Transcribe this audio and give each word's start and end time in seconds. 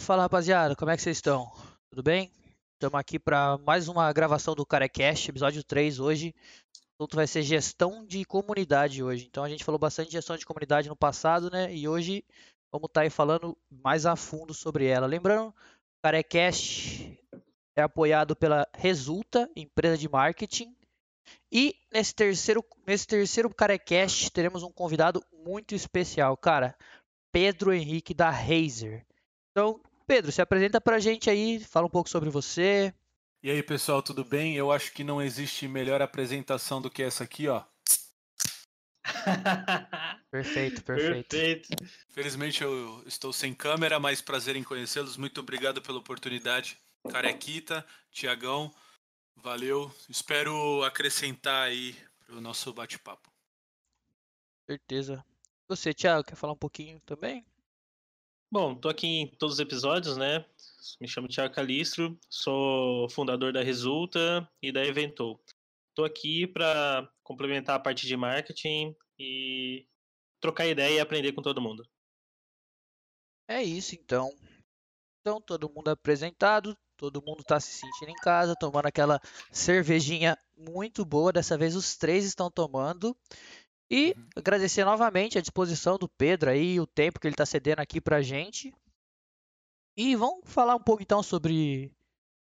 Fala 0.00 0.22
rapaziada, 0.22 0.76
como 0.76 0.90
é 0.90 0.96
que 0.96 1.02
vocês 1.02 1.16
estão? 1.16 1.50
Tudo 1.90 2.02
bem? 2.02 2.30
Estamos 2.74 3.00
aqui 3.00 3.18
para 3.18 3.58
mais 3.58 3.88
uma 3.88 4.12
gravação 4.12 4.54
do 4.54 4.64
Carecast, 4.64 5.28
episódio 5.28 5.64
3 5.64 5.98
hoje. 5.98 6.32
O 6.98 7.02
assunto 7.02 7.16
vai 7.16 7.26
ser 7.26 7.42
gestão 7.42 8.06
de 8.06 8.24
comunidade 8.24 9.02
hoje. 9.02 9.26
Então 9.26 9.42
a 9.42 9.48
gente 9.48 9.64
falou 9.64 9.78
bastante 9.78 10.08
de 10.08 10.12
gestão 10.12 10.36
de 10.36 10.46
comunidade 10.46 10.88
no 10.88 10.94
passado, 10.94 11.50
né? 11.50 11.74
E 11.74 11.88
hoje 11.88 12.24
vamos 12.70 12.88
estar 12.88 13.00
aí 13.00 13.10
falando 13.10 13.56
mais 13.68 14.06
a 14.06 14.14
fundo 14.14 14.54
sobre 14.54 14.86
ela. 14.86 15.06
Lembrando, 15.06 15.48
o 15.48 15.54
Carecast 16.04 17.18
é 17.76 17.82
apoiado 17.82 18.36
pela 18.36 18.68
Resulta, 18.74 19.50
empresa 19.56 19.98
de 19.98 20.08
marketing. 20.08 20.76
E 21.50 21.74
nesse 21.92 22.14
terceiro, 22.14 22.64
nesse 22.86 23.06
terceiro 23.08 23.52
Carecast 23.52 24.30
teremos 24.30 24.62
um 24.62 24.70
convidado 24.70 25.20
muito 25.32 25.74
especial, 25.74 26.36
cara. 26.36 26.76
Pedro 27.32 27.72
Henrique 27.72 28.14
da 28.14 28.30
Razer. 28.30 29.04
Então, 29.56 29.80
Pedro, 30.06 30.30
se 30.30 30.42
apresenta 30.42 30.78
pra 30.78 30.98
gente 30.98 31.30
aí, 31.30 31.58
fala 31.58 31.86
um 31.86 31.90
pouco 31.90 32.10
sobre 32.10 32.28
você. 32.28 32.92
E 33.42 33.50
aí, 33.50 33.62
pessoal, 33.62 34.02
tudo 34.02 34.22
bem? 34.22 34.54
Eu 34.54 34.70
acho 34.70 34.92
que 34.92 35.02
não 35.02 35.22
existe 35.22 35.66
melhor 35.66 36.02
apresentação 36.02 36.82
do 36.82 36.90
que 36.90 37.02
essa 37.02 37.24
aqui, 37.24 37.48
ó. 37.48 37.64
perfeito, 40.30 40.82
perfeito. 40.82 41.28
Perfeito. 41.30 41.68
Felizmente 42.10 42.62
eu 42.62 43.02
estou 43.06 43.32
sem 43.32 43.54
câmera, 43.54 43.98
mas 43.98 44.20
prazer 44.20 44.56
em 44.56 44.62
conhecê-los. 44.62 45.16
Muito 45.16 45.40
obrigado 45.40 45.80
pela 45.80 46.00
oportunidade. 46.00 46.76
Carequita, 47.10 47.82
Tiagão, 48.10 48.70
valeu. 49.36 49.90
Espero 50.06 50.84
acrescentar 50.84 51.68
aí 51.68 51.96
pro 52.26 52.42
nosso 52.42 52.74
bate-papo. 52.74 53.32
Certeza. 54.68 55.24
Você, 55.66 55.94
Thiago, 55.94 56.24
quer 56.24 56.36
falar 56.36 56.52
um 56.52 56.58
pouquinho 56.58 57.00
também? 57.06 57.42
Bom, 58.50 58.76
tô 58.76 58.88
aqui 58.88 59.06
em 59.06 59.26
todos 59.26 59.54
os 59.54 59.60
episódios, 59.60 60.16
né? 60.16 60.44
Me 61.00 61.08
chamo 61.08 61.26
Thiago 61.26 61.52
Calistro, 61.52 62.16
sou 62.30 63.10
fundador 63.10 63.52
da 63.52 63.60
Resulta 63.60 64.48
e 64.62 64.70
da 64.70 64.84
Eventou. 64.84 65.42
Tô 65.96 66.04
aqui 66.04 66.46
para 66.46 67.10
complementar 67.24 67.74
a 67.74 67.80
parte 67.80 68.06
de 68.06 68.16
marketing 68.16 68.94
e 69.18 69.84
trocar 70.40 70.66
ideia 70.66 70.96
e 70.96 71.00
aprender 71.00 71.32
com 71.32 71.42
todo 71.42 71.60
mundo. 71.60 71.84
É 73.48 73.62
isso 73.62 73.96
então. 73.96 74.30
Então, 75.20 75.40
todo 75.40 75.68
mundo 75.68 75.88
apresentado, 75.88 76.76
todo 76.96 77.22
mundo 77.22 77.40
está 77.40 77.58
se 77.58 77.72
sentindo 77.72 78.10
em 78.10 78.22
casa, 78.22 78.54
tomando 78.54 78.86
aquela 78.86 79.20
cervejinha 79.50 80.38
muito 80.56 81.04
boa. 81.04 81.32
Dessa 81.32 81.58
vez 81.58 81.74
os 81.74 81.96
três 81.96 82.24
estão 82.24 82.48
tomando. 82.48 83.16
E 83.90 84.14
uhum. 84.16 84.26
agradecer 84.36 84.84
novamente 84.84 85.38
a 85.38 85.40
disposição 85.40 85.96
do 85.96 86.08
Pedro 86.08 86.50
aí, 86.50 86.80
o 86.80 86.86
tempo 86.86 87.20
que 87.20 87.26
ele 87.26 87.34
está 87.34 87.46
cedendo 87.46 87.80
aqui 87.80 88.00
para 88.00 88.16
a 88.16 88.22
gente. 88.22 88.74
E 89.96 90.14
vamos 90.16 90.40
falar 90.44 90.74
um 90.74 90.82
pouco 90.82 91.02
então 91.02 91.22
sobre 91.22 91.90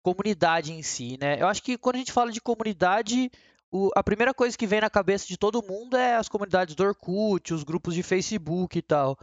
comunidade 0.03 0.72
em 0.72 0.81
si, 0.81 1.17
né? 1.19 1.42
Eu 1.42 1.47
acho 1.47 1.61
que 1.61 1.78
quando 1.78 1.97
a 1.97 2.00
gente 2.00 2.14
fala 2.14 2.31
de 2.31 2.39
comunidade, 2.39 3.30
o, 3.69 3.89
a 3.95 4.02
primeira 4.02 4.34
coisa 4.34 4.58
que 4.58 4.66
vem 4.66 4.81
na 4.81 4.89
cabeça 4.89 5.28
de 5.28 5.38
todo 5.38 5.61
mundo 5.61 5.97
é 5.97 6.16
as 6.16 6.30
comunidades 6.30 6.75
do 6.75 6.84
Orkut, 6.84 7.53
os 7.53 7.64
grupos 7.64 7.94
de 7.94 8.02
Facebook 8.02 8.78
e 8.78 8.81
tal. 8.81 9.17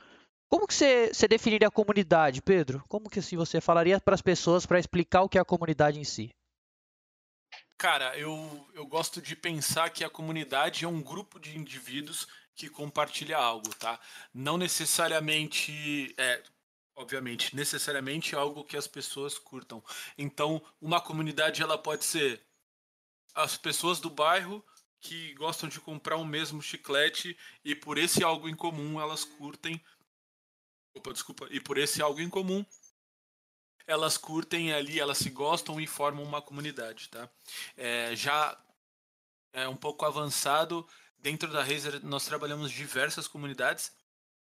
Como 0.49 0.67
que 0.67 0.75
você, 0.75 1.09
você 1.13 1.27
definiria 1.27 1.69
a 1.69 1.71
comunidade, 1.71 2.43
Pedro? 2.43 2.85
Como 2.89 3.09
que 3.09 3.19
assim, 3.19 3.37
você 3.37 3.61
falaria 3.61 3.99
para 3.99 4.15
as 4.15 4.23
pessoas 4.23 4.67
para 4.67 4.79
explicar 4.79 5.23
o 5.23 5.29
que 5.29 5.39
é 5.39 5.41
a 5.41 5.45
comunidade 5.45 5.99
em 5.99 6.05
si? 6.05 6.31
Cara, 7.77 8.17
eu, 8.17 8.69
eu 8.73 8.87
gosto 8.87 9.21
de 9.21 9.35
pensar 9.35 9.91
que 9.91 10.05
a 10.05 10.11
comunidade 10.11 10.85
é 10.85 10.89
um 10.89 11.03
grupo 11.03 11.39
de 11.39 11.59
indivíduos 11.59 12.27
que 12.55 12.71
compartilha 12.71 13.37
algo, 13.37 13.75
tá? 13.75 13.99
Não 14.33 14.57
necessariamente, 14.57 16.15
é, 16.17 16.43
obviamente, 16.95 17.55
necessariamente 17.55 18.35
algo 18.37 18.65
que 18.65 18.77
as 18.77 18.87
pessoas 18.87 19.39
curtam. 19.39 19.83
Então, 20.17 20.63
uma 20.81 21.01
comunidade 21.01 21.63
ela 21.63 21.77
pode 21.77 22.05
ser 22.05 22.41
as 23.35 23.57
pessoas 23.57 23.99
do 23.99 24.09
bairro 24.09 24.65
que 25.01 25.35
gostam 25.35 25.69
de 25.69 25.81
comprar 25.81 26.17
o 26.17 26.25
mesmo 26.25 26.63
chiclete 26.63 27.37
e 27.65 27.75
por 27.75 27.99
esse 27.99 28.23
algo 28.23 28.49
em 28.49 28.55
comum 28.55 29.01
elas 29.01 29.25
curtem. 29.25 29.85
Opa, 30.95 31.13
desculpa. 31.13 31.49
E 31.51 31.61
por 31.61 31.77
esse 31.77 32.01
algo 32.01 32.21
em 32.21 32.31
comum 32.31 32.65
elas 33.87 34.17
curtem 34.17 34.73
ali, 34.73 34.99
elas 34.99 35.19
se 35.19 35.31
gostam 35.31 35.81
e 35.81 35.87
formam 35.87 36.25
uma 36.25 36.43
comunidade, 36.43 37.09
tá? 37.09 37.29
É, 37.77 38.15
já 38.17 38.59
é 39.53 39.69
um 39.69 39.77
pouco 39.77 40.05
avançado, 40.05 40.87
dentro 41.19 41.51
da 41.51 41.63
Razer 41.63 42.05
nós 42.05 42.25
trabalhamos 42.25 42.71
diversas 42.71 43.29
comunidades, 43.29 43.93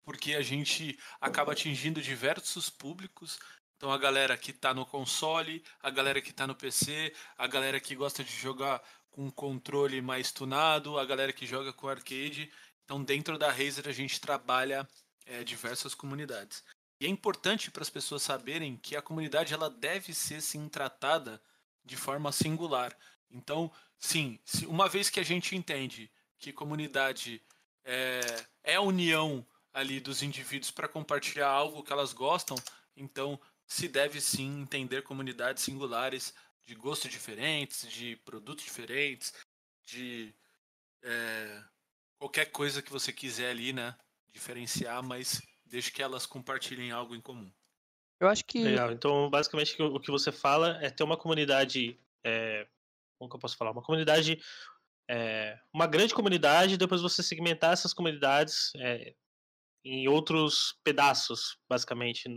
porque 0.03 0.35
a 0.35 0.41
gente 0.41 0.97
acaba 1.19 1.51
atingindo 1.51 2.01
diversos 2.01 2.69
públicos, 2.69 3.39
então 3.77 3.91
a 3.91 3.97
galera 3.97 4.37
que 4.37 4.51
está 4.51 4.73
no 4.73 4.85
console, 4.85 5.63
a 5.81 5.89
galera 5.89 6.21
que 6.21 6.31
está 6.31 6.47
no 6.47 6.55
PC, 6.55 7.13
a 7.37 7.47
galera 7.47 7.79
que 7.79 7.95
gosta 7.95 8.23
de 8.23 8.31
jogar 8.31 8.81
com 9.11 9.29
controle 9.31 10.01
mais 10.01 10.31
tunado, 10.31 10.97
a 10.97 11.05
galera 11.05 11.33
que 11.33 11.45
joga 11.45 11.71
com 11.71 11.87
arcade. 11.87 12.51
Então 12.83 13.03
dentro 13.03 13.37
da 13.37 13.51
Razer 13.51 13.87
a 13.87 13.91
gente 13.91 14.19
trabalha 14.19 14.87
é, 15.25 15.43
diversas 15.43 15.93
comunidades. 15.95 16.63
E 16.99 17.05
é 17.05 17.09
importante 17.09 17.69
para 17.69 17.81
as 17.81 17.89
pessoas 17.89 18.21
saberem 18.21 18.77
que 18.77 18.95
a 18.95 19.01
comunidade 19.01 19.53
ela 19.53 19.69
deve 19.69 20.13
ser 20.13 20.41
sim 20.41 20.69
tratada 20.69 21.41
de 21.83 21.95
forma 21.95 22.31
singular. 22.31 22.95
Então, 23.29 23.71
sim, 23.97 24.39
uma 24.67 24.87
vez 24.87 25.09
que 25.09 25.19
a 25.19 25.23
gente 25.23 25.55
entende 25.55 26.11
que 26.37 26.53
comunidade 26.53 27.41
é, 27.83 28.45
é 28.63 28.75
a 28.75 28.81
união 28.81 29.45
ali 29.73 29.99
dos 29.99 30.23
indivíduos 30.23 30.71
para 30.71 30.87
compartilhar 30.87 31.49
algo 31.49 31.83
que 31.83 31.91
elas 31.91 32.13
gostam, 32.13 32.57
então 32.95 33.39
se 33.67 33.87
deve 33.87 34.21
sim 34.21 34.61
entender 34.61 35.03
comunidades 35.03 35.63
singulares 35.63 36.33
de 36.63 36.75
gostos 36.75 37.11
diferentes, 37.11 37.89
de 37.91 38.15
produtos 38.17 38.63
diferentes, 38.63 39.33
de 39.83 40.33
é, 41.03 41.63
qualquer 42.17 42.45
coisa 42.51 42.81
que 42.81 42.91
você 42.91 43.11
quiser 43.11 43.51
ali, 43.51 43.73
né? 43.73 43.95
Diferenciar, 44.31 45.03
mas 45.03 45.41
desde 45.65 45.91
que 45.91 46.01
elas 46.01 46.25
compartilhem 46.25 46.91
algo 46.91 47.15
em 47.15 47.21
comum. 47.21 47.51
Eu 48.19 48.29
acho 48.29 48.45
que. 48.45 48.63
Legal. 48.63 48.91
Então, 48.91 49.29
basicamente, 49.29 49.81
o 49.81 49.99
que 49.99 50.11
você 50.11 50.31
fala 50.31 50.79
é 50.81 50.89
ter 50.89 51.03
uma 51.03 51.17
comunidade. 51.17 51.99
É... 52.23 52.67
Como 53.17 53.29
que 53.29 53.35
eu 53.35 53.39
posso 53.39 53.57
falar? 53.57 53.71
Uma 53.71 53.83
comunidade. 53.83 54.39
É... 55.09 55.59
Uma 55.73 55.87
grande 55.87 56.13
comunidade, 56.13 56.77
depois 56.77 57.01
você 57.01 57.21
segmentar 57.21 57.73
essas 57.73 57.93
comunidades 57.93 58.71
é... 58.77 59.13
em 59.83 60.07
outros 60.07 60.79
pedaços, 60.83 61.57
basicamente. 61.69 62.29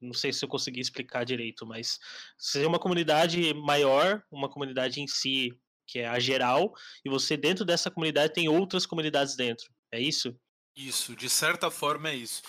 Não 0.00 0.12
sei 0.12 0.32
se 0.32 0.44
eu 0.44 0.48
consegui 0.48 0.80
explicar 0.80 1.24
direito, 1.24 1.64
mas 1.64 2.00
seria 2.36 2.68
uma 2.68 2.80
comunidade 2.80 3.54
maior, 3.54 4.20
uma 4.32 4.48
comunidade 4.50 5.00
em 5.00 5.06
si, 5.06 5.56
que 5.86 6.00
é 6.00 6.08
a 6.08 6.18
geral, 6.18 6.74
e 7.04 7.08
você, 7.08 7.36
dentro 7.36 7.64
dessa 7.64 7.88
comunidade, 7.88 8.32
tem 8.32 8.48
outras 8.48 8.84
comunidades 8.84 9.36
dentro. 9.36 9.72
É 9.92 10.00
isso? 10.00 10.36
Isso, 10.74 11.14
de 11.14 11.28
certa 11.28 11.70
forma 11.70 12.08
é 12.10 12.14
isso. 12.14 12.42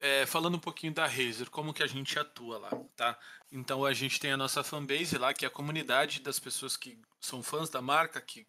É, 0.00 0.26
falando 0.26 0.56
um 0.56 0.60
pouquinho 0.60 0.94
da 0.94 1.06
Razer, 1.06 1.50
como 1.50 1.74
que 1.74 1.82
a 1.82 1.86
gente 1.86 2.18
atua 2.18 2.58
lá, 2.58 2.70
tá? 2.96 3.18
Então 3.50 3.84
a 3.84 3.92
gente 3.92 4.20
tem 4.20 4.32
a 4.32 4.36
nossa 4.36 4.62
fanbase 4.62 5.18
lá, 5.18 5.34
que 5.34 5.44
é 5.44 5.48
a 5.48 5.50
comunidade 5.50 6.20
das 6.20 6.38
pessoas 6.38 6.76
que 6.76 7.00
são 7.20 7.42
fãs 7.42 7.68
da 7.68 7.82
marca, 7.82 8.20
que 8.20 8.46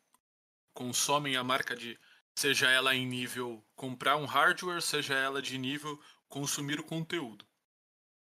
consomem 0.73 1.35
a 1.35 1.43
marca 1.43 1.75
de 1.75 1.99
seja 2.35 2.69
ela 2.69 2.95
em 2.95 3.05
nível 3.05 3.65
comprar 3.75 4.15
um 4.15 4.25
hardware, 4.25 4.81
seja 4.81 5.13
ela 5.13 5.41
de 5.41 5.57
nível 5.57 5.99
consumir 6.27 6.79
o 6.79 6.83
conteúdo. 6.83 7.45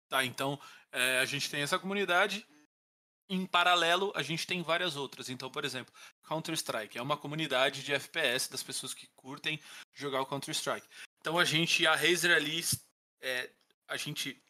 Tá, 0.09 0.25
então 0.25 0.61
é, 0.93 1.19
a 1.21 1.25
gente 1.25 1.51
tem 1.51 1.63
essa 1.63 1.79
comunidade 1.79 2.47
em 3.29 3.47
paralelo, 3.47 4.13
a 4.15 4.23
gente 4.23 4.47
tem 4.47 4.63
várias 4.63 4.97
outras. 4.97 5.29
Então, 5.29 5.51
por 5.51 5.65
exemplo, 5.65 5.93
Counter-Strike 6.25 6.99
é 6.99 7.03
uma 7.03 7.17
comunidade 7.17 7.83
de 7.83 7.93
FPS 7.93 8.51
das 8.51 8.63
pessoas 8.63 8.93
que 8.93 9.07
curtem 9.15 9.61
jogar 9.95 10.21
o 10.21 10.27
Counter-Strike. 10.27 10.87
Então, 11.21 11.39
a 11.39 11.45
gente, 11.45 11.87
a 11.87 11.95
Razer 11.95 12.37
ali, 12.37 12.61
é, 13.21 13.51
a 13.89 13.97
gente 13.97 14.43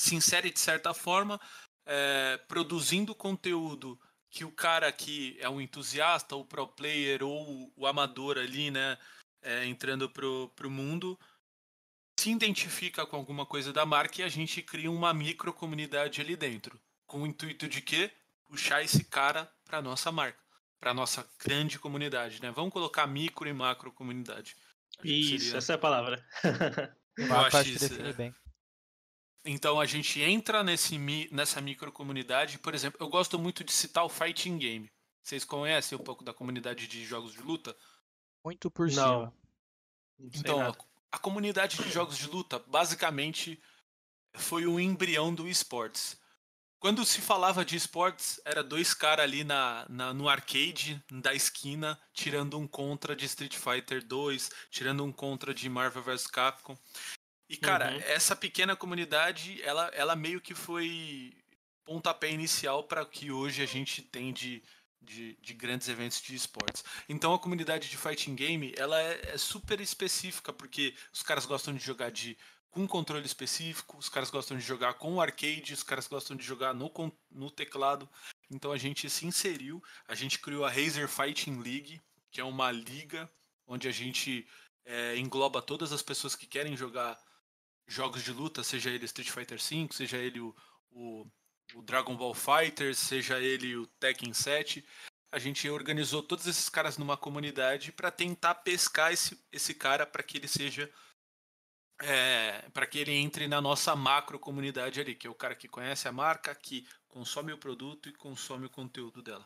se 0.00 0.14
insere 0.14 0.50
de 0.50 0.58
certa 0.60 0.94
forma, 0.94 1.40
é, 1.84 2.36
produzindo 2.48 3.14
conteúdo 3.14 4.00
que 4.30 4.44
o 4.44 4.52
cara 4.52 4.90
que 4.92 5.36
é 5.40 5.48
um 5.48 5.60
entusiasta, 5.60 6.36
o 6.36 6.44
pro 6.44 6.68
player 6.68 7.22
ou 7.22 7.72
o 7.76 7.86
amador 7.86 8.38
ali, 8.38 8.70
né, 8.70 8.98
é, 9.42 9.64
entrando 9.66 10.08
pro, 10.08 10.48
pro 10.54 10.70
mundo, 10.70 11.18
se 12.18 12.30
identifica 12.30 13.06
com 13.06 13.16
alguma 13.16 13.46
coisa 13.46 13.72
da 13.72 13.86
marca 13.86 14.20
e 14.20 14.24
a 14.24 14.28
gente 14.28 14.62
cria 14.62 14.90
uma 14.90 15.14
micro 15.14 15.52
comunidade 15.52 16.20
ali 16.20 16.36
dentro 16.36 16.78
com 17.08 17.22
o 17.22 17.26
intuito 17.26 17.66
de 17.66 17.80
quê? 17.80 18.12
Puxar 18.46 18.84
esse 18.84 19.02
cara 19.02 19.50
para 19.64 19.82
nossa 19.82 20.12
marca, 20.12 20.38
para 20.78 20.94
nossa 20.94 21.28
grande 21.44 21.78
comunidade, 21.78 22.40
né? 22.40 22.52
Vamos 22.52 22.72
colocar 22.72 23.06
micro 23.08 23.48
e 23.48 23.52
macro 23.52 23.90
comunidade. 23.90 24.56
Isso, 25.02 25.46
seria... 25.46 25.58
essa 25.58 25.72
é 25.72 25.74
a 25.74 25.78
palavra. 25.78 26.24
Eu 27.16 27.34
acho 27.34 27.68
isso. 27.68 28.00
É. 28.00 28.12
Bem. 28.12 28.34
Então 29.44 29.80
a 29.80 29.86
gente 29.86 30.20
entra 30.20 30.62
nesse, 30.62 30.98
nessa 31.32 31.60
micro 31.60 31.90
comunidade. 31.90 32.58
Por 32.58 32.74
exemplo, 32.74 32.98
eu 33.00 33.08
gosto 33.08 33.38
muito 33.38 33.64
de 33.64 33.72
citar 33.72 34.04
o 34.04 34.08
Fighting 34.08 34.58
Game. 34.58 34.92
Vocês 35.22 35.44
conhecem 35.44 35.98
um 35.98 36.02
pouco 36.02 36.22
da 36.22 36.32
comunidade 36.32 36.86
de 36.86 37.04
jogos 37.04 37.32
de 37.32 37.42
luta? 37.42 37.76
Muito 38.44 38.70
por 38.70 38.90
cima. 38.90 39.32
Então, 40.18 40.60
a, 40.60 40.74
a 41.12 41.18
comunidade 41.18 41.76
de 41.76 41.90
jogos 41.90 42.16
de 42.16 42.26
luta, 42.26 42.58
basicamente, 42.58 43.60
foi 44.34 44.66
o 44.66 44.78
embrião 44.78 45.34
do 45.34 45.48
esportes. 45.48 46.18
Quando 46.80 47.04
se 47.04 47.20
falava 47.20 47.64
de 47.64 47.74
esportes, 47.74 48.40
era 48.44 48.62
dois 48.62 48.94
caras 48.94 49.24
ali 49.24 49.42
na, 49.42 49.84
na, 49.88 50.14
no 50.14 50.28
arcade 50.28 51.02
da 51.10 51.34
esquina, 51.34 52.00
tirando 52.12 52.56
um 52.56 52.68
contra 52.68 53.16
de 53.16 53.24
Street 53.26 53.56
Fighter 53.56 54.04
2, 54.04 54.50
tirando 54.70 55.04
um 55.04 55.10
contra 55.10 55.52
de 55.52 55.68
Marvel 55.68 56.02
vs 56.02 56.28
Capcom. 56.28 56.78
E, 57.48 57.56
cara, 57.56 57.92
uhum. 57.92 58.00
essa 58.04 58.36
pequena 58.36 58.76
comunidade, 58.76 59.60
ela, 59.62 59.90
ela 59.94 60.14
meio 60.14 60.40
que 60.40 60.54
foi 60.54 61.34
pontapé 61.84 62.30
inicial 62.30 62.84
para 62.84 63.02
o 63.02 63.06
que 63.06 63.32
hoje 63.32 63.62
a 63.62 63.66
gente 63.66 64.02
tem 64.02 64.32
de, 64.32 64.62
de, 65.00 65.36
de, 65.40 65.54
grandes 65.54 65.88
eventos 65.88 66.20
de 66.20 66.34
esportes. 66.34 66.84
Então 67.08 67.32
a 67.32 67.38
comunidade 67.38 67.88
de 67.88 67.96
fighting 67.96 68.34
game 68.34 68.74
ela 68.76 69.00
é, 69.00 69.32
é, 69.32 69.38
super 69.38 69.80
específica 69.80 70.52
porque 70.52 70.94
os 71.10 71.22
caras 71.22 71.46
gostam 71.46 71.72
de 71.74 71.82
jogar 71.82 72.10
de 72.10 72.36
com 72.70 72.86
controle 72.86 73.24
específico, 73.26 73.96
os 73.98 74.08
caras 74.08 74.30
gostam 74.30 74.56
de 74.56 74.64
jogar 74.64 74.94
com 74.94 75.20
arcade, 75.20 75.74
os 75.74 75.82
caras 75.82 76.06
gostam 76.06 76.36
de 76.36 76.44
jogar 76.44 76.74
no, 76.74 76.92
no 77.30 77.50
teclado. 77.50 78.08
Então 78.50 78.72
a 78.72 78.78
gente 78.78 79.08
se 79.08 79.26
inseriu, 79.26 79.82
a 80.06 80.14
gente 80.14 80.38
criou 80.38 80.64
a 80.64 80.70
Razer 80.70 81.08
Fighting 81.08 81.60
League, 81.60 82.00
que 82.30 82.40
é 82.40 82.44
uma 82.44 82.70
liga 82.70 83.30
onde 83.66 83.88
a 83.88 83.92
gente 83.92 84.46
é, 84.84 85.16
engloba 85.16 85.60
todas 85.60 85.92
as 85.92 86.02
pessoas 86.02 86.34
que 86.34 86.46
querem 86.46 86.76
jogar 86.76 87.18
jogos 87.86 88.22
de 88.22 88.32
luta, 88.32 88.62
seja 88.62 88.90
ele 88.90 89.04
Street 89.06 89.30
Fighter 89.30 89.58
V, 89.58 89.88
seja 89.92 90.18
ele 90.18 90.40
o, 90.40 90.54
o 90.90 91.26
o 91.74 91.82
Dragon 91.82 92.16
Ball 92.16 92.34
Fighter, 92.34 92.94
seja 92.94 93.38
ele 93.38 93.76
o 93.76 93.86
Tekken 93.86 94.32
7. 94.32 94.84
A 95.30 95.38
gente 95.38 95.68
organizou 95.68 96.22
todos 96.22 96.46
esses 96.46 96.68
caras 96.68 96.96
numa 96.96 97.16
comunidade 97.16 97.92
para 97.92 98.10
tentar 98.10 98.54
pescar 98.56 99.12
esse, 99.12 99.38
esse 99.52 99.74
cara 99.74 100.06
para 100.06 100.22
que 100.22 100.38
ele 100.38 100.48
seja. 100.48 100.90
É, 102.00 102.68
para 102.72 102.86
que 102.86 102.98
ele 102.98 103.12
entre 103.12 103.48
na 103.48 103.60
nossa 103.60 103.96
macro 103.96 104.38
comunidade 104.38 105.00
ali, 105.00 105.14
que 105.14 105.26
é 105.26 105.30
o 105.30 105.34
cara 105.34 105.54
que 105.54 105.66
conhece 105.66 106.06
a 106.06 106.12
marca, 106.12 106.54
que 106.54 106.86
consome 107.08 107.52
o 107.52 107.58
produto 107.58 108.08
e 108.08 108.12
consome 108.12 108.66
o 108.66 108.70
conteúdo 108.70 109.22
dela. 109.22 109.44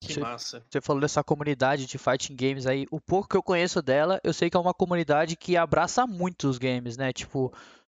Que 0.00 0.14
você, 0.14 0.20
massa. 0.20 0.64
Você 0.70 0.80
falou 0.80 1.00
dessa 1.00 1.24
comunidade 1.24 1.86
de 1.86 1.98
fighting 1.98 2.36
games 2.36 2.66
aí. 2.66 2.86
O 2.90 3.00
pouco 3.00 3.28
que 3.28 3.36
eu 3.36 3.42
conheço 3.42 3.82
dela, 3.82 4.20
eu 4.22 4.32
sei 4.32 4.48
que 4.48 4.56
é 4.56 4.60
uma 4.60 4.74
comunidade 4.74 5.36
que 5.36 5.56
abraça 5.56 6.06
muito 6.06 6.48
os 6.48 6.58
games, 6.58 6.96
né? 6.96 7.12
Tipo, 7.12 7.52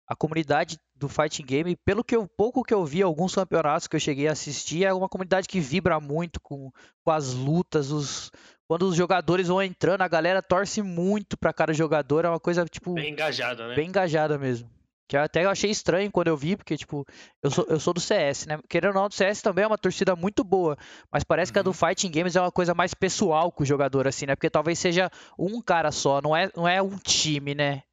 a 0.07 0.15
comunidade 0.15 0.79
do 0.95 1.09
fighting 1.09 1.43
game, 1.43 1.75
pelo 1.75 2.03
que 2.03 2.15
eu, 2.15 2.27
pouco 2.27 2.63
que 2.63 2.73
eu 2.73 2.85
vi, 2.85 3.01
alguns 3.01 3.35
campeonatos 3.35 3.87
que 3.87 3.95
eu 3.95 3.99
cheguei 3.99 4.27
a 4.27 4.31
assistir, 4.31 4.85
é 4.85 4.93
uma 4.93 5.09
comunidade 5.09 5.47
que 5.47 5.59
vibra 5.59 5.99
muito 5.99 6.39
com, 6.39 6.71
com 7.03 7.11
as 7.11 7.33
lutas, 7.33 7.91
os, 7.91 8.31
quando 8.67 8.83
os 8.83 8.95
jogadores 8.95 9.47
vão 9.47 9.61
entrando, 9.61 10.01
a 10.01 10.07
galera 10.07 10.41
torce 10.41 10.81
muito 10.81 11.37
para 11.37 11.53
cada 11.53 11.73
jogador, 11.73 12.25
é 12.25 12.29
uma 12.29 12.39
coisa, 12.39 12.65
tipo... 12.65 12.93
Bem 12.93 13.11
engajada, 13.13 13.67
né? 13.67 13.75
Bem 13.75 13.87
engajada 13.87 14.37
mesmo. 14.37 14.69
Que 15.07 15.15
até 15.15 15.45
eu 15.45 15.49
achei 15.49 15.71
estranho 15.71 16.11
quando 16.11 16.27
eu 16.27 16.35
vi, 16.35 16.57
porque, 16.57 16.75
tipo, 16.75 17.07
eu 17.41 17.49
sou, 17.49 17.65
eu 17.69 17.79
sou 17.79 17.93
do 17.93 18.01
CS, 18.01 18.45
né? 18.45 18.59
Querendo 18.67 18.89
ou 18.89 19.01
não, 19.01 19.07
do 19.07 19.13
CS 19.13 19.41
também 19.41 19.63
é 19.63 19.67
uma 19.67 19.77
torcida 19.77 20.17
muito 20.17 20.43
boa, 20.43 20.77
mas 21.09 21.23
parece 21.23 21.49
uhum. 21.49 21.53
que 21.53 21.59
a 21.59 21.61
do 21.63 21.69
uhum. 21.69 21.73
Fighting 21.73 22.11
Games 22.11 22.35
é 22.35 22.41
uma 22.41 22.51
coisa 22.51 22.73
mais 22.73 22.93
pessoal 22.93 23.49
com 23.49 23.63
o 23.63 23.65
jogador, 23.65 24.05
assim, 24.05 24.25
né? 24.25 24.35
Porque 24.35 24.49
talvez 24.49 24.77
seja 24.77 25.09
um 25.39 25.61
cara 25.61 25.93
só, 25.93 26.21
não 26.21 26.35
é, 26.35 26.51
não 26.53 26.67
é 26.67 26.81
um 26.81 26.97
time, 26.97 27.55
né? 27.55 27.83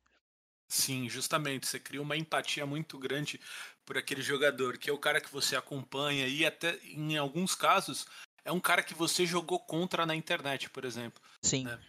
Sim, 0.67 1.09
justamente. 1.09 1.69
Você 1.69 1.79
cria 1.79 2.03
uma 2.03 2.17
empatia 2.17 2.67
muito 2.67 2.99
grande 2.99 3.41
por 3.85 3.97
aquele 3.97 4.23
jogador, 4.23 4.77
que 4.77 4.91
é 4.91 4.93
o 4.93 4.99
cara 4.99 5.21
que 5.21 5.31
você 5.31 5.55
acompanha 5.55 6.27
e 6.27 6.45
até 6.45 6.77
em 6.85 7.17
alguns 7.17 7.55
casos 7.55 8.07
é 8.45 8.53
um 8.53 8.61
cara 8.61 8.83
que 8.83 8.95
você 8.95 9.25
jogou 9.25 9.59
contra 9.59 10.05
na 10.05 10.15
internet, 10.15 10.69
por 10.71 10.85
exemplo. 10.85 11.21
Sim. 11.43 11.65
Né? 11.65 11.81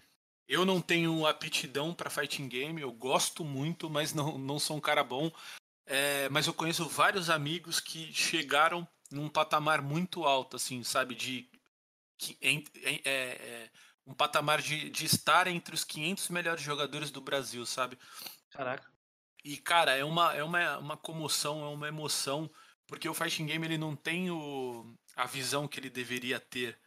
Eu 0.47 0.63
não 0.65 0.79
tenho 0.79 1.25
aptidão 1.25 1.93
para 1.93 2.09
fighting 2.09 2.47
game, 2.47 2.81
eu 2.81 2.91
gosto 2.91 3.43
muito, 3.43 3.89
mas 3.89 4.13
não, 4.13 4.37
não 4.37 4.59
sou 4.59 4.77
um 4.77 4.81
cara 4.81 5.03
bom. 5.03 5.31
É, 5.87 6.29
mas 6.29 6.47
eu 6.47 6.53
conheço 6.53 6.87
vários 6.87 7.29
amigos 7.29 7.79
que 7.79 8.11
chegaram 8.13 8.87
num 9.11 9.29
patamar 9.29 9.81
muito 9.81 10.23
alto, 10.23 10.55
assim, 10.55 10.83
sabe? 10.83 11.13
De 11.15 11.49
é, 12.41 13.01
é, 13.05 13.69
um 14.05 14.13
patamar 14.13 14.61
de, 14.61 14.89
de 14.89 15.05
estar 15.05 15.47
entre 15.47 15.75
os 15.75 15.83
500 15.83 16.29
melhores 16.29 16.61
jogadores 16.61 17.11
do 17.11 17.21
Brasil, 17.21 17.65
sabe? 17.65 17.97
Caraca. 18.49 18.89
E, 19.43 19.57
cara, 19.57 19.95
é 19.95 20.03
uma, 20.03 20.33
é 20.33 20.43
uma, 20.43 20.77
uma 20.77 20.97
comoção, 20.97 21.63
é 21.63 21.67
uma 21.67 21.87
emoção, 21.87 22.49
porque 22.87 23.09
o 23.09 23.13
fighting 23.13 23.45
game 23.45 23.65
ele 23.65 23.77
não 23.77 23.95
tem 23.95 24.31
o, 24.31 24.95
a 25.15 25.25
visão 25.25 25.67
que 25.67 25.79
ele 25.79 25.89
deveria 25.89 26.39
ter 26.39 26.77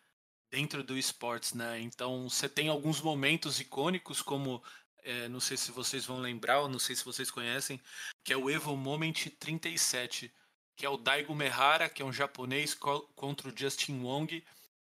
dentro 0.50 0.82
do 0.82 0.96
esportes, 0.96 1.54
né? 1.54 1.80
Então, 1.80 2.28
você 2.28 2.48
tem 2.48 2.68
alguns 2.68 3.00
momentos 3.00 3.60
icônicos, 3.60 4.22
como, 4.22 4.62
é, 5.02 5.28
não 5.28 5.40
sei 5.40 5.56
se 5.56 5.70
vocês 5.70 6.06
vão 6.06 6.18
lembrar, 6.18 6.60
ou 6.60 6.68
não 6.68 6.78
sei 6.78 6.96
se 6.96 7.04
vocês 7.04 7.30
conhecem, 7.30 7.80
que 8.24 8.32
é 8.32 8.36
o 8.36 8.50
Evo 8.50 8.76
Moment 8.76 9.14
37, 9.38 10.32
que 10.76 10.86
é 10.86 10.88
o 10.88 10.96
Daigo 10.96 11.34
Mehara, 11.34 11.88
que 11.88 12.02
é 12.02 12.04
um 12.04 12.12
japonês, 12.12 12.74
contra 12.74 13.48
o 13.48 13.56
Justin 13.56 14.00
Wong, 14.00 14.44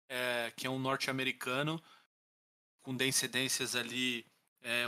é, 0.10 0.51
que 0.56 0.68
é 0.68 0.69
um 0.69 0.80
norte-americano, 0.80 1.81
com 2.81 2.96
descendências 2.96 3.75
ali 3.75 4.25
é, 4.63 4.86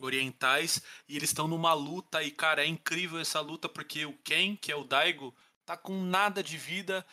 orientais 0.00 0.82
e 1.08 1.16
eles 1.16 1.30
estão 1.30 1.46
numa 1.46 1.72
luta 1.72 2.22
e 2.22 2.30
cara 2.30 2.64
é 2.64 2.66
incrível 2.66 3.18
essa 3.20 3.40
luta 3.40 3.68
porque 3.68 4.04
o 4.04 4.12
Ken 4.18 4.56
que 4.56 4.72
é 4.72 4.76
o 4.76 4.84
Daigo 4.84 5.34
tá 5.64 5.76
com 5.76 6.02
nada 6.02 6.42
de 6.42 6.56
vida 6.58 7.06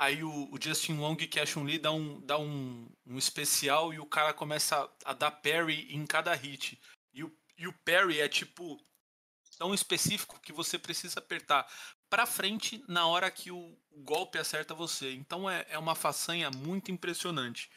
aí 0.00 0.24
o, 0.24 0.48
o 0.52 0.58
Justin 0.60 0.94
Wong 0.94 1.26
que 1.26 1.38
é 1.38 1.42
a 1.42 1.46
Chun-Li 1.46 1.78
dá, 1.78 1.92
um, 1.92 2.20
dá 2.22 2.38
um, 2.38 2.88
um 3.06 3.18
especial 3.18 3.92
e 3.92 4.00
o 4.00 4.06
cara 4.06 4.32
começa 4.32 4.76
a, 4.76 5.10
a 5.10 5.12
dar 5.12 5.30
parry 5.30 5.94
em 5.94 6.06
cada 6.06 6.34
hit 6.34 6.80
e 7.12 7.22
o, 7.22 7.32
e 7.56 7.68
o 7.68 7.72
parry 7.84 8.20
é 8.20 8.28
tipo 8.28 8.80
tão 9.58 9.74
específico 9.74 10.40
que 10.40 10.52
você 10.52 10.78
precisa 10.78 11.20
apertar 11.20 11.70
para 12.08 12.24
frente 12.24 12.82
na 12.88 13.06
hora 13.06 13.30
que 13.30 13.50
o 13.50 13.76
golpe 13.98 14.38
acerta 14.38 14.74
você 14.74 15.12
então 15.12 15.48
é, 15.48 15.66
é 15.68 15.78
uma 15.78 15.94
façanha 15.94 16.50
muito 16.50 16.90
impressionante 16.90 17.70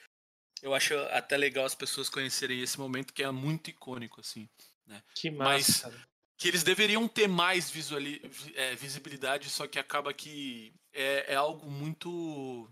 eu 0.64 0.74
acho 0.74 0.98
até 1.12 1.36
legal 1.36 1.66
as 1.66 1.76
pessoas 1.76 2.08
conhecerem 2.08 2.62
esse 2.62 2.80
momento 2.80 3.14
que 3.14 3.22
é 3.22 3.30
muito 3.30 3.70
icônico, 3.70 4.22
assim. 4.22 4.48
Né? 4.88 5.04
Que 5.14 5.30
massa. 5.30 5.90
Mas 5.90 6.04
que 6.38 6.48
eles 6.48 6.64
deveriam 6.64 7.08
ter 7.08 7.28
mais 7.28 7.70
visuali 7.70 8.22
é, 8.56 8.74
visibilidade, 8.76 9.50
só 9.50 9.68
que 9.68 9.78
acaba 9.78 10.14
que 10.14 10.74
é, 10.94 11.34
é, 11.34 11.36
algo 11.36 11.70
muito 11.70 12.70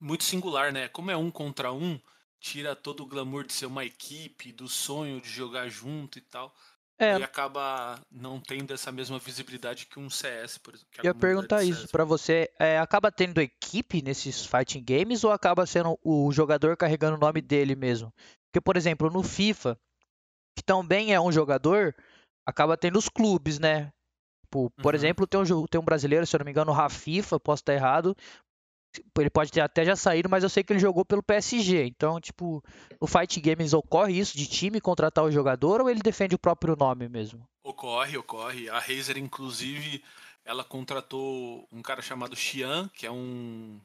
muito 0.00 0.24
singular, 0.24 0.72
né? 0.72 0.88
Como 0.88 1.10
é 1.10 1.16
um 1.16 1.30
contra 1.30 1.72
um, 1.72 2.00
tira 2.40 2.76
todo 2.76 3.02
o 3.02 3.06
glamour 3.06 3.44
de 3.44 3.52
ser 3.52 3.66
uma 3.66 3.84
equipe, 3.84 4.52
do 4.52 4.68
sonho 4.68 5.20
de 5.20 5.28
jogar 5.28 5.68
junto 5.68 6.18
e 6.18 6.22
tal. 6.22 6.54
É. 7.00 7.16
E 7.16 7.22
acaba 7.22 8.00
não 8.10 8.40
tendo 8.40 8.74
essa 8.74 8.90
mesma 8.90 9.20
visibilidade 9.20 9.86
que 9.86 10.00
um 10.00 10.10
CS, 10.10 10.58
por 10.58 10.74
exemplo. 10.74 10.90
Eu 10.98 11.04
ia 11.04 11.14
perguntar 11.14 11.62
isso 11.62 11.88
para 11.88 12.04
você. 12.04 12.50
É, 12.58 12.78
acaba 12.78 13.12
tendo 13.12 13.40
equipe 13.40 14.02
nesses 14.02 14.44
fighting 14.44 14.82
games 14.82 15.22
ou 15.22 15.30
acaba 15.30 15.64
sendo 15.64 15.96
o 16.02 16.32
jogador 16.32 16.76
carregando 16.76 17.16
o 17.16 17.20
nome 17.20 17.40
dele 17.40 17.76
mesmo? 17.76 18.12
Porque, 18.48 18.60
por 18.60 18.76
exemplo, 18.76 19.10
no 19.10 19.22
FIFA, 19.22 19.78
que 20.56 20.62
também 20.64 21.14
é 21.14 21.20
um 21.20 21.30
jogador, 21.30 21.94
acaba 22.44 22.76
tendo 22.76 22.98
os 22.98 23.08
clubes, 23.08 23.60
né? 23.60 23.92
Por, 24.50 24.70
por 24.70 24.94
uhum. 24.94 24.98
exemplo, 24.98 25.26
tem 25.26 25.40
um, 25.40 25.66
tem 25.66 25.80
um 25.80 25.84
brasileiro, 25.84 26.26
se 26.26 26.34
eu 26.34 26.38
não 26.38 26.44
me 26.44 26.50
engano, 26.50 26.70
o 26.70 26.74
Rafifa, 26.74 27.38
posso 27.38 27.60
estar 27.60 27.74
errado, 27.74 28.16
ele 29.18 29.30
pode 29.30 29.50
ter 29.50 29.60
até 29.60 29.84
já 29.84 29.94
saído, 29.94 30.28
mas 30.28 30.42
eu 30.42 30.48
sei 30.48 30.62
que 30.62 30.72
ele 30.72 30.80
jogou 30.80 31.04
pelo 31.04 31.22
PSG. 31.22 31.84
Então, 31.84 32.20
tipo, 32.20 32.62
no 33.00 33.06
Fight 33.06 33.40
Games 33.40 33.72
ocorre 33.72 34.18
isso 34.18 34.36
de 34.36 34.46
time 34.46 34.80
contratar 34.80 35.24
o 35.24 35.30
jogador 35.30 35.80
ou 35.80 35.90
ele 35.90 36.00
defende 36.00 36.34
o 36.34 36.38
próprio 36.38 36.76
nome 36.76 37.08
mesmo? 37.08 37.46
Ocorre, 37.62 38.16
ocorre. 38.16 38.68
A 38.68 38.78
Razer, 38.78 39.18
inclusive, 39.18 40.02
ela 40.44 40.64
contratou 40.64 41.66
um 41.72 41.82
cara 41.82 42.00
chamado 42.00 42.34
Xian, 42.34 42.88
que 42.94 43.06
é 43.06 43.10
um 43.10 43.80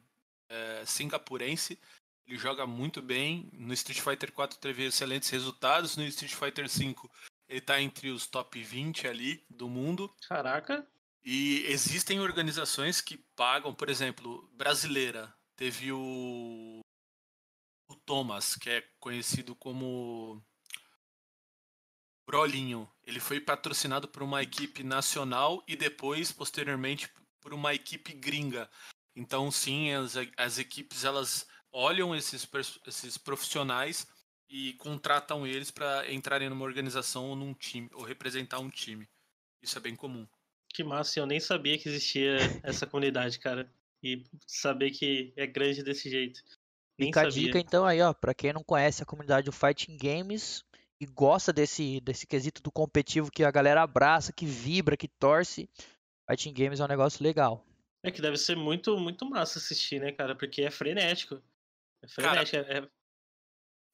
é, 0.50 0.84
singapurense. 0.86 1.78
Ele 2.26 2.38
joga 2.38 2.66
muito 2.66 3.02
bem. 3.02 3.50
No 3.54 3.74
Street 3.74 4.00
Fighter 4.00 4.32
4 4.32 4.58
teve 4.58 4.86
excelentes 4.86 5.30
resultados. 5.30 5.98
No 5.98 6.04
Street 6.06 6.34
Fighter 6.34 6.70
5 6.70 7.10
ele 7.48 7.62
tá 7.62 7.82
entre 7.82 8.10
os 8.10 8.28
top 8.28 8.62
20 8.62 9.08
ali 9.08 9.46
do 9.50 9.70
mundo. 9.70 10.14
Caraca. 10.28 10.88
E 11.24 11.66
existem 11.68 12.20
organizações 12.20 13.00
que 13.00 13.18
pagam, 13.36 13.74
por 13.74 13.90
exemplo, 13.90 14.50
brasileira. 14.54 15.34
Teve 15.56 15.92
o, 15.92 16.82
o 17.88 17.96
Thomas, 18.06 18.56
que 18.56 18.70
é 18.70 18.84
conhecido 19.00 19.56
como 19.56 20.44
Brolinho. 22.26 22.92
Ele 23.04 23.20
foi 23.20 23.40
patrocinado 23.40 24.08
por 24.08 24.24
uma 24.24 24.42
equipe 24.42 24.84
nacional 24.84 25.64
e 25.68 25.76
depois, 25.76 26.32
posteriormente, 26.32 27.10
por 27.40 27.54
uma 27.54 27.74
equipe 27.74 28.14
gringa. 28.14 28.70
Então, 29.16 29.52
sim, 29.52 29.92
as, 29.94 30.16
as 30.36 30.58
equipes 30.58 31.04
elas 31.04 31.48
olham 31.72 32.16
esses, 32.16 32.48
esses 32.86 33.18
profissionais 33.18 34.08
e 34.54 34.74
contratam 34.74 35.48
eles 35.48 35.72
para 35.72 36.14
entrarem 36.14 36.48
numa 36.48 36.64
organização 36.64 37.30
ou 37.30 37.36
num 37.36 37.56
time, 37.56 37.90
ou 37.92 38.04
representar 38.04 38.60
um 38.60 38.70
time. 38.70 39.10
Isso 39.64 39.76
é 39.80 39.82
bem 39.82 39.96
comum. 39.96 40.28
Que 40.70 40.84
massa, 40.84 41.20
eu 41.20 41.26
nem 41.26 41.40
sabia 41.40 41.76
que 41.76 41.90
existia 41.90 42.38
essa 42.62 42.86
comunidade, 42.86 43.40
cara. 43.40 43.68
E 44.04 44.24
saber 44.46 44.92
que 44.92 45.34
é 45.36 45.48
grande 45.48 45.82
desse 45.82 46.08
jeito. 46.08 46.44
Nem 47.00 47.08
Fica 47.08 47.22
sabia. 47.22 47.42
a 47.42 47.46
dica 47.46 47.60
então 47.60 47.84
aí, 47.84 48.00
ó, 48.00 48.14
pra 48.14 48.36
quem 48.36 48.54
não 48.54 48.64
conhece 48.64 49.02
a 49.02 49.08
comunidade 49.08 49.46
do 49.46 49.52
Fighting 49.52 49.98
Games 49.98 50.64
e 51.02 51.08
gosta 51.08 51.52
desse, 51.52 52.00
desse 52.02 52.28
quesito 52.28 52.62
do 52.62 52.72
competitivo 52.72 53.32
que 53.32 53.44
a 53.44 53.50
galera 53.50 53.82
abraça, 53.82 54.32
que 54.32 54.46
vibra, 54.46 54.96
que 54.96 55.08
torce, 55.08 55.68
Fighting 56.30 56.54
games 56.54 56.80
é 56.80 56.86
um 56.86 56.88
negócio 56.88 57.24
legal. 57.24 57.66
É 58.04 58.12
que 58.12 58.22
deve 58.22 58.38
ser 58.38 58.56
muito, 58.56 58.96
muito 59.00 59.28
massa 59.28 59.58
assistir, 59.58 60.00
né, 60.00 60.12
cara? 60.12 60.36
Porque 60.36 60.62
é 60.62 60.70
frenético. 60.70 61.42
É 62.04 62.08
frenético, 62.08 62.64
cara, 62.64 62.74
é, 62.74 62.78
é 62.78 62.90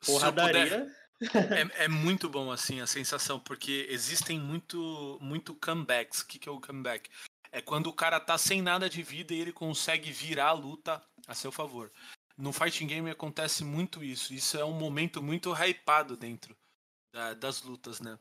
porradaria. 0.06 0.88
é, 1.22 1.84
é, 1.86 1.88
muito 1.88 2.30
bom, 2.30 2.52
assim, 2.52 2.82
a 2.82 2.88
sensação, 2.88 3.40
porque 3.40 3.88
existem 3.90 4.40
muito, 4.40 5.18
muito 5.22 5.54
comebacks. 5.56 6.22
O 6.22 6.28
que, 6.28 6.40
que 6.40 6.50
é 6.50 6.52
o 6.52 6.62
comeback? 6.62 7.10
É 7.52 7.62
quando 7.62 7.88
o 7.88 7.94
cara 7.94 8.20
tá 8.20 8.38
sem 8.38 8.62
nada 8.62 8.90
de 8.90 9.02
vida 9.02 9.34
e 9.34 9.40
ele 9.40 9.52
consegue 9.52 10.12
virar 10.12 10.50
a 10.50 10.54
luta 10.54 11.04
a 11.28 11.34
seu 11.34 11.52
favor. 11.52 11.92
No 12.38 12.54
fighting 12.54 12.88
game 12.88 13.10
acontece 13.10 13.64
muito 13.64 14.04
isso. 14.04 14.34
Isso 14.34 14.58
é 14.58 14.64
um 14.64 14.74
momento 14.74 15.22
muito 15.22 15.52
hypado 15.52 16.16
dentro 16.16 16.56
da, 17.14 17.34
das 17.34 17.62
lutas, 17.64 18.00
né? 18.00 18.18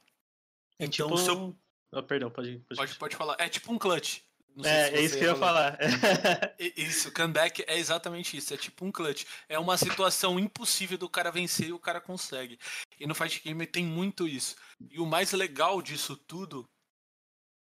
É 0.78 0.86
então, 0.86 1.08
tipo... 1.08 1.18
seu... 1.18 1.56
Oh, 1.92 2.02
perdão, 2.02 2.30
pode, 2.30 2.58
pode... 2.68 2.76
pode 2.76 2.98
Pode 2.98 3.16
falar. 3.16 3.36
É 3.38 3.48
tipo 3.48 3.72
um 3.72 3.78
clutch. 3.78 4.20
É, 4.64 4.96
é 4.96 5.00
isso 5.00 5.16
que 5.16 5.24
eu 5.24 5.30
ia 5.30 5.36
falar. 5.36 5.78
isso, 6.76 7.12
comeback 7.12 7.64
é 7.66 7.78
exatamente 7.78 8.36
isso. 8.36 8.52
É 8.52 8.56
tipo 8.56 8.84
um 8.84 8.92
clutch. 8.92 9.24
É 9.48 9.58
uma 9.58 9.76
situação 9.76 10.38
impossível 10.38 10.98
do 10.98 11.08
cara 11.08 11.30
vencer 11.30 11.68
e 11.68 11.72
o 11.72 11.78
cara 11.78 12.00
consegue. 12.00 12.58
E 12.98 13.06
no 13.06 13.14
Fight 13.14 13.40
Game 13.42 13.66
tem 13.66 13.84
muito 13.84 14.26
isso. 14.26 14.56
E 14.90 14.98
o 14.98 15.06
mais 15.06 15.32
legal 15.32 15.80
disso 15.80 16.16
tudo 16.16 16.68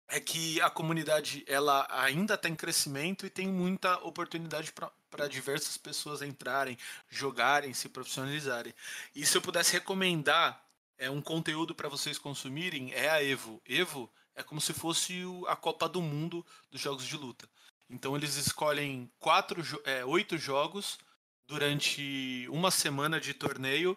é 0.08 0.20
que 0.20 0.60
a 0.60 0.70
comunidade 0.70 1.44
ela 1.48 1.86
ainda 1.90 2.34
está 2.34 2.48
em 2.48 2.54
crescimento 2.54 3.26
e 3.26 3.30
tem 3.30 3.48
muita 3.48 3.98
oportunidade 4.04 4.72
para 5.10 5.28
diversas 5.28 5.76
pessoas 5.76 6.22
entrarem, 6.22 6.78
jogarem, 7.08 7.74
se 7.74 7.88
profissionalizarem. 7.88 8.72
E 9.14 9.26
se 9.26 9.36
eu 9.36 9.42
pudesse 9.42 9.72
recomendar 9.72 10.64
é 10.98 11.10
um 11.10 11.20
conteúdo 11.20 11.74
para 11.74 11.88
vocês 11.88 12.18
consumirem, 12.18 12.92
é 12.94 13.10
a 13.10 13.22
Evo. 13.22 13.60
Evo 13.66 14.10
é 14.36 14.42
como 14.42 14.60
se 14.60 14.72
fosse 14.72 15.22
a 15.48 15.56
Copa 15.56 15.88
do 15.88 16.00
Mundo 16.02 16.44
dos 16.70 16.80
jogos 16.80 17.04
de 17.04 17.16
luta. 17.16 17.48
Então 17.88 18.14
eles 18.14 18.36
escolhem 18.36 19.10
quatro, 19.18 19.62
é, 19.84 20.04
oito 20.04 20.36
jogos 20.36 20.98
durante 21.46 22.46
uma 22.50 22.70
semana 22.70 23.20
de 23.20 23.32
torneio 23.32 23.96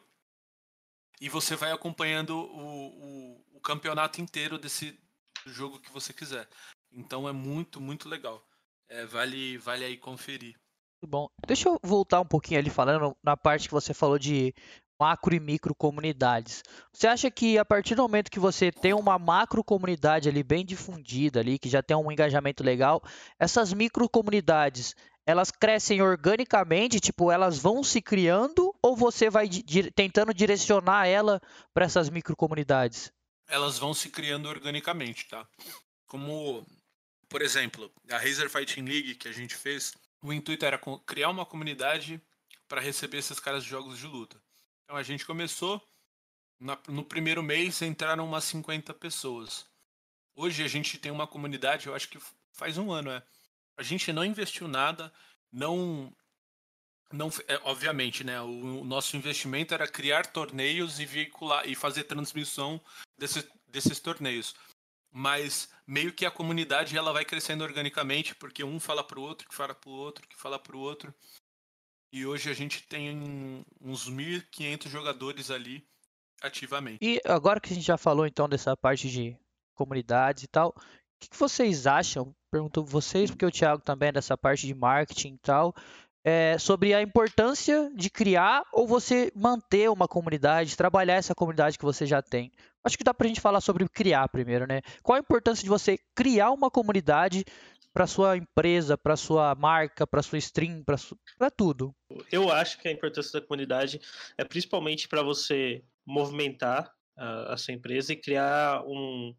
e 1.19 1.27
você 1.27 1.55
vai 1.55 1.71
acompanhando 1.71 2.37
o, 2.37 2.87
o, 2.87 3.45
o 3.55 3.59
campeonato 3.59 4.21
inteiro 4.21 4.57
desse 4.57 4.97
jogo 5.45 5.79
que 5.79 5.91
você 5.91 6.13
quiser. 6.13 6.47
Então 6.91 7.27
é 7.27 7.31
muito, 7.31 7.81
muito 7.81 8.07
legal. 8.07 8.43
É, 8.87 9.05
vale, 9.05 9.57
vale 9.57 9.83
aí 9.83 9.97
conferir. 9.97 10.55
Bom. 11.05 11.29
Deixa 11.45 11.69
eu 11.69 11.79
voltar 11.83 12.19
um 12.21 12.25
pouquinho 12.25 12.59
ali 12.59 12.69
falando 12.69 13.15
na 13.23 13.37
parte 13.37 13.67
que 13.67 13.73
você 13.73 13.93
falou 13.93 14.19
de 14.19 14.53
macro 14.99 15.33
e 15.33 15.39
micro 15.39 15.73
comunidades. 15.73 16.63
Você 16.91 17.07
acha 17.07 17.31
que 17.31 17.57
a 17.57 17.63
partir 17.63 17.95
do 17.95 18.01
momento 18.01 18.29
que 18.29 18.39
você 18.39 18.71
tem 18.71 18.93
uma 18.93 19.17
macro 19.17 19.63
comunidade 19.63 20.27
ali 20.27 20.43
bem 20.43 20.65
difundida 20.65 21.39
ali, 21.39 21.57
que 21.57 21.69
já 21.69 21.81
tem 21.81 21.95
um 21.95 22.11
engajamento 22.11 22.63
legal, 22.63 23.01
essas 23.39 23.71
micro 23.73 24.09
comunidades, 24.09 24.95
elas 25.25 25.51
crescem 25.51 26.01
organicamente, 26.01 26.99
tipo, 26.99 27.31
elas 27.31 27.59
vão 27.59 27.83
se 27.83 28.01
criando 28.01 28.75
ou 28.81 28.95
você 28.95 29.29
vai 29.29 29.47
di 29.47 29.91
tentando 29.91 30.33
direcionar 30.33 31.07
ela 31.07 31.39
para 31.73 31.85
essas 31.85 32.09
micro 32.09 32.35
comunidades? 32.35 33.11
Elas 33.47 33.77
vão 33.77 33.93
se 33.93 34.09
criando 34.09 34.49
organicamente, 34.49 35.27
tá? 35.27 35.47
Como, 36.07 36.65
por 37.29 37.41
exemplo, 37.41 37.91
a 38.09 38.17
Razer 38.17 38.49
Fighting 38.49 38.85
League 38.85 39.15
que 39.15 39.27
a 39.27 39.31
gente 39.31 39.55
fez, 39.55 39.93
o 40.23 40.33
intuito 40.33 40.65
era 40.65 40.79
criar 41.05 41.29
uma 41.29 41.45
comunidade 41.45 42.21
para 42.67 42.81
receber 42.81 43.17
esses 43.17 43.39
caras 43.39 43.63
de 43.63 43.69
jogos 43.69 43.97
de 43.97 44.07
luta. 44.07 44.39
Então 44.89 44.97
a 44.97 45.03
gente 45.03 45.23
começou, 45.23 45.79
na, 46.59 46.75
no 46.87 47.05
primeiro 47.05 47.43
mês 47.43 47.79
entraram 47.83 48.25
umas 48.25 48.43
50 48.45 48.91
pessoas. 48.95 49.67
Hoje 50.35 50.63
a 50.63 50.67
gente 50.67 50.97
tem 50.97 51.11
uma 51.11 51.27
comunidade, 51.27 51.85
eu 51.85 51.93
acho 51.93 52.09
que 52.09 52.17
faz 52.53 52.75
um 52.75 52.91
ano, 52.91 53.11
é. 53.11 53.23
A 53.77 53.83
gente 53.83 54.11
não 54.11 54.25
investiu 54.25 54.67
nada, 54.67 55.13
não. 55.51 56.11
não 57.13 57.29
é, 57.47 57.61
obviamente, 57.65 58.23
né? 58.23 58.41
O, 58.41 58.81
o, 58.81 58.83
nosso 58.83 59.15
investimento 59.15 59.75
era 59.75 59.87
criar 59.87 60.25
torneios 60.25 60.99
e 60.99 61.05
veicular 61.05 61.69
e 61.69 61.75
fazer 61.75 62.05
transmissão 62.05 62.81
desse, 63.15 63.47
desses 63.67 63.99
torneios. 63.99 64.55
Mas 65.11 65.69
meio 65.85 66.11
que 66.11 66.25
a 66.25 66.31
comunidade 66.31 66.97
ela 66.97 67.13
vai 67.13 67.23
crescendo 67.23 67.63
organicamente, 67.63 68.33
porque 68.33 68.63
um 68.63 68.79
fala 68.79 69.03
pro 69.03 69.21
outro, 69.21 69.47
que 69.47 69.53
fala 69.53 69.75
pro 69.75 69.91
outro, 69.91 70.27
que 70.27 70.35
fala 70.35 70.57
pro 70.57 70.79
outro. 70.79 71.13
E 72.11 72.25
hoje 72.25 72.49
a 72.49 72.53
gente 72.53 72.83
tem 72.83 73.63
uns 73.81 74.09
1.500 74.09 74.89
jogadores 74.89 75.51
ali 75.51 75.83
ativamente. 76.41 76.97
E 77.01 77.21
agora 77.25 77.59
que 77.59 77.71
a 77.71 77.75
gente 77.75 77.85
já 77.85 77.97
falou 77.97 78.25
então 78.25 78.49
dessa 78.49 78.75
parte 78.75 79.09
de 79.09 79.37
comunidades 79.75 80.43
e 80.43 80.47
tal, 80.47 80.69
o 80.69 80.81
que, 81.19 81.37
vocês 81.37 81.85
acham? 81.85 82.33
Pergunto 82.51 82.83
vocês, 82.83 83.29
porque 83.29 83.45
o 83.45 83.51
Thiago 83.51 83.81
também 83.81 84.09
é 84.09 84.13
dessa 84.13 84.37
parte 84.37 84.65
de 84.65 84.73
marketing 84.73 85.33
e 85.33 85.37
tal, 85.37 85.75
é, 86.23 86.57
sobre 86.57 86.93
a 86.93 87.01
importância 87.01 87.91
de 87.95 88.09
criar 88.09 88.63
ou 88.73 88.87
você 88.87 89.31
manter 89.35 89.89
uma 89.89 90.07
comunidade, 90.07 90.75
trabalhar 90.75 91.15
essa 91.15 91.35
comunidade 91.35 91.77
que 91.77 91.85
você 91.85 92.05
já 92.05 92.21
tem. 92.21 92.51
Acho 92.83 92.97
que 92.97 93.03
dá 93.03 93.13
pra 93.13 93.27
gente 93.27 93.41
falar 93.41 93.61
sobre 93.61 93.87
criar 93.87 94.27
primeiro, 94.29 94.65
né? 94.65 94.81
Qual 95.03 95.15
a 95.15 95.19
importância 95.19 95.63
de 95.63 95.69
você 95.69 95.99
criar 96.15 96.51
uma 96.51 96.71
comunidade 96.71 97.45
para 97.99 98.07
sua 98.07 98.37
empresa, 98.37 98.97
para 98.97 99.17
sua 99.17 99.53
marca, 99.55 100.07
para 100.07 100.23
sua 100.23 100.37
stream, 100.37 100.85
para 101.37 101.51
tudo. 101.51 101.93
Eu 102.31 102.49
acho 102.49 102.79
que 102.79 102.87
a 102.87 102.91
importância 102.93 103.41
da 103.41 103.45
comunidade 103.45 103.99
é 104.37 104.45
principalmente 104.45 105.05
para 105.05 105.21
você 105.21 105.83
movimentar 106.05 106.89
a, 107.17 107.55
a, 107.55 107.57
sua 107.57 107.73
empresa 107.73 108.13
e 108.13 108.15
criar 108.15 108.81
um, 108.87 109.35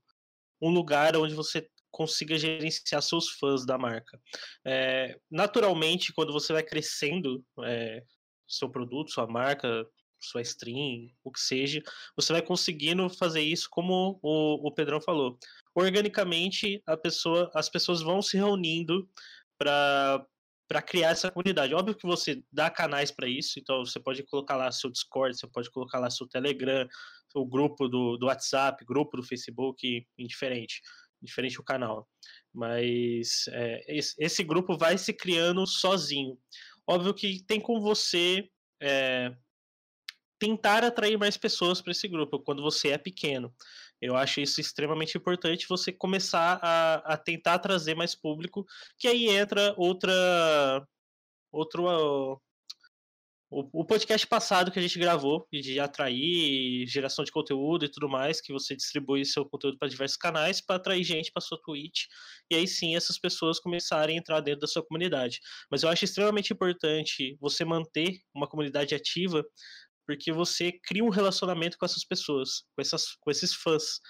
um 0.60 0.68
lugar 0.68 1.16
onde 1.16 1.32
você 1.32 1.66
consiga 1.90 2.36
gerenciar 2.36 3.00
seus 3.00 3.30
fãs 3.30 3.64
da 3.64 3.78
marca. 3.78 4.20
É, 4.62 5.18
naturalmente, 5.30 6.12
quando 6.12 6.30
você 6.30 6.52
vai 6.52 6.62
crescendo 6.62 7.42
é, 7.64 8.02
seu 8.46 8.68
produto, 8.68 9.10
sua 9.10 9.26
marca, 9.26 9.86
sua 10.20 10.42
stream, 10.42 11.10
o 11.24 11.30
que 11.30 11.40
seja, 11.40 11.82
você 12.16 12.32
vai 12.32 12.42
conseguindo 12.42 13.08
fazer 13.08 13.40
isso 13.40 13.68
como 13.70 14.18
o, 14.22 14.68
o 14.68 14.72
Pedrão 14.72 15.00
falou 15.00 15.38
organicamente 15.74 16.82
a 16.86 16.96
pessoa, 16.96 17.50
as 17.54 17.68
pessoas 17.68 18.02
vão 18.02 18.20
se 18.20 18.36
reunindo 18.36 19.08
para 19.58 20.24
para 20.68 20.80
criar 20.80 21.10
essa 21.10 21.32
comunidade. 21.32 21.74
Óbvio 21.74 21.96
que 21.96 22.06
você 22.06 22.44
dá 22.52 22.70
canais 22.70 23.10
para 23.10 23.26
isso, 23.26 23.58
então 23.58 23.84
você 23.84 23.98
pode 23.98 24.22
colocar 24.22 24.54
lá 24.54 24.70
seu 24.70 24.88
Discord, 24.88 25.36
você 25.36 25.48
pode 25.48 25.68
colocar 25.68 25.98
lá 25.98 26.08
seu 26.08 26.28
Telegram, 26.28 26.88
o 27.34 27.44
grupo 27.44 27.88
do, 27.88 28.16
do 28.16 28.26
WhatsApp, 28.26 28.84
grupo 28.84 29.16
do 29.16 29.22
Facebook, 29.24 30.06
indiferente, 30.16 30.80
diferente 31.20 31.60
o 31.60 31.64
canal. 31.64 32.08
Mas 32.54 33.48
é, 33.48 33.98
esse, 33.98 34.14
esse, 34.16 34.44
grupo 34.44 34.78
vai 34.78 34.96
se 34.96 35.12
criando 35.12 35.66
sozinho. 35.66 36.38
Óbvio 36.86 37.14
que 37.14 37.42
tem 37.44 37.60
com 37.60 37.80
você 37.80 38.48
é, 38.80 39.34
tentar 40.40 40.82
atrair 40.82 41.18
mais 41.18 41.36
pessoas 41.36 41.80
para 41.82 41.92
esse 41.92 42.08
grupo 42.08 42.40
quando 42.40 42.62
você 42.62 42.88
é 42.88 42.98
pequeno. 42.98 43.54
Eu 44.00 44.16
acho 44.16 44.40
isso 44.40 44.60
extremamente 44.60 45.16
importante 45.18 45.68
você 45.68 45.92
começar 45.92 46.58
a, 46.62 46.94
a 47.12 47.16
tentar 47.18 47.58
trazer 47.58 47.94
mais 47.94 48.14
público, 48.14 48.64
que 48.98 49.06
aí 49.06 49.28
entra 49.28 49.74
outra. 49.76 50.10
Outro. 51.52 51.84
Uh, 51.86 52.40
o, 53.52 53.80
o, 53.80 53.84
podcast 53.84 54.24
passado 54.28 54.70
que 54.70 54.78
a 54.78 54.82
gente 54.82 54.96
gravou, 54.96 55.44
de 55.52 55.80
atrair 55.80 56.86
geração 56.86 57.24
de 57.24 57.32
conteúdo 57.32 57.84
e 57.84 57.90
tudo 57.90 58.08
mais, 58.08 58.40
que 58.40 58.52
você 58.52 58.76
distribui 58.76 59.24
seu 59.24 59.44
conteúdo 59.44 59.76
para 59.76 59.88
diversos 59.88 60.16
canais 60.16 60.64
para 60.64 60.76
atrair 60.76 61.02
gente 61.02 61.32
para 61.32 61.42
sua 61.42 61.60
Twitch, 61.60 62.04
e 62.48 62.54
aí 62.54 62.68
sim 62.68 62.94
essas 62.94 63.18
pessoas 63.18 63.58
começarem 63.58 64.16
a 64.16 64.20
entrar 64.20 64.40
dentro 64.40 64.60
da 64.60 64.68
sua 64.68 64.86
comunidade. 64.86 65.40
Mas 65.68 65.82
eu 65.82 65.88
acho 65.88 66.04
extremamente 66.04 66.52
importante 66.52 67.36
você 67.40 67.64
manter 67.64 68.20
uma 68.32 68.46
comunidade 68.46 68.94
ativa, 68.94 69.44
porque 70.10 70.32
você 70.32 70.72
cria 70.72 71.04
um 71.04 71.08
relacionamento 71.08 71.78
com 71.78 71.86
essas 71.86 72.04
pessoas, 72.04 72.64
com, 72.74 72.82
essas, 72.82 73.14
com 73.20 73.30
esses 73.30 73.54
fãs. 73.54 74.00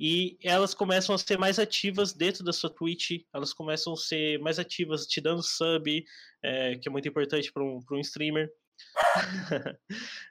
E 0.00 0.38
elas 0.42 0.72
começam 0.72 1.14
a 1.14 1.18
ser 1.18 1.38
mais 1.38 1.58
ativas 1.58 2.14
dentro 2.14 2.42
da 2.42 2.54
sua 2.54 2.70
Twitch, 2.70 3.20
elas 3.34 3.52
começam 3.52 3.92
a 3.92 3.96
ser 3.96 4.38
mais 4.38 4.58
ativas 4.58 5.06
te 5.06 5.20
dando 5.20 5.42
sub, 5.42 6.02
é, 6.42 6.78
que 6.78 6.88
é 6.88 6.90
muito 6.90 7.06
importante 7.06 7.52
para 7.52 7.62
um, 7.62 7.80
um 7.92 7.98
streamer. 7.98 8.50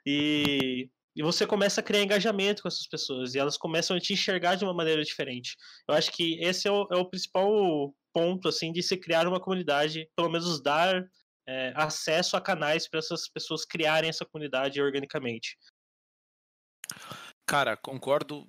e, 0.04 0.90
e 1.14 1.22
você 1.22 1.46
começa 1.46 1.80
a 1.80 1.84
criar 1.84 2.02
engajamento 2.02 2.62
com 2.62 2.66
essas 2.66 2.88
pessoas, 2.88 3.36
e 3.36 3.38
elas 3.38 3.56
começam 3.56 3.96
a 3.96 4.00
te 4.00 4.12
enxergar 4.12 4.56
de 4.56 4.64
uma 4.64 4.74
maneira 4.74 5.04
diferente. 5.04 5.56
Eu 5.88 5.94
acho 5.94 6.10
que 6.10 6.42
esse 6.42 6.66
é 6.66 6.72
o, 6.72 6.88
é 6.90 6.96
o 6.96 7.08
principal 7.08 7.94
ponto 8.12 8.48
assim 8.48 8.72
de 8.72 8.82
se 8.82 8.96
criar 8.96 9.28
uma 9.28 9.38
comunidade, 9.38 10.10
pelo 10.16 10.28
menos 10.28 10.60
dar 10.60 11.08
é, 11.46 11.72
acesso 11.74 12.36
a 12.36 12.40
canais 12.40 12.88
para 12.88 12.98
essas 12.98 13.28
pessoas 13.28 13.64
criarem 13.64 14.10
essa 14.10 14.24
comunidade 14.24 14.80
organicamente. 14.80 15.58
Cara, 17.46 17.76
concordo 17.76 18.48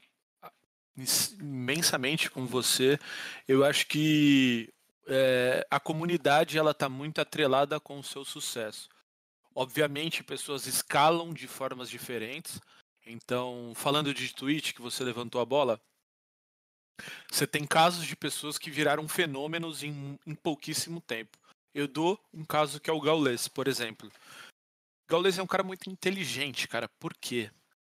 imensamente 1.39 2.29
com 2.29 2.45
você. 2.45 2.99
Eu 3.47 3.63
acho 3.65 3.87
que 3.87 4.71
é, 5.07 5.65
a 5.69 5.79
comunidade 5.79 6.57
ela 6.57 6.71
está 6.71 6.87
muito 6.87 7.19
atrelada 7.19 7.79
com 7.79 7.99
o 7.99 8.03
seu 8.03 8.23
sucesso. 8.23 8.89
Obviamente, 9.53 10.23
pessoas 10.23 10.67
escalam 10.67 11.33
de 11.33 11.47
formas 11.47 11.89
diferentes. 11.89 12.59
Então, 13.05 13.73
falando 13.75 14.13
de 14.13 14.33
Twitch, 14.33 14.73
que 14.73 14.81
você 14.81 15.03
levantou 15.03 15.41
a 15.41 15.45
bola, 15.45 15.81
Você 17.31 17.47
tem 17.47 17.65
casos 17.65 18.05
de 18.05 18.15
pessoas 18.15 18.59
que 18.59 18.69
viraram 18.69 19.07
fenômenos 19.07 19.81
em, 19.81 20.19
em 20.25 20.35
pouquíssimo 20.35 21.01
tempo. 21.01 21.37
Eu 21.73 21.87
dou 21.87 22.19
um 22.33 22.43
caso 22.43 22.79
que 22.79 22.89
é 22.89 22.93
o 22.93 23.01
Gaules, 23.01 23.47
por 23.47 23.67
exemplo. 23.67 24.11
Gaules 25.07 25.37
é 25.37 25.43
um 25.43 25.47
cara 25.47 25.63
muito 25.63 25.89
inteligente, 25.89 26.67
cara. 26.67 26.89
Por 26.99 27.13
quê? 27.13 27.49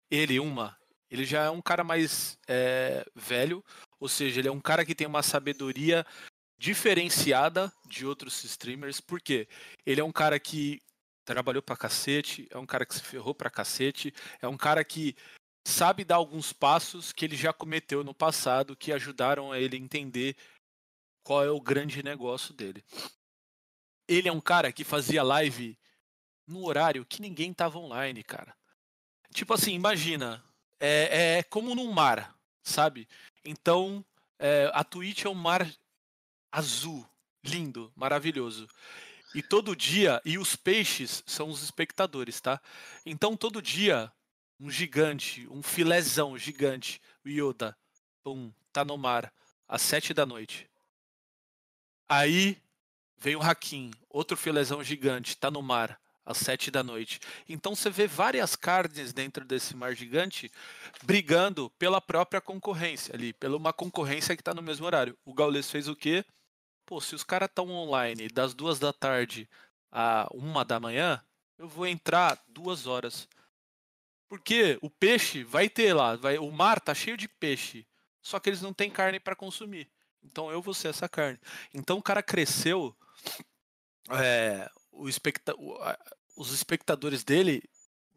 Ele, 0.09 0.39
uma, 0.39 0.77
ele 1.09 1.25
já 1.25 1.43
é 1.43 1.49
um 1.49 1.61
cara 1.61 1.83
mais 1.83 2.37
é, 2.47 3.05
velho, 3.15 3.63
ou 3.99 4.07
seja, 4.07 4.39
ele 4.39 4.47
é 4.47 4.51
um 4.51 4.61
cara 4.61 4.85
que 4.85 4.95
tem 4.95 5.07
uma 5.07 5.23
sabedoria 5.23 6.05
diferenciada 6.57 7.71
de 7.85 8.05
outros 8.05 8.43
streamers. 8.43 9.01
Por 9.01 9.21
quê? 9.21 9.47
Ele 9.85 10.01
é 10.01 10.03
um 10.03 10.11
cara 10.11 10.39
que 10.39 10.81
trabalhou 11.25 11.63
pra 11.63 11.77
cacete, 11.77 12.47
é 12.51 12.57
um 12.57 12.65
cara 12.65 12.85
que 12.85 12.93
se 12.93 13.01
ferrou 13.01 13.33
pra 13.33 13.49
cacete, 13.49 14.13
é 14.41 14.47
um 14.47 14.57
cara 14.57 14.83
que 14.83 15.15
sabe 15.67 16.03
dar 16.03 16.15
alguns 16.15 16.51
passos 16.51 17.11
que 17.11 17.25
ele 17.25 17.35
já 17.35 17.53
cometeu 17.53 18.03
no 18.03 18.13
passado 18.13 18.75
que 18.75 18.91
ajudaram 18.91 19.51
a 19.51 19.59
ele 19.59 19.77
entender 19.77 20.35
qual 21.23 21.43
é 21.43 21.49
o 21.49 21.61
grande 21.61 22.03
negócio 22.03 22.53
dele. 22.53 22.83
Ele 24.13 24.29
é 24.29 24.31
um 24.31 24.41
cara 24.41 24.71
que 24.71 24.83
fazia 24.83 25.23
live 25.23 25.77
no 26.45 26.65
horário 26.65 27.05
que 27.05 27.21
ninguém 27.21 27.53
tava 27.53 27.79
online, 27.79 28.23
cara. 28.23 28.55
Tipo 29.33 29.53
assim, 29.53 29.73
imagina, 29.73 30.43
é, 30.79 31.37
é 31.37 31.43
como 31.43 31.73
num 31.73 31.91
mar, 31.91 32.35
sabe? 32.61 33.07
Então, 33.43 34.05
é, 34.37 34.69
a 34.73 34.83
Twitch 34.83 35.25
é 35.25 35.29
um 35.29 35.33
mar 35.33 35.67
azul, 36.51 37.07
lindo, 37.43 37.91
maravilhoso. 37.95 38.67
E 39.33 39.41
todo 39.41 39.75
dia, 39.75 40.21
e 40.23 40.37
os 40.37 40.55
peixes 40.55 41.23
são 41.25 41.49
os 41.49 41.63
espectadores, 41.63 42.39
tá? 42.39 42.61
Então 43.03 43.35
todo 43.35 43.61
dia, 43.61 44.11
um 44.59 44.69
gigante, 44.69 45.47
um 45.49 45.63
filézão 45.63 46.37
gigante, 46.37 47.01
o 47.25 47.29
Yoda, 47.29 47.75
pum, 48.23 48.53
tá 48.71 48.85
no 48.85 48.95
mar, 48.95 49.33
às 49.67 49.81
sete 49.81 50.13
da 50.13 50.23
noite. 50.23 50.69
Aí 52.07 52.61
vem 53.23 53.37
o 53.37 53.41
Hakim, 53.41 53.89
outro 54.09 54.35
filézão 54.35 54.83
gigante, 54.83 55.37
tá 55.37 55.49
no 55.49 55.61
mar, 55.61 55.97
às 56.25 56.37
sete 56.37 56.69
da 56.69 56.83
noite. 56.83 57.21
Então 57.47 57.73
você 57.73 57.89
vê 57.89 58.05
várias 58.05 58.53
carnes 58.53 59.13
dentro 59.13 59.45
desse 59.45 59.73
mar 59.77 59.95
gigante 59.95 60.51
brigando 61.03 61.69
pela 61.79 62.01
própria 62.01 62.41
concorrência 62.41 63.15
ali, 63.15 63.31
pela 63.31 63.55
uma 63.55 63.71
concorrência 63.71 64.35
que 64.35 64.41
está 64.41 64.53
no 64.53 64.61
mesmo 64.61 64.85
horário. 64.85 65.17
O 65.23 65.33
Gaules 65.33 65.71
fez 65.71 65.87
o 65.87 65.95
quê? 65.95 66.25
Pô, 66.85 66.99
se 66.99 67.15
os 67.15 67.23
caras 67.23 67.47
estão 67.47 67.69
online 67.69 68.27
das 68.27 68.53
duas 68.53 68.77
da 68.77 68.91
tarde 68.91 69.49
a 69.89 70.27
uma 70.33 70.65
da 70.65 70.77
manhã, 70.77 71.23
eu 71.57 71.69
vou 71.69 71.87
entrar 71.87 72.37
duas 72.49 72.87
horas. 72.87 73.25
Porque 74.27 74.77
o 74.81 74.89
peixe 74.89 75.45
vai 75.45 75.69
ter 75.69 75.93
lá, 75.93 76.17
vai, 76.17 76.37
o 76.37 76.51
mar 76.51 76.81
tá 76.81 76.93
cheio 76.93 77.15
de 77.15 77.29
peixe, 77.29 77.87
só 78.21 78.37
que 78.37 78.49
eles 78.49 78.61
não 78.61 78.73
têm 78.73 78.91
carne 78.91 79.17
para 79.17 79.33
consumir. 79.33 79.89
Então 80.21 80.51
eu 80.51 80.61
vou 80.61 80.73
ser 80.73 80.89
essa 80.89 81.07
carne. 81.07 81.39
Então 81.73 81.97
o 81.97 82.03
cara 82.03 82.21
cresceu, 82.21 82.93
é, 84.09 84.69
especta 85.07 85.53
os 86.35 86.51
espectadores 86.51 87.23
dele 87.23 87.61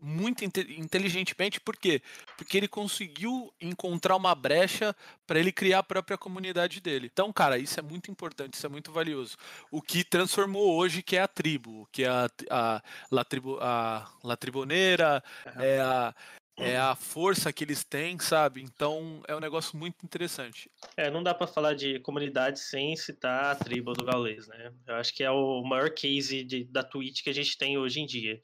muito 0.01 0.45
inteligentemente, 0.45 1.61
por 1.61 1.77
quê? 1.77 2.03
Porque 2.37 2.57
ele 2.57 2.69
conseguiu 2.69 3.53
encontrar 3.61 4.15
uma 4.17 4.35
brecha 4.35 4.95
para 5.27 5.39
ele 5.39 5.51
criar 5.51 5.79
a 5.81 5.83
própria 5.83 6.19
comunidade 6.19 6.81
dele. 6.81 7.09
Então, 7.11 7.33
cara, 7.33 7.59
isso 7.59 7.81
é 7.81 7.83
muito 7.83 8.11
importante, 8.11 8.55
isso 8.55 8.67
é 8.67 8.69
muito 8.69 8.93
valioso. 8.93 9.37
O 9.71 9.81
que 9.81 10.05
transformou 10.05 10.77
hoje 10.77 11.03
que 11.03 11.17
é 11.17 11.23
a 11.23 11.29
tribo, 11.29 11.89
que 11.91 12.05
é 12.05 12.09
a, 12.09 12.29
a, 12.51 12.83
La, 13.11 13.25
tribu, 13.25 13.59
a 13.61 14.11
La 14.23 14.37
Triboneira, 14.37 15.23
é, 15.57 15.81
a, 15.81 16.15
é 16.57 16.77
a 16.77 16.95
força 16.95 17.53
que 17.53 17.63
eles 17.63 17.85
têm, 17.85 18.19
sabe? 18.19 18.63
Então 18.63 19.23
é 19.29 19.37
um 19.37 19.41
negócio 19.41 19.77
muito 19.77 20.05
interessante. 20.05 20.71
É, 20.97 21.11
não 21.11 21.23
dá 21.23 21.35
para 21.35 21.47
falar 21.47 21.75
de 21.75 22.01
comunidade 22.01 22.61
sem 22.61 22.97
citar 22.97 23.53
a 23.53 23.55
tribo 23.55 23.93
do 23.93 24.05
Gaules, 24.05 24.49
né? 24.49 24.73
Eu 24.87 24.95
acho 24.95 25.15
que 25.15 25.23
é 25.23 25.31
o 25.31 25.63
maior 25.63 25.91
case 25.91 26.43
de, 26.45 26.65
da 26.65 26.83
Twitch 26.83 27.23
que 27.23 27.31
a 27.31 27.35
gente 27.35 27.59
tem 27.59 27.77
hoje 27.77 28.01
em 28.01 28.07
dia. 28.07 28.41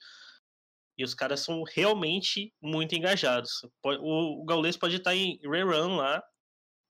E 0.96 1.05
os 1.05 1.14
caras 1.14 1.40
são 1.40 1.62
realmente 1.62 2.53
muito 2.61 2.94
engajados. 2.94 3.62
O, 3.83 4.42
o 4.42 4.79
pode 4.79 4.96
estar 4.96 5.16
em 5.16 5.40
rerun 5.42 5.96
lá 5.96 6.22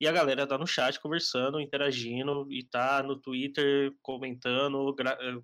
e 0.01 0.09
a 0.09 0.13
galera 0.13 0.47
tá 0.47 0.59
no 0.59 0.67
chat 0.67 0.99
conversando, 1.01 1.61
interagindo 1.61 2.49
e 2.51 2.65
tá 2.65 3.01
no 3.05 3.17
Twitter 3.17 3.93
comentando, 4.03 4.93
eh, 4.99 5.41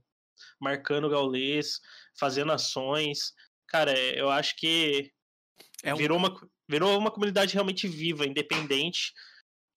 marcando 0.60 1.04
o 1.04 1.08
Gaules, 1.08 1.80
fazendo 2.18 2.50
ações. 2.50 3.32
Cara, 3.68 3.92
é, 3.96 4.20
eu 4.20 4.28
acho 4.28 4.56
que 4.56 5.12
é 5.82 5.94
um... 5.94 5.96
virou, 5.96 6.18
uma, 6.18 6.50
virou 6.68 6.98
uma 6.98 7.10
comunidade 7.10 7.54
realmente 7.54 7.86
viva, 7.86 8.26
independente, 8.26 9.12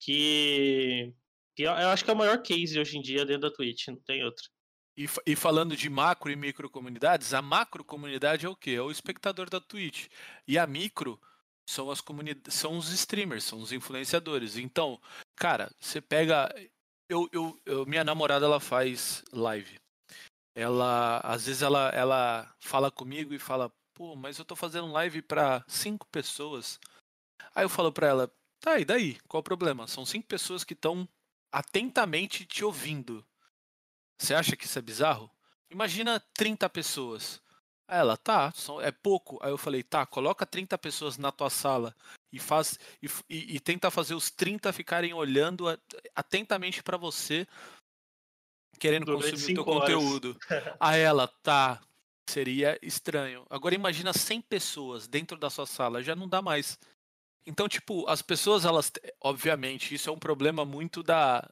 que, 0.00 1.12
que 1.54 1.62
eu 1.62 1.72
acho 1.72 2.04
que 2.04 2.10
é 2.10 2.14
o 2.14 2.16
maior 2.16 2.42
case 2.42 2.78
hoje 2.78 2.98
em 2.98 3.02
dia 3.02 3.24
dentro 3.24 3.48
da 3.48 3.54
Twitch, 3.54 3.88
não 3.88 3.96
tem 3.96 4.24
outro. 4.24 4.50
E, 4.96 5.06
e, 5.26 5.34
falando 5.34 5.74
de 5.74 5.88
macro 5.88 6.30
e 6.30 6.36
micro 6.36 6.68
comunidades, 6.68 7.32
a 7.32 7.40
macro 7.40 7.82
comunidade 7.82 8.44
é 8.44 8.48
o 8.48 8.56
que? 8.56 8.74
É 8.74 8.82
o 8.82 8.90
espectador 8.90 9.48
da 9.48 9.58
Twitch. 9.60 10.08
E 10.46 10.58
a 10.58 10.66
micro 10.66 11.18
são 11.66 11.90
as 11.90 12.00
comunidades, 12.00 12.54
são 12.54 12.76
os 12.76 12.90
streamers, 12.92 13.44
são 13.44 13.60
os 13.60 13.72
influenciadores. 13.72 14.56
Então, 14.56 15.00
cara, 15.34 15.70
você 15.80 16.00
pega. 16.00 16.54
Eu, 17.08 17.28
eu, 17.32 17.60
eu, 17.64 17.86
minha 17.86 18.04
namorada 18.04 18.44
ela 18.44 18.60
faz 18.60 19.22
live. 19.32 19.80
Ela, 20.54 21.20
às 21.20 21.46
vezes 21.46 21.62
ela, 21.62 21.88
ela 21.90 22.54
fala 22.60 22.90
comigo 22.90 23.32
e 23.32 23.38
fala, 23.38 23.72
pô, 23.94 24.16
mas 24.16 24.38
eu 24.38 24.44
tô 24.44 24.56
fazendo 24.56 24.92
live 24.92 25.22
para 25.22 25.64
cinco 25.68 26.06
pessoas. 26.08 26.78
Aí 27.54 27.64
eu 27.64 27.68
falo 27.68 27.92
para 27.92 28.06
ela, 28.06 28.32
tá, 28.60 28.78
e 28.78 28.84
daí? 28.84 29.18
Qual 29.28 29.40
o 29.40 29.44
problema? 29.44 29.86
São 29.86 30.04
cinco 30.04 30.26
pessoas 30.26 30.64
que 30.64 30.74
estão 30.74 31.08
atentamente 31.50 32.44
te 32.44 32.64
ouvindo. 32.64 33.24
Você 34.18 34.34
acha 34.34 34.56
que 34.56 34.64
isso 34.64 34.78
é 34.78 34.82
bizarro? 34.82 35.30
Imagina 35.70 36.20
30 36.34 36.68
pessoas. 36.68 37.42
Aí 37.88 37.98
ela, 37.98 38.16
tá, 38.16 38.52
é 38.80 38.90
pouco. 38.90 39.38
Aí 39.42 39.50
eu 39.50 39.58
falei, 39.58 39.82
tá, 39.82 40.06
coloca 40.06 40.46
30 40.46 40.78
pessoas 40.78 41.18
na 41.18 41.32
tua 41.32 41.50
sala 41.50 41.94
e 42.32 42.38
faz 42.38 42.78
e, 43.02 43.08
e, 43.28 43.56
e 43.56 43.60
tenta 43.60 43.90
fazer 43.90 44.14
os 44.14 44.30
30 44.30 44.72
ficarem 44.72 45.12
olhando 45.12 45.66
atentamente 46.14 46.82
para 46.82 46.96
você, 46.96 47.46
querendo 48.78 49.04
Durante 49.04 49.32
consumir 49.32 49.58
o 49.58 49.64
teu 49.64 49.74
horas. 49.74 49.94
conteúdo. 49.94 50.38
Aí 50.80 51.00
ela, 51.00 51.28
tá, 51.28 51.82
seria 52.26 52.78
estranho. 52.82 53.46
Agora 53.50 53.74
imagina 53.74 54.12
100 54.12 54.40
pessoas 54.42 55.06
dentro 55.08 55.36
da 55.36 55.50
sua 55.50 55.66
sala, 55.66 56.02
já 56.02 56.14
não 56.14 56.28
dá 56.28 56.40
mais. 56.40 56.78
Então, 57.46 57.68
tipo, 57.68 58.08
as 58.08 58.22
pessoas, 58.22 58.64
elas, 58.64 58.92
obviamente, 59.20 59.94
isso 59.94 60.08
é 60.08 60.12
um 60.12 60.18
problema 60.18 60.64
muito 60.64 61.02
da, 61.02 61.48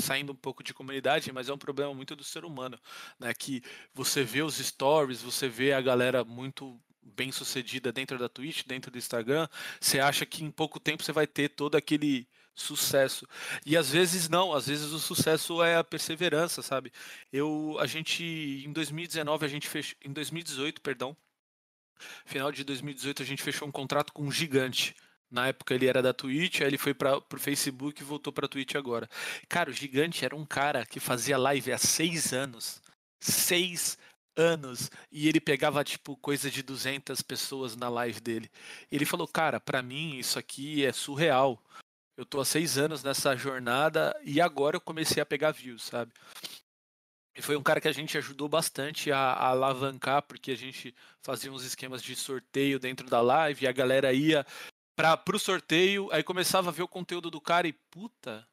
saindo 0.00 0.32
um 0.32 0.36
pouco 0.36 0.62
de 0.62 0.74
comunidade, 0.74 1.32
mas 1.32 1.48
é 1.48 1.52
um 1.52 1.58
problema 1.58 1.94
muito 1.94 2.16
do 2.16 2.24
ser 2.24 2.44
humano, 2.44 2.78
né? 3.18 3.32
Que 3.34 3.62
você 3.94 4.24
vê 4.24 4.42
os 4.42 4.56
stories, 4.56 5.22
você 5.22 5.48
vê 5.48 5.72
a 5.72 5.80
galera 5.80 6.24
muito 6.24 6.80
bem 7.02 7.32
sucedida 7.32 7.92
dentro 7.92 8.18
da 8.18 8.28
Twitch, 8.28 8.64
dentro 8.66 8.90
do 8.90 8.98
Instagram, 8.98 9.48
você 9.80 9.98
acha 9.98 10.26
que 10.26 10.44
em 10.44 10.50
pouco 10.50 10.78
tempo 10.78 11.02
você 11.02 11.12
vai 11.12 11.26
ter 11.26 11.48
todo 11.48 11.74
aquele 11.76 12.28
sucesso. 12.60 13.26
E 13.64 13.76
às 13.76 13.90
vezes 13.90 14.28
não, 14.28 14.52
às 14.52 14.66
vezes 14.66 14.92
o 14.92 14.98
sucesso 14.98 15.62
é 15.62 15.76
a 15.76 15.84
perseverança, 15.84 16.62
sabe? 16.62 16.92
Eu 17.32 17.76
a 17.80 17.86
gente 17.86 18.24
em 18.66 18.72
2019 18.72 19.44
a 19.44 19.48
gente 19.48 19.68
fechou 19.68 19.96
em 20.04 20.12
2018, 20.12 20.80
perdão, 20.80 21.16
final 22.26 22.52
de 22.52 22.64
2018 22.64 23.22
a 23.22 23.26
gente 23.26 23.42
fechou 23.42 23.68
um 23.68 23.72
contrato 23.72 24.12
com 24.12 24.22
um 24.24 24.32
gigante 24.32 24.94
na 25.30 25.48
época 25.48 25.74
ele 25.74 25.86
era 25.86 26.02
da 26.02 26.14
Twitch, 26.14 26.60
aí 26.60 26.66
ele 26.66 26.78
foi 26.78 26.94
para 26.94 27.20
pro 27.20 27.38
Facebook 27.38 28.00
e 28.00 28.04
voltou 28.04 28.32
pra 28.32 28.48
Twitch 28.48 28.74
agora. 28.74 29.08
Cara, 29.48 29.70
o 29.70 29.72
Gigante 29.72 30.24
era 30.24 30.34
um 30.34 30.46
cara 30.46 30.86
que 30.86 30.98
fazia 30.98 31.36
live 31.36 31.72
há 31.72 31.78
seis 31.78 32.32
anos. 32.32 32.80
Seis 33.20 33.98
anos. 34.36 34.90
E 35.12 35.28
ele 35.28 35.40
pegava, 35.40 35.84
tipo, 35.84 36.16
coisa 36.16 36.50
de 36.50 36.62
200 36.62 37.20
pessoas 37.22 37.76
na 37.76 37.88
live 37.88 38.20
dele. 38.20 38.50
Ele 38.90 39.04
falou, 39.04 39.28
cara, 39.28 39.60
para 39.60 39.82
mim 39.82 40.16
isso 40.16 40.38
aqui 40.38 40.84
é 40.84 40.92
surreal. 40.92 41.62
Eu 42.18 42.26
tô 42.26 42.40
há 42.40 42.44
seis 42.44 42.76
anos 42.76 43.04
nessa 43.04 43.36
jornada 43.36 44.12
e 44.24 44.40
agora 44.40 44.74
eu 44.74 44.80
comecei 44.80 45.22
a 45.22 45.26
pegar 45.26 45.52
views, 45.52 45.84
sabe? 45.84 46.12
E 47.36 47.40
foi 47.40 47.56
um 47.56 47.62
cara 47.62 47.80
que 47.80 47.86
a 47.86 47.92
gente 47.92 48.18
ajudou 48.18 48.48
bastante 48.48 49.12
a, 49.12 49.18
a, 49.18 49.50
alavancar, 49.50 50.22
porque 50.22 50.50
a 50.50 50.56
gente 50.56 50.92
fazia 51.22 51.52
uns 51.52 51.62
esquemas 51.62 52.02
de 52.02 52.16
sorteio 52.16 52.80
dentro 52.80 53.08
da 53.08 53.20
live 53.20 53.64
e 53.64 53.68
a 53.68 53.72
galera 53.72 54.12
ia 54.12 54.44
pra, 54.96 55.16
pro 55.16 55.38
sorteio, 55.38 56.10
aí 56.10 56.24
começava 56.24 56.70
a 56.70 56.72
ver 56.72 56.82
o 56.82 56.88
conteúdo 56.88 57.30
do 57.30 57.40
cara 57.40 57.68
e, 57.68 57.72
puta, 57.72 58.44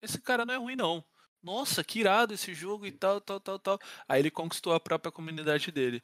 esse 0.00 0.18
cara 0.18 0.46
não 0.46 0.54
é 0.54 0.56
ruim 0.56 0.74
não. 0.74 1.04
Nossa, 1.42 1.84
que 1.84 2.00
irado 2.00 2.32
esse 2.32 2.54
jogo 2.54 2.86
e 2.86 2.90
tal, 2.90 3.20
tal, 3.20 3.38
tal, 3.38 3.58
tal. 3.58 3.78
Aí 4.08 4.18
ele 4.18 4.30
conquistou 4.30 4.72
a 4.72 4.80
própria 4.80 5.12
comunidade 5.12 5.70
dele. 5.70 6.02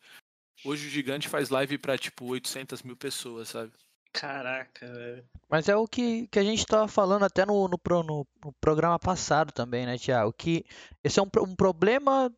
Hoje 0.66 0.86
o 0.86 0.90
Gigante 0.90 1.30
faz 1.30 1.48
live 1.48 1.78
pra, 1.78 1.96
tipo, 1.96 2.26
800 2.26 2.82
mil 2.82 2.94
pessoas, 2.94 3.48
sabe? 3.48 3.72
Caraca, 4.12 4.86
velho. 4.86 5.24
Mas 5.48 5.68
é 5.68 5.76
o 5.76 5.86
que, 5.86 6.26
que 6.28 6.38
a 6.38 6.44
gente 6.44 6.66
tava 6.66 6.88
falando 6.88 7.24
até 7.24 7.46
no, 7.46 7.68
no, 7.68 7.78
no, 8.02 8.26
no 8.44 8.52
programa 8.60 8.98
passado 8.98 9.52
também, 9.52 9.86
né, 9.86 9.96
Tiago? 9.96 10.32
Que 10.32 10.64
esse 11.02 11.18
é 11.18 11.22
um, 11.22 11.28
um 11.42 11.54
problema 11.54 12.30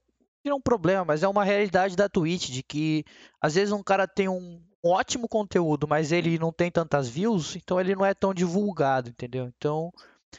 não 0.45 0.53
é 0.53 0.55
um 0.57 0.61
problema, 0.61 1.05
mas 1.05 1.23
é 1.23 1.29
uma 1.29 1.45
realidade 1.45 1.95
da 1.97 2.09
Twitch, 2.09 2.51
de 2.51 2.63
que 2.63 3.05
às 3.41 3.55
vezes 3.55 3.73
um 3.73 3.83
cara 3.83 4.09
tem 4.09 4.29
um, 4.29 4.61
um 4.85 4.91
ótimo 4.91 5.29
conteúdo, 5.29 5.87
mas 5.87 6.11
ele 6.11 6.39
não 6.39 6.53
tem 6.53 6.71
tantas 6.71 7.09
views, 7.09 7.57
então 7.57 7.81
ele 7.81 7.95
não 7.95 8.05
é 8.05 8.13
tão 8.13 8.35
divulgado, 8.35 9.11
entendeu? 9.11 9.47
Então 9.57 9.93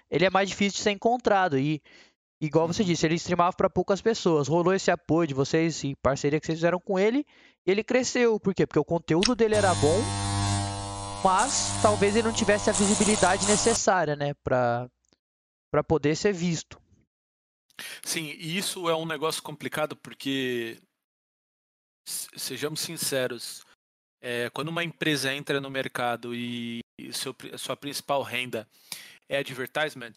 ele 0.09 0.25
é 0.25 0.29
mais 0.29 0.49
difícil 0.49 0.77
de 0.77 0.83
ser 0.83 0.91
encontrado. 0.91 1.57
E, 1.57 1.81
igual 2.41 2.67
você 2.67 2.83
disse, 2.83 3.05
ele 3.05 3.15
streamava 3.15 3.55
para 3.55 3.69
poucas 3.69 4.01
pessoas. 4.01 4.47
Rolou 4.47 4.73
esse 4.73 4.91
apoio 4.91 5.27
de 5.27 5.33
vocês 5.33 5.83
e 5.83 5.95
parceria 5.95 6.39
que 6.39 6.45
vocês 6.45 6.59
fizeram 6.59 6.79
com 6.79 6.99
ele. 6.99 7.25
Ele 7.65 7.83
cresceu. 7.83 8.39
Por 8.39 8.53
quê? 8.53 8.65
Porque 8.67 8.79
o 8.79 8.85
conteúdo 8.85 9.35
dele 9.35 9.55
era 9.55 9.73
bom, 9.75 10.01
mas 11.23 11.81
talvez 11.81 12.15
ele 12.15 12.27
não 12.27 12.35
tivesse 12.35 12.69
a 12.69 12.73
visibilidade 12.73 13.47
necessária, 13.47 14.15
né? 14.15 14.33
Para 14.43 14.89
poder 15.87 16.15
ser 16.15 16.33
visto. 16.33 16.81
Sim, 18.03 18.25
e 18.25 18.57
isso 18.57 18.89
é 18.89 18.95
um 18.95 19.05
negócio 19.05 19.41
complicado 19.41 19.95
porque, 19.95 20.79
sejamos 22.05 22.81
sinceros, 22.81 23.65
é, 24.21 24.49
quando 24.49 24.67
uma 24.67 24.83
empresa 24.83 25.33
entra 25.33 25.59
no 25.59 25.69
mercado 25.69 26.35
e, 26.35 26.79
e 26.99 27.11
seu, 27.13 27.35
sua 27.57 27.75
principal 27.75 28.21
renda 28.21 28.67
é 29.27 29.37
advertisement, 29.37 30.13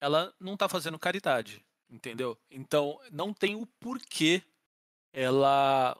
ela 0.00 0.32
não 0.38 0.54
está 0.54 0.68
fazendo 0.68 0.98
caridade, 0.98 1.64
entendeu? 1.90 2.38
Então, 2.50 3.00
não 3.10 3.32
tem 3.32 3.56
o 3.56 3.66
porquê 3.80 4.42
ela, 5.12 5.98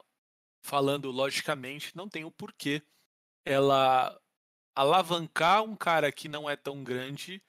falando 0.65 1.11
logicamente, 1.11 1.97
não 1.97 2.09
tem 2.09 2.25
o 2.25 2.31
porquê 2.31 2.83
ela 3.45 4.19
alavancar 4.77 5.65
um 5.65 5.75
cara 5.75 6.13
que 6.13 6.29
não 6.29 6.49
é 6.49 6.55
tão 6.55 6.85
grande 6.85 7.43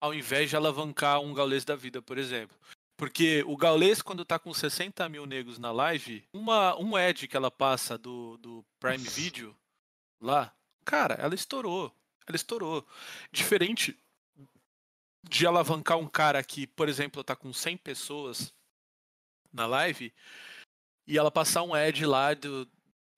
ao 0.00 0.14
invés 0.14 0.48
de 0.48 0.56
alavancar 0.56 1.20
um 1.20 1.34
gaulês 1.34 1.64
da 1.64 1.76
vida, 1.76 2.00
por 2.00 2.16
exemplo. 2.16 2.56
Porque 2.96 3.44
o 3.46 3.56
gaulês, 3.56 4.00
quando 4.00 4.24
tá 4.24 4.38
com 4.38 4.52
60 4.52 5.08
mil 5.08 5.26
negros 5.26 5.58
na 5.58 5.70
live, 5.70 6.26
uma, 6.32 6.76
um 6.76 6.96
ad 6.96 7.28
que 7.28 7.36
ela 7.36 7.50
passa 7.50 7.98
do, 7.98 8.36
do 8.38 8.64
Prime 8.80 8.98
Video 8.98 9.56
lá, 10.20 10.52
cara, 10.84 11.14
ela 11.14 11.34
estourou. 11.34 11.94
Ela 12.26 12.36
estourou. 12.36 12.86
Diferente 13.30 13.96
de 15.22 15.46
alavancar 15.46 15.98
um 15.98 16.08
cara 16.08 16.42
que, 16.42 16.66
por 16.66 16.88
exemplo, 16.88 17.22
tá 17.22 17.36
com 17.36 17.52
100 17.52 17.76
pessoas 17.76 18.52
na 19.52 19.66
live 19.66 20.12
e 21.06 21.16
ela 21.16 21.30
passar 21.30 21.62
um 21.62 21.74
ad 21.74 22.04
lá 22.04 22.34
do, 22.34 22.68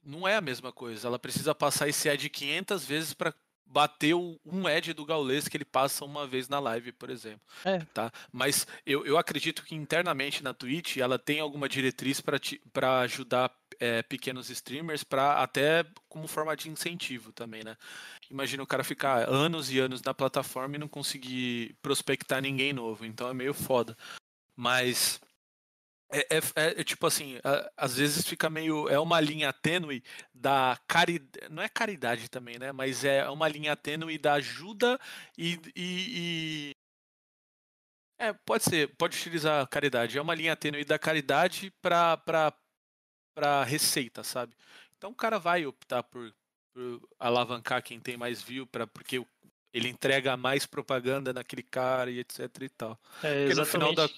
não 0.02 0.26
é 0.26 0.36
a 0.36 0.40
mesma 0.40 0.72
coisa. 0.72 1.06
Ela 1.06 1.18
precisa 1.18 1.54
passar 1.54 1.88
esse 1.88 2.08
ad 2.08 2.28
500 2.28 2.84
vezes 2.84 3.14
para 3.14 3.34
bateu 3.70 4.40
um 4.44 4.68
Ed 4.68 4.92
do 4.92 5.04
Gaules 5.04 5.46
que 5.46 5.56
ele 5.56 5.64
passa 5.64 6.04
uma 6.04 6.26
vez 6.26 6.48
na 6.48 6.58
live, 6.58 6.90
por 6.92 7.08
exemplo. 7.08 7.40
É. 7.64 7.78
Tá? 7.94 8.12
Mas 8.32 8.66
eu, 8.84 9.06
eu 9.06 9.16
acredito 9.16 9.62
que 9.62 9.76
internamente 9.76 10.42
na 10.42 10.52
Twitch 10.52 10.96
ela 10.96 11.18
tem 11.18 11.38
alguma 11.38 11.68
diretriz 11.68 12.20
para 12.20 13.00
ajudar 13.00 13.50
é, 13.78 14.02
pequenos 14.02 14.50
streamers 14.50 15.04
para 15.04 15.40
até 15.40 15.86
como 16.08 16.26
forma 16.26 16.56
de 16.56 16.68
incentivo 16.68 17.32
também, 17.32 17.62
né? 17.62 17.76
Imagina 18.28 18.62
o 18.62 18.66
cara 18.66 18.82
ficar 18.82 19.28
anos 19.28 19.70
e 19.70 19.78
anos 19.78 20.02
na 20.02 20.12
plataforma 20.12 20.74
e 20.74 20.78
não 20.78 20.88
conseguir 20.88 21.76
prospectar 21.80 22.42
ninguém 22.42 22.72
novo. 22.72 23.06
Então 23.06 23.28
é 23.28 23.34
meio 23.34 23.54
foda. 23.54 23.96
Mas 24.56 25.20
é, 26.10 26.18
é, 26.18 26.38
é, 26.38 26.80
é, 26.80 26.84
tipo 26.84 27.06
assim, 27.06 27.38
às 27.76 27.96
vezes 27.96 28.26
fica 28.26 28.50
meio. 28.50 28.88
É 28.88 28.98
uma 28.98 29.20
linha 29.20 29.52
tênue 29.52 30.02
da 30.34 30.78
caridade. 30.88 31.48
Não 31.48 31.62
é 31.62 31.68
caridade 31.68 32.28
também, 32.28 32.58
né? 32.58 32.72
Mas 32.72 33.04
é 33.04 33.28
uma 33.28 33.48
linha 33.48 33.76
tênue 33.76 34.18
da 34.18 34.34
ajuda 34.34 34.98
e, 35.38 35.60
e, 35.76 36.72
e. 36.74 36.76
É, 38.18 38.32
pode 38.32 38.64
ser, 38.64 38.94
pode 38.96 39.16
utilizar 39.16 39.66
caridade. 39.68 40.18
É 40.18 40.22
uma 40.22 40.34
linha 40.34 40.56
tênue 40.56 40.84
da 40.84 40.98
caridade 40.98 41.72
para 41.80 42.16
pra, 42.16 42.52
pra 43.34 43.64
receita, 43.64 44.24
sabe? 44.24 44.54
Então 44.98 45.10
o 45.10 45.14
cara 45.14 45.38
vai 45.38 45.64
optar 45.64 46.02
por, 46.02 46.34
por 46.74 47.08
alavancar 47.18 47.82
quem 47.82 48.00
tem 48.00 48.16
mais 48.16 48.42
view, 48.42 48.66
pra, 48.66 48.86
porque 48.86 49.24
ele 49.72 49.88
entrega 49.88 50.36
mais 50.36 50.66
propaganda 50.66 51.32
naquele 51.32 51.62
cara 51.62 52.10
e 52.10 52.18
etc 52.18 52.40
e 52.60 52.68
tal. 52.68 53.00
É, 53.22 53.46
porque 53.46 53.60
no 53.60 53.64
final 53.64 53.94
da 53.94 54.08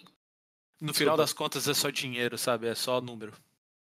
no 0.83 0.93
final 0.93 1.17
das 1.17 1.33
contas 1.33 1.69
é 1.69 1.75
só 1.75 1.91
dinheiro, 1.91 2.37
sabe? 2.37 2.67
É 2.67 2.75
só 2.75 3.01
número. 3.01 3.33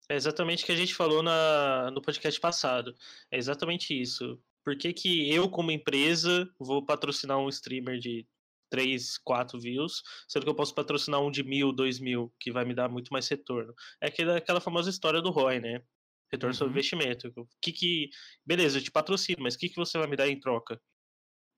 É 0.08 0.14
exatamente 0.14 0.62
o 0.62 0.66
que 0.66 0.72
a 0.72 0.76
gente 0.76 0.94
falou 0.94 1.20
na, 1.20 1.90
no 1.90 2.00
podcast 2.00 2.40
passado. 2.40 2.94
É 3.30 3.36
exatamente 3.36 3.92
isso. 4.00 4.40
Por 4.64 4.76
que, 4.78 4.92
que 4.92 5.32
eu, 5.34 5.50
como 5.50 5.72
empresa, 5.72 6.48
vou 6.58 6.84
patrocinar 6.84 7.38
um 7.38 7.48
streamer 7.48 7.98
de 7.98 8.24
3, 8.70 9.18
4 9.18 9.58
views, 9.58 10.02
sendo 10.28 10.44
que 10.44 10.50
eu 10.50 10.54
posso 10.54 10.74
patrocinar 10.74 11.20
um 11.20 11.30
de 11.30 11.42
mil, 11.42 11.72
dois 11.72 11.98
mil, 11.98 12.32
que 12.38 12.52
vai 12.52 12.64
me 12.64 12.74
dar 12.74 12.88
muito 12.88 13.12
mais 13.12 13.26
retorno? 13.28 13.74
É 14.00 14.06
aquela, 14.06 14.36
aquela 14.36 14.60
famosa 14.60 14.88
história 14.88 15.20
do 15.20 15.30
ROI, 15.30 15.58
né? 15.58 15.82
Retorno 16.30 16.54
uhum. 16.54 16.58
sobre 16.58 16.72
investimento. 16.72 17.32
Que 17.60 17.72
que, 17.72 18.10
beleza, 18.44 18.78
eu 18.78 18.82
te 18.82 18.92
patrocino, 18.92 19.42
mas 19.42 19.54
o 19.54 19.58
que, 19.58 19.68
que 19.68 19.76
você 19.76 19.98
vai 19.98 20.06
me 20.06 20.16
dar 20.16 20.28
em 20.28 20.38
troca? 20.38 20.80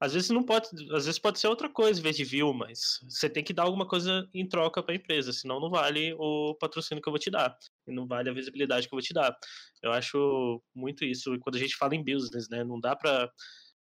Às 0.00 0.14
vezes 0.14 0.30
não 0.30 0.44
pode, 0.44 0.68
às 0.92 1.06
vezes 1.06 1.18
pode 1.18 1.40
ser 1.40 1.48
outra 1.48 1.68
coisa 1.68 1.98
em 1.98 2.02
vez 2.02 2.16
de 2.16 2.24
view, 2.24 2.52
mas 2.54 3.00
você 3.08 3.28
tem 3.28 3.42
que 3.42 3.52
dar 3.52 3.64
alguma 3.64 3.86
coisa 3.86 4.28
em 4.32 4.48
troca 4.48 4.82
para 4.82 4.94
a 4.94 4.96
empresa, 4.96 5.32
senão 5.32 5.58
não 5.60 5.70
vale 5.70 6.14
o 6.18 6.54
patrocínio 6.54 7.02
que 7.02 7.08
eu 7.08 7.12
vou 7.12 7.18
te 7.18 7.30
dar, 7.30 7.56
e 7.86 7.92
não 7.92 8.06
vale 8.06 8.30
a 8.30 8.32
visibilidade 8.32 8.86
que 8.86 8.94
eu 8.94 8.96
vou 8.96 9.02
te 9.02 9.12
dar. 9.12 9.36
Eu 9.82 9.92
acho 9.92 10.62
muito 10.74 11.04
isso 11.04 11.36
quando 11.40 11.56
a 11.56 11.58
gente 11.58 11.76
fala 11.76 11.96
em 11.96 12.04
business, 12.04 12.48
né? 12.48 12.62
Não 12.64 12.78
dá 12.80 12.94
para 12.94 13.30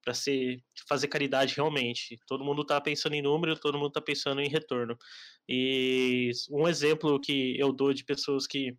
para 0.04 0.14
ser 0.14 0.62
fazer 0.88 1.08
caridade 1.08 1.56
realmente. 1.56 2.18
Todo 2.28 2.44
mundo 2.44 2.62
está 2.62 2.80
pensando 2.82 3.14
em 3.16 3.22
número, 3.22 3.58
todo 3.58 3.78
mundo 3.78 3.88
está 3.88 4.02
pensando 4.02 4.42
em 4.42 4.50
retorno. 4.50 4.98
E 5.48 6.32
um 6.52 6.68
exemplo 6.68 7.20
que 7.22 7.58
eu 7.58 7.72
dou 7.72 7.94
de 7.94 8.04
pessoas 8.04 8.46
que 8.46 8.78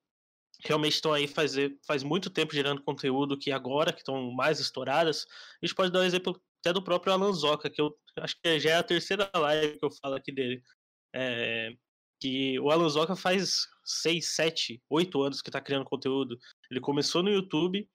realmente 0.64 0.94
estão 0.94 1.12
aí 1.12 1.26
fazer, 1.26 1.76
faz 1.86 2.02
muito 2.02 2.30
tempo 2.30 2.54
gerando 2.54 2.82
conteúdo 2.82 3.38
que 3.38 3.50
agora 3.50 3.92
que 3.92 4.00
estão 4.00 4.30
mais 4.32 4.60
estouradas, 4.60 5.26
a 5.62 5.66
gente 5.66 5.74
pode 5.74 5.90
dar 5.90 6.00
um 6.00 6.04
exemplo 6.04 6.40
até 6.64 6.72
do 6.72 6.82
próprio 6.82 7.12
Alan 7.12 7.32
Zoca, 7.32 7.68
que 7.68 7.80
eu 7.80 7.94
acho 8.18 8.36
que 8.42 8.58
já 8.58 8.70
é 8.70 8.76
a 8.76 8.82
terceira 8.82 9.30
live 9.34 9.78
que 9.78 9.84
eu 9.84 9.90
falo 9.90 10.14
aqui 10.14 10.32
dele. 10.32 10.62
É, 11.14 11.70
que 12.18 12.58
o 12.58 12.70
Alan 12.70 12.88
Zoca 12.88 13.14
faz 13.14 13.66
6, 13.84 14.34
7, 14.34 14.82
8 14.88 15.22
anos 15.22 15.42
que 15.42 15.50
está 15.50 15.60
criando 15.60 15.84
conteúdo. 15.84 16.38
Ele 16.70 16.80
começou 16.80 17.22
no 17.22 17.30
YouTube 17.30 17.86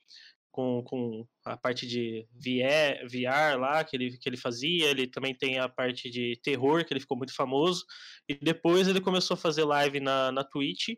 com, 0.51 0.83
com 0.83 1.27
a 1.45 1.57
parte 1.57 1.87
de 1.87 2.27
VR, 2.33 3.07
VR 3.07 3.59
lá 3.59 3.83
que 3.83 3.95
ele, 3.97 4.17
que 4.17 4.29
ele 4.29 4.37
fazia, 4.37 4.91
ele 4.91 5.07
também 5.07 5.35
tem 5.35 5.57
a 5.57 5.67
parte 5.67 6.09
de 6.11 6.39
terror, 6.43 6.85
que 6.85 6.93
ele 6.93 6.99
ficou 6.99 7.17
muito 7.17 7.33
famoso, 7.33 7.83
e 8.27 8.35
depois 8.35 8.87
ele 8.87 9.01
começou 9.01 9.33
a 9.33 9.37
fazer 9.37 9.63
live 9.63 9.99
na, 9.99 10.31
na 10.31 10.43
Twitch, 10.43 10.89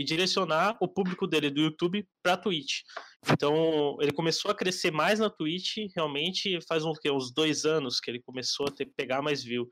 e 0.00 0.04
direcionar 0.04 0.78
o 0.80 0.88
público 0.88 1.26
dele 1.26 1.50
do 1.50 1.60
YouTube 1.60 2.08
para 2.22 2.34
Twitch. 2.34 2.84
Então, 3.30 3.98
ele 4.00 4.10
começou 4.10 4.50
a 4.50 4.54
crescer 4.54 4.90
mais 4.90 5.18
na 5.18 5.28
Twitch, 5.28 5.76
realmente 5.94 6.58
faz 6.66 6.86
uns, 6.86 6.98
uns 7.04 7.30
dois 7.30 7.66
anos 7.66 8.00
que 8.00 8.10
ele 8.10 8.22
começou 8.22 8.66
a 8.66 8.70
ter, 8.70 8.86
pegar 8.86 9.20
mais 9.20 9.44
view. 9.44 9.68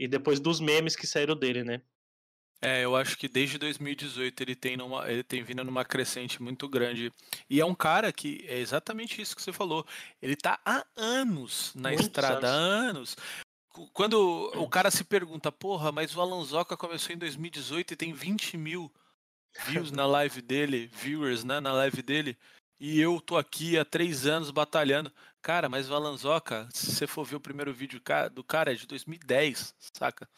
E 0.00 0.08
depois 0.08 0.40
dos 0.40 0.58
memes 0.58 0.96
que 0.96 1.06
saíram 1.06 1.36
dele, 1.36 1.62
né? 1.62 1.80
É, 2.60 2.84
eu 2.84 2.96
acho 2.96 3.16
que 3.16 3.28
desde 3.28 3.56
2018 3.56 4.42
ele 4.42 4.56
tem, 4.56 4.76
numa, 4.76 5.08
ele 5.08 5.22
tem 5.22 5.44
vindo 5.44 5.62
numa 5.62 5.84
crescente 5.84 6.42
muito 6.42 6.68
grande. 6.68 7.12
E 7.48 7.60
é 7.60 7.64
um 7.64 7.74
cara 7.74 8.12
que 8.12 8.44
é 8.48 8.58
exatamente 8.58 9.22
isso 9.22 9.36
que 9.36 9.42
você 9.42 9.52
falou. 9.52 9.86
Ele 10.20 10.34
tá 10.34 10.58
há 10.64 10.84
anos 10.96 11.72
na 11.76 11.90
Muitos 11.90 12.06
estrada, 12.06 12.48
anos. 12.48 12.50
há 12.50 12.88
anos. 12.90 13.16
Quando 13.92 14.50
o 14.56 14.68
cara 14.68 14.90
se 14.90 15.04
pergunta, 15.04 15.52
porra, 15.52 15.92
mas 15.92 16.16
o 16.16 16.20
Alan 16.20 16.42
Zoca 16.42 16.76
começou 16.76 17.14
em 17.14 17.18
2018 17.18 17.92
e 17.92 17.96
tem 17.96 18.12
20 18.12 18.56
mil 18.56 18.92
views 19.66 19.90
na 19.90 20.06
live 20.06 20.42
dele, 20.42 20.90
viewers, 20.92 21.44
né, 21.44 21.60
na 21.60 21.72
live 21.72 22.02
dele, 22.02 22.36
e 22.78 23.00
eu 23.00 23.20
tô 23.20 23.36
aqui 23.36 23.78
há 23.78 23.84
três 23.84 24.26
anos 24.26 24.50
batalhando. 24.50 25.10
Cara, 25.40 25.68
mas 25.68 25.88
Valanzoca, 25.88 26.68
se 26.72 26.92
você 26.92 27.06
for 27.06 27.24
ver 27.24 27.36
o 27.36 27.40
primeiro 27.40 27.72
vídeo 27.72 28.00
do 28.32 28.44
cara, 28.44 28.72
é 28.72 28.74
de 28.74 28.86
2010, 28.86 29.74
saca? 29.94 30.28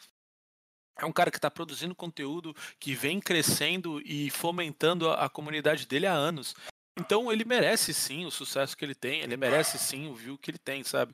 É 0.97 1.05
um 1.05 1.11
cara 1.11 1.31
que 1.31 1.37
está 1.37 1.49
produzindo 1.49 1.95
conteúdo 1.95 2.55
que 2.79 2.93
vem 2.93 3.19
crescendo 3.19 4.01
e 4.05 4.29
fomentando 4.29 5.09
a, 5.09 5.29
comunidade 5.29 5.85
dele 5.87 6.05
há 6.05 6.13
anos. 6.13 6.53
Então 6.97 7.31
ele 7.31 7.45
merece 7.45 7.93
sim 7.93 8.25
o 8.25 8.31
sucesso 8.31 8.75
que 8.75 8.83
ele 8.83 8.95
tem, 8.95 9.21
ele 9.21 9.37
merece 9.37 9.79
sim 9.79 10.09
o 10.09 10.15
view 10.15 10.37
que 10.37 10.51
ele 10.51 10.57
tem, 10.57 10.83
sabe? 10.83 11.13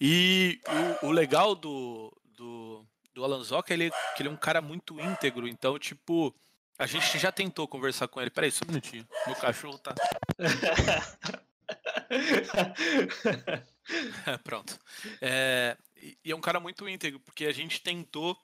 E 0.00 0.60
o, 1.02 1.08
o 1.08 1.10
legal 1.10 1.54
do, 1.54 2.10
do, 2.24 2.84
do 3.12 3.24
Alan 3.24 3.44
Zoca 3.44 3.74
é 3.74 3.76
que 3.76 4.22
ele 4.22 4.28
é 4.28 4.32
um 4.32 4.36
cara 4.36 4.62
muito 4.62 4.98
íntegro. 4.98 5.46
Então, 5.46 5.78
tipo, 5.78 6.34
a 6.78 6.86
gente 6.86 7.18
já 7.18 7.32
tentou 7.32 7.66
conversar 7.66 8.08
com 8.08 8.20
ele. 8.20 8.30
Peraí, 8.30 8.52
só 8.52 8.64
um 8.64 8.68
minutinho. 8.68 9.06
Meu 9.26 9.36
cachorro 9.36 9.78
tá. 9.78 9.94
Pronto. 14.44 14.78
É, 15.20 15.76
e 16.24 16.30
é 16.30 16.36
um 16.36 16.40
cara 16.40 16.60
muito 16.60 16.88
íntegro, 16.88 17.20
porque 17.20 17.46
a 17.46 17.52
gente 17.52 17.82
tentou 17.82 18.36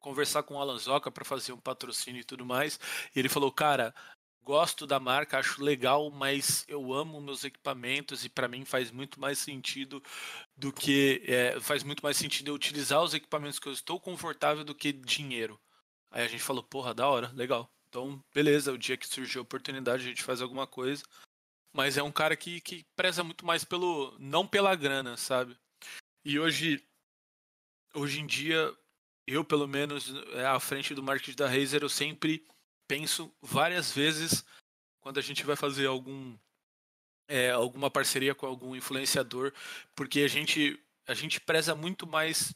conversar 0.00 0.42
com 0.42 0.54
o 0.54 0.60
Alan 0.60 0.78
Zoca 0.78 1.10
para 1.10 1.24
fazer 1.24 1.52
um 1.52 1.60
patrocínio 1.60 2.20
e 2.20 2.24
tudo 2.24 2.44
mais. 2.44 2.78
E 3.14 3.18
ele 3.18 3.28
falou, 3.28 3.50
cara, 3.50 3.94
gosto 4.42 4.86
da 4.86 5.00
marca, 5.00 5.38
acho 5.38 5.62
legal, 5.62 6.10
mas 6.10 6.64
eu 6.68 6.92
amo 6.92 7.20
meus 7.20 7.44
equipamentos 7.44 8.24
e 8.24 8.28
para 8.28 8.46
mim 8.46 8.64
faz 8.64 8.90
muito 8.90 9.18
mais 9.18 9.38
sentido 9.38 10.02
do 10.54 10.72
que 10.72 11.22
é, 11.26 11.58
faz 11.60 11.82
muito 11.82 12.02
mais 12.02 12.16
sentido 12.16 12.48
eu 12.48 12.54
utilizar 12.54 13.02
os 13.02 13.14
equipamentos 13.14 13.58
que 13.58 13.66
eu 13.66 13.72
estou 13.72 13.98
confortável 13.98 14.64
do 14.64 14.74
que 14.74 14.92
dinheiro. 14.92 15.58
Aí 16.14 16.22
a 16.22 16.28
gente 16.28 16.44
falou, 16.44 16.62
porra, 16.62 16.94
da 16.94 17.08
hora, 17.08 17.32
legal. 17.34 17.68
Então, 17.88 18.22
beleza, 18.32 18.72
o 18.72 18.78
dia 18.78 18.96
que 18.96 19.08
surgiu 19.08 19.40
a 19.40 19.42
oportunidade 19.42 20.04
a 20.04 20.06
gente 20.06 20.22
faz 20.22 20.40
alguma 20.40 20.64
coisa. 20.64 21.02
Mas 21.72 21.96
é 21.96 22.04
um 22.04 22.12
cara 22.12 22.36
que, 22.36 22.60
que 22.60 22.86
preza 22.94 23.24
muito 23.24 23.44
mais 23.44 23.64
pelo. 23.64 24.16
não 24.20 24.46
pela 24.46 24.76
grana, 24.76 25.16
sabe? 25.16 25.58
E 26.24 26.38
hoje. 26.38 26.86
hoje 27.92 28.20
em 28.20 28.26
dia, 28.26 28.72
eu 29.26 29.44
pelo 29.44 29.66
menos, 29.66 30.14
é, 30.34 30.46
à 30.46 30.60
frente 30.60 30.94
do 30.94 31.02
marketing 31.02 31.36
da 31.36 31.48
Razer, 31.48 31.82
eu 31.82 31.88
sempre 31.88 32.46
penso 32.86 33.34
várias 33.42 33.90
vezes 33.90 34.44
quando 35.00 35.18
a 35.18 35.22
gente 35.22 35.44
vai 35.44 35.56
fazer 35.56 35.86
algum 35.86 36.38
é, 37.26 37.50
alguma 37.50 37.90
parceria 37.90 38.36
com 38.36 38.46
algum 38.46 38.76
influenciador, 38.76 39.52
porque 39.96 40.20
a 40.20 40.28
gente 40.28 40.80
a 41.08 41.14
gente 41.14 41.40
preza 41.40 41.74
muito 41.74 42.06
mais 42.06 42.54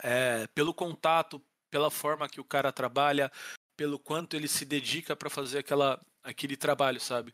é, 0.00 0.48
pelo 0.48 0.74
contato, 0.74 1.40
pela 1.70 1.90
forma 1.90 2.28
que 2.28 2.40
o 2.40 2.44
cara 2.44 2.72
trabalha, 2.72 3.30
pelo 3.76 3.98
quanto 3.98 4.34
ele 4.34 4.48
se 4.48 4.64
dedica 4.64 5.14
para 5.14 5.30
fazer 5.30 5.58
aquela, 5.58 6.00
aquele 6.22 6.56
trabalho, 6.56 7.00
sabe? 7.00 7.32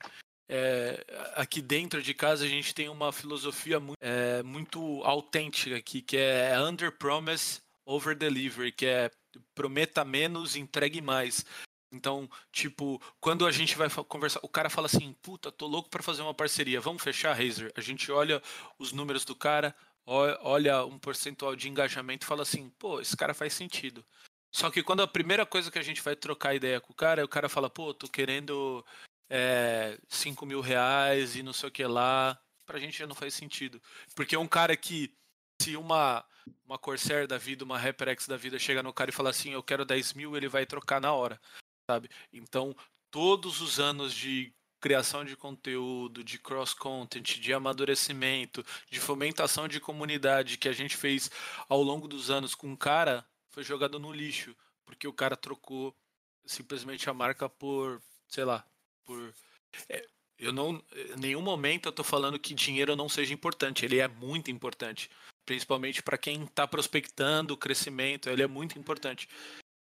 É, 0.49 1.05
aqui 1.35 1.63
dentro 1.63 2.03
de 2.03 2.13
casa 2.13 2.45
a 2.45 2.49
gente 2.49 2.75
tem 2.75 2.89
uma 2.89 3.13
filosofia 3.13 3.81
muito, 3.81 3.99
é, 4.01 4.43
muito 4.43 5.03
autêntica 5.05 5.77
aqui, 5.77 6.03
que 6.03 6.17
é 6.17 6.59
under 6.61 6.93
promise, 6.93 7.61
over 7.87 8.17
delivery, 8.17 8.73
que 8.73 8.87
é 8.87 9.11
prometa 9.55 10.05
menos, 10.05 10.57
entregue 10.57 11.01
mais. 11.01 11.45
Então, 11.93 12.29
tipo, 12.51 13.01
quando 13.21 13.47
a 13.47 13.53
gente 13.53 13.77
vai 13.77 13.89
conversar, 13.91 14.41
o 14.43 14.49
cara 14.49 14.71
fala 14.71 14.87
assim: 14.87 15.15
"Puta, 15.23 15.53
tô 15.53 15.67
louco 15.67 15.91
para 15.91 16.03
fazer 16.03 16.23
uma 16.23 16.35
parceria, 16.35 16.81
vamos 16.81 17.03
fechar, 17.03 17.35
Razer". 17.35 17.71
A 17.77 17.81
gente 17.81 18.11
olha 18.11 18.43
os 18.79 18.93
números 18.93 19.25
do 19.25 19.37
cara, 19.37 19.75
olha 20.07 20.85
um 20.85 20.99
percentual 20.99 21.55
de 21.57 21.69
engajamento 21.69 22.25
e 22.25 22.29
fala 22.29 22.43
assim: 22.43 22.71
"Pô, 22.79 23.01
esse 23.01 23.17
cara 23.17 23.35
faz 23.35 23.53
sentido". 23.53 24.05
Só 24.53 24.71
que 24.71 24.83
quando 24.83 25.03
a 25.03 25.09
primeira 25.09 25.47
coisa 25.47 25.71
que 25.71 25.79
a 25.79 25.83
gente 25.83 26.03
vai 26.03 26.15
trocar 26.15 26.55
ideia 26.55 26.79
com 26.81 26.93
o 26.93 26.97
cara, 26.97 27.25
o 27.25 27.29
cara 27.29 27.49
fala, 27.49 27.71
pô, 27.71 27.95
tô 27.95 28.07
querendo 28.07 28.85
é, 29.31 29.99
5 30.09 30.45
mil 30.45 30.61
reais 30.61 31.35
e 31.35 31.43
não 31.43 31.55
sei 31.55 31.71
o 31.71 31.73
que 31.73 31.85
lá. 31.85 32.39
Pra 32.67 32.79
gente 32.79 32.99
já 32.99 33.07
não 33.07 33.15
faz 33.15 33.33
sentido. 33.33 33.81
Porque 34.15 34.35
é 34.35 34.39
um 34.39 34.47
cara 34.47 34.77
que, 34.77 35.17
se 35.61 35.75
uma, 35.75 36.23
uma 36.67 36.79
Corsair 36.79 37.27
da 37.27 37.39
vida, 37.39 37.65
uma 37.65 37.79
HyperX 37.79 38.27
da 38.27 38.37
vida 38.37 38.59
chega 38.59 38.83
no 38.83 38.93
cara 38.93 39.11
e 39.11 39.15
fala 39.15 39.31
assim, 39.31 39.53
eu 39.53 39.63
quero 39.63 39.87
10 39.87 40.13
mil, 40.13 40.37
ele 40.37 40.49
vai 40.49 40.67
trocar 40.67 41.01
na 41.01 41.13
hora, 41.13 41.41
sabe? 41.91 42.11
Então, 42.31 42.77
todos 43.11 43.63
os 43.63 43.81
anos 43.81 44.13
de 44.13 44.53
criação 44.83 45.25
de 45.25 45.37
conteúdo, 45.37 46.25
de 46.25 46.41
cross-content, 46.41 47.39
de 47.39 47.55
amadurecimento, 47.55 48.67
de 48.91 48.99
fomentação 48.99 49.69
de 49.69 49.79
comunidade 49.79 50.59
que 50.59 50.69
a 50.69 50.73
gente 50.73 50.97
fez 50.97 51.31
ao 51.69 51.81
longo 51.81 52.09
dos 52.09 52.31
anos 52.31 52.53
com 52.53 52.67
um 52.67 52.77
cara 52.77 53.25
foi 53.51 53.63
jogado 53.63 53.99
no 54.01 54.13
lixo, 54.13 54.57
porque 54.85 55.07
o 55.07 55.13
cara 55.13 55.37
trocou 55.37 55.95
simplesmente 56.45 57.09
a 57.09 57.15
marca 57.15 57.49
por, 57.49 58.03
sei 58.27 58.45
lá, 58.45 58.67
por. 59.05 59.33
É, 59.89 60.05
eu 60.39 60.53
não. 60.53 60.83
Em 61.15 61.21
nenhum 61.21 61.43
momento 61.43 61.87
eu 61.87 61.93
tô 61.93 62.03
falando 62.03 62.39
que 62.39 62.53
dinheiro 62.53 62.97
não 62.97 63.09
seja 63.09 63.33
importante, 63.33 63.85
ele 63.85 64.01
é 64.01 64.09
muito 64.09 64.51
importante. 64.51 65.09
Principalmente 65.47 66.03
para 66.03 66.19
quem 66.19 66.43
está 66.43 66.67
prospectando 66.67 67.55
o 67.55 67.57
crescimento, 67.57 68.29
ele 68.29 68.43
é 68.43 68.49
muito 68.49 68.79
importante. 68.79 69.29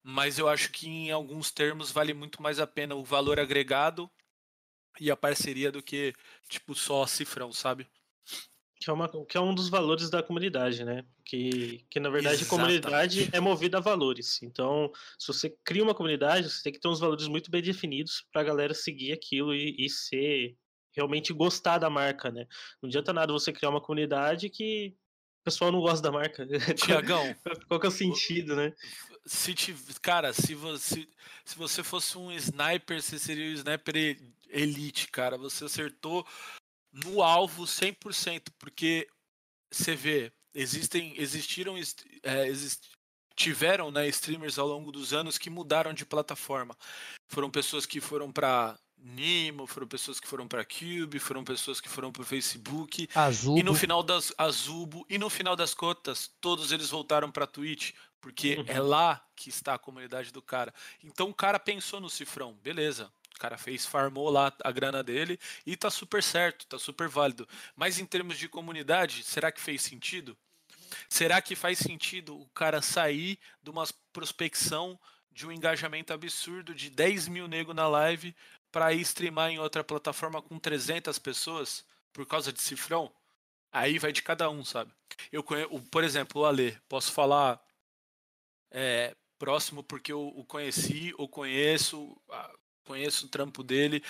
Mas 0.03 0.39
eu 0.39 0.49
acho 0.49 0.71
que 0.71 0.89
em 0.89 1.11
alguns 1.11 1.51
termos 1.51 1.91
vale 1.91 2.15
muito 2.15 2.41
mais 2.41 2.61
a 2.61 2.67
pena 2.67 2.95
o 2.95 3.05
valor 3.05 3.41
agregado 3.41 4.11
e 5.01 5.11
a 5.11 5.17
parceria 5.17 5.71
do 5.71 5.83
que, 5.83 6.13
tipo, 6.49 6.75
só 6.75 7.07
cifrão, 7.07 7.53
sabe? 7.53 7.87
Que 8.79 8.91
é, 8.91 8.93
uma, 8.93 9.09
que 9.27 9.37
é 9.37 9.41
um 9.41 9.55
dos 9.55 9.69
valores 9.69 10.11
da 10.11 10.23
comunidade, 10.23 10.85
né? 10.85 11.05
Que, 11.25 11.85
que 11.91 11.99
na 11.99 12.11
verdade 12.11 12.43
Exatamente. 12.43 12.47
a 12.47 12.83
comunidade 12.83 13.31
é 13.33 13.41
movida 13.41 13.79
a 13.79 13.81
valores. 13.81 14.43
Então, 14.43 14.93
se 15.19 15.27
você 15.27 15.51
cria 15.65 15.83
uma 15.83 15.95
comunidade, 15.95 16.51
você 16.51 16.63
tem 16.63 16.73
que 16.73 16.79
ter 16.79 16.89
uns 16.89 17.01
valores 17.01 17.27
muito 17.27 17.51
bem 17.51 17.63
definidos 17.63 18.27
para 18.31 18.43
a 18.43 18.45
galera 18.45 18.75
seguir 18.75 19.13
aquilo 19.13 19.55
e, 19.55 19.75
e 19.79 19.89
ser 19.89 20.57
realmente 20.95 21.33
gostar 21.33 21.79
da 21.79 21.91
marca, 21.91 22.31
né? 22.31 22.47
Não 22.83 22.89
adianta 22.89 23.13
nada 23.13 23.33
você 23.33 23.53
criar 23.53 23.71
uma 23.71 23.81
comunidade 23.81 24.51
que 24.51 24.95
pessoal 25.47 25.71
não 25.71 25.81
gosta 25.81 26.03
da 26.03 26.11
marca. 26.11 26.45
Tiagão, 26.75 27.33
qual 27.69 27.79
que 27.79 27.87
é 27.87 27.89
o 27.89 27.93
sentido, 27.93 28.57
né? 28.57 28.75
Se 29.25 29.55
te, 29.55 29.73
cara, 30.03 30.33
se 30.33 30.57
você, 30.57 31.09
se 31.45 31.57
você 31.57 31.85
fosse 31.85 32.19
um 32.19 32.33
sniper, 32.33 33.01
você 33.01 33.17
seria 33.17 33.51
um 33.51 33.55
sniper 33.55 34.19
elite, 34.51 35.09
cara. 35.09 35.39
Você 35.39 35.65
acertou 35.65 36.27
no 36.93 37.23
alvo 37.23 37.63
100%, 37.63 38.49
porque 38.59 39.07
você 39.73 39.95
vê, 39.95 40.33
existem, 40.53 41.15
existiram, 41.17 41.77
é, 42.25 42.49
exist, 42.49 42.91
tiveram 43.37 43.93
né, 43.93 44.09
streamers 44.09 44.59
ao 44.59 44.67
longo 44.67 44.91
dos 44.91 45.13
anos 45.13 45.39
que 45.39 45.49
mudaram 45.49 45.95
de 45.95 46.05
plataforma. 46.05 46.77
Foram 47.29 47.51
pessoas 47.51 47.87
que 47.87 48.01
foram 48.01 48.33
para 48.33 48.77
Nimo, 49.07 49.69
foram 49.69 49.87
pessoas 49.87 50.19
que 50.19 50.27
foram 50.27 50.49
para 50.49 50.65
Cube, 50.65 51.21
foram 51.21 51.45
pessoas 51.45 51.81
que 51.81 51.89
foram 51.89 52.11
para 52.11 52.23
o 52.23 52.25
Facebook. 52.25 53.09
Azubo. 53.15 53.57
E 53.57 53.63
no 53.63 53.73
final 53.73 54.03
das 54.03 54.33
Azubo 54.37 55.07
e 55.09 55.17
no 55.17 55.31
final 55.31 55.55
das 55.55 55.73
contas, 55.73 56.29
todos 56.41 56.73
eles 56.73 56.91
voltaram 56.91 57.31
para 57.31 57.47
Twitch, 57.47 57.93
porque 58.21 58.57
uhum. 58.57 58.65
é 58.67 58.81
lá 58.81 59.25
que 59.37 59.49
está 59.49 59.75
a 59.75 59.79
comunidade 59.79 60.33
do 60.33 60.43
cara. 60.43 60.75
Então 61.05 61.29
o 61.29 61.35
cara 61.35 61.61
pensou 61.61 62.01
no 62.01 62.11
cifrão, 62.11 62.55
beleza? 62.55 63.13
O 63.37 63.39
cara 63.39 63.57
fez, 63.57 63.87
farmou 63.87 64.29
lá 64.29 64.53
a 64.65 64.73
grana 64.73 65.05
dele 65.05 65.39
e 65.65 65.77
tá 65.77 65.89
super 65.89 66.21
certo, 66.21 66.67
tá 66.67 66.79
super 66.79 67.07
válido. 67.07 67.49
Mas 67.77 68.01
em 68.01 68.07
termos 68.07 68.37
de 68.37 68.49
comunidade, 68.49 69.23
será 69.23 69.53
que 69.53 69.61
fez 69.61 69.83
sentido? 69.83 70.37
Será 71.09 71.41
que 71.41 71.55
faz 71.55 71.79
sentido 71.79 72.37
o 72.37 72.49
cara 72.49 72.83
sair 72.83 73.39
de 73.63 73.71
uma 73.71 73.85
prospecção 74.13 74.99
de 75.31 75.47
um 75.47 75.53
engajamento 75.53 76.13
absurdo 76.13 76.75
de 76.75 76.91
10 76.91 77.29
mil 77.29 77.47
nego 77.47 77.75
na 77.75 77.87
live 77.87 78.35
para 78.77 78.93
ir 78.93 79.01
streamar 79.01 79.49
em 79.49 79.59
outra 79.59 79.83
plataforma 79.83 80.43
com 80.43 80.59
300 80.59 81.19
pessoas 81.19 81.83
por 82.13 82.27
causa 82.27 82.53
de 82.53 82.61
cifrão? 82.61 83.11
Aí 83.73 83.99
vai 83.99 84.13
de 84.13 84.21
cada 84.21 84.51
um, 84.51 84.63
sabe? 84.63 84.93
Eu 85.33 85.43
conheço, 85.43 85.81
por 85.91 86.05
exemplo, 86.05 86.43
o 86.43 86.45
Ale, 86.45 86.79
posso 86.87 87.11
falar 87.11 87.59
é, 88.71 89.17
próximo 89.39 89.83
porque 89.83 90.13
eu 90.13 90.29
o 90.29 90.45
conheci 90.45 91.15
ou 91.17 91.27
conheço 91.27 92.15
conheço 92.85 93.25
o 93.25 93.29
trampo 93.31 93.63
dele. 93.63 94.05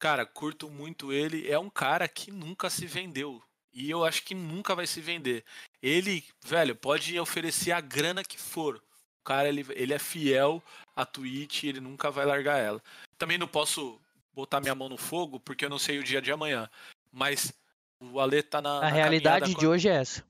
Cara, 0.00 0.26
curto 0.26 0.68
muito 0.68 1.12
ele. 1.12 1.48
É 1.48 1.56
um 1.56 1.70
cara 1.70 2.08
que 2.08 2.32
nunca 2.32 2.68
se 2.68 2.86
vendeu. 2.86 3.40
E 3.72 3.88
eu 3.88 4.04
acho 4.04 4.24
que 4.24 4.34
nunca 4.34 4.74
vai 4.74 4.88
se 4.88 5.00
vender. 5.00 5.44
Ele, 5.80 6.24
velho, 6.44 6.74
pode 6.74 7.16
oferecer 7.20 7.70
a 7.70 7.80
grana 7.80 8.24
que 8.24 8.36
for. 8.36 8.82
O 9.20 9.22
cara, 9.24 9.48
ele, 9.48 9.64
ele 9.76 9.94
é 9.94 9.98
fiel 10.00 10.60
à 10.96 11.06
Twitch, 11.06 11.62
ele 11.62 11.78
nunca 11.78 12.10
vai 12.10 12.26
largar 12.26 12.58
ela. 12.58 12.82
Também 13.22 13.38
não 13.38 13.46
posso 13.46 14.00
botar 14.34 14.60
minha 14.60 14.74
mão 14.74 14.88
no 14.88 14.98
fogo, 14.98 15.38
porque 15.38 15.64
eu 15.64 15.70
não 15.70 15.78
sei 15.78 15.96
o 16.00 16.02
dia 16.02 16.20
de 16.20 16.32
amanhã. 16.32 16.68
Mas 17.12 17.52
o 18.00 18.18
Ale 18.18 18.42
tá 18.42 18.60
na. 18.60 18.78
A 18.78 18.80
na 18.80 18.88
realidade 18.88 19.54
de 19.54 19.64
hoje 19.64 19.88
é 19.88 19.92
essa. 19.92 20.24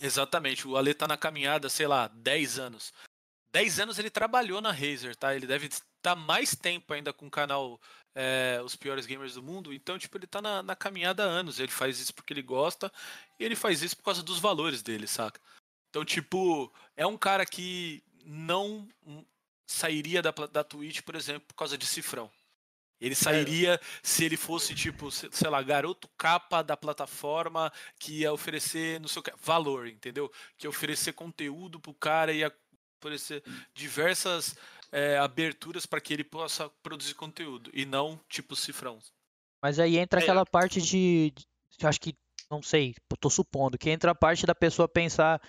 Exatamente. 0.00 0.66
O 0.66 0.74
Ale 0.74 0.94
tá 0.94 1.06
na 1.06 1.18
caminhada, 1.18 1.68
sei 1.68 1.86
lá, 1.86 2.08
10 2.08 2.58
anos. 2.58 2.94
10 3.52 3.80
anos 3.80 3.98
ele 3.98 4.08
trabalhou 4.08 4.62
na 4.62 4.72
Razer, 4.72 5.14
tá? 5.14 5.36
Ele 5.36 5.46
deve 5.46 5.66
estar 5.66 6.16
mais 6.16 6.56
tempo 6.56 6.94
ainda 6.94 7.12
com 7.12 7.26
o 7.26 7.30
canal 7.30 7.78
é, 8.14 8.58
Os 8.64 8.74
Piores 8.74 9.04
Gamers 9.04 9.34
do 9.34 9.42
Mundo. 9.42 9.70
Então, 9.70 9.98
tipo, 9.98 10.16
ele 10.16 10.26
tá 10.26 10.40
na, 10.40 10.62
na, 10.62 10.74
caminhada 10.74 11.24
há 11.24 11.26
anos. 11.26 11.60
Ele 11.60 11.70
faz 11.70 12.00
isso 12.00 12.14
porque 12.14 12.32
ele 12.32 12.40
gosta 12.40 12.90
e 13.38 13.44
ele 13.44 13.54
faz 13.54 13.82
isso 13.82 13.98
por 13.98 14.04
causa 14.04 14.22
dos 14.22 14.38
valores 14.38 14.82
dele, 14.82 15.06
saca? 15.06 15.38
Então, 15.90 16.06
tipo, 16.06 16.72
é 16.96 17.06
um 17.06 17.18
cara 17.18 17.44
que 17.44 18.02
não 18.24 18.88
sairia 19.66 20.22
da, 20.22 20.30
da 20.30 20.64
Twitch, 20.64 21.02
por 21.02 21.14
exemplo, 21.14 21.42
por 21.48 21.54
causa 21.54 21.76
de 21.76 21.86
cifrão. 21.86 22.30
Ele 23.00 23.12
é. 23.12 23.16
sairia 23.16 23.74
é. 23.74 23.80
se 24.02 24.24
ele 24.24 24.36
fosse, 24.36 24.74
tipo, 24.74 25.10
sei 25.10 25.50
lá, 25.50 25.62
garoto 25.62 26.08
capa 26.16 26.62
da 26.62 26.76
plataforma 26.76 27.72
que 27.98 28.20
ia 28.20 28.32
oferecer, 28.32 29.00
não 29.00 29.08
sei 29.08 29.20
o 29.20 29.22
que, 29.22 29.32
valor, 29.42 29.86
entendeu? 29.88 30.30
Que 30.56 30.66
ia 30.66 30.70
oferecer 30.70 31.12
conteúdo 31.12 31.80
pro 31.80 31.92
cara 31.92 32.32
e 32.32 32.38
ia 32.38 32.54
oferecer 32.98 33.42
diversas 33.74 34.56
é, 34.90 35.18
aberturas 35.18 35.84
para 35.84 36.00
que 36.00 36.14
ele 36.14 36.24
possa 36.24 36.70
produzir 36.82 37.14
conteúdo 37.14 37.70
e 37.74 37.84
não 37.84 38.18
tipo 38.28 38.56
cifrão. 38.56 38.98
Mas 39.60 39.78
aí 39.78 39.98
entra 39.98 40.20
é. 40.20 40.22
aquela 40.22 40.46
parte 40.46 40.80
de, 40.80 41.32
de, 41.36 41.86
acho 41.86 42.00
que 42.00 42.16
não 42.50 42.62
sei, 42.62 42.94
tô 43.18 43.28
supondo 43.28 43.76
que 43.76 43.90
entra 43.90 44.12
a 44.12 44.14
parte 44.14 44.46
da 44.46 44.54
pessoa 44.54 44.86
pensar 44.86 45.40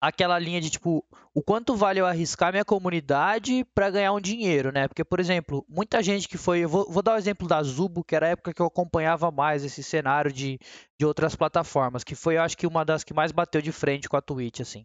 aquela 0.00 0.38
linha 0.38 0.60
de 0.60 0.70
tipo, 0.70 1.04
o 1.34 1.42
quanto 1.42 1.76
vale 1.76 2.00
eu 2.00 2.06
arriscar 2.06 2.52
minha 2.52 2.64
comunidade 2.64 3.64
para 3.74 3.90
ganhar 3.90 4.12
um 4.12 4.20
dinheiro, 4.20 4.72
né? 4.72 4.88
Porque, 4.88 5.04
por 5.04 5.20
exemplo, 5.20 5.64
muita 5.68 6.02
gente 6.02 6.28
que 6.28 6.38
foi. 6.38 6.60
Eu 6.60 6.68
vou, 6.68 6.90
vou, 6.90 7.02
dar 7.02 7.14
o 7.14 7.18
exemplo 7.18 7.48
da 7.48 7.62
Zubo, 7.62 8.04
que 8.04 8.14
era 8.14 8.26
a 8.26 8.30
época 8.30 8.54
que 8.54 8.62
eu 8.62 8.66
acompanhava 8.66 9.30
mais 9.30 9.64
esse 9.64 9.82
cenário 9.82 10.32
de, 10.32 10.58
de 10.98 11.06
outras 11.06 11.34
plataformas, 11.34 12.04
que 12.04 12.14
foi, 12.14 12.36
eu 12.36 12.42
acho 12.42 12.56
que, 12.56 12.66
uma 12.66 12.84
das 12.84 13.04
que 13.04 13.14
mais 13.14 13.32
bateu 13.32 13.60
de 13.60 13.72
frente 13.72 14.08
com 14.08 14.16
a 14.16 14.22
Twitch, 14.22 14.60
assim. 14.60 14.84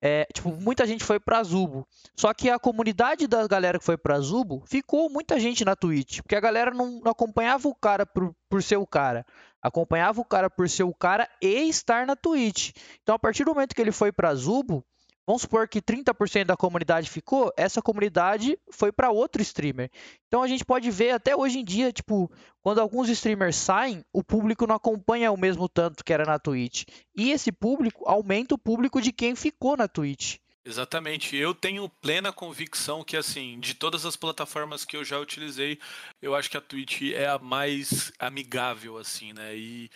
É, 0.00 0.26
tipo, 0.32 0.50
muita 0.52 0.86
gente 0.86 1.02
foi 1.02 1.18
pra 1.18 1.42
Zubo. 1.42 1.86
Só 2.16 2.32
que 2.32 2.48
a 2.48 2.58
comunidade 2.58 3.26
da 3.26 3.46
galera 3.46 3.78
que 3.78 3.84
foi 3.84 3.96
pra 3.96 4.20
Zubo 4.20 4.62
ficou 4.66 5.10
muita 5.10 5.40
gente 5.40 5.64
na 5.64 5.74
Twitch. 5.74 6.20
Porque 6.20 6.36
a 6.36 6.40
galera 6.40 6.70
não, 6.70 7.00
não 7.00 7.10
acompanhava 7.10 7.68
o 7.68 7.74
cara 7.74 8.06
por, 8.06 8.34
por 8.48 8.62
ser 8.62 8.76
o 8.76 8.86
cara. 8.86 9.26
Acompanhava 9.60 10.20
o 10.20 10.24
cara 10.24 10.48
por 10.48 10.68
ser 10.68 10.84
o 10.84 10.94
cara 10.94 11.28
e 11.42 11.68
estar 11.68 12.06
na 12.06 12.14
Twitch. 12.14 12.70
Então, 13.02 13.14
a 13.14 13.18
partir 13.18 13.44
do 13.44 13.52
momento 13.52 13.74
que 13.74 13.80
ele 13.80 13.90
foi 13.90 14.12
pra 14.12 14.34
Zubo, 14.34 14.84
Vamos 15.28 15.42
supor 15.42 15.68
que 15.68 15.82
30% 15.82 16.46
da 16.46 16.56
comunidade 16.56 17.10
ficou, 17.10 17.52
essa 17.54 17.82
comunidade 17.82 18.58
foi 18.72 18.90
para 18.90 19.10
outro 19.10 19.42
streamer. 19.42 19.90
Então 20.26 20.42
a 20.42 20.48
gente 20.48 20.64
pode 20.64 20.90
ver 20.90 21.10
até 21.10 21.36
hoje 21.36 21.58
em 21.58 21.64
dia, 21.66 21.92
tipo, 21.92 22.32
quando 22.62 22.78
alguns 22.78 23.10
streamers 23.10 23.56
saem, 23.56 24.02
o 24.10 24.24
público 24.24 24.66
não 24.66 24.76
acompanha 24.76 25.30
o 25.30 25.36
mesmo 25.36 25.68
tanto 25.68 26.02
que 26.02 26.14
era 26.14 26.24
na 26.24 26.38
Twitch. 26.38 26.84
E 27.14 27.30
esse 27.30 27.52
público 27.52 28.08
aumenta 28.08 28.54
o 28.54 28.58
público 28.58 29.02
de 29.02 29.12
quem 29.12 29.36
ficou 29.36 29.76
na 29.76 29.86
Twitch. 29.86 30.38
Exatamente. 30.64 31.36
Eu 31.36 31.54
tenho 31.54 31.88
plena 31.88 32.32
convicção 32.32 33.04
que, 33.04 33.16
assim, 33.16 33.60
de 33.60 33.74
todas 33.74 34.06
as 34.06 34.16
plataformas 34.16 34.86
que 34.86 34.96
eu 34.96 35.04
já 35.04 35.18
utilizei, 35.18 35.78
eu 36.22 36.34
acho 36.34 36.50
que 36.50 36.56
a 36.56 36.60
Twitch 36.62 37.02
é 37.12 37.26
a 37.26 37.38
mais 37.38 38.10
amigável, 38.18 38.96
assim, 38.96 39.34
né? 39.34 39.54
E, 39.54 39.90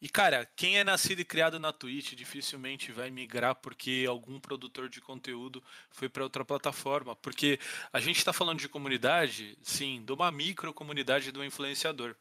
e, 0.00 0.08
cara, 0.08 0.48
quem 0.54 0.78
é 0.78 0.84
nascido 0.84 1.20
e 1.20 1.24
criado 1.24 1.58
na 1.58 1.72
Twitch 1.72 2.14
dificilmente 2.14 2.92
vai 2.92 3.10
migrar 3.10 3.56
porque 3.56 4.04
algum 4.08 4.38
produtor 4.38 4.88
de 4.88 5.00
conteúdo 5.00 5.62
foi 5.90 6.08
para 6.08 6.22
outra 6.22 6.44
plataforma. 6.44 7.16
Porque 7.16 7.58
a 7.92 7.98
gente 7.98 8.18
está 8.18 8.32
falando 8.32 8.60
de 8.60 8.68
comunidade, 8.68 9.58
sim, 9.60 10.04
de 10.04 10.12
uma 10.12 10.30
micro 10.30 10.72
comunidade 10.72 11.32
do 11.32 11.44
influenciador. 11.44 12.14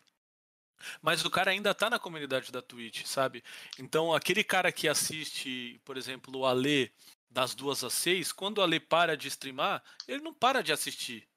Mas 1.02 1.24
o 1.24 1.30
cara 1.30 1.52
ainda 1.52 1.74
tá 1.74 1.88
na 1.88 2.00
comunidade 2.00 2.52
da 2.52 2.63
Twitch, 2.63 3.06
sabe? 3.06 3.44
Então, 3.78 4.12
aquele 4.13 4.44
cara 4.44 4.72
que 4.72 4.88
assiste, 4.88 5.80
por 5.86 5.98
exemplo, 5.98 6.36
o 6.36 6.46
Alê 6.46 6.90
das 7.30 7.54
duas 7.54 7.84
às 7.84 7.94
seis, 7.94 8.32
quando 8.32 8.58
o 8.58 8.62
Alê 8.62 8.80
para 8.80 9.16
de 9.16 9.28
streamar, 9.28 9.84
ele 10.08 10.24
não 10.24 10.34
para 10.34 10.63
de 10.63 10.72
assistir 10.72 11.28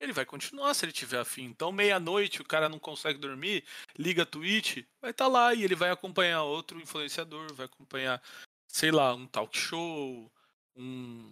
ele 0.00 0.12
vai 0.12 0.24
continuar 0.24 0.74
se 0.74 0.84
ele 0.84 0.92
tiver 0.92 1.18
afim. 1.18 1.44
Então, 1.44 1.72
meia-noite, 1.72 2.42
o 2.42 2.44
cara 2.44 2.68
não 2.68 2.78
consegue 2.78 3.18
dormir, 3.18 3.64
liga 3.98 4.22
a 4.22 4.26
Twitch, 4.26 4.84
vai 5.00 5.10
estar 5.10 5.24
tá 5.24 5.30
lá 5.30 5.54
e 5.54 5.62
ele 5.62 5.74
vai 5.74 5.90
acompanhar 5.90 6.42
outro 6.42 6.80
influenciador, 6.80 7.52
vai 7.54 7.66
acompanhar, 7.66 8.22
sei 8.68 8.90
lá, 8.90 9.14
um 9.14 9.26
talk 9.26 9.56
show, 9.56 10.30
um. 10.76 11.30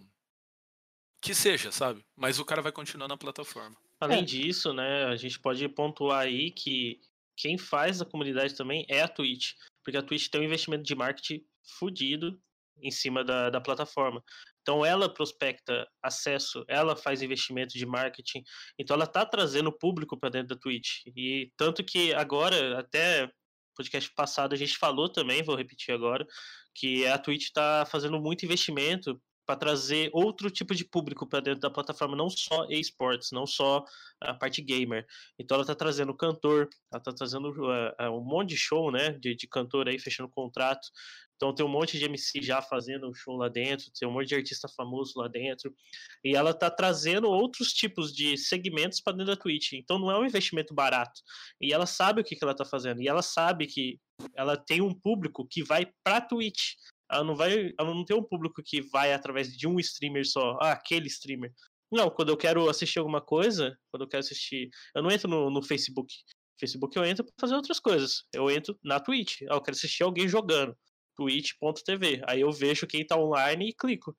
Que 1.21 1.33
seja, 1.33 1.71
sabe? 1.71 2.03
Mas 2.15 2.39
o 2.39 2.45
cara 2.45 2.61
vai 2.61 2.71
continuar 2.71 3.07
na 3.07 3.17
plataforma. 3.17 3.77
Além 3.99 4.19
é. 4.19 4.25
disso, 4.25 4.73
né, 4.73 5.05
a 5.05 5.15
gente 5.15 5.39
pode 5.39 5.67
pontuar 5.69 6.21
aí 6.21 6.51
que 6.51 6.99
quem 7.35 7.57
faz 7.57 8.01
a 8.01 8.05
comunidade 8.05 8.55
também 8.55 8.85
é 8.89 9.01
a 9.01 9.07
Twitch. 9.07 9.53
Porque 9.83 9.97
a 9.97 10.03
Twitch 10.03 10.27
tem 10.27 10.41
um 10.41 10.45
investimento 10.45 10.83
de 10.83 10.95
marketing 10.95 11.45
fudido 11.79 12.39
em 12.81 12.91
cima 12.91 13.23
da, 13.23 13.49
da 13.49 13.61
plataforma. 13.61 14.23
Então 14.63 14.83
ela 14.85 15.13
prospecta 15.13 15.85
acesso, 16.01 16.63
ela 16.67 16.95
faz 16.95 17.21
investimento 17.21 17.77
de 17.77 17.85
marketing, 17.85 18.41
então 18.79 18.95
ela 18.95 19.03
está 19.03 19.25
trazendo 19.25 19.77
público 19.77 20.17
para 20.17 20.29
dentro 20.29 20.55
da 20.55 20.59
Twitch. 20.59 21.01
E 21.15 21.51
tanto 21.57 21.83
que 21.83 22.13
agora, 22.13 22.79
até 22.79 23.29
podcast 23.75 24.09
passado 24.15 24.53
a 24.53 24.57
gente 24.57 24.77
falou 24.77 25.09
também, 25.09 25.43
vou 25.43 25.55
repetir 25.55 25.93
agora, 25.93 26.25
que 26.73 27.05
a 27.07 27.17
Twitch 27.17 27.43
está 27.43 27.85
fazendo 27.85 28.19
muito 28.19 28.45
investimento 28.45 29.21
para 29.45 29.55
trazer 29.55 30.09
outro 30.13 30.49
tipo 30.49 30.73
de 30.73 30.85
público 30.85 31.27
para 31.27 31.39
dentro 31.39 31.59
da 31.59 31.69
plataforma, 31.69 32.15
não 32.15 32.29
só 32.29 32.65
esportes, 32.69 33.31
não 33.31 33.45
só 33.45 33.83
a 34.21 34.33
parte 34.33 34.61
gamer. 34.61 35.05
Então 35.37 35.55
ela 35.55 35.63
está 35.63 35.75
trazendo 35.75 36.15
cantor, 36.15 36.69
ela 36.91 36.99
está 36.99 37.11
trazendo 37.11 37.49
uh, 37.49 38.11
um 38.11 38.23
monte 38.23 38.49
de 38.49 38.57
show, 38.57 38.91
né, 38.91 39.11
de, 39.11 39.35
de 39.35 39.47
cantor 39.47 39.89
aí 39.89 39.99
fechando 39.99 40.29
contrato. 40.29 40.87
Então 41.35 41.53
tem 41.53 41.65
um 41.65 41.69
monte 41.69 41.99
de 41.99 42.05
MC 42.05 42.41
já 42.41 42.61
fazendo 42.61 43.13
show 43.13 43.35
lá 43.35 43.49
dentro, 43.49 43.91
tem 43.91 44.07
um 44.07 44.11
monte 44.11 44.29
de 44.29 44.35
artista 44.35 44.67
famoso 44.69 45.19
lá 45.19 45.27
dentro. 45.27 45.75
E 46.23 46.35
ela 46.35 46.53
tá 46.53 46.69
trazendo 46.71 47.27
outros 47.27 47.73
tipos 47.73 48.13
de 48.13 48.37
segmentos 48.37 49.01
para 49.01 49.13
dentro 49.13 49.35
da 49.35 49.35
Twitch. 49.35 49.73
Então 49.73 49.99
não 49.99 50.09
é 50.09 50.17
um 50.17 50.25
investimento 50.25 50.73
barato. 50.73 51.19
E 51.59 51.73
ela 51.73 51.85
sabe 51.85 52.21
o 52.21 52.23
que, 52.23 52.35
que 52.35 52.43
ela 52.43 52.55
tá 52.55 52.63
fazendo. 52.63 53.01
E 53.01 53.09
ela 53.09 53.21
sabe 53.21 53.67
que 53.67 53.99
ela 54.35 54.55
tem 54.55 54.79
um 54.79 54.93
público 54.93 55.45
que 55.45 55.63
vai 55.63 55.91
pra 56.03 56.21
Twitch. 56.21 56.75
Ela 57.13 57.23
não 57.23 57.35
vai, 57.35 57.73
ela 57.79 57.93
não 57.93 58.05
tem 58.05 58.15
um 58.15 58.23
público 58.23 58.61
que 58.63 58.81
vai 58.81 59.13
através 59.13 59.55
de 59.55 59.67
um 59.67 59.79
streamer 59.79 60.25
só, 60.25 60.57
ah, 60.61 60.71
aquele 60.71 61.07
streamer. 61.07 61.51
Não, 61.91 62.09
quando 62.09 62.29
eu 62.29 62.37
quero 62.37 62.69
assistir 62.69 62.99
alguma 62.99 63.21
coisa, 63.21 63.77
quando 63.91 64.03
eu 64.03 64.07
quero 64.07 64.21
assistir, 64.21 64.69
eu 64.95 65.03
não 65.03 65.11
entro 65.11 65.29
no, 65.29 65.49
no 65.49 65.61
Facebook. 65.61 66.13
Facebook 66.59 66.97
eu 66.97 67.05
entro 67.05 67.23
para 67.23 67.33
fazer 67.39 67.55
outras 67.55 67.79
coisas. 67.79 68.23
Eu 68.33 68.49
entro 68.49 68.77
na 68.83 68.99
Twitch. 68.99 69.41
Ah, 69.43 69.55
eu 69.55 69.61
quero 69.61 69.77
assistir 69.77 70.03
alguém 70.03 70.27
jogando 70.27 70.75
twitch.tv. 71.15 72.21
Aí 72.27 72.41
eu 72.41 72.51
vejo 72.51 72.87
quem 72.87 73.05
tá 73.05 73.17
online 73.17 73.69
e 73.69 73.73
clico. 73.73 74.15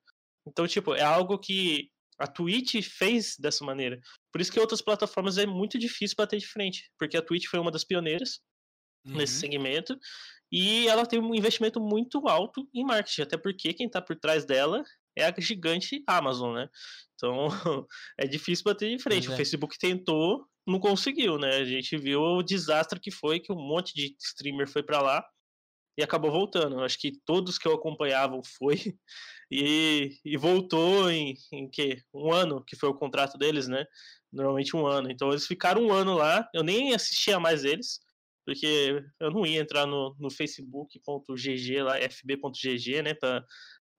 Então, 0.47 0.67
tipo, 0.67 0.93
é 0.93 1.01
algo 1.01 1.37
que 1.37 1.89
a 2.17 2.27
Twitch 2.27 2.81
fez 2.83 3.35
dessa 3.37 3.65
maneira. 3.65 3.99
Por 4.31 4.39
isso 4.39 4.51
que 4.51 4.59
outras 4.59 4.81
plataformas 4.81 5.37
é 5.37 5.45
muito 5.45 5.77
difícil 5.77 6.15
bater 6.17 6.39
de 6.39 6.47
frente, 6.47 6.89
porque 6.97 7.17
a 7.17 7.21
Twitch 7.21 7.47
foi 7.47 7.59
uma 7.59 7.71
das 7.71 7.83
pioneiras 7.83 8.39
uhum. 9.05 9.15
nesse 9.15 9.39
segmento 9.39 9.97
e 10.51 10.87
ela 10.87 11.05
tem 11.05 11.19
um 11.19 11.33
investimento 11.33 11.81
muito 11.81 12.27
alto 12.27 12.67
em 12.73 12.83
marketing, 12.83 13.23
até 13.23 13.37
porque 13.37 13.73
quem 13.73 13.89
tá 13.89 14.01
por 14.01 14.15
trás 14.15 14.45
dela 14.45 14.83
é 15.15 15.25
a 15.25 15.33
gigante 15.37 16.03
Amazon, 16.07 16.55
né? 16.55 16.69
Então, 17.15 17.47
é 18.17 18.27
difícil 18.27 18.63
bater 18.63 18.95
de 18.95 19.01
frente. 19.01 19.27
É. 19.27 19.33
O 19.33 19.35
Facebook 19.35 19.77
tentou, 19.77 20.45
não 20.67 20.79
conseguiu, 20.79 21.37
né? 21.37 21.57
A 21.57 21.65
gente 21.65 21.97
viu 21.97 22.21
o 22.21 22.43
desastre 22.43 22.99
que 22.99 23.11
foi, 23.11 23.39
que 23.39 23.51
um 23.51 23.55
monte 23.55 23.93
de 23.93 24.15
streamer 24.19 24.67
foi 24.67 24.83
para 24.83 25.01
lá 25.01 25.25
e 25.97 26.03
acabou 26.03 26.31
voltando. 26.31 26.81
Acho 26.81 26.99
que 26.99 27.13
todos 27.25 27.57
que 27.57 27.67
eu 27.67 27.73
acompanhava 27.73 28.39
foi 28.57 28.75
e, 29.51 30.17
e 30.23 30.37
voltou 30.37 31.09
em, 31.09 31.35
em 31.51 31.69
que 31.69 32.01
um 32.13 32.31
ano 32.31 32.63
que 32.63 32.75
foi 32.75 32.89
o 32.89 32.95
contrato 32.95 33.37
deles, 33.37 33.67
né? 33.67 33.85
Normalmente 34.31 34.75
um 34.75 34.85
ano. 34.85 35.09
Então 35.09 35.29
eles 35.29 35.47
ficaram 35.47 35.81
um 35.81 35.93
ano 35.93 36.13
lá. 36.13 36.47
Eu 36.53 36.63
nem 36.63 36.93
assistia 36.93 37.39
mais 37.39 37.63
eles 37.63 38.04
porque 38.45 39.03
eu 39.19 39.31
não 39.31 39.45
ia 39.45 39.59
entrar 39.59 39.85
no, 39.85 40.15
no 40.19 40.29
facebook.gg 40.29 41.81
lá 41.81 41.97
fb.gg, 41.97 43.01
né? 43.01 43.13
Para 43.13 43.43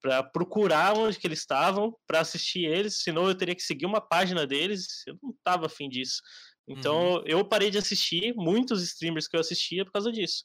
para 0.02 0.22
procurar 0.22 0.96
onde 0.96 1.18
que 1.18 1.26
eles 1.26 1.40
estavam 1.40 1.92
para 2.06 2.20
assistir 2.20 2.64
eles, 2.64 3.02
senão 3.02 3.26
eu 3.26 3.34
teria 3.34 3.56
que 3.56 3.62
seguir 3.62 3.86
uma 3.86 4.00
página 4.00 4.46
deles. 4.46 5.02
Eu 5.04 5.18
não 5.20 5.34
tava 5.42 5.66
afim 5.66 5.88
disso. 5.88 6.22
Então 6.68 7.14
uhum. 7.14 7.22
eu 7.26 7.44
parei 7.44 7.70
de 7.70 7.78
assistir 7.78 8.32
muitos 8.36 8.82
streamers 8.82 9.26
que 9.26 9.36
eu 9.36 9.40
assistia 9.40 9.84
por 9.84 9.92
causa 9.92 10.12
disso. 10.12 10.44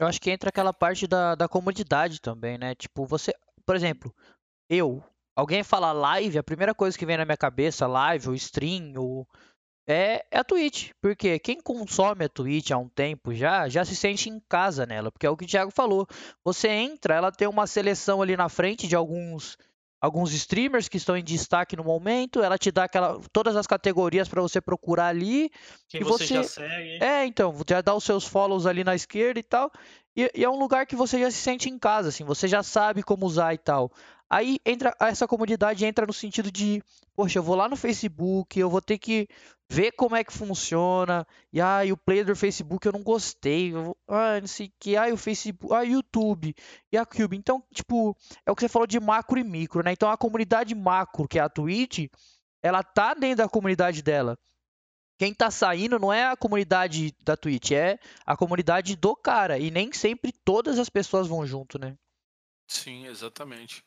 Eu 0.00 0.06
acho 0.06 0.20
que 0.20 0.30
entra 0.30 0.48
aquela 0.48 0.72
parte 0.72 1.06
da, 1.06 1.34
da 1.34 1.48
comodidade 1.48 2.20
também, 2.20 2.56
né? 2.56 2.74
Tipo, 2.74 3.04
você, 3.04 3.32
por 3.64 3.74
exemplo, 3.74 4.14
eu, 4.70 5.02
alguém 5.34 5.62
fala 5.62 5.92
live, 5.92 6.38
a 6.38 6.44
primeira 6.44 6.74
coisa 6.74 6.96
que 6.96 7.06
vem 7.06 7.16
na 7.16 7.24
minha 7.24 7.36
cabeça, 7.36 7.86
live 7.86 8.28
ou 8.28 8.34
stream, 8.34 8.92
ou 8.96 9.26
é, 9.86 10.24
é 10.30 10.38
a 10.38 10.44
Twitch. 10.44 10.90
Porque 11.00 11.38
quem 11.38 11.60
consome 11.60 12.24
a 12.24 12.28
Twitch 12.28 12.70
há 12.70 12.78
um 12.78 12.88
tempo 12.88 13.34
já, 13.34 13.68
já 13.68 13.84
se 13.84 13.94
sente 13.94 14.28
em 14.28 14.40
casa 14.48 14.84
nela. 14.84 15.10
Porque 15.12 15.26
é 15.26 15.30
o 15.30 15.36
que 15.36 15.44
o 15.44 15.48
Thiago 15.48 15.70
falou. 15.70 16.06
Você 16.44 16.68
entra, 16.68 17.14
ela 17.14 17.30
tem 17.30 17.48
uma 17.48 17.66
seleção 17.66 18.20
ali 18.20 18.36
na 18.36 18.48
frente 18.48 18.88
de 18.88 18.96
alguns 18.96 19.56
alguns 19.98 20.32
streamers 20.32 20.88
que 20.88 20.98
estão 20.98 21.16
em 21.16 21.24
destaque 21.24 21.74
no 21.74 21.82
momento, 21.82 22.42
ela 22.42 22.58
te 22.58 22.70
dá 22.70 22.84
aquela, 22.84 23.18
todas 23.32 23.56
as 23.56 23.66
categorias 23.66 24.28
para 24.28 24.42
você 24.42 24.60
procurar 24.60 25.08
ali. 25.08 25.50
Quem 25.88 26.00
e 26.00 26.04
você, 26.04 26.26
você 26.26 26.34
já 26.34 26.44
segue. 26.44 27.02
É, 27.02 27.24
então, 27.26 27.54
já 27.68 27.80
dá 27.80 27.94
os 27.94 28.04
seus 28.04 28.24
follows 28.24 28.66
ali 28.66 28.84
na 28.84 28.94
esquerda 28.94 29.40
e 29.40 29.42
tal. 29.42 29.70
E, 30.14 30.30
e, 30.34 30.44
é 30.44 30.48
um 30.48 30.58
lugar 30.58 30.86
que 30.86 30.96
você 30.96 31.18
já 31.18 31.30
se 31.30 31.38
sente 31.38 31.68
em 31.68 31.78
casa, 31.78 32.08
assim, 32.08 32.24
você 32.24 32.48
já 32.48 32.62
sabe 32.62 33.02
como 33.02 33.26
usar 33.26 33.52
e 33.54 33.58
tal. 33.58 33.90
Aí 34.28 34.58
entra 34.66 34.94
essa 35.00 35.26
comunidade 35.26 35.84
entra 35.84 36.04
no 36.04 36.12
sentido 36.12 36.50
de, 36.50 36.82
poxa, 37.14 37.38
eu 37.38 37.42
vou 37.42 37.54
lá 37.54 37.68
no 37.68 37.76
Facebook, 37.76 38.58
eu 38.58 38.68
vou 38.68 38.82
ter 38.82 38.98
que 38.98 39.28
ver 39.68 39.92
como 39.92 40.16
é 40.16 40.24
que 40.24 40.32
funciona. 40.32 41.26
E 41.52 41.60
aí 41.60 41.90
ah, 41.90 41.92
o 41.92 41.96
player 41.96 42.24
do 42.24 42.34
Facebook 42.34 42.86
eu 42.86 42.92
não 42.92 43.02
gostei. 43.02 43.74
Eu, 43.74 43.96
ah, 44.08 44.40
não 44.40 44.48
sei 44.48 44.72
que. 44.80 44.96
Ah, 44.96 45.12
o 45.12 45.16
Facebook, 45.16 45.72
ah, 45.72 45.82
YouTube 45.82 46.54
e 46.90 46.96
a 46.96 47.06
Cube. 47.06 47.36
Então, 47.36 47.62
tipo, 47.72 48.16
é 48.44 48.50
o 48.50 48.56
que 48.56 48.62
você 48.62 48.68
falou 48.68 48.86
de 48.86 48.98
macro 48.98 49.38
e 49.38 49.44
micro, 49.44 49.82
né? 49.82 49.92
Então 49.92 50.10
a 50.10 50.16
comunidade 50.16 50.74
macro, 50.74 51.28
que 51.28 51.38
é 51.38 51.42
a 51.42 51.48
Twitch, 51.48 52.08
ela 52.62 52.82
tá 52.82 53.14
dentro 53.14 53.38
da 53.38 53.48
comunidade 53.48 54.02
dela. 54.02 54.36
Quem 55.18 55.32
tá 55.32 55.50
saindo 55.50 55.98
não 55.98 56.12
é 56.12 56.26
a 56.26 56.36
comunidade 56.36 57.14
da 57.24 57.36
Twitch, 57.36 57.70
é 57.70 57.98
a 58.26 58.36
comunidade 58.36 58.96
do 58.96 59.16
cara. 59.16 59.58
E 59.58 59.70
nem 59.70 59.90
sempre 59.92 60.30
todas 60.44 60.78
as 60.78 60.90
pessoas 60.90 61.26
vão 61.26 61.46
junto, 61.46 61.78
né? 61.78 61.96
Sim, 62.68 63.06
exatamente. 63.06 63.82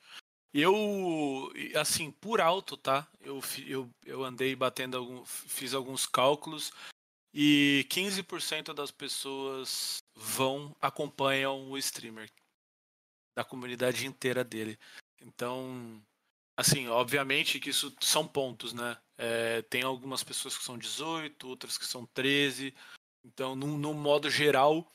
Eu, 0.53 1.51
assim, 1.75 2.11
por 2.11 2.41
alto, 2.41 2.75
tá? 2.75 3.07
Eu, 3.21 3.39
eu, 3.67 3.89
eu 4.05 4.23
andei 4.23 4.55
batendo, 4.55 4.97
algum, 4.97 5.23
fiz 5.25 5.73
alguns 5.73 6.07
cálculos 6.07 6.71
e 7.33 7.85
15% 7.89 8.73
das 8.73 8.89
pessoas 8.89 9.99
vão, 10.15 10.75
acompanham 10.81 11.69
o 11.69 11.77
streamer, 11.77 12.31
da 13.35 13.43
comunidade 13.43 14.07
inteira 14.07 14.43
dele. 14.43 14.77
Então, 15.21 16.01
assim, 16.57 16.87
obviamente 16.87 17.59
que 17.59 17.69
isso 17.69 17.95
são 18.01 18.27
pontos, 18.27 18.73
né? 18.73 18.97
É, 19.17 19.61
tem 19.63 19.83
algumas 19.83 20.23
pessoas 20.23 20.57
que 20.57 20.63
são 20.63 20.77
18, 20.77 21.47
outras 21.47 21.77
que 21.77 21.85
são 21.85 22.05
13. 22.07 22.73
Então, 23.23 23.55
no, 23.55 23.77
no 23.77 23.93
modo 23.93 24.29
geral, 24.29 24.91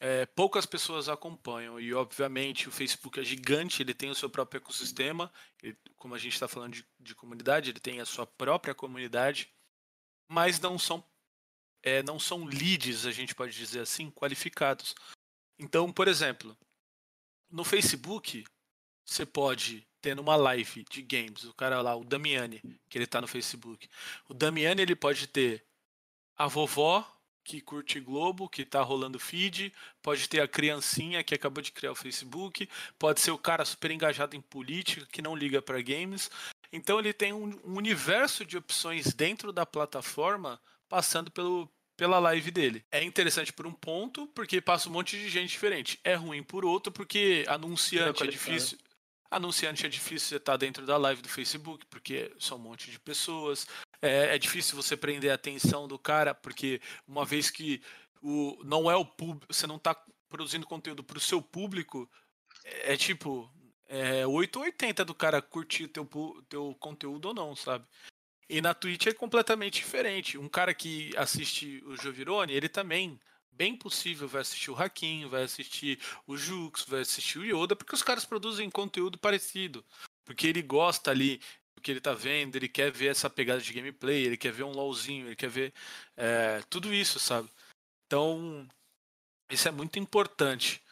é, 0.00 0.24
poucas 0.24 0.64
pessoas 0.64 1.10
acompanham 1.10 1.78
e 1.78 1.92
obviamente 1.92 2.68
o 2.68 2.72
Facebook 2.72 3.20
é 3.20 3.22
gigante, 3.22 3.82
ele 3.82 3.92
tem 3.92 4.10
o 4.10 4.14
seu 4.14 4.30
próprio 4.30 4.58
ecossistema, 4.58 5.30
como 5.96 6.14
a 6.14 6.18
gente 6.18 6.32
está 6.32 6.48
falando 6.48 6.72
de, 6.72 6.86
de, 6.98 7.14
comunidade, 7.14 7.68
ele 7.68 7.78
tem 7.78 8.00
a 8.00 8.06
sua 8.06 8.26
própria 8.26 8.74
comunidade, 8.74 9.52
mas 10.26 10.58
não 10.58 10.78
são 10.78 11.04
é, 11.82 12.02
não 12.02 12.18
são 12.18 12.44
leads, 12.44 13.06
a 13.06 13.10
gente 13.10 13.34
pode 13.34 13.54
dizer 13.54 13.80
assim, 13.80 14.10
qualificados. 14.10 14.94
Então, 15.58 15.92
por 15.92 16.08
exemplo, 16.08 16.56
no 17.50 17.64
Facebook 17.64 18.44
você 19.04 19.26
pode 19.26 19.86
ter 20.00 20.14
numa 20.14 20.36
live 20.36 20.84
de 20.90 21.02
games, 21.02 21.44
o 21.44 21.52
cara 21.52 21.82
lá, 21.82 21.94
o 21.94 22.04
Damiani, 22.04 22.62
que 22.88 22.96
ele 22.96 23.06
tá 23.06 23.20
no 23.20 23.26
Facebook. 23.26 23.88
O 24.28 24.34
Damiani 24.34 24.80
ele 24.80 24.96
pode 24.96 25.26
ter 25.26 25.66
a 26.36 26.46
vovó 26.46 27.06
que 27.50 27.60
curte 27.60 27.98
Globo, 27.98 28.48
que 28.48 28.64
tá 28.64 28.80
rolando 28.80 29.18
feed, 29.18 29.72
pode 30.00 30.28
ter 30.28 30.40
a 30.40 30.46
criancinha 30.46 31.24
que 31.24 31.34
acabou 31.34 31.60
de 31.60 31.72
criar 31.72 31.90
o 31.90 31.96
Facebook, 31.96 32.68
pode 32.96 33.20
ser 33.20 33.32
o 33.32 33.38
cara 33.38 33.64
super 33.64 33.90
engajado 33.90 34.36
em 34.36 34.40
política 34.40 35.04
que 35.10 35.20
não 35.20 35.34
liga 35.34 35.60
para 35.60 35.82
games. 35.82 36.30
Então 36.72 37.00
ele 37.00 37.12
tem 37.12 37.32
um, 37.32 37.58
universo 37.64 38.44
de 38.44 38.56
opções 38.56 39.12
dentro 39.12 39.52
da 39.52 39.66
plataforma 39.66 40.60
passando 40.88 41.28
pelo, 41.28 41.68
pela 41.96 42.20
live 42.20 42.52
dele. 42.52 42.84
É 42.88 43.02
interessante 43.02 43.52
por 43.52 43.66
um 43.66 43.72
ponto, 43.72 44.28
porque 44.28 44.60
passa 44.60 44.88
um 44.88 44.92
monte 44.92 45.18
de 45.18 45.28
gente 45.28 45.50
diferente. 45.50 45.98
É 46.04 46.14
ruim 46.14 46.44
por 46.44 46.64
outro, 46.64 46.92
porque 46.92 47.44
anunciante 47.48 48.22
é 48.22 48.26
difícil. 48.28 48.78
Anunciante 49.28 49.86
é 49.86 49.88
difícil 49.88 50.28
você 50.28 50.36
estar 50.36 50.52
tá 50.52 50.56
dentro 50.56 50.86
da 50.86 50.96
live 50.96 51.20
do 51.20 51.28
Facebook, 51.28 51.84
porque 51.86 52.30
são 52.38 52.58
um 52.58 52.60
monte 52.60 52.92
de 52.92 52.98
pessoas. 53.00 53.66
É, 54.02 54.34
é 54.34 54.38
difícil 54.38 54.76
você 54.76 54.96
prender 54.96 55.30
a 55.30 55.34
atenção 55.34 55.86
do 55.86 55.98
cara, 55.98 56.34
porque 56.34 56.80
uma 57.06 57.24
vez 57.24 57.50
que 57.50 57.82
o, 58.22 58.58
não 58.64 58.90
é 58.90 58.96
o 58.96 59.04
público, 59.04 59.52
você 59.52 59.66
não 59.66 59.76
está 59.76 59.94
produzindo 60.28 60.66
conteúdo 60.66 61.02
para 61.04 61.18
o 61.18 61.20
seu 61.20 61.42
público, 61.42 62.10
é, 62.64 62.94
é 62.94 62.96
tipo, 62.96 63.50
é 63.88 64.26
8 64.26 64.56
ou 64.56 64.64
80 64.64 65.04
do 65.04 65.14
cara 65.14 65.42
curtir 65.42 65.88
teu, 65.88 66.08
teu 66.48 66.74
conteúdo 66.78 67.26
ou 67.26 67.34
não, 67.34 67.54
sabe? 67.54 67.84
E 68.48 68.60
na 68.60 68.74
Twitch 68.74 69.06
é 69.06 69.12
completamente 69.12 69.74
diferente. 69.74 70.36
Um 70.38 70.48
cara 70.48 70.74
que 70.74 71.10
assiste 71.16 71.82
o 71.86 71.96
Jovirone, 71.96 72.52
ele 72.52 72.68
também 72.68 73.20
bem 73.52 73.76
possível 73.76 74.26
vai 74.26 74.40
assistir 74.40 74.70
o 74.70 74.76
Hakim, 74.76 75.28
vai 75.28 75.42
assistir 75.42 76.00
o 76.26 76.36
Jux, 76.36 76.84
vai 76.88 77.02
assistir 77.02 77.38
o 77.38 77.44
Yoda, 77.44 77.76
porque 77.76 77.94
os 77.94 78.02
caras 78.02 78.24
produzem 78.24 78.70
conteúdo 78.70 79.18
parecido. 79.18 79.84
Porque 80.24 80.46
ele 80.46 80.62
gosta 80.62 81.10
ali 81.10 81.40
que 81.80 81.90
ele 81.90 82.00
tá 82.00 82.14
vendo, 82.14 82.56
ele 82.56 82.68
quer 82.68 82.90
ver 82.92 83.08
essa 83.08 83.28
pegada 83.30 83.60
de 83.60 83.72
gameplay, 83.72 84.24
ele 84.24 84.36
quer 84.36 84.52
ver 84.52 84.64
um 84.64 84.72
LOLzinho, 84.72 85.26
ele 85.26 85.36
quer 85.36 85.50
ver 85.50 85.72
é, 86.16 86.62
tudo 86.70 86.92
isso, 86.94 87.18
sabe? 87.18 87.48
Então, 88.06 88.68
isso 89.50 89.66
é 89.68 89.70
muito 89.70 89.98
importante, 89.98 90.82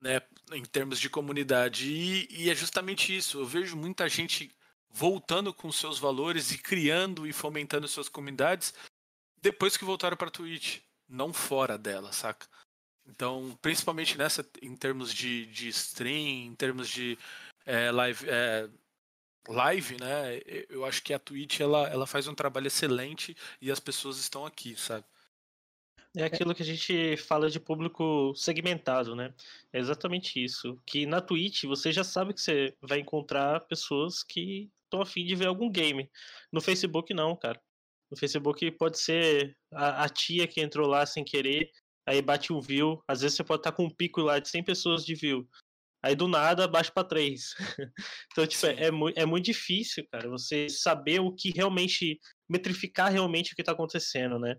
né, 0.00 0.22
em 0.52 0.64
termos 0.64 0.98
de 0.98 1.10
comunidade. 1.10 1.90
E, 1.92 2.28
e 2.30 2.50
é 2.50 2.54
justamente 2.54 3.14
isso. 3.16 3.40
Eu 3.40 3.46
vejo 3.46 3.76
muita 3.76 4.08
gente 4.08 4.50
voltando 4.90 5.52
com 5.52 5.70
seus 5.70 5.98
valores 5.98 6.50
e 6.52 6.58
criando 6.58 7.26
e 7.26 7.32
fomentando 7.32 7.86
suas 7.88 8.08
comunidades 8.08 8.72
depois 9.40 9.76
que 9.76 9.84
voltaram 9.84 10.16
para 10.16 10.30
Twitch 10.30 10.80
não 11.08 11.32
fora 11.32 11.78
dela, 11.78 12.12
saca? 12.12 12.46
Então, 13.06 13.56
principalmente 13.62 14.18
nessa, 14.18 14.46
em 14.60 14.76
termos 14.76 15.14
de, 15.14 15.46
de 15.46 15.68
stream, 15.68 16.46
em 16.46 16.54
termos 16.54 16.88
de 16.88 17.18
é, 17.64 17.90
live, 17.90 18.26
é, 18.28 18.68
live, 19.48 19.96
né? 20.00 20.40
Eu 20.68 20.84
acho 20.84 21.02
que 21.02 21.12
a 21.12 21.18
Twitch 21.18 21.60
ela, 21.60 21.88
ela 21.88 22.06
faz 22.06 22.28
um 22.28 22.34
trabalho 22.34 22.66
excelente 22.66 23.36
e 23.60 23.70
as 23.70 23.80
pessoas 23.80 24.18
estão 24.18 24.44
aqui, 24.44 24.76
sabe? 24.76 25.04
É 26.16 26.24
aquilo 26.24 26.54
que 26.54 26.62
a 26.62 26.66
gente 26.66 27.16
fala 27.16 27.50
de 27.50 27.60
público 27.60 28.34
segmentado, 28.34 29.14
né? 29.14 29.32
É 29.72 29.78
exatamente 29.78 30.42
isso. 30.42 30.80
Que 30.86 31.06
na 31.06 31.20
Twitch 31.20 31.64
você 31.64 31.92
já 31.92 32.02
sabe 32.02 32.32
que 32.32 32.40
você 32.40 32.74
vai 32.80 32.98
encontrar 32.98 33.60
pessoas 33.66 34.22
que 34.22 34.70
estão 34.84 35.02
afim 35.02 35.24
de 35.24 35.34
ver 35.34 35.46
algum 35.46 35.70
game. 35.70 36.10
No 36.50 36.60
Facebook 36.60 37.12
não, 37.12 37.36
cara. 37.36 37.60
No 38.10 38.16
Facebook 38.16 38.70
pode 38.72 38.98
ser 38.98 39.56
a, 39.72 40.04
a, 40.04 40.08
tia 40.08 40.46
que 40.46 40.60
entrou 40.62 40.88
lá 40.88 41.04
sem 41.04 41.22
querer, 41.22 41.70
aí 42.06 42.22
bate 42.22 42.52
um 42.52 42.60
view. 42.60 43.02
Às 43.06 43.20
vezes 43.20 43.36
você 43.36 43.44
pode 43.44 43.60
estar 43.60 43.72
com 43.72 43.84
um 43.84 43.90
pico 43.90 44.22
lá 44.22 44.38
de 44.38 44.48
100 44.48 44.64
pessoas 44.64 45.04
de 45.04 45.14
view. 45.14 45.46
Aí 46.02 46.14
do 46.14 46.28
nada 46.28 46.68
baixa 46.68 46.92
para 46.92 47.06
3. 47.08 47.54
então, 48.32 48.46
tipo, 48.46 48.66
é, 48.66 48.84
é, 48.84 48.90
é, 49.16 49.26
muito 49.26 49.46
difícil, 49.46 50.06
cara, 50.10 50.28
você 50.28 50.68
saber 50.68 51.20
o 51.20 51.34
que 51.34 51.50
realmente. 51.50 52.18
metrificar 52.48 53.10
realmente 53.10 53.52
o 53.52 53.56
que 53.56 53.62
está 53.62 53.72
acontecendo, 53.72 54.38
né? 54.38 54.56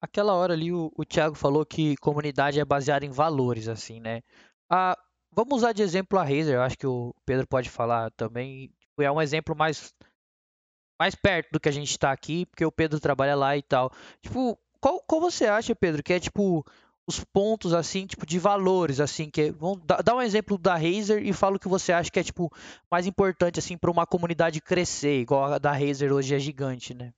Aquela 0.00 0.34
hora 0.34 0.52
ali 0.52 0.72
o, 0.72 0.92
o 0.96 1.04
Thiago 1.04 1.34
falou 1.34 1.64
que 1.64 1.96
comunidade 1.96 2.60
é 2.60 2.64
baseada 2.64 3.04
em 3.04 3.10
valores, 3.10 3.68
assim, 3.68 4.00
né? 4.00 4.22
Ah, 4.70 4.96
vamos 5.32 5.58
usar 5.58 5.72
de 5.72 5.82
exemplo 5.82 6.18
a 6.18 6.22
Razer, 6.22 6.54
eu 6.54 6.62
acho 6.62 6.78
que 6.78 6.86
o 6.86 7.14
Pedro 7.26 7.46
pode 7.46 7.68
falar 7.68 8.10
também. 8.12 8.70
É 8.98 9.10
um 9.10 9.20
exemplo 9.20 9.56
mais 9.56 9.92
mais 11.00 11.14
perto 11.14 11.50
do 11.52 11.60
que 11.60 11.68
a 11.68 11.72
gente 11.72 11.90
está 11.90 12.12
aqui, 12.12 12.46
porque 12.46 12.64
o 12.64 12.70
Pedro 12.70 13.00
trabalha 13.00 13.34
lá 13.34 13.56
e 13.56 13.62
tal. 13.62 13.90
Tipo, 14.22 14.58
qual, 14.80 15.00
qual 15.00 15.20
você 15.20 15.46
acha, 15.46 15.74
Pedro, 15.74 16.02
que 16.02 16.12
é 16.12 16.20
tipo 16.20 16.64
os 17.06 17.22
pontos 17.22 17.74
assim, 17.74 18.06
tipo 18.06 18.24
de 18.24 18.38
valores 18.38 19.00
assim, 19.00 19.30
que 19.30 19.42
é, 19.42 19.52
vamos 19.52 19.82
um 20.14 20.22
exemplo 20.22 20.56
da 20.56 20.74
Razer 20.74 21.24
e 21.24 21.32
fala 21.32 21.56
o 21.56 21.60
que 21.60 21.68
você 21.68 21.92
acha 21.92 22.10
que 22.10 22.18
é 22.18 22.24
tipo 22.24 22.50
mais 22.90 23.06
importante 23.06 23.58
assim 23.58 23.76
para 23.76 23.90
uma 23.90 24.06
comunidade 24.06 24.60
crescer, 24.60 25.20
igual 25.20 25.52
a 25.52 25.58
da 25.58 25.72
Razer 25.72 26.12
hoje 26.12 26.34
é 26.34 26.38
gigante, 26.38 26.94
né? 26.94 27.12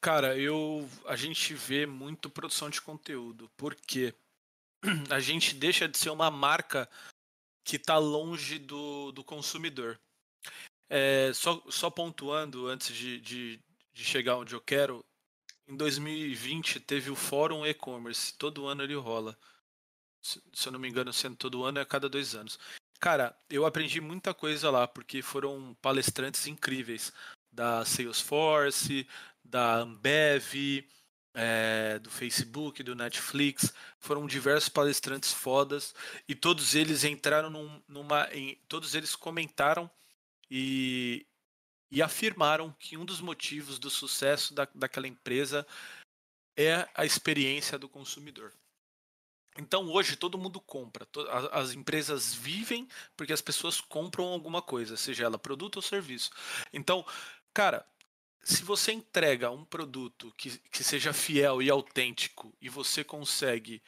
Cara, 0.00 0.36
eu 0.36 0.88
a 1.06 1.16
gente 1.16 1.54
vê 1.54 1.86
muito 1.86 2.28
produção 2.28 2.68
de 2.68 2.80
conteúdo, 2.80 3.50
porque 3.56 4.14
a 5.10 5.20
gente 5.20 5.54
deixa 5.54 5.88
de 5.88 5.96
ser 5.96 6.10
uma 6.10 6.30
marca 6.30 6.88
que 7.64 7.76
está 7.76 7.96
longe 7.98 8.58
do, 8.58 9.12
do 9.12 9.22
consumidor. 9.22 9.98
É, 10.90 11.32
só, 11.32 11.62
só 11.70 11.88
pontuando 11.88 12.66
antes 12.66 12.94
de, 12.94 13.20
de, 13.20 13.60
de 13.94 14.04
chegar 14.04 14.36
onde 14.36 14.54
eu 14.54 14.60
quero, 14.60 15.02
em 15.66 15.76
2020 15.76 16.80
teve 16.80 17.10
o 17.10 17.16
Fórum 17.16 17.64
E-Commerce, 17.66 18.34
todo 18.36 18.66
ano 18.66 18.82
ele 18.82 18.94
rola. 18.94 19.36
Se, 20.20 20.42
se 20.52 20.68
eu 20.68 20.72
não 20.72 20.78
me 20.78 20.88
engano, 20.88 21.12
sendo 21.12 21.36
todo 21.36 21.64
ano 21.64 21.78
é 21.78 21.82
a 21.82 21.86
cada 21.86 22.08
dois 22.08 22.34
anos. 22.34 22.58
Cara, 23.00 23.36
eu 23.50 23.66
aprendi 23.66 24.00
muita 24.00 24.32
coisa 24.32 24.70
lá, 24.70 24.86
porque 24.86 25.22
foram 25.22 25.74
palestrantes 25.82 26.46
incríveis 26.46 27.12
da 27.50 27.84
Salesforce, 27.84 29.06
da 29.44 29.76
Ambev, 29.78 30.86
é, 31.34 31.98
do 31.98 32.10
Facebook, 32.10 32.82
do 32.82 32.94
Netflix. 32.94 33.72
Foram 33.98 34.26
diversos 34.26 34.68
palestrantes 34.68 35.32
fodas 35.32 35.94
e 36.28 36.34
todos 36.34 36.74
eles 36.74 37.04
entraram 37.04 37.50
num, 37.50 37.82
numa. 37.88 38.28
Em, 38.32 38.56
todos 38.68 38.94
eles 38.94 39.16
comentaram 39.16 39.90
e, 40.50 41.26
e 41.92 42.00
afirmaram 42.00 42.74
que 42.78 42.96
um 42.96 43.04
dos 43.04 43.20
motivos 43.20 43.78
do 43.78 43.90
sucesso 43.90 44.54
da, 44.54 44.66
daquela 44.74 45.06
empresa 45.06 45.66
é 46.56 46.88
a 46.94 47.04
experiência 47.04 47.78
do 47.78 47.86
consumidor. 47.86 48.50
Então 49.58 49.86
hoje 49.90 50.16
todo 50.16 50.38
mundo 50.38 50.58
compra, 50.58 51.06
as 51.52 51.72
empresas 51.74 52.34
vivem 52.34 52.88
porque 53.14 53.34
as 53.34 53.42
pessoas 53.42 53.82
compram 53.82 54.24
alguma 54.24 54.62
coisa, 54.62 54.96
seja 54.96 55.24
ela 55.24 55.38
produto 55.38 55.76
ou 55.76 55.82
serviço. 55.82 56.30
Então, 56.72 57.04
cara, 57.52 57.86
se 58.42 58.64
você 58.64 58.92
entrega 58.92 59.50
um 59.50 59.62
produto 59.64 60.32
que, 60.38 60.58
que 60.70 60.82
seja 60.82 61.12
fiel 61.12 61.60
e 61.60 61.68
autêntico 61.68 62.54
e 62.58 62.70
você 62.70 63.04
consegue 63.04 63.82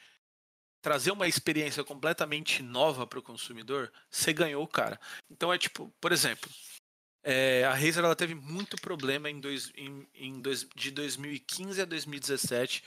trazer 0.79 1.09
uma 1.09 1.27
experiência 1.27 1.83
completamente 1.83 2.61
nova 2.61 3.07
para 3.07 3.17
o 3.17 3.23
consumidor, 3.23 3.91
você 4.11 4.31
ganhou, 4.31 4.67
cara. 4.67 5.01
Então 5.31 5.51
é 5.51 5.57
tipo, 5.57 5.91
por 5.99 6.11
exemplo, 6.11 6.47
é, 7.27 7.63
a 7.65 7.73
Razer 7.73 8.03
ela 8.05 8.15
teve 8.15 8.35
muito 8.35 8.79
problema 8.79 9.27
em 9.27 9.39
dois, 9.39 9.71
em, 9.75 10.07
em 10.13 10.39
dois, 10.39 10.67
de 10.75 10.91
2015 10.91 11.81
a 11.81 11.85
2017, 11.85 12.83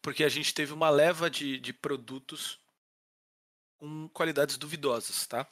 porque 0.00 0.22
a 0.22 0.28
gente 0.28 0.54
teve 0.54 0.72
uma 0.72 0.88
leva 0.88 1.28
de, 1.28 1.58
de 1.58 1.72
produtos 1.72 2.60
com 3.78 4.08
qualidades 4.10 4.56
duvidosas, 4.56 5.26
tá? 5.26 5.44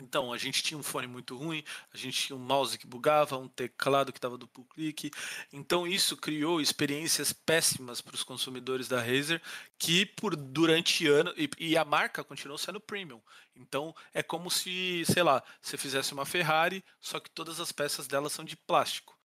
Então, 0.00 0.32
a 0.32 0.38
gente 0.38 0.62
tinha 0.62 0.78
um 0.78 0.82
fone 0.82 1.06
muito 1.06 1.36
ruim, 1.36 1.62
a 1.92 1.96
gente 1.96 2.26
tinha 2.26 2.36
um 2.36 2.40
mouse 2.40 2.78
que 2.78 2.86
bugava, 2.86 3.36
um 3.36 3.48
teclado 3.48 4.12
que 4.12 4.18
estava 4.18 4.38
duplo 4.38 4.64
clique. 4.64 5.10
Então, 5.52 5.86
isso 5.86 6.16
criou 6.16 6.60
experiências 6.60 7.32
péssimas 7.32 8.00
para 8.00 8.14
os 8.14 8.24
consumidores 8.24 8.88
da 8.88 9.00
Razer, 9.00 9.40
que 9.78 10.06
por 10.06 10.34
durante 10.36 11.06
anos. 11.06 11.34
E, 11.36 11.50
e, 11.58 11.76
a 11.76 11.84
marca 11.84 12.24
continuou 12.24 12.58
sendo 12.58 12.80
premium. 12.80 13.20
Então, 13.54 13.94
é 14.14 14.22
como 14.22 14.50
se, 14.50 15.04
sei 15.06 15.22
lá, 15.22 15.42
você 15.60 15.76
fizesse 15.76 16.12
uma 16.12 16.24
Ferrari, 16.24 16.84
só 17.00 17.20
que 17.20 17.30
todas 17.30 17.60
as 17.60 17.72
peças 17.72 18.06
dela 18.06 18.30
são 18.30 18.44
de 18.44 18.56
plástico. 18.56 19.18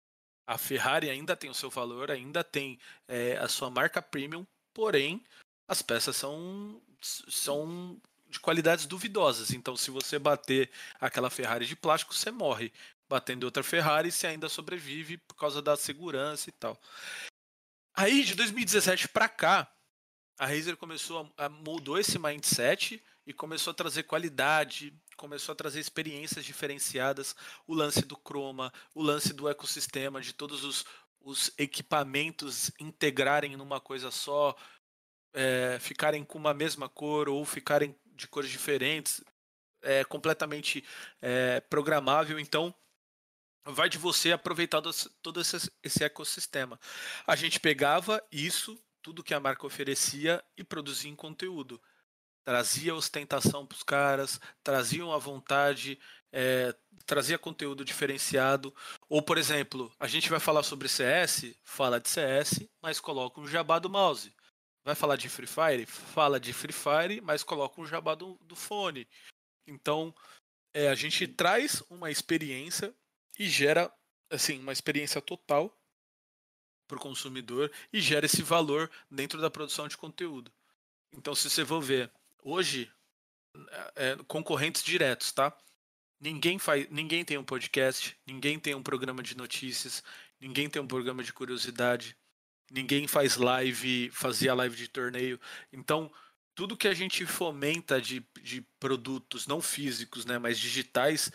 A 0.46 0.58
Ferrari 0.58 1.08
ainda 1.08 1.36
tem 1.36 1.48
o 1.48 1.54
seu 1.54 1.70
valor, 1.70 2.10
ainda 2.10 2.44
tem 2.44 2.78
é, 3.08 3.36
a 3.38 3.48
sua 3.48 3.70
marca 3.70 4.02
premium, 4.02 4.46
porém, 4.74 5.24
as 5.66 5.80
peças 5.80 6.16
são, 6.16 6.82
são 7.00 8.00
de 8.34 8.40
qualidades 8.40 8.84
duvidosas. 8.84 9.52
Então, 9.52 9.76
se 9.76 9.90
você 9.90 10.18
bater 10.18 10.68
aquela 11.00 11.30
Ferrari 11.30 11.66
de 11.66 11.76
plástico, 11.76 12.12
você 12.12 12.30
morre. 12.30 12.72
Batendo 13.08 13.44
outra 13.44 13.62
Ferrari, 13.62 14.10
você 14.10 14.26
ainda 14.26 14.48
sobrevive 14.48 15.18
por 15.18 15.36
causa 15.36 15.62
da 15.62 15.76
segurança 15.76 16.48
e 16.48 16.52
tal. 16.52 16.78
Aí, 17.94 18.24
de 18.24 18.34
2017 18.34 19.08
para 19.08 19.28
cá, 19.28 19.72
a 20.36 20.46
Razer 20.46 20.76
começou 20.76 21.32
a, 21.38 21.44
a 21.44 21.48
mudou 21.48 21.96
esse 21.96 22.18
mindset 22.18 23.00
e 23.24 23.32
começou 23.32 23.70
a 23.70 23.74
trazer 23.74 24.02
qualidade, 24.02 24.92
começou 25.16 25.52
a 25.52 25.56
trazer 25.56 25.78
experiências 25.78 26.44
diferenciadas, 26.44 27.36
o 27.68 27.74
lance 27.74 28.04
do 28.04 28.16
chroma, 28.16 28.72
o 28.92 29.00
lance 29.00 29.32
do 29.32 29.48
ecossistema, 29.48 30.20
de 30.20 30.32
todos 30.32 30.64
os, 30.64 30.84
os 31.20 31.52
equipamentos 31.56 32.72
integrarem 32.80 33.56
numa 33.56 33.80
coisa 33.80 34.10
só, 34.10 34.56
é, 35.32 35.78
ficarem 35.80 36.24
com 36.24 36.36
uma 36.36 36.52
mesma 36.52 36.88
cor 36.88 37.28
ou 37.28 37.44
ficarem 37.44 37.94
de 38.14 38.28
cores 38.28 38.50
diferentes. 38.50 39.22
é 39.82 40.02
completamente 40.04 40.82
é, 41.20 41.60
programável, 41.60 42.38
então 42.38 42.74
vai 43.66 43.88
de 43.88 43.98
você 43.98 44.32
aproveitar 44.32 44.82
todo 45.22 45.40
esse 45.40 46.04
ecossistema. 46.04 46.78
A 47.26 47.36
gente 47.36 47.60
pegava 47.60 48.22
isso, 48.30 48.78
tudo 49.02 49.22
que 49.22 49.34
a 49.34 49.40
marca 49.40 49.66
oferecia 49.66 50.42
e 50.56 50.64
produzia 50.64 51.10
em 51.10 51.16
conteúdo. 51.16 51.80
Trazia 52.44 52.94
ostentação 52.94 53.66
para 53.66 53.76
os 53.76 53.82
caras, 53.82 54.40
traziam 54.62 55.12
a 55.12 55.18
vontade, 55.18 55.98
é, 56.30 56.74
trazia 57.06 57.38
conteúdo 57.38 57.84
diferenciado. 57.84 58.74
Ou, 59.08 59.22
por 59.22 59.38
exemplo, 59.38 59.90
a 59.98 60.06
gente 60.06 60.28
vai 60.28 60.40
falar 60.40 60.62
sobre 60.62 60.88
CS, 60.88 61.56
fala 61.62 61.98
de 61.98 62.08
CS, 62.08 62.68
mas 62.82 63.00
coloca 63.00 63.40
um 63.40 63.46
jabá 63.46 63.78
do 63.78 63.88
mouse. 63.88 64.34
Vai 64.84 64.94
falar 64.94 65.16
de 65.16 65.28
Free 65.28 65.46
Fire? 65.46 65.86
Fala 65.86 66.38
de 66.38 66.52
Free 66.52 66.72
Fire, 66.72 67.20
mas 67.22 67.42
coloca 67.42 67.80
um 67.80 67.86
jabá 67.86 68.14
do, 68.14 68.34
do 68.42 68.54
fone. 68.54 69.08
Então, 69.66 70.14
é, 70.74 70.88
a 70.88 70.94
gente 70.94 71.26
traz 71.26 71.82
uma 71.88 72.10
experiência 72.10 72.94
e 73.38 73.48
gera 73.48 73.92
assim 74.30 74.58
uma 74.60 74.72
experiência 74.72 75.22
total 75.22 75.74
para 76.86 76.98
o 76.98 77.00
consumidor 77.00 77.72
e 77.92 78.00
gera 78.00 78.26
esse 78.26 78.42
valor 78.42 78.90
dentro 79.10 79.40
da 79.40 79.50
produção 79.50 79.88
de 79.88 79.96
conteúdo. 79.96 80.52
Então, 81.12 81.34
se 81.34 81.48
você 81.48 81.64
for 81.64 81.80
ver, 81.80 82.12
hoje, 82.42 82.92
é, 83.56 83.92
é, 83.96 84.16
concorrentes 84.28 84.82
diretos, 84.82 85.32
tá? 85.32 85.56
Ninguém, 86.20 86.58
faz, 86.58 86.88
ninguém 86.90 87.24
tem 87.24 87.38
um 87.38 87.44
podcast, 87.44 88.18
ninguém 88.26 88.58
tem 88.58 88.74
um 88.74 88.82
programa 88.82 89.22
de 89.22 89.36
notícias, 89.36 90.02
ninguém 90.40 90.68
tem 90.68 90.80
um 90.80 90.86
programa 90.86 91.22
de 91.22 91.32
curiosidade, 91.32 92.16
ninguém 92.70 93.06
faz 93.06 93.36
live, 93.36 94.10
fazia 94.12 94.54
live 94.54 94.76
de 94.76 94.88
torneio. 94.88 95.40
Então, 95.72 96.10
tudo 96.54 96.76
que 96.76 96.88
a 96.88 96.94
gente 96.94 97.26
fomenta 97.26 98.00
de, 98.00 98.24
de 98.42 98.62
produtos 98.78 99.46
não 99.46 99.60
físicos, 99.60 100.24
né, 100.24 100.38
mas 100.38 100.58
digitais, 100.58 101.30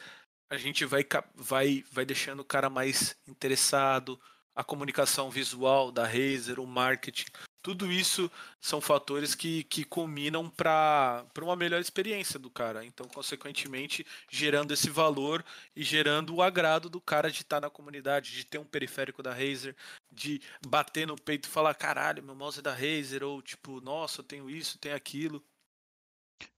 a 0.50 0.58
gente 0.58 0.86
vai, 0.86 1.06
vai, 1.36 1.84
vai 1.92 2.06
deixando 2.06 2.40
o 2.40 2.46
cara 2.46 2.70
mais 2.70 3.16
interessado, 3.28 4.20
a 4.56 4.64
comunicação 4.64 5.30
visual 5.30 5.92
da 5.92 6.06
Razer, 6.06 6.60
o 6.60 6.66
marketing, 6.66 7.28
tudo 7.62 7.92
isso 7.92 8.32
são 8.60 8.80
fatores 8.80 9.36
que, 9.36 9.64
que 9.66 9.84
culminam 9.84 10.50
para 10.50 11.26
uma 11.42 11.56
melhor 11.56 11.82
experiência 11.82 12.40
do 12.40 12.50
cara. 12.50 12.86
Então, 12.86 13.08
consequentemente, 13.08 14.06
gerando 14.30 14.74
esse 14.74 14.90
valor 14.90 15.44
e 15.76 15.84
gerando 15.84 16.36
o 16.36 16.42
agrado 16.42 16.90
do 16.90 17.02
cara 17.02 17.30
de 17.30 17.42
estar 17.42 17.60
na 17.60 17.70
comunidade, 17.70 18.32
de 18.32 18.46
ter 18.46 18.58
um 18.58 18.66
periférico 18.66 19.22
da 19.22 19.34
Razer, 19.34 19.76
de 20.12 20.42
bater 20.66 21.06
no 21.06 21.16
peito 21.16 21.48
e 21.48 21.52
falar: 21.52 21.74
caralho, 21.76 22.24
meu 22.24 22.36
mouse 22.36 22.60
é 22.60 22.62
da 22.62 22.74
Razer, 22.74 23.24
ou 23.24 23.42
tipo, 23.42 23.82
nossa, 23.82 24.22
eu 24.22 24.26
tenho 24.26 24.50
isso, 24.50 24.80
tenho 24.80 24.96
aquilo. 24.96 25.44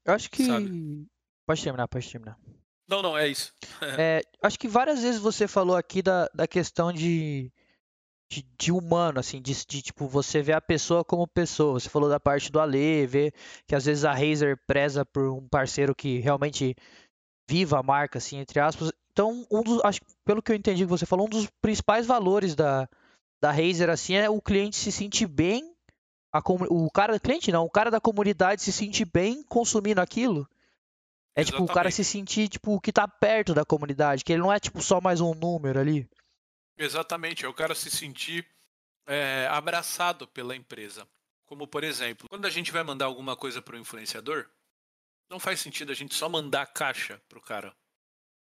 Eu 0.05 0.13
acho 0.13 0.29
que. 0.29 0.45
Sabe? 0.45 1.07
Pode 1.45 1.63
terminar, 1.63 1.87
pode 1.87 2.11
terminar. 2.11 2.37
Não, 2.87 3.01
não, 3.01 3.17
é 3.17 3.27
isso. 3.27 3.53
é, 3.97 4.21
acho 4.41 4.59
que 4.59 4.67
várias 4.67 5.01
vezes 5.01 5.19
você 5.19 5.47
falou 5.47 5.75
aqui 5.75 6.01
da, 6.01 6.29
da 6.33 6.47
questão 6.47 6.91
de 6.91 7.51
de, 8.31 8.45
de, 8.57 8.71
humano, 8.71 9.19
assim, 9.19 9.41
de, 9.41 9.53
de, 9.67 9.81
tipo, 9.81 10.07
você 10.07 10.41
vê 10.41 10.53
a 10.53 10.61
pessoa 10.61 11.03
como 11.03 11.27
pessoa. 11.27 11.77
Você 11.77 11.89
falou 11.89 12.07
da 12.07 12.17
parte 12.17 12.49
do 12.49 12.61
Ale, 12.61 13.05
ver 13.05 13.33
que 13.67 13.75
às 13.75 13.83
vezes 13.83 14.05
a 14.05 14.13
Razer 14.13 14.57
preza 14.65 15.03
por 15.03 15.29
um 15.29 15.45
parceiro 15.49 15.93
que 15.93 16.19
realmente 16.19 16.73
viva 17.49 17.77
a 17.77 17.83
marca, 17.83 18.19
assim, 18.19 18.37
entre 18.37 18.61
aspas. 18.61 18.89
Então, 19.11 19.45
um 19.51 19.61
dos, 19.61 19.83
acho, 19.83 19.99
pelo 20.23 20.41
que 20.41 20.49
eu 20.49 20.55
entendi 20.55 20.83
que 20.83 20.89
você 20.89 21.05
falou, 21.05 21.25
um 21.25 21.29
dos 21.29 21.49
principais 21.61 22.07
valores 22.07 22.55
da, 22.55 22.87
da 23.41 23.51
Razer, 23.51 23.89
assim, 23.89 24.15
é 24.15 24.29
o 24.29 24.41
cliente 24.41 24.77
se 24.77 24.93
sentir 24.93 25.27
bem, 25.27 25.75
a, 26.31 26.39
o 26.69 26.89
cara, 26.89 27.19
cliente 27.19 27.51
não, 27.51 27.65
o 27.65 27.69
cara 27.69 27.91
da 27.91 27.99
comunidade 27.99 28.61
se 28.61 28.71
sentir 28.71 29.03
bem 29.03 29.43
consumindo 29.43 29.99
aquilo. 29.99 30.47
É 31.35 31.41
Exatamente. 31.41 31.51
tipo, 31.51 31.63
o 31.63 31.75
cara 31.75 31.91
se 31.91 32.05
sentir, 32.05 32.47
tipo, 32.47 32.79
que 32.79 32.93
tá 32.93 33.05
perto 33.09 33.53
da 33.53 33.65
comunidade, 33.65 34.23
que 34.23 34.31
ele 34.31 34.41
não 34.41 34.53
é, 34.53 34.59
tipo, 34.59 34.81
só 34.81 35.01
mais 35.01 35.19
um 35.19 35.33
número 35.33 35.77
ali. 35.77 36.09
Exatamente, 36.77 37.45
é 37.45 37.47
o 37.47 37.53
cara 37.53 37.75
se 37.75 37.91
sentir 37.91 38.47
é, 39.05 39.47
abraçado 39.49 40.27
pela 40.27 40.55
empresa. 40.55 41.07
Como, 41.45 41.67
por 41.67 41.83
exemplo, 41.83 42.29
quando 42.29 42.45
a 42.45 42.49
gente 42.49 42.71
vai 42.71 42.83
mandar 42.83 43.05
alguma 43.05 43.35
coisa 43.35 43.61
para 43.61 43.75
o 43.75 43.79
influenciador, 43.79 44.49
não 45.29 45.39
faz 45.39 45.59
sentido 45.59 45.91
a 45.91 45.95
gente 45.95 46.15
só 46.15 46.29
mandar 46.29 46.61
a 46.61 46.65
caixa 46.65 47.21
para 47.27 47.37
o 47.37 47.41
cara. 47.41 47.75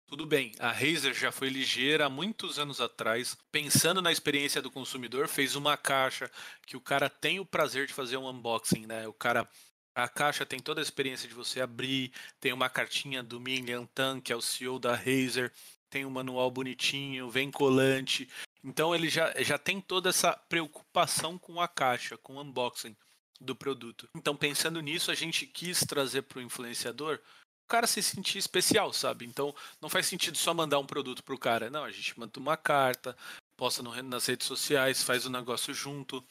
Tudo 0.06 0.26
bem, 0.26 0.54
a 0.60 0.72
Razer 0.72 1.14
já 1.14 1.32
foi 1.32 1.50
ligeira 1.50 2.08
há 2.08 2.10
muitos 2.10 2.58
anos 2.58 2.82
atrás, 2.82 3.38
pensando 3.52 4.02
na 4.02 4.12
experiência 4.12 4.62
do 4.62 4.72
consumidor, 4.72 5.28
fez 5.28 5.56
uma 5.56 5.78
caixa 5.78 6.32
que 6.66 6.76
o 6.76 6.82
cara 6.82 7.10
tem 7.10 7.40
o 7.40 7.46
prazer 7.46 7.86
de 7.86 7.94
fazer 7.94 8.18
um 8.18 8.28
unboxing, 8.28 8.88
né? 8.88 9.08
O 9.08 9.14
cara 9.14 9.48
a 9.94 10.08
caixa 10.08 10.46
tem 10.46 10.60
toda 10.60 10.82
a 10.82 10.84
experiência 10.84 11.28
de 11.28 11.36
você 11.36 11.62
abrir, 11.62 12.12
tem 12.40 12.54
uma 12.54 12.70
cartinha 12.70 13.22
do 13.22 13.40
Min 13.40 13.66
Tan, 13.94 14.20
que 14.22 14.32
é 14.32 14.36
o 14.36 14.42
CEO 14.42 14.80
da 14.80 14.96
Razer, 14.96 15.52
tem 15.90 16.06
um 16.06 16.10
manual 16.10 16.50
bonitinho, 16.52 17.30
vem 17.30 17.50
colante. 17.52 18.30
Então 18.64 18.94
ele 18.94 19.10
já, 19.10 19.34
já 19.42 19.58
tem 19.58 19.82
toda 19.82 20.10
essa 20.10 20.34
preocupação 20.34 21.38
com 21.38 21.60
a 21.60 21.68
caixa, 21.68 22.18
com 22.18 22.36
o 22.36 22.42
unboxing 22.42 22.96
do 23.40 23.56
produto. 23.56 24.10
Então 24.16 24.36
pensando 24.36 24.82
nisso, 24.82 25.12
a 25.12 25.16
gente 25.16 25.46
quis 25.46 25.80
trazer 25.80 26.24
para 26.24 26.40
o 26.40 26.42
influenciador 26.42 27.20
o 27.66 27.70
cara 27.70 27.88
se 27.88 28.02
sentir 28.02 28.40
especial, 28.40 28.92
sabe? 28.92 29.26
Então 29.26 29.56
não 29.80 29.90
faz 29.90 30.08
sentido 30.08 30.38
só 30.38 30.54
mandar 30.54 30.80
um 30.80 30.86
produto 30.86 31.24
para 31.24 31.36
o 31.36 31.40
cara. 31.40 31.70
Não, 31.70 31.84
a 31.84 31.92
gente 31.92 32.20
manda 32.20 32.40
uma 32.40 32.58
carta, 32.58 33.16
posta 33.56 33.84
no, 33.84 34.02
nas 34.04 34.26
redes 34.26 34.48
sociais, 34.48 35.04
faz 35.04 35.26
o 35.26 35.30
negócio 35.30 35.74
junto. 35.74 36.24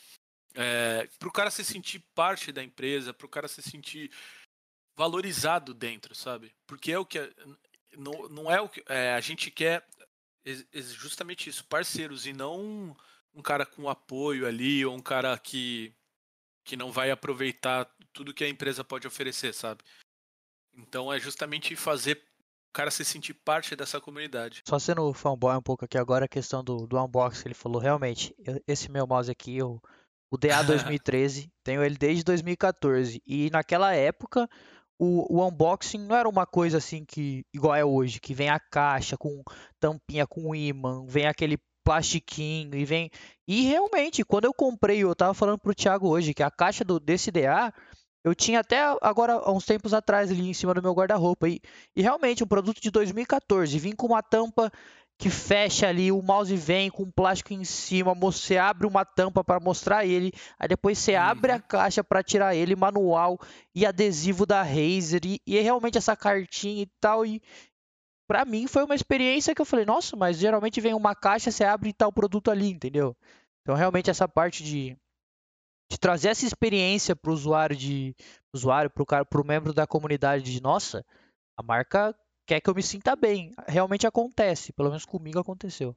É, 0.54 1.08
para 1.18 1.28
o 1.28 1.32
cara 1.32 1.50
se 1.50 1.64
sentir 1.64 2.00
parte 2.14 2.50
da 2.50 2.62
empresa, 2.62 3.14
para 3.14 3.26
o 3.26 3.28
cara 3.28 3.46
se 3.46 3.62
sentir 3.62 4.10
valorizado 4.96 5.72
dentro, 5.72 6.12
sabe? 6.12 6.52
Porque 6.66 6.90
é 6.90 6.98
o 6.98 7.06
que 7.06 7.20
não, 7.96 8.28
não 8.28 8.50
é 8.50 8.60
o 8.60 8.68
que. 8.68 8.82
É, 8.88 9.14
a 9.14 9.20
gente 9.20 9.50
quer 9.50 9.84
justamente 10.82 11.50
isso, 11.50 11.64
parceiros, 11.64 12.26
e 12.26 12.32
não 12.32 12.96
um 13.34 13.42
cara 13.42 13.66
com 13.66 13.88
apoio 13.88 14.46
ali, 14.46 14.84
ou 14.84 14.94
um 14.94 15.00
cara 15.00 15.36
que, 15.38 15.94
que 16.64 16.76
não 16.76 16.90
vai 16.90 17.10
aproveitar 17.10 17.88
tudo 18.12 18.34
que 18.34 18.44
a 18.44 18.48
empresa 18.48 18.82
pode 18.82 19.06
oferecer, 19.06 19.52
sabe? 19.52 19.82
Então 20.74 21.12
é 21.12 21.18
justamente 21.18 21.76
fazer 21.76 22.14
o 22.14 22.72
cara 22.72 22.90
se 22.90 23.04
sentir 23.04 23.34
parte 23.34 23.74
dessa 23.76 24.00
comunidade. 24.00 24.62
Só 24.66 24.78
sendo 24.78 25.12
fanboy 25.12 25.56
um 25.56 25.62
pouco 25.62 25.84
aqui 25.84 25.98
agora, 25.98 26.24
a 26.24 26.28
questão 26.28 26.62
do, 26.62 26.86
do 26.86 27.02
unboxing, 27.02 27.46
ele 27.46 27.54
falou, 27.54 27.80
realmente, 27.80 28.34
esse 28.66 28.90
meu 28.90 29.06
mouse 29.06 29.30
aqui, 29.30 29.62
o 29.62 29.80
DA 30.38 30.62
2013, 30.62 31.50
tenho 31.64 31.82
ele 31.82 31.96
desde 31.96 32.24
2014, 32.24 33.22
e 33.26 33.50
naquela 33.50 33.94
época 33.94 34.48
o, 34.98 35.36
o, 35.36 35.46
unboxing 35.46 35.98
não 35.98 36.16
era 36.16 36.28
uma 36.28 36.46
coisa 36.46 36.78
assim 36.78 37.04
que 37.04 37.44
igual 37.54 37.74
é 37.74 37.84
hoje, 37.84 38.20
que 38.20 38.34
vem 38.34 38.48
a 38.48 38.58
caixa 38.58 39.16
com 39.16 39.42
tampinha 39.78 40.26
com 40.26 40.54
imã, 40.54 41.04
vem 41.06 41.26
aquele 41.26 41.58
plastiquinho 41.84 42.74
e 42.74 42.84
vem 42.84 43.10
e 43.46 43.62
realmente 43.62 44.24
quando 44.24 44.44
eu 44.44 44.52
comprei, 44.52 44.98
eu 44.98 45.14
tava 45.14 45.32
falando 45.32 45.58
pro 45.58 45.74
Thiago 45.74 46.08
hoje 46.08 46.34
que 46.34 46.42
a 46.42 46.50
caixa 46.50 46.84
do 46.84 47.00
desse 47.00 47.30
DA 47.30 47.72
eu 48.24 48.34
tinha 48.34 48.60
até 48.60 48.80
agora 49.00 49.34
há 49.34 49.52
uns 49.52 49.64
tempos 49.64 49.94
atrás 49.94 50.30
ali 50.30 50.50
em 50.50 50.52
cima 50.52 50.74
do 50.74 50.82
meu 50.82 50.92
guarda-roupa 50.92 51.48
e, 51.48 51.60
e 51.96 52.02
realmente 52.02 52.44
um 52.44 52.46
produto 52.46 52.80
de 52.80 52.90
2014 52.90 53.78
vim 53.78 53.92
com 53.92 54.08
uma 54.08 54.22
tampa 54.22 54.70
que 55.18 55.28
fecha 55.28 55.88
ali, 55.88 56.12
o 56.12 56.22
mouse 56.22 56.54
vem 56.54 56.88
com 56.88 57.02
um 57.02 57.10
plástico 57.10 57.52
em 57.52 57.64
cima, 57.64 58.14
você 58.14 58.56
abre 58.56 58.86
uma 58.86 59.04
tampa 59.04 59.42
para 59.42 59.58
mostrar 59.58 60.06
ele, 60.06 60.32
aí 60.56 60.68
depois 60.68 60.96
você 60.96 61.16
uhum. 61.16 61.22
abre 61.22 61.50
a 61.50 61.60
caixa 61.60 62.04
para 62.04 62.22
tirar 62.22 62.54
ele, 62.54 62.76
manual 62.76 63.36
e 63.74 63.84
adesivo 63.84 64.46
da 64.46 64.62
Razer 64.62 65.22
e, 65.24 65.40
e 65.44 65.58
é 65.58 65.60
realmente 65.60 65.98
essa 65.98 66.14
cartinha 66.14 66.82
e 66.82 66.86
tal 67.00 67.26
e 67.26 67.42
para 68.28 68.44
mim 68.44 68.68
foi 68.68 68.84
uma 68.84 68.94
experiência 68.94 69.54
que 69.56 69.60
eu 69.60 69.66
falei, 69.66 69.84
nossa, 69.84 70.14
mas 70.14 70.38
geralmente 70.38 70.80
vem 70.80 70.94
uma 70.94 71.16
caixa, 71.16 71.50
você 71.50 71.64
abre 71.64 71.90
e 71.90 71.92
tá 71.92 72.06
o 72.06 72.12
produto 72.12 72.48
ali, 72.48 72.70
entendeu? 72.70 73.16
Então 73.62 73.74
realmente 73.74 74.10
essa 74.10 74.28
parte 74.28 74.62
de, 74.62 74.96
de 75.90 75.98
trazer 75.98 76.28
essa 76.28 76.46
experiência 76.46 77.16
para 77.16 77.32
o 77.32 77.34
usuário 77.34 77.74
de 77.74 78.14
usuário, 78.54 78.88
para 78.88 79.02
o 79.02 79.06
cara, 79.06 79.24
para 79.24 79.40
o 79.40 79.44
membro 79.44 79.72
da 79.72 79.84
comunidade 79.84 80.44
de 80.44 80.62
nossa, 80.62 81.04
a 81.56 81.62
marca 81.62 82.14
quer 82.48 82.60
que 82.62 82.70
eu 82.70 82.74
me 82.74 82.82
sinta 82.82 83.14
bem. 83.14 83.52
Realmente 83.68 84.06
acontece, 84.06 84.72
pelo 84.72 84.88
menos 84.88 85.04
comigo 85.04 85.38
aconteceu. 85.38 85.94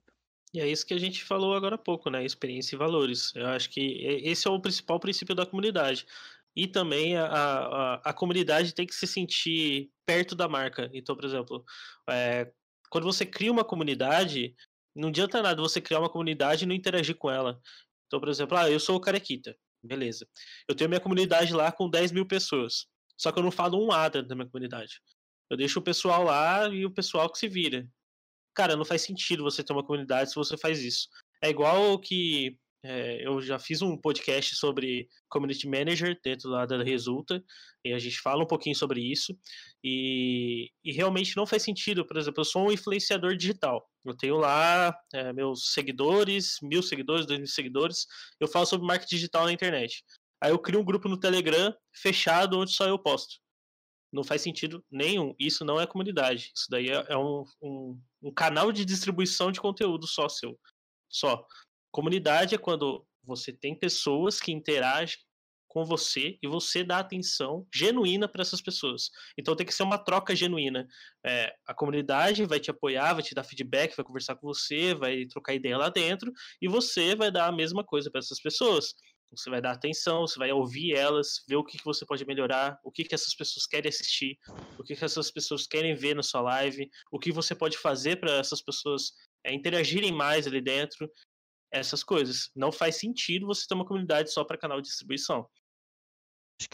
E 0.53 0.59
é 0.59 0.67
isso 0.67 0.85
que 0.85 0.93
a 0.93 0.99
gente 0.99 1.23
falou 1.23 1.55
agora 1.55 1.75
há 1.75 1.77
pouco, 1.77 2.09
né? 2.09 2.25
Experiência 2.25 2.75
e 2.75 2.77
valores. 2.77 3.33
Eu 3.33 3.47
acho 3.47 3.69
que 3.69 4.03
esse 4.05 4.45
é 4.45 4.51
o 4.51 4.59
principal 4.59 4.99
princípio 4.99 5.33
da 5.33 5.45
comunidade. 5.45 6.05
E 6.53 6.67
também 6.67 7.15
a, 7.15 7.25
a, 7.25 7.93
a 8.09 8.13
comunidade 8.13 8.75
tem 8.75 8.85
que 8.85 8.93
se 8.93 9.07
sentir 9.07 9.89
perto 10.05 10.35
da 10.35 10.49
marca. 10.49 10.89
Então, 10.93 11.15
por 11.15 11.23
exemplo, 11.23 11.63
é, 12.09 12.51
quando 12.89 13.05
você 13.05 13.25
cria 13.25 13.49
uma 13.49 13.63
comunidade, 13.63 14.53
não 14.93 15.07
adianta 15.07 15.41
nada 15.41 15.61
você 15.61 15.79
criar 15.79 15.99
uma 15.99 16.09
comunidade 16.09 16.65
e 16.65 16.67
não 16.67 16.75
interagir 16.75 17.15
com 17.15 17.31
ela. 17.31 17.61
Então, 18.07 18.19
por 18.19 18.27
exemplo, 18.27 18.57
ah, 18.57 18.69
eu 18.69 18.79
sou 18.81 18.97
o 18.97 19.01
Carequita. 19.01 19.55
Beleza. 19.81 20.27
Eu 20.67 20.75
tenho 20.75 20.89
minha 20.89 20.99
comunidade 20.99 21.53
lá 21.53 21.71
com 21.71 21.89
10 21.89 22.11
mil 22.11 22.27
pessoas. 22.27 22.87
Só 23.17 23.31
que 23.31 23.39
eu 23.39 23.43
não 23.43 23.51
falo 23.51 23.81
um 23.81 23.89
A 23.89 24.09
dentro 24.09 24.27
da 24.27 24.35
minha 24.35 24.49
comunidade. 24.49 24.99
Eu 25.51 25.57
deixo 25.57 25.79
o 25.79 25.83
pessoal 25.83 26.23
lá 26.23 26.67
e 26.69 26.85
o 26.85 26.91
pessoal 26.91 27.29
que 27.29 27.37
se 27.37 27.47
vira. 27.47 27.85
Cara, 28.55 28.75
não 28.75 28.85
faz 28.85 29.01
sentido 29.03 29.43
você 29.43 29.63
ter 29.63 29.73
uma 29.73 29.85
comunidade 29.85 30.29
se 30.29 30.35
você 30.35 30.57
faz 30.57 30.81
isso. 30.81 31.07
É 31.43 31.49
igual 31.49 31.99
que 31.99 32.57
É, 32.83 33.27
eu 33.27 33.39
já 33.39 33.59
fiz 33.59 33.83
um 33.83 33.95
podcast 33.95 34.55
sobre 34.55 35.07
Community 35.29 35.67
Manager 35.67 36.19
dentro 36.23 36.49
lá 36.49 36.65
da 36.65 36.81
Resulta, 36.83 37.39
e 37.85 37.93
a 37.93 37.99
gente 37.99 38.19
fala 38.19 38.43
um 38.43 38.47
pouquinho 38.47 38.75
sobre 38.75 38.99
isso. 38.99 39.37
E, 39.83 40.71
e 40.83 40.91
realmente 40.91 41.37
não 41.37 41.45
faz 41.45 41.61
sentido, 41.61 42.03
por 42.07 42.17
exemplo, 42.17 42.41
eu 42.41 42.45
sou 42.45 42.67
um 42.67 42.71
influenciador 42.71 43.37
digital. 43.37 43.87
Eu 44.03 44.17
tenho 44.17 44.35
lá 44.37 44.97
é, 45.13 45.31
meus 45.31 45.73
seguidores, 45.73 46.57
mil 46.63 46.81
seguidores, 46.81 47.27
dois 47.27 47.37
mil 47.39 47.47
seguidores. 47.47 48.07
Eu 48.39 48.47
falo 48.47 48.65
sobre 48.65 48.87
marketing 48.87 49.15
digital 49.15 49.45
na 49.45 49.53
internet. 49.53 50.03
Aí 50.41 50.49
eu 50.49 50.57
crio 50.57 50.79
um 50.79 50.83
grupo 50.83 51.07
no 51.07 51.19
Telegram 51.19 51.71
fechado 51.93 52.57
onde 52.57 52.71
só 52.71 52.87
eu 52.87 52.97
posto. 52.97 53.35
Não 54.11 54.23
faz 54.23 54.41
sentido 54.41 54.83
nenhum. 54.91 55.33
Isso 55.39 55.63
não 55.63 55.79
é 55.79 55.87
comunidade. 55.87 56.51
Isso 56.55 56.67
daí 56.69 56.89
é, 56.89 57.05
é 57.09 57.17
um, 57.17 57.43
um, 57.61 58.01
um 58.23 58.33
canal 58.33 58.71
de 58.71 58.83
distribuição 58.83 59.51
de 59.51 59.61
conteúdo 59.61 60.05
só 60.07 60.27
seu. 60.27 60.59
Só. 61.09 61.45
Comunidade 61.91 62.55
é 62.55 62.57
quando 62.57 63.05
você 63.23 63.53
tem 63.53 63.75
pessoas 63.75 64.39
que 64.39 64.51
interagem 64.51 65.17
com 65.71 65.85
você 65.85 66.37
e 66.43 66.47
você 66.49 66.83
dá 66.83 66.99
atenção 66.99 67.65
genuína 67.73 68.27
para 68.27 68.41
essas 68.41 68.61
pessoas. 68.61 69.09
Então 69.37 69.55
tem 69.55 69.65
que 69.65 69.73
ser 69.73 69.83
uma 69.83 69.97
troca 69.97 70.35
genuína. 70.35 70.85
É, 71.25 71.53
a 71.65 71.73
comunidade 71.73 72.45
vai 72.45 72.59
te 72.59 72.69
apoiar, 72.69 73.13
vai 73.13 73.23
te 73.23 73.33
dar 73.33 73.45
feedback, 73.45 73.95
vai 73.95 74.05
conversar 74.05 74.35
com 74.35 74.45
você, 74.45 74.93
vai 74.93 75.25
trocar 75.27 75.53
ideia 75.53 75.77
lá 75.77 75.87
dentro 75.87 76.29
e 76.61 76.67
você 76.67 77.15
vai 77.15 77.31
dar 77.31 77.47
a 77.47 77.51
mesma 77.53 77.85
coisa 77.85 78.11
para 78.11 78.19
essas 78.19 78.41
pessoas. 78.41 78.93
Você 79.31 79.49
vai 79.49 79.61
dar 79.61 79.71
atenção, 79.71 80.21
você 80.21 80.37
vai 80.37 80.51
ouvir 80.51 80.93
elas, 80.93 81.43
ver 81.47 81.55
o 81.55 81.63
que, 81.63 81.77
que 81.77 81.85
você 81.85 82.05
pode 82.05 82.25
melhorar, 82.25 82.77
o 82.83 82.91
que, 82.91 83.03
que 83.03 83.15
essas 83.15 83.33
pessoas 83.33 83.65
querem 83.65 83.87
assistir, 83.87 84.37
o 84.77 84.83
que, 84.83 84.95
que 84.95 85.05
essas 85.05 85.31
pessoas 85.31 85.65
querem 85.65 85.95
ver 85.95 86.15
na 86.15 86.23
sua 86.23 86.41
live, 86.41 86.89
o 87.11 87.17
que 87.17 87.31
você 87.31 87.55
pode 87.55 87.77
fazer 87.77 88.19
para 88.19 88.33
essas 88.33 88.61
pessoas 88.61 89.13
é, 89.45 89.53
interagirem 89.53 90.11
mais 90.11 90.45
ali 90.47 90.61
dentro, 90.61 91.09
essas 91.71 92.03
coisas. 92.03 92.51
Não 92.55 92.71
faz 92.71 92.97
sentido 92.97 93.47
você 93.47 93.65
ter 93.65 93.73
uma 93.73 93.85
comunidade 93.85 94.31
só 94.31 94.43
para 94.43 94.57
canal 94.57 94.81
de 94.81 94.87
distribuição. 94.87 95.47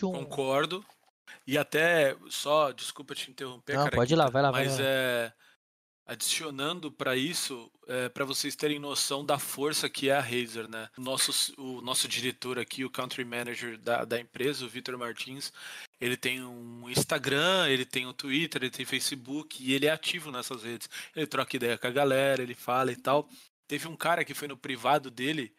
Um... 0.02 0.12
Concordo. 0.12 0.84
E 1.46 1.58
até, 1.58 2.18
só, 2.30 2.72
desculpa 2.72 3.14
te 3.14 3.30
interromper, 3.30 3.76
Não, 3.76 3.90
pode 3.90 4.14
ir 4.14 4.16
lá, 4.16 4.30
vai 4.30 4.42
lá, 4.42 4.52
mas 4.52 4.78
vai 4.78 4.84
lá. 4.84 4.90
é 4.90 5.34
adicionando 6.08 6.90
para 6.90 7.18
isso, 7.18 7.70
é, 7.86 8.08
para 8.08 8.24
vocês 8.24 8.56
terem 8.56 8.80
noção 8.80 9.26
da 9.26 9.38
força 9.38 9.90
que 9.90 10.10
é 10.10 10.16
a 10.16 10.22
Razer, 10.22 10.70
né? 10.70 10.90
O 10.98 11.02
nosso, 11.02 11.54
o 11.62 11.82
nosso 11.82 12.08
diretor 12.08 12.58
aqui, 12.58 12.86
o 12.86 12.90
country 12.90 13.26
manager 13.26 13.78
da, 13.78 14.06
da 14.06 14.18
empresa, 14.18 14.66
o 14.66 14.70
Vitor 14.70 14.98
Martins, 14.98 15.52
ele 16.00 16.16
tem 16.16 16.42
um 16.44 16.90
Instagram, 16.90 17.68
ele 17.68 17.86
tem 17.86 18.08
um 18.08 18.14
Twitter, 18.14 18.64
ele 18.64 18.72
tem 18.72 18.86
Facebook 18.86 19.62
e 19.62 19.74
ele 19.74 19.86
é 19.86 19.92
ativo 19.92 20.32
nessas 20.32 20.64
redes. 20.64 20.90
Ele 21.14 21.28
troca 21.28 21.58
ideia 21.58 21.78
com 21.78 21.88
a 21.88 21.92
galera, 21.92 22.42
ele 22.42 22.56
fala 22.56 22.92
e 22.92 22.96
tal. 22.96 23.28
Teve 23.68 23.88
um 23.88 23.96
cara 23.98 24.24
que 24.24 24.34
foi 24.34 24.48
no 24.48 24.56
privado 24.56 25.12
dele. 25.12 25.54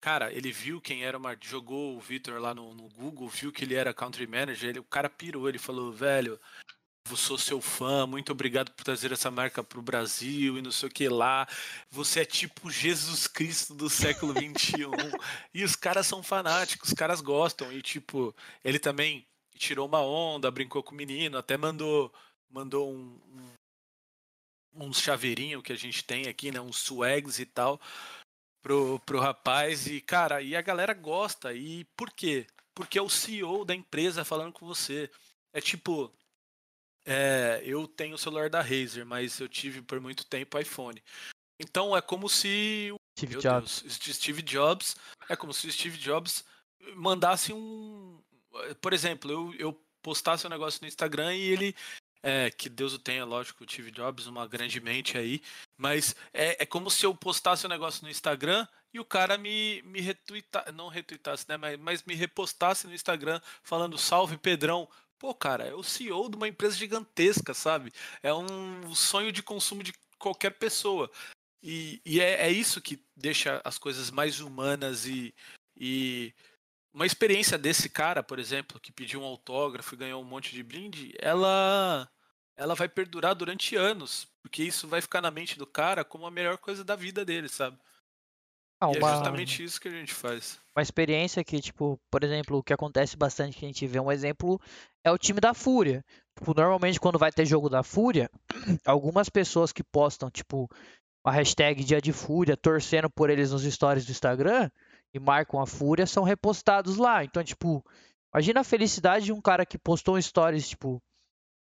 Cara, 0.00 0.32
ele 0.32 0.50
viu 0.52 0.80
quem 0.80 1.04
era 1.04 1.18
uma. 1.18 1.36
Jogou 1.40 1.96
o 1.96 2.00
Vitor 2.00 2.40
lá 2.40 2.54
no, 2.54 2.72
no, 2.74 2.88
Google, 2.88 3.28
viu 3.28 3.52
que 3.52 3.64
ele 3.64 3.74
era 3.74 3.92
country 3.92 4.26
manager. 4.26 4.70
Ele, 4.70 4.78
o 4.78 4.84
cara 4.84 5.10
pirou, 5.10 5.48
ele 5.48 5.58
falou, 5.58 5.92
velho, 5.92 6.40
sou 7.16 7.38
seu 7.38 7.60
fã, 7.60 8.06
muito 8.06 8.32
obrigado 8.32 8.70
por 8.72 8.84
trazer 8.84 9.12
essa 9.12 9.30
marca 9.30 9.62
pro 9.62 9.82
Brasil 9.82 10.58
e 10.58 10.62
não 10.62 10.70
sei 10.70 10.88
o 10.88 10.92
que 10.92 11.08
lá. 11.08 11.46
Você 11.90 12.20
é 12.20 12.24
tipo 12.24 12.70
Jesus 12.70 13.26
Cristo 13.26 13.74
do 13.74 13.88
século 13.88 14.32
XXI. 14.32 14.84
e 15.54 15.64
os 15.64 15.76
caras 15.76 16.06
são 16.06 16.22
fanáticos, 16.22 16.90
os 16.90 16.94
caras 16.94 17.20
gostam. 17.20 17.72
E 17.72 17.82
tipo, 17.82 18.34
ele 18.64 18.78
também 18.78 19.26
tirou 19.56 19.86
uma 19.86 20.00
onda, 20.00 20.50
brincou 20.50 20.82
com 20.82 20.92
o 20.92 20.96
menino, 20.96 21.38
até 21.38 21.56
mandou 21.56 22.12
mandou 22.50 22.90
um, 22.90 23.20
um 23.26 23.48
uns 24.86 25.00
chaveirinhos 25.00 25.62
que 25.62 25.72
a 25.72 25.76
gente 25.76 26.04
tem 26.04 26.28
aqui, 26.28 26.50
né? 26.50 26.60
Uns 26.60 26.78
swags 26.78 27.38
e 27.38 27.46
tal 27.46 27.80
pro, 28.62 29.00
pro 29.00 29.20
rapaz. 29.20 29.86
E, 29.86 30.00
cara, 30.00 30.42
e 30.42 30.54
a 30.54 30.62
galera 30.62 30.92
gosta. 30.92 31.52
E 31.54 31.84
por 31.96 32.10
quê? 32.10 32.46
Porque 32.74 32.98
é 32.98 33.02
o 33.02 33.08
CEO 33.08 33.64
da 33.64 33.74
empresa 33.74 34.24
falando 34.24 34.52
com 34.52 34.66
você. 34.66 35.10
É 35.52 35.60
tipo. 35.60 36.12
É, 37.10 37.62
eu 37.64 37.88
tenho 37.88 38.16
o 38.16 38.18
celular 38.18 38.50
da 38.50 38.60
Razer, 38.60 39.06
mas 39.06 39.40
eu 39.40 39.48
tive 39.48 39.80
por 39.80 39.98
muito 39.98 40.26
tempo 40.26 40.58
iPhone. 40.58 41.02
Então 41.58 41.96
é 41.96 42.02
como 42.02 42.28
se. 42.28 42.94
Steve 43.18 43.40
Jobs. 43.40 43.82
Deus, 43.82 43.94
Steve 44.14 44.42
Jobs. 44.42 44.94
É 45.26 45.34
como 45.34 45.54
se 45.54 45.66
o 45.66 45.72
Steve 45.72 45.96
Jobs 45.96 46.44
mandasse 46.94 47.50
um. 47.50 48.22
Por 48.82 48.92
exemplo, 48.92 49.30
eu, 49.30 49.54
eu 49.54 49.82
postasse 50.02 50.46
um 50.46 50.50
negócio 50.50 50.80
no 50.82 50.88
Instagram 50.88 51.34
e 51.34 51.40
ele 51.40 51.74
é, 52.22 52.50
que 52.50 52.68
Deus 52.68 52.92
o 52.92 52.98
tenha, 52.98 53.24
lógico, 53.24 53.64
o 53.64 53.70
Steve 53.70 53.90
Jobs, 53.90 54.26
uma 54.26 54.46
grande 54.46 54.78
mente 54.78 55.16
aí. 55.16 55.40
Mas 55.78 56.14
é, 56.32 56.62
é 56.62 56.66
como 56.66 56.90
se 56.90 57.06
eu 57.06 57.14
postasse 57.14 57.64
um 57.64 57.70
negócio 57.70 58.04
no 58.04 58.10
Instagram 58.10 58.66
e 58.92 59.00
o 59.00 59.04
cara 59.04 59.38
me, 59.38 59.82
me 59.82 60.00
retweetasse, 60.00 60.72
não 60.72 60.88
retweetasse, 60.88 61.46
né? 61.48 61.56
Mas, 61.56 61.78
mas 61.78 62.02
me 62.04 62.14
repostasse 62.14 62.86
no 62.86 62.94
Instagram 62.94 63.40
falando 63.62 63.96
salve 63.96 64.36
Pedrão. 64.36 64.88
Pô, 65.18 65.34
cara, 65.34 65.64
é 65.64 65.74
o 65.74 65.82
CEO 65.82 66.28
de 66.30 66.36
uma 66.36 66.48
empresa 66.48 66.76
gigantesca, 66.76 67.52
sabe? 67.52 67.92
É 68.22 68.32
um 68.32 68.94
sonho 68.94 69.32
de 69.32 69.42
consumo 69.42 69.82
de 69.82 69.92
qualquer 70.18 70.50
pessoa. 70.50 71.10
E, 71.62 72.00
e 72.04 72.20
é, 72.20 72.46
é 72.46 72.50
isso 72.50 72.80
que 72.80 73.02
deixa 73.16 73.60
as 73.64 73.78
coisas 73.78 74.10
mais 74.10 74.40
humanas 74.40 75.06
e, 75.06 75.34
e 75.76 76.32
uma 76.92 77.06
experiência 77.06 77.58
desse 77.58 77.88
cara, 77.88 78.22
por 78.22 78.38
exemplo, 78.38 78.80
que 78.80 78.92
pediu 78.92 79.20
um 79.20 79.24
autógrafo 79.24 79.94
e 79.94 79.98
ganhou 79.98 80.22
um 80.22 80.26
monte 80.26 80.52
de 80.52 80.62
brinde, 80.62 81.14
ela 81.20 82.08
ela 82.56 82.74
vai 82.74 82.88
perdurar 82.88 83.36
durante 83.36 83.76
anos, 83.76 84.26
porque 84.42 84.64
isso 84.64 84.88
vai 84.88 85.00
ficar 85.00 85.22
na 85.22 85.30
mente 85.30 85.56
do 85.56 85.66
cara 85.66 86.04
como 86.04 86.26
a 86.26 86.30
melhor 86.30 86.58
coisa 86.58 86.82
da 86.82 86.96
vida 86.96 87.24
dele, 87.24 87.48
sabe? 87.48 87.78
Ah, 88.80 88.88
uma... 88.88 88.96
é 88.96 89.14
justamente 89.14 89.62
isso 89.62 89.80
que 89.80 89.88
a 89.88 89.92
gente 89.92 90.12
faz. 90.12 90.60
Uma 90.74 90.82
experiência 90.82 91.44
que, 91.44 91.60
tipo, 91.60 92.00
por 92.10 92.24
exemplo, 92.24 92.58
o 92.58 92.62
que 92.62 92.72
acontece 92.72 93.16
bastante 93.16 93.56
que 93.56 93.64
a 93.64 93.68
gente 93.68 93.86
vê 93.86 94.00
um 94.00 94.10
exemplo 94.10 94.60
é 95.08 95.12
o 95.12 95.18
time 95.18 95.40
da 95.40 95.52
Fúria. 95.54 96.04
Tipo, 96.36 96.54
normalmente 96.54 97.00
quando 97.00 97.18
vai 97.18 97.32
ter 97.32 97.44
jogo 97.44 97.68
da 97.68 97.82
Fúria, 97.82 98.30
algumas 98.86 99.28
pessoas 99.28 99.72
que 99.72 99.82
postam, 99.82 100.30
tipo, 100.30 100.70
a 101.24 101.32
hashtag 101.32 101.82
Dia 101.82 102.00
de 102.00 102.12
Fúria, 102.12 102.56
torcendo 102.56 103.10
por 103.10 103.28
eles 103.30 103.50
nos 103.50 103.62
stories 103.62 104.06
do 104.06 104.12
Instagram, 104.12 104.70
e 105.12 105.18
marcam 105.18 105.60
a 105.60 105.66
Fúria 105.66 106.06
são 106.06 106.22
repostados 106.22 106.96
lá. 106.96 107.24
Então, 107.24 107.42
tipo, 107.42 107.84
imagina 108.32 108.60
a 108.60 108.64
felicidade 108.64 109.26
de 109.26 109.32
um 109.32 109.40
cara 109.40 109.66
que 109.66 109.78
postou 109.78 110.20
stories, 110.20 110.68
tipo, 110.68 111.02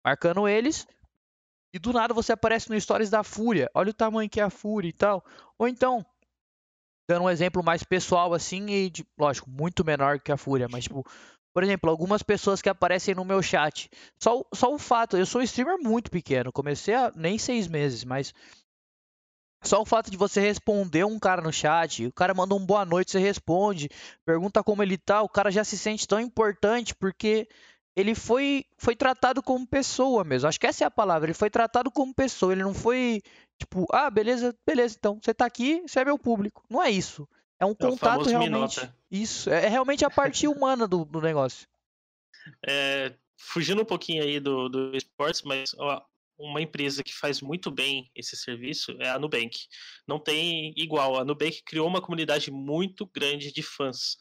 marcando 0.04 0.48
eles, 0.48 0.86
e 1.74 1.80
do 1.80 1.91
nada 1.91 2.14
você 2.14 2.32
aparece 2.32 2.70
no 2.70 2.80
stories 2.80 3.10
da 3.10 3.24
Fúria. 3.24 3.70
Olha 3.74 3.89
o 3.89 3.93
tamanho 3.93 4.30
que 4.30 4.39
é 4.39 4.43
a 4.43 4.50
Fúria 4.50 4.89
e 4.89 4.93
tal. 4.93 5.24
Ou 5.58 5.68
então, 5.68 6.06
dando 7.08 7.24
um 7.24 7.30
exemplo 7.30 7.64
mais 7.64 7.84
pessoal 7.84 8.34
assim, 8.34 8.66
e, 8.70 8.89
de, 8.89 9.06
lógico, 9.18 9.50
muito 9.50 9.84
menor 9.86 10.20
que 10.20 10.32
a 10.32 10.38
Fúria, 10.38 10.68
mas, 10.70 10.86
tipo, 10.86 11.06
por 11.56 11.64
exemplo, 11.64 11.89
algumas 11.89 12.22
pessoas 12.22 12.62
que 12.62 12.68
aparecem 12.68 13.16
no 13.16 13.24
meu 13.24 13.41
chat. 13.41 13.89
Só, 14.20 14.43
só 14.53 14.74
o 14.74 14.78
fato, 14.78 15.16
eu 15.16 15.26
sou 15.26 15.39
um 15.39 15.43
streamer 15.45 15.78
muito 15.82 16.12
pequeno, 16.12 16.51
comecei 16.51 16.93
há 16.93 17.14
nem 17.16 17.38
seis 17.38 17.66
meses, 17.66 18.03
mas 18.03 18.34
só 19.64 19.82
o 19.82 19.86
fato 19.86 20.12
de 20.12 20.18
você 20.18 20.41
responder 20.41 21.06
um 21.06 21.18
cara 21.18 21.41
no 21.41 21.53
chat, 21.53 22.06
o 22.06 22.12
cara 22.12 22.34
manda 22.34 22.53
um 22.53 22.66
boa 22.66 22.84
noite, 22.84 23.12
você 23.12 23.20
responde, 23.20 23.89
pergunta 24.26 24.62
como 24.62 24.84
ele 24.84 24.97
tá, 24.97 25.22
o 25.22 25.30
cara 25.30 25.49
já 25.49 25.64
se 25.64 25.78
sente 25.78 26.06
tão 26.06 26.20
importante 26.20 26.93
porque 26.93 27.47
ele 27.95 28.14
foi, 28.14 28.66
foi 28.78 28.93
tratado 28.93 29.41
como 29.41 29.66
pessoa 29.66 30.26
mesmo. 30.26 30.49
Acho 30.49 30.60
que 30.60 30.68
essa 30.68 30.84
é 30.84 30.88
a 30.88 30.91
palavra. 30.91 31.28
Ele 31.28 31.34
foi 31.34 31.49
tratado 31.49 31.89
como 31.89 32.14
pessoa. 32.14 32.51
Ele 32.51 32.62
não 32.62 32.74
foi 32.74 33.22
tipo, 33.58 33.88
ah, 33.93 34.10
beleza, 34.10 34.53
beleza, 34.68 34.97
então 34.99 35.18
você 35.24 35.34
tá 35.34 35.45
aqui, 35.45 35.82
você 35.88 36.01
é 36.01 36.06
meu 36.06 36.20
público. 36.20 36.66
Não 36.70 36.84
é 36.84 36.89
isso. 36.91 37.26
É 37.60 37.66
um 37.66 37.72
é 37.72 37.76
contato 37.76 38.26
realmente. 38.26 38.51
Minota. 38.51 38.95
Isso. 39.10 39.49
É, 39.49 39.66
é 39.66 39.68
realmente 39.68 40.03
a 40.06 40.10
parte 40.10 40.47
humana 40.47 40.88
do, 40.88 41.06
do 41.06 41.22
negócio. 41.22 41.68
É, 42.68 43.14
fugindo 43.38 43.82
um 43.82 43.86
pouquinho 43.86 44.24
aí 44.24 44.39
do, 44.39 44.70
do 44.70 44.95
esportes, 44.95 45.41
mas 45.41 45.74
ó, 45.78 46.06
uma 46.38 46.62
empresa 46.62 47.03
que 47.03 47.14
faz 47.14 47.41
muito 47.41 47.72
bem 47.72 48.10
esse 48.14 48.36
serviço 48.36 48.91
é 48.99 49.10
a 49.10 49.20
Nubank. 49.20 49.58
Não 50.08 50.20
tem 50.20 50.74
igual. 50.76 51.18
A 51.18 51.26
Nubank 51.26 51.64
criou 51.64 51.88
uma 51.88 52.01
comunidade 52.01 52.51
muito 52.51 53.06
grande 53.08 53.51
de 53.51 53.64
fãs. 53.64 54.18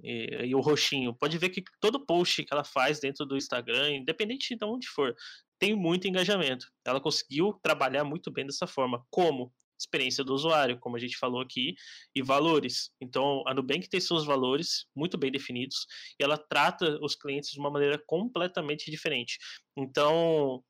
E, 0.00 0.46
e, 0.46 0.54
o 0.54 0.60
roxinho. 0.60 1.12
Pode 1.12 1.36
ver 1.38 1.48
que 1.48 1.62
todo 1.80 2.06
post 2.06 2.44
que 2.44 2.54
ela 2.54 2.62
faz 2.62 3.00
dentro 3.00 3.26
do 3.26 3.36
Instagram, 3.36 3.96
independente 3.96 4.54
de 4.54 4.64
onde 4.64 4.86
for, 4.86 5.14
tem 5.58 5.74
muito 5.74 6.06
engajamento. 6.06 6.70
Ela 6.84 7.00
conseguiu 7.00 7.58
trabalhar 7.60 8.04
muito 8.04 8.30
bem 8.30 8.46
dessa 8.46 8.66
forma. 8.66 9.04
Como? 9.10 9.52
Experiência 9.78 10.24
do 10.24 10.34
usuário, 10.34 10.78
como 10.78 10.96
a 10.96 10.98
gente 10.98 11.16
falou 11.16 11.40
aqui, 11.40 11.74
e 12.14 12.22
valores. 12.22 12.90
Então, 13.00 13.42
a 13.46 13.54
Nubank 13.54 13.88
tem 13.88 14.00
seus 14.00 14.24
valores 14.24 14.86
muito 14.94 15.16
bem 15.16 15.30
definidos 15.30 15.86
e 16.20 16.24
ela 16.24 16.36
trata 16.36 16.98
os 17.02 17.14
clientes 17.14 17.50
de 17.50 17.60
uma 17.60 17.70
maneira 17.70 18.02
completamente 18.06 18.90
diferente. 18.90 19.38
Então, 19.76 20.62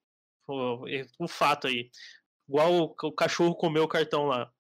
um 1.21 1.29
fato 1.29 1.67
aí. 1.67 1.91
Igual 2.49 2.73
o, 2.73 2.95
o 3.09 3.13
cachorro 3.13 3.55
comeu 3.55 3.85
o 3.85 3.89
cartão 3.89 4.27
lá. 4.27 4.51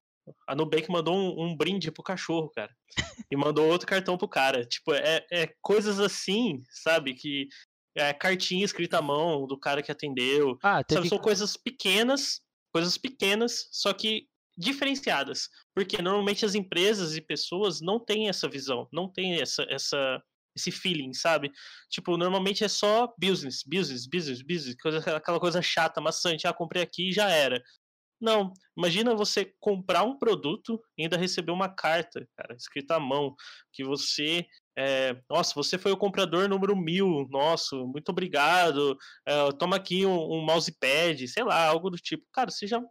A 0.46 0.54
Nubank 0.54 0.90
mandou 0.90 1.14
um, 1.14 1.46
um, 1.46 1.56
brinde 1.56 1.90
pro 1.90 2.02
cachorro, 2.02 2.50
cara. 2.50 2.70
E 3.30 3.36
mandou 3.36 3.66
outro 3.66 3.86
cartão 3.86 4.18
pro 4.18 4.28
cara. 4.28 4.64
Tipo, 4.64 4.92
é, 4.92 5.26
é 5.30 5.54
coisas 5.62 5.98
assim, 5.98 6.62
sabe? 6.70 7.14
Que 7.14 7.48
é 7.94 8.12
cartinha 8.12 8.64
escrita 8.64 8.98
à 8.98 9.02
mão 9.02 9.46
do 9.46 9.58
cara 9.58 9.82
que 9.82 9.90
atendeu. 9.90 10.58
Ah, 10.62 10.84
teve... 10.84 10.98
sabe, 10.98 11.08
são 11.08 11.18
coisas 11.18 11.56
pequenas, 11.56 12.40
coisas 12.72 12.96
pequenas, 12.96 13.68
só 13.72 13.92
que 13.92 14.28
diferenciadas, 14.58 15.48
porque 15.72 16.02
normalmente 16.02 16.44
as 16.44 16.56
empresas 16.56 17.16
e 17.16 17.20
pessoas 17.20 17.80
não 17.80 18.00
têm 18.00 18.28
essa 18.28 18.48
visão, 18.48 18.88
não 18.92 19.08
têm 19.08 19.40
essa, 19.40 19.64
essa 19.70 20.22
esse 20.56 20.72
feeling, 20.72 21.12
sabe? 21.12 21.52
Tipo, 21.88 22.16
normalmente 22.16 22.64
é 22.64 22.68
só 22.68 23.14
business, 23.16 23.62
business, 23.64 24.08
business, 24.08 24.42
business, 24.42 24.74
coisa, 24.74 24.98
aquela 25.16 25.38
coisa 25.38 25.62
chata, 25.62 26.00
maçante, 26.00 26.48
ah, 26.48 26.52
comprei 26.52 26.82
aqui 26.82 27.10
e 27.10 27.12
já 27.12 27.30
era. 27.30 27.62
Não, 28.20 28.52
imagina 28.76 29.14
você 29.14 29.54
comprar 29.60 30.02
um 30.02 30.18
produto 30.18 30.82
e 30.96 31.04
ainda 31.04 31.16
receber 31.16 31.52
uma 31.52 31.68
carta, 31.68 32.26
cara, 32.36 32.56
escrita 32.56 32.96
à 32.96 33.00
mão, 33.00 33.36
que 33.72 33.84
você, 33.84 34.44
é, 34.76 35.16
nossa, 35.30 35.54
você 35.54 35.78
foi 35.78 35.92
o 35.92 35.96
comprador 35.96 36.48
número 36.48 36.76
mil, 36.76 37.28
nossa, 37.30 37.76
muito 37.76 38.08
obrigado, 38.08 38.98
é, 39.24 39.52
toma 39.52 39.76
aqui 39.76 40.04
um, 40.04 40.32
um 40.32 40.44
mousepad, 40.44 41.28
sei 41.28 41.44
lá, 41.44 41.66
algo 41.66 41.90
do 41.90 41.96
tipo. 41.96 42.24
Cara, 42.32 42.50
você 42.50 42.66
já 42.66 42.82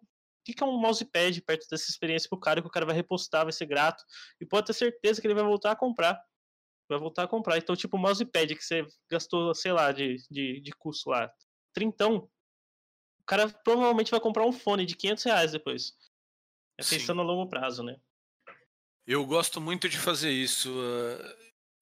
fica 0.48 0.66
um 0.66 0.78
mousepad 0.78 1.42
perto 1.42 1.68
dessa 1.70 1.90
experiência 1.90 2.30
pro 2.30 2.40
cara, 2.40 2.62
que 2.62 2.68
o 2.68 2.72
cara 2.72 2.86
vai 2.86 2.96
repostar, 2.96 3.44
vai 3.44 3.54
ser 3.54 3.66
grato, 3.66 4.04
e 4.42 4.46
pode 4.46 4.68
ter 4.68 4.74
certeza 4.74 5.22
que 5.22 5.28
ele 5.28 5.36
vai 5.36 5.44
voltar 5.44 5.72
a 5.72 5.76
comprar. 5.76 6.20
Vai 6.90 6.98
voltar 6.98 7.24
a 7.24 7.28
comprar. 7.28 7.58
Então, 7.58 7.76
tipo, 7.76 7.98
o 7.98 8.00
mousepad 8.00 8.56
que 8.56 8.64
você 8.64 8.88
gastou, 9.12 9.54
sei 9.54 9.74
lá, 9.74 9.92
de, 9.92 10.18
de, 10.32 10.62
de 10.62 10.72
custo 10.72 11.10
lá, 11.10 11.30
trintão, 11.74 12.30
cara 13.28 13.50
provavelmente 13.50 14.10
vai 14.10 14.22
comprar 14.22 14.46
um 14.46 14.54
fone 14.54 14.86
de 14.86 14.96
500 14.96 15.24
reais 15.26 15.52
depois. 15.52 15.94
É 16.80 16.84
pensando 16.84 17.18
Sim. 17.18 17.20
a 17.20 17.24
longo 17.24 17.50
prazo, 17.50 17.84
né? 17.84 17.98
Eu 19.06 19.26
gosto 19.26 19.60
muito 19.60 19.90
de 19.90 19.98
fazer 19.98 20.32
isso. 20.32 20.74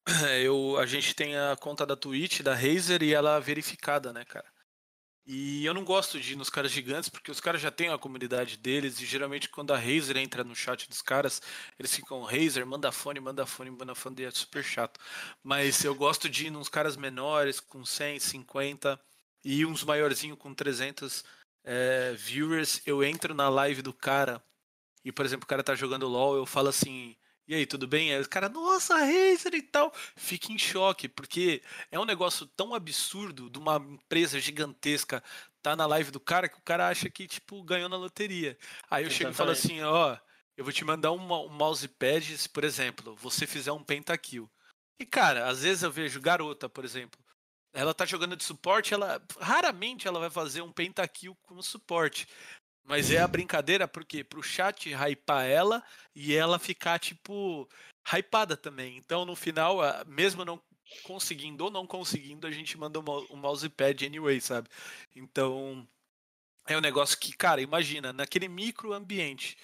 Eu, 0.44 0.78
a 0.78 0.86
gente 0.86 1.16
tem 1.16 1.36
a 1.38 1.56
conta 1.56 1.86
da 1.86 1.96
Twitch, 1.96 2.42
da 2.42 2.54
Razer, 2.54 3.02
e 3.02 3.14
ela 3.14 3.38
é 3.38 3.40
verificada, 3.40 4.12
né, 4.14 4.24
cara? 4.26 4.48
E 5.26 5.66
eu 5.66 5.74
não 5.74 5.84
gosto 5.84 6.20
de 6.20 6.34
ir 6.34 6.36
nos 6.36 6.50
caras 6.50 6.72
gigantes, 6.72 7.10
porque 7.10 7.32
os 7.32 7.40
caras 7.40 7.60
já 7.60 7.72
têm 7.72 7.90
a 7.90 7.98
comunidade 7.98 8.58
deles, 8.58 9.00
e 9.02 9.06
geralmente 9.06 9.50
quando 9.50 9.74
a 9.74 9.78
Razer 9.78 10.18
entra 10.18 10.44
no 10.44 10.56
chat 10.56 10.88
dos 10.88 11.02
caras, 11.02 11.42
eles 11.80 11.96
ficam, 11.96 12.22
Razer, 12.22 12.66
manda 12.66 12.92
fone, 12.92 13.20
manda 13.20 13.46
fone, 13.46 13.72
manda 13.72 13.96
fone, 13.96 14.22
e 14.22 14.26
é 14.26 14.32
super 14.32 14.64
chato. 14.64 15.00
Mas 15.44 15.84
eu 15.84 15.96
gosto 15.96 16.30
de 16.30 16.48
ir 16.48 16.50
nos 16.52 16.70
caras 16.70 16.96
menores, 16.96 17.60
com 17.60 17.84
100, 17.84 18.20
50, 18.20 19.00
e 19.44 19.66
uns 19.66 19.84
maiorzinhos 19.84 20.38
com 20.38 20.54
300 20.54 21.24
é, 21.64 22.14
viewers, 22.14 22.82
eu 22.86 23.04
entro 23.04 23.34
na 23.34 23.50
live 23.50 23.82
do 23.82 23.94
cara 23.94 24.44
e, 25.04 25.12
por 25.12 25.26
exemplo, 25.26 25.46
o 25.46 25.48
cara 25.48 25.64
tá 25.64 25.76
jogando 25.76 26.08
LOL, 26.08 26.36
eu 26.36 26.46
falo 26.48 26.70
assim, 26.70 27.16
e 27.48 27.54
aí, 27.54 27.66
tudo 27.66 27.88
bem? 27.88 28.14
Aí 28.14 28.22
o 28.22 28.30
cara, 28.30 28.50
nossa, 28.50 28.96
Razer 28.98 29.54
e 29.54 29.62
tal, 29.62 29.94
fica 30.16 30.52
em 30.52 30.58
choque, 30.58 31.08
porque 31.08 31.62
é 31.92 32.00
um 32.00 32.06
negócio 32.06 32.46
tão 32.48 32.74
absurdo 32.74 33.50
de 33.50 33.60
uma 33.60 33.78
empresa 33.78 34.40
gigantesca 34.40 35.24
tá 35.62 35.76
na 35.76 35.86
live 35.86 36.12
do 36.12 36.20
cara 36.20 36.48
que 36.48 36.58
o 36.58 36.62
cara 36.62 36.88
acha 36.88 37.10
que, 37.10 37.28
tipo, 37.28 37.64
ganhou 37.64 37.90
na 37.90 37.98
loteria. 37.98 38.58
Aí 38.90 39.04
eu 39.04 39.08
Exatamente. 39.08 39.14
chego 39.18 39.32
e 39.32 39.34
falo 39.34 39.52
assim, 39.52 39.82
ó, 39.82 40.18
eu 40.58 40.64
vou 40.64 40.74
te 40.74 40.86
mandar 40.86 41.12
um, 41.12 41.22
um 41.22 41.50
mousepad 41.50 42.38
se, 42.38 42.48
por 42.48 42.64
exemplo, 42.64 43.16
você 43.16 43.48
fizer 43.48 43.72
um 43.72 43.84
pentakill. 43.84 44.50
E, 45.00 45.06
cara, 45.06 45.48
às 45.48 45.62
vezes 45.64 45.84
eu 45.84 45.92
vejo 45.92 46.22
garota, 46.22 46.70
por 46.70 46.86
exemplo, 46.86 47.20
ela 47.74 47.94
tá 47.94 48.06
jogando 48.06 48.36
de 48.36 48.44
suporte, 48.44 48.94
ela 48.94 49.22
raramente 49.40 50.08
ela 50.08 50.20
vai 50.20 50.30
fazer 50.30 50.62
um 50.62 50.72
pentakill 50.72 51.36
como 51.44 51.62
suporte. 51.62 52.28
Mas 52.86 53.10
é 53.10 53.20
a 53.20 53.28
brincadeira 53.28 53.88
porque 53.88 54.24
pro 54.24 54.44
chat 54.44 54.94
hypar 54.94 55.46
ela 55.46 55.84
e 56.14 56.36
ela 56.36 56.60
ficar 56.60 57.00
tipo 57.00 57.68
hypada 58.06 58.56
também. 58.56 58.96
Então 58.98 59.26
no 59.26 59.36
final, 59.36 59.80
mesmo 60.06 60.46
não 60.46 60.62
conseguindo 61.04 61.66
ou 61.66 61.72
não 61.72 61.88
conseguindo, 61.88 62.46
a 62.46 62.52
gente 62.52 62.78
manda 62.78 63.00
um 63.00 63.36
mousepad 63.36 64.06
anyway, 64.06 64.40
sabe? 64.40 64.70
Então 65.16 65.88
é 66.68 66.78
um 66.78 66.82
negócio 66.82 67.18
que, 67.20 67.36
cara, 67.36 67.62
imagina, 67.62 68.14
naquele 68.14 68.48
micro 68.48 68.94
ambiente, 68.94 69.58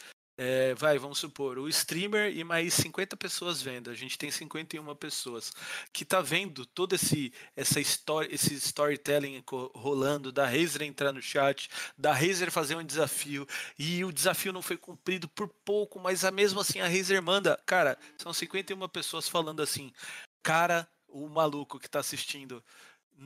é, 0.43 0.73
vai, 0.73 0.97
vamos 0.97 1.19
supor, 1.19 1.59
o 1.59 1.69
streamer 1.69 2.35
e 2.35 2.43
mais 2.43 2.73
50 2.73 3.15
pessoas 3.15 3.61
vendo. 3.61 3.91
A 3.91 3.93
gente 3.93 4.17
tem 4.17 4.31
51 4.31 4.95
pessoas 4.95 5.53
que 5.93 6.03
tá 6.03 6.19
vendo 6.19 6.65
todo 6.65 6.95
esse 6.95 7.31
essa 7.55 7.79
história, 7.79 8.33
esse 8.33 8.55
storytelling 8.55 9.43
rolando 9.75 10.31
da 10.31 10.47
Razer 10.47 10.81
entrar 10.81 11.11
no 11.11 11.21
chat, 11.21 11.69
da 11.95 12.11
Razer 12.11 12.49
fazer 12.49 12.75
um 12.75 12.83
desafio 12.83 13.47
e 13.77 14.03
o 14.03 14.11
desafio 14.11 14.51
não 14.51 14.63
foi 14.63 14.77
cumprido 14.77 15.29
por 15.29 15.47
pouco, 15.63 15.99
mas 15.99 16.25
a 16.25 16.31
mesmo 16.31 16.59
assim 16.59 16.81
a 16.81 16.87
Razer 16.87 17.21
manda, 17.21 17.55
cara, 17.63 17.95
são 18.17 18.33
51 18.33 18.89
pessoas 18.89 19.29
falando 19.29 19.61
assim, 19.61 19.93
cara, 20.41 20.87
o 21.07 21.29
maluco 21.29 21.79
que 21.79 21.87
tá 21.87 21.99
assistindo 21.99 22.63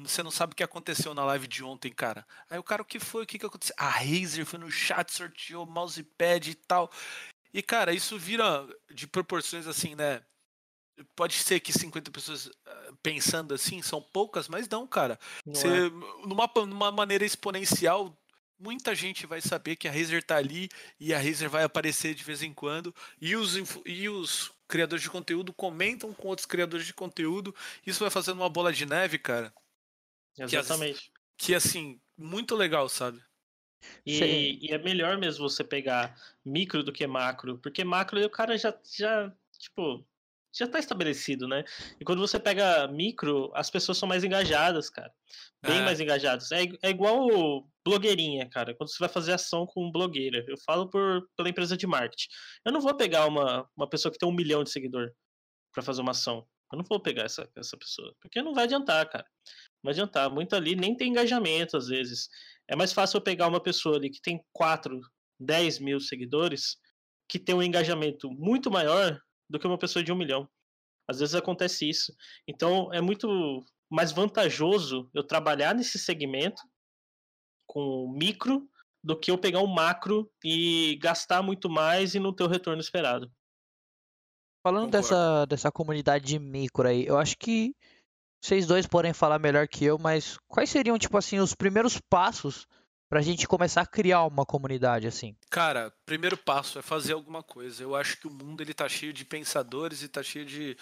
você 0.04 0.22
não 0.22 0.32
sabe 0.32 0.54
o 0.54 0.56
que 0.56 0.64
aconteceu 0.64 1.14
na 1.14 1.24
live 1.24 1.48
de 1.48 1.64
ontem, 1.64 1.92
cara. 1.92 2.26
Aí 2.50 2.60
o 2.60 2.64
cara, 2.64 2.82
o 2.82 2.86
que 2.86 3.00
foi? 3.00 3.24
O 3.24 3.26
que, 3.26 3.40
que 3.40 3.46
aconteceu? 3.46 3.76
A 3.78 3.88
Razer 3.88 4.46
foi 4.46 4.60
no 4.60 4.70
chat, 4.70 5.12
sorteou 5.12 5.66
mousepad 5.66 6.52
e 6.52 6.56
tal. 6.56 6.92
E, 7.54 7.62
cara, 7.62 7.94
isso 7.94 8.20
vira 8.20 8.68
de 8.94 9.08
proporções 9.08 9.66
assim, 9.66 9.96
né? 9.96 10.22
Pode 11.16 11.36
ser 11.36 11.60
que 11.62 11.72
50 11.72 12.12
pessoas 12.12 12.50
ah, 12.66 12.92
pensando 13.02 13.54
assim 13.54 13.82
são 13.82 14.02
poucas, 14.02 14.50
mas 14.50 14.68
não, 14.68 14.86
cara. 14.86 15.18
Não 15.46 15.56
Você, 15.56 15.68
é. 15.68 15.90
numa, 16.28 16.50
numa 16.66 16.92
maneira 16.92 17.26
exponencial, 17.26 18.18
muita 18.60 18.94
gente 18.94 19.26
vai 19.26 19.40
saber 19.40 19.78
que 19.78 19.88
a 19.88 19.92
Razer 19.92 20.24
tá 20.24 20.36
ali 20.36 20.70
e 21.00 21.14
a 21.14 21.18
Razer 21.18 21.50
vai 21.50 21.64
aparecer 21.64 22.14
de 22.14 22.24
vez 22.24 22.44
em 22.44 22.54
quando. 22.54 22.94
E 23.22 23.36
os, 23.36 23.56
e 23.86 24.10
os 24.10 24.52
criadores 24.68 25.04
de 25.04 25.10
conteúdo 25.10 25.54
comentam 25.54 26.14
com 26.14 26.28
outros 26.28 26.46
criadores 26.46 26.86
de 26.86 26.94
conteúdo. 26.94 27.56
Isso 27.86 28.02
vai 28.02 28.10
fazendo 28.10 28.38
uma 28.38 28.50
bola 28.50 28.74
de 28.74 28.86
neve, 28.86 29.18
cara. 29.18 29.54
Exatamente. 30.38 31.12
Que, 31.38 31.48
que 31.48 31.56
assim, 31.56 32.00
muito 32.18 32.56
legal, 32.56 32.88
sabe? 32.90 33.22
E, 34.06 34.68
e, 34.68 34.72
é 34.72 34.78
melhor 34.78 35.18
mesmo 35.18 35.48
você 35.48 35.64
pegar 35.64 36.16
micro 36.44 36.84
do 36.84 36.92
que 36.92 37.06
macro, 37.06 37.60
porque 37.60 37.84
macro 37.84 38.24
o 38.24 38.30
cara 38.30 38.58
já, 38.58 38.76
já 38.98 39.32
tipo, 39.60 40.06
já 40.54 40.68
tá 40.68 40.80
estabelecido, 40.80 41.48
né? 41.48 41.64
E 42.00 42.06
quando 42.06 42.20
você 42.20 42.40
pega 42.40 42.88
micro, 42.88 43.52
as 43.54 43.70
pessoas 43.70 43.98
são 43.98 44.08
mais 44.08 44.24
engajadas, 44.24 44.90
cara. 44.90 45.12
Bem 45.62 45.80
é. 45.80 45.82
mais 45.84 46.00
engajadas. 46.00 46.52
É, 46.52 46.64
é 46.82 46.90
igual 46.90 47.68
blogueirinha, 47.84 48.50
cara. 48.50 48.74
Quando 48.74 48.90
você 48.90 49.00
vai 49.00 49.10
fazer 49.10 49.34
ação 49.34 49.66
com 49.66 49.92
blogueira. 49.92 50.46
Eu 50.48 50.58
falo 50.66 50.90
por, 50.90 51.28
pela 51.36 51.50
empresa 51.50 51.76
de 51.76 51.86
marketing. 51.86 52.30
Eu 52.66 52.72
não 52.72 52.80
vou 52.80 52.96
pegar 52.96 53.26
uma, 53.26 53.70
uma 53.76 53.90
pessoa 53.90 54.12
que 54.12 54.18
tem 54.18 54.28
um 54.28 54.36
milhão 54.36 54.64
de 54.64 54.72
seguidor 54.72 55.12
para 55.74 55.84
fazer 55.84 56.02
uma 56.02 56.12
ação. 56.12 56.48
Eu 56.72 56.78
não 56.78 56.86
vou 56.86 57.00
pegar 57.02 57.24
essa, 57.24 57.50
essa 57.56 57.78
pessoa. 57.78 58.16
Porque 58.22 58.42
não 58.42 58.54
vai 58.54 58.64
adiantar, 58.64 59.10
cara 59.10 59.26
vai 59.86 59.94
adiantar. 59.94 60.30
Muito 60.30 60.56
ali 60.56 60.76
nem 60.76 60.96
tem 60.96 61.10
engajamento, 61.10 61.78
às 61.78 61.88
vezes. 61.88 62.28
É 62.68 62.76
mais 62.76 62.92
fácil 62.92 63.18
eu 63.18 63.22
pegar 63.22 63.48
uma 63.48 63.62
pessoa 63.62 63.98
ali 63.98 64.10
que 64.10 64.22
tem 64.22 64.44
4, 64.52 65.00
10 65.40 65.80
mil 65.80 66.00
seguidores, 66.00 66.78
que 67.30 67.40
tem 67.40 67.56
um 67.56 67.64
engajamento 67.64 68.30
muito 68.32 68.70
maior 68.70 69.20
do 69.50 69.60
que 69.60 69.68
uma 69.68 69.78
pessoa 69.78 70.04
de 70.04 70.12
um 70.12 70.18
milhão. 70.18 70.50
Às 71.08 71.20
vezes 71.20 71.36
acontece 71.36 71.88
isso. 71.88 72.14
Então 72.48 72.92
é 72.94 73.00
muito 73.00 73.64
mais 73.90 74.12
vantajoso 74.12 75.10
eu 75.14 75.24
trabalhar 75.24 75.76
nesse 75.76 76.00
segmento 76.00 76.62
com 77.68 78.12
micro 78.18 78.68
do 79.04 79.18
que 79.18 79.30
eu 79.30 79.38
pegar 79.38 79.62
um 79.62 79.68
macro 79.68 80.30
e 80.44 80.98
gastar 81.00 81.44
muito 81.44 81.70
mais 81.70 82.16
e 82.16 82.20
não 82.20 82.34
ter 82.34 82.44
o 82.44 82.48
retorno 82.48 82.82
esperado. 82.82 83.32
Falando 84.64 84.90
dessa, 84.90 85.46
dessa 85.46 85.72
comunidade 85.72 86.26
de 86.26 86.40
micro 86.40 86.88
aí, 86.88 87.06
eu 87.06 87.20
acho 87.20 87.38
que 87.38 87.76
vocês 88.42 88.66
dois 88.66 88.86
podem 88.86 89.14
falar 89.14 89.40
melhor 89.40 89.68
que 89.68 89.86
eu, 89.86 89.98
mas 89.98 90.38
quais 90.48 90.70
seriam, 90.70 90.98
tipo 90.98 91.18
assim, 91.18 91.40
os 91.40 91.56
primeiros 91.56 92.00
passos 92.10 92.68
pra 93.10 93.22
gente 93.22 93.48
começar 93.48 93.82
a 93.82 93.86
criar 93.86 94.24
uma 94.24 94.46
comunidade 94.46 95.08
assim? 95.08 95.36
Cara, 95.50 95.94
primeiro 96.06 96.38
passo 96.38 96.80
é 96.80 96.82
fazer 96.82 97.14
alguma 97.14 97.44
coisa. 97.44 97.82
Eu 97.82 97.96
acho 97.96 98.18
que 98.18 98.28
o 98.28 98.32
mundo 98.32 98.62
ele 98.62 98.74
tá 98.74 98.90
cheio 98.90 99.14
de 99.14 99.24
pensadores 99.24 100.02
e 100.02 100.08
tá 100.08 100.22
cheio 100.22 100.46
de, 100.46 100.78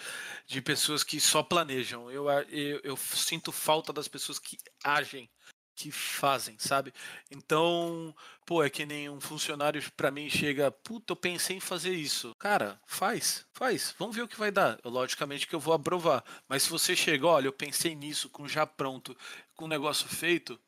de 0.46 0.60
pessoas 0.60 1.04
que 1.04 1.20
só 1.20 1.42
planejam. 1.42 2.10
Eu, 2.10 2.28
eu, 2.50 2.80
eu 2.82 2.96
sinto 2.96 3.52
falta 3.52 3.92
das 3.92 4.08
pessoas 4.08 4.38
que 4.38 4.58
agem 4.82 5.28
que 5.74 5.90
fazem, 5.90 6.56
sabe? 6.58 6.92
Então, 7.30 8.14
pô, 8.46 8.62
é 8.62 8.70
que 8.70 8.86
nem 8.86 9.08
um 9.08 9.20
funcionário 9.20 9.82
para 9.96 10.10
mim 10.10 10.30
chega, 10.30 10.70
puta, 10.70 11.12
eu 11.12 11.16
pensei 11.16 11.56
em 11.56 11.60
fazer 11.60 11.92
isso. 11.92 12.32
Cara, 12.38 12.80
faz, 12.86 13.44
faz, 13.52 13.94
vamos 13.98 14.14
ver 14.14 14.22
o 14.22 14.28
que 14.28 14.38
vai 14.38 14.50
dar. 14.50 14.78
Eu, 14.84 14.90
logicamente 14.90 15.46
que 15.46 15.54
eu 15.54 15.60
vou 15.60 15.74
aprovar, 15.74 16.24
mas 16.48 16.64
se 16.64 16.70
você 16.70 16.94
chega, 16.94 17.26
olha, 17.26 17.46
eu 17.48 17.52
pensei 17.52 17.94
nisso 17.94 18.28
com 18.30 18.46
já 18.46 18.66
pronto, 18.66 19.16
com 19.54 19.64
o 19.64 19.68
negócio 19.68 20.08
feito, 20.08 20.58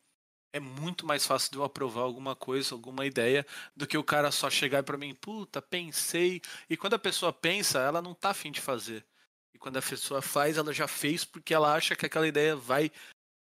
é 0.53 0.59
muito 0.59 1.05
mais 1.05 1.25
fácil 1.25 1.51
de 1.51 1.57
eu 1.57 1.63
aprovar 1.63 2.01
alguma 2.01 2.35
coisa, 2.35 2.73
alguma 2.75 3.05
ideia, 3.05 3.45
do 3.75 3.87
que 3.87 3.97
o 3.97 4.03
cara 4.03 4.31
só 4.31 4.49
chegar 4.49 4.83
para 4.83 4.97
mim, 4.97 5.13
puta, 5.15 5.61
pensei. 5.61 6.41
E 6.69 6.75
quando 6.75 6.95
a 6.95 6.99
pessoa 6.99 7.31
pensa, 7.31 7.79
ela 7.79 8.01
não 8.01 8.13
tá 8.13 8.31
afim 8.31 8.51
de 8.51 8.61
fazer. 8.61 9.05
E 9.53 9.57
quando 9.57 9.77
a 9.77 9.81
pessoa 9.81 10.21
faz, 10.21 10.57
ela 10.57 10.73
já 10.73 10.87
fez 10.87 11.25
porque 11.25 11.53
ela 11.53 11.73
acha 11.73 11.95
que 11.95 12.05
aquela 12.05 12.27
ideia 12.27 12.55
vai 12.55 12.91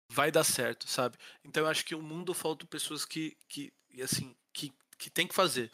vai 0.08 0.30
dar 0.30 0.44
certo, 0.44 0.88
sabe? 0.88 1.16
Então 1.44 1.64
eu 1.64 1.68
acho 1.68 1.84
que 1.84 1.94
o 1.94 2.02
mundo 2.02 2.34
falta 2.34 2.66
pessoas 2.66 3.04
que, 3.04 3.36
que 3.48 3.72
assim, 4.02 4.36
que, 4.52 4.72
que 4.98 5.10
tem 5.10 5.26
que 5.26 5.34
fazer. 5.34 5.70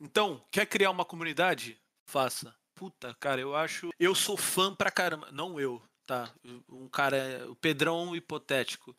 Então, 0.00 0.44
quer 0.50 0.66
criar 0.66 0.90
uma 0.90 1.04
comunidade? 1.04 1.80
Faça. 2.06 2.54
Puta, 2.74 3.14
cara, 3.20 3.40
eu 3.40 3.54
acho. 3.54 3.90
Eu 3.98 4.14
sou 4.14 4.36
fã 4.36 4.74
pra 4.74 4.90
caramba. 4.90 5.30
Não 5.30 5.60
eu, 5.60 5.82
tá? 6.06 6.32
Um 6.68 6.88
cara, 6.88 7.46
o 7.48 7.56
Pedrão 7.56 8.14
hipotético. 8.16 8.96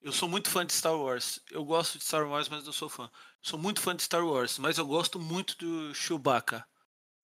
Eu 0.00 0.12
sou 0.12 0.28
muito 0.28 0.48
fã 0.48 0.64
de 0.64 0.72
Star 0.72 0.96
Wars. 0.96 1.40
Eu 1.50 1.64
gosto 1.64 1.98
de 1.98 2.04
Star 2.04 2.26
Wars, 2.26 2.48
mas 2.48 2.64
não 2.64 2.72
sou 2.72 2.88
fã. 2.88 3.10
Sou 3.42 3.58
muito 3.58 3.80
fã 3.80 3.94
de 3.94 4.02
Star 4.02 4.26
Wars, 4.26 4.58
mas 4.58 4.78
eu 4.78 4.86
gosto 4.86 5.20
muito 5.20 5.56
do 5.58 5.94
Chewbacca. 5.94 6.66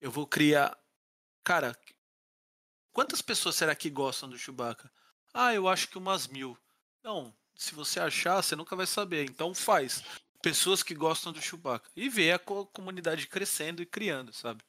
Eu 0.01 0.11
vou 0.11 0.27
criar. 0.27 0.79
Cara, 1.43 1.77
quantas 2.93 3.23
pessoas 3.23 3.57
será 3.57 3.75
que 3.75 3.89
gostam 3.89 4.29
do 4.29 4.39
Chewbacca? 4.39 4.93
Ah, 5.33 5.55
eu 5.55 5.69
acho 5.69 5.89
que 5.89 5.99
umas 5.99 6.27
mil. 6.27 6.57
Não, 7.07 7.33
se 7.55 7.73
você 7.73 8.01
achar, 8.01 8.43
você 8.43 8.57
nunca 8.57 8.75
vai 8.75 8.85
saber. 8.85 9.25
Então 9.31 9.55
faz. 9.55 10.03
Pessoas 10.43 10.83
que 10.83 10.93
gostam 10.93 11.33
do 11.33 11.41
Chewbacca. 11.41 11.89
E 11.95 12.09
ver 12.09 12.33
a 12.33 12.39
comunidade 12.41 13.29
crescendo 13.29 13.81
e 13.81 13.87
criando, 13.87 14.33
sabe? 14.33 14.61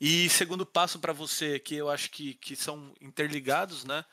E 0.00 0.28
segundo 0.30 0.64
passo 0.64 1.00
para 1.00 1.12
você, 1.12 1.58
que 1.58 1.74
eu 1.74 1.90
acho 1.90 2.12
que, 2.12 2.34
que 2.34 2.54
são 2.54 2.94
interligados, 3.00 3.84
né? 3.84 4.04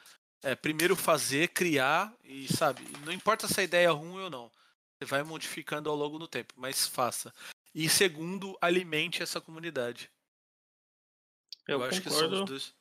É, 0.42 0.56
primeiro 0.56 0.96
fazer, 0.96 1.50
criar 1.50 2.12
e, 2.24 2.52
sabe, 2.52 2.82
não 3.06 3.14
importa 3.14 3.48
se 3.48 3.60
a 3.60 3.64
ideia 3.64 3.88
é 3.88 3.92
ruim 3.92 4.24
ou 4.24 4.30
não. 4.30 4.52
Você 4.98 5.06
vai 5.06 5.22
modificando 5.22 5.88
ao 5.88 5.96
longo 5.96 6.18
do 6.18 6.28
tempo, 6.28 6.56
mas 6.58 6.88
faça. 6.88 7.32
E 7.76 7.88
segundo, 7.88 8.58
alimente 8.60 9.22
essa 9.22 9.40
comunidade. 9.40 10.10
Eu, 11.68 11.80
eu 11.80 11.86
acho 11.86 12.02
que 12.02 12.10
são 12.10 12.26
os 12.26 12.46
dois, 12.46 12.74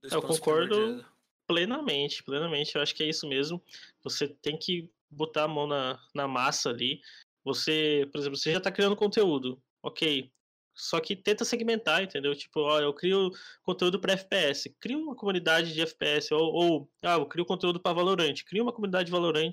dois 0.00 0.12
Eu 0.12 0.22
concordo 0.22 1.04
plenamente, 1.48 2.22
plenamente. 2.22 2.76
Eu 2.76 2.82
acho 2.82 2.94
que 2.94 3.02
é 3.02 3.08
isso 3.08 3.26
mesmo. 3.26 3.62
Você 4.04 4.28
tem 4.28 4.56
que 4.56 4.90
botar 5.10 5.44
a 5.44 5.48
mão 5.48 5.66
na, 5.66 5.98
na 6.14 6.28
massa 6.28 6.70
ali. 6.70 7.00
Você, 7.44 8.08
por 8.12 8.18
exemplo, 8.18 8.36
você 8.36 8.52
já 8.52 8.58
está 8.58 8.70
criando 8.70 8.94
conteúdo. 8.94 9.60
Ok, 9.82 10.30
só 10.78 11.00
que 11.00 11.16
tenta 11.16 11.44
segmentar, 11.44 12.02
entendeu? 12.02 12.34
Tipo, 12.36 12.60
ó, 12.60 12.80
eu 12.80 12.94
crio 12.94 13.30
conteúdo 13.62 14.00
para 14.00 14.12
FPS, 14.12 14.74
cria 14.80 14.96
uma 14.96 15.14
comunidade 15.14 15.74
de 15.74 15.80
FPS, 15.80 16.32
ou, 16.32 16.52
ou 16.52 16.90
ah, 17.02 17.14
eu 17.14 17.26
crio 17.26 17.44
conteúdo 17.44 17.80
para 17.80 17.92
Valorant, 17.94 18.34
cria 18.44 18.62
uma 18.62 18.72
comunidade 18.72 19.10
Valorant, 19.10 19.52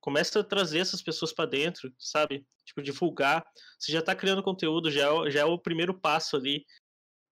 começa 0.00 0.40
a 0.40 0.44
trazer 0.44 0.78
essas 0.78 1.02
pessoas 1.02 1.32
para 1.32 1.44
dentro, 1.50 1.92
sabe? 1.98 2.46
Tipo, 2.64 2.82
divulgar. 2.82 3.44
Você 3.78 3.92
já 3.92 3.98
está 4.00 4.14
criando 4.14 4.42
conteúdo, 4.42 4.90
já 4.90 5.02
é, 5.12 5.30
já 5.30 5.40
é 5.40 5.44
o 5.44 5.58
primeiro 5.58 5.92
passo 5.92 6.36
ali. 6.36 6.64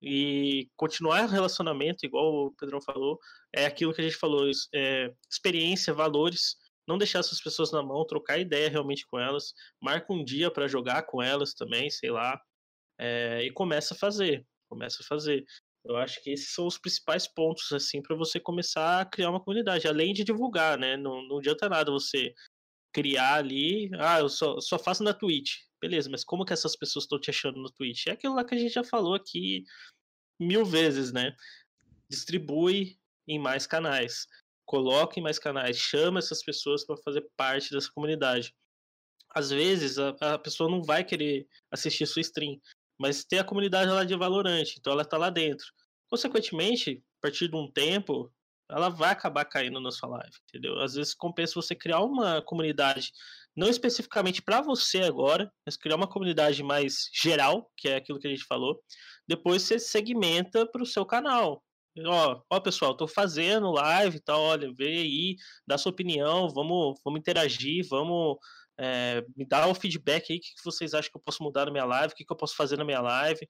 E 0.02 0.68
continuar 0.76 1.24
o 1.24 1.28
relacionamento, 1.28 2.04
igual 2.04 2.46
o 2.46 2.52
Pedrão 2.52 2.80
falou, 2.80 3.18
é 3.54 3.66
aquilo 3.66 3.92
que 3.92 4.00
a 4.00 4.04
gente 4.04 4.16
falou, 4.16 4.50
é, 4.74 5.12
experiência, 5.30 5.94
valores, 5.94 6.56
não 6.86 6.98
deixar 6.98 7.20
essas 7.20 7.40
pessoas 7.40 7.72
na 7.72 7.82
mão, 7.82 8.06
trocar 8.06 8.38
ideia 8.38 8.68
realmente 8.68 9.06
com 9.06 9.18
elas, 9.18 9.54
marca 9.80 10.12
um 10.12 10.22
dia 10.24 10.50
para 10.50 10.68
jogar 10.68 11.04
com 11.04 11.22
elas 11.22 11.54
também, 11.54 11.88
sei 11.90 12.10
lá, 12.10 12.40
é, 12.98 13.42
e 13.42 13.50
começa 13.50 13.94
a 13.94 13.96
fazer, 13.96 14.46
começa 14.68 15.02
a 15.02 15.06
fazer. 15.06 15.44
Eu 15.84 15.96
acho 15.96 16.22
que 16.22 16.30
esses 16.30 16.52
são 16.54 16.66
os 16.66 16.78
principais 16.78 17.26
pontos 17.26 17.70
assim 17.72 18.00
para 18.00 18.16
você 18.16 18.40
começar 18.40 19.00
a 19.00 19.04
criar 19.04 19.30
uma 19.30 19.42
comunidade, 19.42 19.86
além 19.86 20.12
de 20.14 20.24
divulgar, 20.24 20.78
né? 20.78 20.96
Não, 20.96 21.22
não 21.28 21.38
adianta 21.38 21.68
nada 21.68 21.90
você 21.90 22.34
criar 22.92 23.34
ali, 23.34 23.90
ah, 23.98 24.20
eu 24.20 24.28
só, 24.28 24.60
só 24.60 24.78
faço 24.78 25.02
na 25.02 25.12
Twitch. 25.12 25.56
Beleza, 25.80 26.08
mas 26.08 26.24
como 26.24 26.44
que 26.44 26.52
essas 26.52 26.76
pessoas 26.76 27.04
estão 27.04 27.20
te 27.20 27.28
achando 27.28 27.60
no 27.60 27.70
Twitch? 27.70 28.06
É 28.06 28.12
aquilo 28.12 28.34
lá 28.34 28.44
que 28.44 28.54
a 28.54 28.58
gente 28.58 28.72
já 28.72 28.84
falou 28.84 29.14
aqui 29.14 29.64
mil 30.40 30.64
vezes, 30.64 31.12
né? 31.12 31.34
Distribui 32.08 32.98
em 33.26 33.38
mais 33.38 33.66
canais, 33.66 34.26
coloque 34.64 35.20
em 35.20 35.22
mais 35.22 35.38
canais, 35.38 35.76
chama 35.76 36.18
essas 36.18 36.42
pessoas 36.42 36.84
para 36.84 36.96
fazer 36.98 37.26
parte 37.36 37.70
dessa 37.70 37.90
comunidade. 37.92 38.54
Às 39.30 39.50
vezes 39.50 39.98
a, 39.98 40.14
a 40.20 40.38
pessoa 40.38 40.70
não 40.70 40.82
vai 40.82 41.04
querer 41.04 41.46
assistir 41.70 42.06
sua 42.06 42.22
stream, 42.22 42.60
mas 42.98 43.24
tem 43.24 43.38
a 43.38 43.44
comunidade 43.44 43.90
lá 43.90 44.04
de 44.04 44.16
Valorante, 44.16 44.76
então 44.78 44.92
ela 44.92 45.02
está 45.02 45.16
lá 45.16 45.30
dentro. 45.30 45.66
Consequentemente, 46.08 47.02
a 47.18 47.22
partir 47.22 47.48
de 47.48 47.56
um 47.56 47.70
tempo, 47.70 48.32
ela 48.70 48.88
vai 48.88 49.10
acabar 49.10 49.44
caindo 49.44 49.80
na 49.80 49.90
sua 49.90 50.08
live, 50.10 50.36
entendeu? 50.48 50.80
Às 50.80 50.94
vezes 50.94 51.14
compensa 51.14 51.54
você 51.54 51.74
criar 51.74 52.00
uma 52.00 52.40
comunidade, 52.42 53.12
não 53.56 53.68
especificamente 53.68 54.42
para 54.42 54.60
você 54.60 55.00
agora, 55.00 55.52
mas 55.66 55.76
criar 55.76 55.96
uma 55.96 56.08
comunidade 56.08 56.62
mais 56.62 57.08
geral, 57.12 57.70
que 57.76 57.88
é 57.88 57.96
aquilo 57.96 58.18
que 58.18 58.26
a 58.26 58.30
gente 58.30 58.44
falou. 58.44 58.80
Depois 59.28 59.62
você 59.62 59.78
segmenta 59.78 60.66
para 60.66 60.82
o 60.82 60.86
seu 60.86 61.04
canal. 61.04 61.62
Ó, 61.98 62.42
ó, 62.50 62.60
pessoal, 62.60 62.96
tô 62.96 63.06
fazendo 63.06 63.70
live 63.70 64.16
e 64.16 64.20
tal, 64.20 64.40
olha, 64.40 64.72
vê 64.74 64.98
aí, 64.98 65.36
dá 65.66 65.78
sua 65.78 65.92
opinião, 65.92 66.48
vamos, 66.48 67.00
vamos 67.04 67.20
interagir, 67.20 67.86
vamos 67.88 68.36
é, 68.78 69.24
me 69.36 69.46
dá 69.46 69.66
o 69.68 69.74
feedback 69.74 70.32
aí, 70.32 70.38
o 70.38 70.40
que 70.40 70.52
vocês 70.64 70.94
acham 70.94 71.10
que 71.10 71.16
eu 71.16 71.22
posso 71.22 71.42
mudar 71.42 71.66
na 71.66 71.70
minha 71.72 71.84
live, 71.84 72.12
o 72.12 72.16
que 72.16 72.24
eu 72.28 72.36
posso 72.36 72.56
fazer 72.56 72.76
na 72.76 72.84
minha 72.84 73.00
live. 73.00 73.46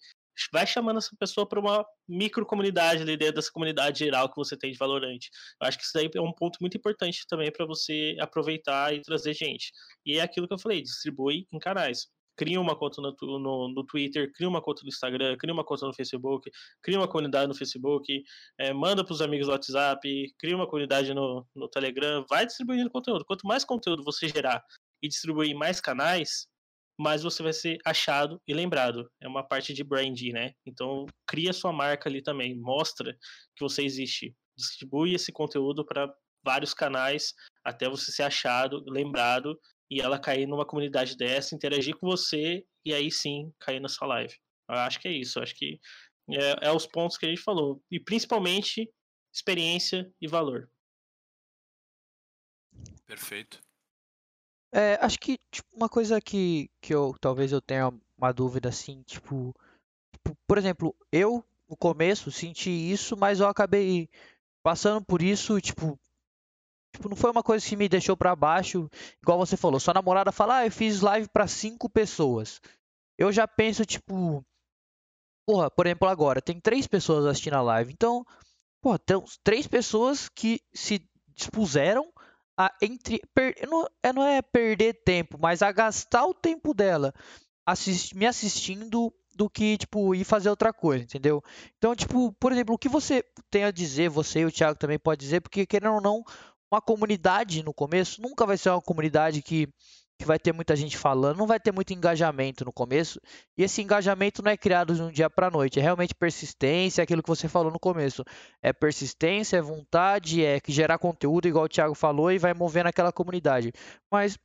Vai 0.53 0.67
chamando 0.67 0.99
essa 0.99 1.17
pessoa 1.19 1.49
para 1.49 1.61
uma 1.61 1.87
micro 2.09 2.45
comunidade 2.45 3.03
ali 3.03 3.17
dentro 3.17 3.37
dessa 3.37 3.51
comunidade 3.53 4.01
geral 4.01 4.29
que 4.29 4.37
você 4.37 4.57
tem 4.57 4.73
de 4.73 4.79
Valorante. 4.79 5.31
Eu 5.61 5.69
acho 5.69 5.79
que 5.79 5.85
isso 5.85 5.93
daí 5.95 6.11
é 6.13 6.21
um 6.21 6.33
ponto 6.33 6.59
muito 6.61 6.77
importante 6.77 7.25
também 7.29 7.53
para 7.53 7.65
você 7.65 8.17
aproveitar 8.21 8.93
e 8.95 9.01
trazer 9.01 9.33
gente. 9.33 9.73
E 10.05 10.19
é 10.19 10.23
aquilo 10.23 10.49
que 10.49 10.55
eu 10.55 10.59
falei, 10.59 10.83
distribui 10.83 11.47
em 11.53 11.59
canais 11.59 12.09
cria 12.37 12.61
uma 12.61 12.77
conta 12.77 13.01
no, 13.01 13.15
no, 13.39 13.69
no, 13.69 13.85
Twitter, 13.85 14.33
cria 14.33 14.49
uma 14.49 14.61
conta 14.61 14.83
no 14.83 14.89
Instagram, 14.89 15.37
cria 15.37 15.53
uma 15.53 15.65
conta 15.65 15.87
no 15.87 15.95
Facebook, 15.95 16.51
cria 16.83 16.99
uma 16.99 17.09
comunidade 17.09 17.49
no 17.49 17.55
Facebook, 17.55 18.23
é, 18.59 18.73
manda 18.73 19.05
para 19.05 19.13
os 19.13 19.21
amigos 19.21 19.47
no 19.47 19.53
WhatsApp, 19.53 20.35
cria 20.39 20.57
uma 20.57 20.67
comunidade 20.67 21.13
no, 21.15 21.47
no 21.55 21.69
Telegram, 21.69 22.25
vai 22.29 22.47
distribuindo 22.47 22.91
conteúdo. 22.91 23.25
Quanto 23.25 23.47
mais 23.47 23.65
conteúdo 23.65 24.03
você 24.03 24.29
gerar 24.29 24.63
e 25.03 25.09
distribuir 25.09 25.55
mais 25.57 25.81
canais, 25.81 26.47
mais 26.99 27.23
você 27.23 27.43
vai 27.43 27.53
ser 27.53 27.79
achado 27.85 28.41
e 28.47 28.55
lembrado. 28.55 29.11
É 29.21 29.29
uma 29.29 29.43
parte 29.43 29.73
de 29.73 29.83
branding, 29.83 30.33
né? 30.33 30.53
Então, 30.65 31.07
cria 31.27 31.53
sua 31.53 31.73
marca 31.73 32.09
ali 32.09 32.23
também, 32.23 32.55
mostra 32.57 33.17
que 33.57 33.63
você 33.63 33.83
existe. 33.83 34.35
Distribui 34.57 35.15
esse 35.15 35.33
conteúdo 35.33 35.85
para 35.85 36.13
vários 36.45 36.75
canais 36.75 37.35
até 37.65 37.89
você 37.89 38.13
ser 38.13 38.23
achado, 38.23 38.85
lembrado 38.87 39.59
e 39.91 40.01
ela 40.01 40.19
cair 40.19 40.47
numa 40.47 40.67
comunidade 40.67 41.17
dessa, 41.17 41.55
interagir 41.55 41.97
com 41.97 42.07
você 42.07 42.65
e 42.85 42.93
aí 42.93 43.11
sim 43.11 43.53
cair 43.59 43.81
na 43.81 43.89
sua 43.89 44.09
live. 44.09 44.35
Eu 44.69 44.77
acho 44.77 45.01
que 45.01 45.09
é 45.09 45.13
isso. 45.13 45.39
Eu 45.39 45.43
acho 45.43 45.55
que 45.55 45.79
é, 46.31 46.69
é 46.69 46.73
os 46.73 46.87
pontos 46.87 47.17
que 47.17 47.27
a 47.27 47.29
gente 47.29 47.43
falou. 47.43 47.83
E 47.91 48.01
principalmente 48.01 48.91
experiência 49.33 50.11
e 50.21 50.27
valor. 50.27 50.71
Perfeito. 53.07 53.63
É, 54.73 54.95
acho 55.01 55.19
que 55.21 55.39
tipo, 55.51 55.69
uma 55.73 55.89
coisa 55.89 56.21
que, 56.21 56.69
que 56.81 56.93
eu 56.93 57.15
talvez 57.21 57.53
eu 57.53 57.61
tenha 57.61 57.93
uma 58.17 58.33
dúvida 58.33 58.69
assim, 58.69 59.03
tipo, 59.03 59.55
tipo, 60.13 60.37
por 60.47 60.59
exemplo, 60.59 60.97
eu 61.13 61.45
no 61.69 61.77
começo 61.77 62.31
senti 62.31 62.71
isso, 62.71 63.17
mas 63.17 63.41
eu 63.41 63.47
acabei 63.47 64.09
passando 64.63 65.05
por 65.05 65.23
isso, 65.23 65.61
tipo, 65.61 65.99
tipo 66.95 67.09
não 67.09 67.17
foi 67.17 67.31
uma 67.31 67.43
coisa 67.43 67.67
que 67.67 67.77
me 67.77 67.89
deixou 67.89 68.17
para 68.17 68.35
baixo, 68.35 68.89
igual 69.23 69.39
você 69.39 69.57
falou. 69.57 69.79
Sua 69.79 69.95
namorada 69.95 70.33
fala, 70.33 70.59
ah, 70.59 70.67
eu 70.67 70.71
fiz 70.71 71.01
live 71.01 71.29
para 71.29 71.47
cinco 71.47 71.89
pessoas. 71.89 72.61
Eu 73.19 73.31
já 73.33 73.47
penso 73.47 73.85
tipo, 73.85 74.45
porra, 75.47 75.71
por 75.71 75.87
exemplo, 75.87 76.09
agora 76.09 76.41
tem 76.41 76.61
três 76.61 76.87
pessoas 76.87 77.27
assistindo 77.27 77.55
a 77.55 77.63
live, 77.63 77.93
então, 77.93 78.25
porra, 78.81 78.99
tem 78.99 79.23
três 79.43 79.67
pessoas 79.67 80.29
que 80.29 80.61
se 80.73 81.07
dispuseram 81.37 82.11
a 82.57 82.73
entre 82.81 83.21
per, 83.35 83.55
não, 83.69 83.89
é, 84.03 84.13
não 84.13 84.25
é 84.25 84.41
perder 84.41 85.03
tempo, 85.05 85.37
mas 85.41 85.63
a 85.63 85.73
gastar 85.73 86.25
o 86.25 86.35
tempo 86.35 86.73
dela 86.73 87.13
assist, 87.67 88.17
me 88.17 88.27
assistindo 88.27 89.13
do 89.37 89.51
que 89.51 89.77
tipo 89.77 90.15
ir 90.15 90.25
fazer 90.25 90.49
outra 90.49 90.73
coisa, 90.73 91.05
entendeu? 91.05 91.43
Então, 91.77 91.95
tipo, 91.95 92.33
por 92.35 92.53
exemplo, 92.53 92.75
o 92.75 92.79
que 92.79 92.89
você 92.89 93.25
tem 93.51 93.65
a 93.65 93.71
dizer, 93.71 94.09
você 94.09 94.41
e 94.41 94.45
o 94.45 94.53
Thiago 94.53 94.79
também 94.79 94.99
pode 94.99 95.21
dizer, 95.21 95.41
porque 95.41 95.67
querendo 95.67 95.95
ou 95.95 96.01
não, 96.01 96.25
uma 96.75 96.83
comunidade 96.83 97.63
no 97.63 97.73
começo 97.73 98.21
nunca 98.21 98.45
vai 98.45 98.57
ser 98.57 98.71
uma 98.71 98.83
comunidade 98.83 99.43
que 99.43 99.69
que 100.17 100.25
vai 100.25 100.39
ter 100.39 100.53
muita 100.53 100.77
gente 100.77 100.97
falando, 100.97 101.39
não 101.39 101.47
vai 101.47 101.59
ter 101.59 101.73
muito 101.73 101.93
engajamento 101.93 102.65
no 102.65 102.73
começo. 102.73 103.21
E 103.59 103.65
esse 103.65 103.83
engajamento 103.83 104.43
não 104.43 104.51
é 104.51 104.57
criado 104.57 104.95
de 104.95 105.03
um 105.03 105.11
dia 105.11 105.29
para 105.29 105.51
noite, 105.51 105.81
é 105.81 105.83
realmente 105.83 106.15
persistência, 106.15 107.03
é 107.03 107.05
aquilo 107.05 107.23
que 107.23 107.29
você 107.29 107.49
falou 107.49 107.73
no 107.73 107.81
começo. 107.81 108.25
É 108.63 108.73
persistência, 108.73 109.57
é 109.57 109.61
vontade, 109.61 110.45
é 110.45 110.61
gerar 110.69 110.99
conteúdo, 110.99 111.49
igual 111.49 111.65
o 111.65 111.69
Thiago 111.69 111.95
falou, 111.95 112.31
e 112.31 112.39
vai 112.39 112.55
movendo 112.55 112.87
aquela 112.87 113.13
comunidade. 113.13 113.73
Mas 114.11 114.39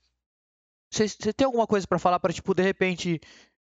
você 0.92 1.32
tem 1.32 1.46
alguma 1.46 1.68
coisa 1.68 1.88
para 1.88 2.00
falar 2.00 2.20
para 2.20 2.34
tipo 2.34 2.56
de 2.56 2.64
repente 2.64 3.22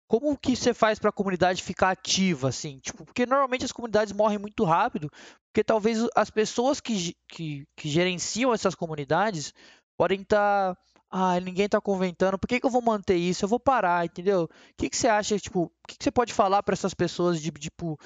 como 0.09 0.36
que 0.36 0.56
você 0.56 0.72
faz 0.72 0.98
para 0.98 1.11
a 1.11 1.12
comunidade 1.12 1.62
ficar 1.62 1.90
ativa 1.90 2.48
assim? 2.48 2.78
Tipo, 2.80 3.04
porque 3.04 3.26
normalmente 3.26 3.64
as 3.64 3.72
comunidades 3.72 4.12
morrem 4.12 4.38
muito 4.38 4.64
rápido, 4.64 5.11
porque 5.46 5.62
talvez 5.62 5.98
as 6.16 6.30
pessoas 6.30 6.80
que, 6.80 7.14
que, 7.28 7.64
que 7.76 7.88
gerenciam 7.88 8.52
essas 8.52 8.74
comunidades 8.74 9.52
podem 9.96 10.22
estar 10.22 10.74
tá 10.74 10.80
ah, 11.11 11.40
ninguém 11.40 11.68
tá 11.68 11.80
comentando, 11.80 12.38
por 12.38 12.46
que, 12.46 12.61
que 12.61 12.66
eu 12.66 12.70
vou 12.70 12.82
manter 12.82 13.16
isso? 13.16 13.44
Eu 13.44 13.48
vou 13.48 13.59
parar, 13.59 14.04
entendeu? 14.04 14.42
O 14.42 14.48
que, 14.76 14.90
que 14.90 14.96
você 14.96 15.09
acha, 15.09 15.38
tipo, 15.38 15.62
o 15.64 15.88
que, 15.88 15.96
que 15.96 16.04
você 16.04 16.11
pode 16.11 16.34
falar 16.34 16.62
para 16.62 16.74
essas 16.74 16.92
pessoas 16.92 17.40
de, 17.40 17.50
tipo, 17.50 17.98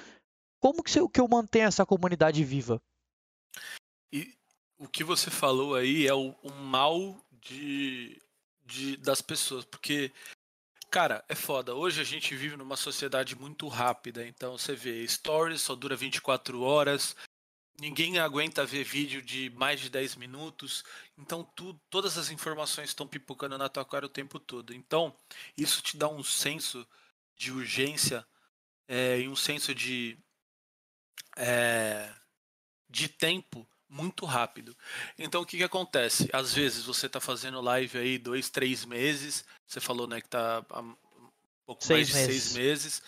como 0.59 0.81
que, 0.81 0.89
você, 0.89 1.05
que 1.09 1.19
eu 1.19 1.27
mantenho 1.27 1.67
essa 1.67 1.85
comunidade 1.85 2.43
viva? 2.43 2.81
E 4.11 4.33
o 4.77 4.87
que 4.87 5.03
você 5.03 5.29
falou 5.29 5.75
aí 5.75 6.07
é 6.07 6.13
o, 6.13 6.33
o 6.43 6.51
mal 6.53 7.21
de, 7.31 8.21
de, 8.65 8.95
das 8.97 9.21
pessoas, 9.21 9.65
porque, 9.65 10.11
cara, 10.93 11.25
é 11.27 11.33
foda. 11.33 11.73
Hoje 11.73 11.99
a 11.99 12.03
gente 12.03 12.35
vive 12.35 12.55
numa 12.55 12.77
sociedade 12.77 13.35
muito 13.35 13.67
rápida, 13.67 14.27
então 14.27 14.55
você 14.55 14.75
vê, 14.75 15.07
stories 15.07 15.59
só 15.59 15.73
dura 15.73 15.95
24 15.95 16.61
horas, 16.61 17.15
ninguém 17.81 18.19
aguenta 18.19 18.63
ver 18.63 18.83
vídeo 18.83 19.19
de 19.19 19.49
mais 19.55 19.79
de 19.79 19.89
10 19.89 20.17
minutos. 20.17 20.83
Então, 21.17 21.43
tu, 21.55 21.73
todas 21.89 22.15
as 22.15 22.29
informações 22.29 22.89
estão 22.89 23.07
pipocando 23.07 23.57
na 23.57 23.67
tua 23.69 23.83
cara 23.83 24.05
o 24.05 24.09
tempo 24.09 24.37
todo. 24.37 24.71
Então, 24.71 25.11
isso 25.57 25.81
te 25.81 25.97
dá 25.97 26.07
um 26.07 26.23
senso 26.23 26.87
de 27.35 27.51
urgência 27.51 28.23
é, 28.87 29.19
e 29.19 29.27
um 29.27 29.35
senso 29.35 29.73
de, 29.73 30.15
é, 31.35 32.13
de 32.87 33.09
tempo 33.09 33.67
muito 33.93 34.25
rápido. 34.25 34.75
Então 35.17 35.41
o 35.41 35.45
que, 35.45 35.57
que 35.57 35.63
acontece? 35.63 36.27
Às 36.33 36.53
vezes 36.53 36.85
você 36.85 37.05
está 37.05 37.19
fazendo 37.19 37.61
live 37.61 37.97
aí 37.97 38.17
dois, 38.17 38.49
três 38.49 38.83
meses, 38.83 39.45
você 39.67 39.79
falou 39.79 40.07
né, 40.07 40.19
que 40.19 40.27
está 40.27 40.65
há 40.69 40.81
um 40.81 40.95
pouco 41.65 41.85
seis 41.85 42.11
mais 42.11 42.25
de 42.25 42.27
meses. 42.27 42.43
seis 42.43 42.55
meses. 42.55 43.03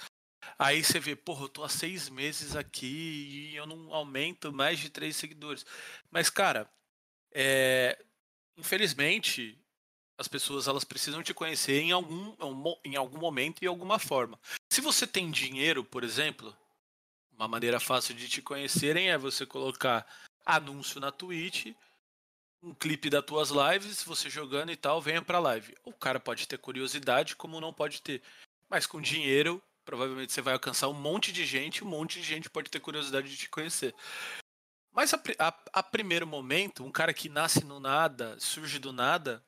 Aí 0.60 0.84
você 0.84 1.00
vê, 1.00 1.16
porra, 1.16 1.46
eu 1.46 1.50
tô 1.50 1.64
há 1.64 1.70
seis 1.70 2.08
meses 2.08 2.56
aqui 2.56 3.50
e 3.52 3.56
eu 3.56 3.66
não 3.66 3.94
aumento 3.94 4.54
mais 4.54 4.80
de 4.80 4.90
três 4.90 5.16
seguidores. 5.16 5.66
Mas, 6.12 6.30
cara, 6.30 6.70
é... 7.34 7.98
infelizmente, 8.56 9.60
as 10.18 10.28
pessoas 10.28 10.68
elas 10.68 10.84
precisam 10.84 11.24
te 11.24 11.34
conhecer 11.34 11.82
em 11.82 11.92
algum, 11.92 12.36
em 12.86 12.96
algum 12.96 13.18
momento 13.18 13.64
e 13.64 13.68
alguma 13.68 13.98
forma. 13.98 14.40
Se 14.72 14.82
você 14.82 15.08
tem 15.08 15.32
dinheiro, 15.32 15.84
por 15.84 16.04
exemplo, 16.04 16.56
uma 17.34 17.48
maneira 17.48 17.80
fácil 17.80 18.14
de 18.16 18.30
te 18.30 18.42
conhecerem 18.42 19.10
é 19.10 19.18
você 19.18 19.46
colocar 19.46 20.06
anúncio 20.46 21.00
na 21.00 21.12
Twitch, 21.12 21.74
um 22.62 22.74
clipe 22.74 23.10
das 23.10 23.24
tuas 23.24 23.50
lives, 23.50 24.04
você 24.04 24.30
jogando 24.30 24.72
e 24.72 24.76
tal, 24.76 25.02
venha 25.02 25.22
pra 25.22 25.40
live. 25.40 25.76
O 25.84 25.94
cara 25.94 26.20
pode 26.20 26.48
ter 26.48 26.58
curiosidade, 26.58 27.36
como 27.36 27.62
não 27.62 27.74
pode 27.74 28.02
ter. 28.02 28.22
Mas 28.70 28.86
com 28.86 29.00
dinheiro, 29.00 29.62
provavelmente 29.84 30.34
você 30.34 30.42
vai 30.42 30.54
alcançar 30.54 30.88
um 30.88 30.94
monte 30.94 31.32
de 31.32 31.46
gente, 31.46 31.84
um 31.84 31.88
monte 31.88 32.20
de 32.20 32.26
gente 32.26 32.50
pode 32.50 32.70
ter 32.70 32.80
curiosidade 32.80 33.30
de 33.30 33.38
te 33.38 33.50
conhecer. 33.50 33.94
Mas 34.92 35.14
a, 35.14 35.22
a, 35.40 35.54
a 35.74 35.84
primeiro 35.84 36.26
momento, 36.26 36.84
um 36.84 36.92
cara 36.92 37.14
que 37.14 37.30
nasce 37.30 37.64
no 37.64 37.80
nada, 37.80 38.36
surge 38.40 38.80
do 38.80 38.92
nada, 38.92 39.44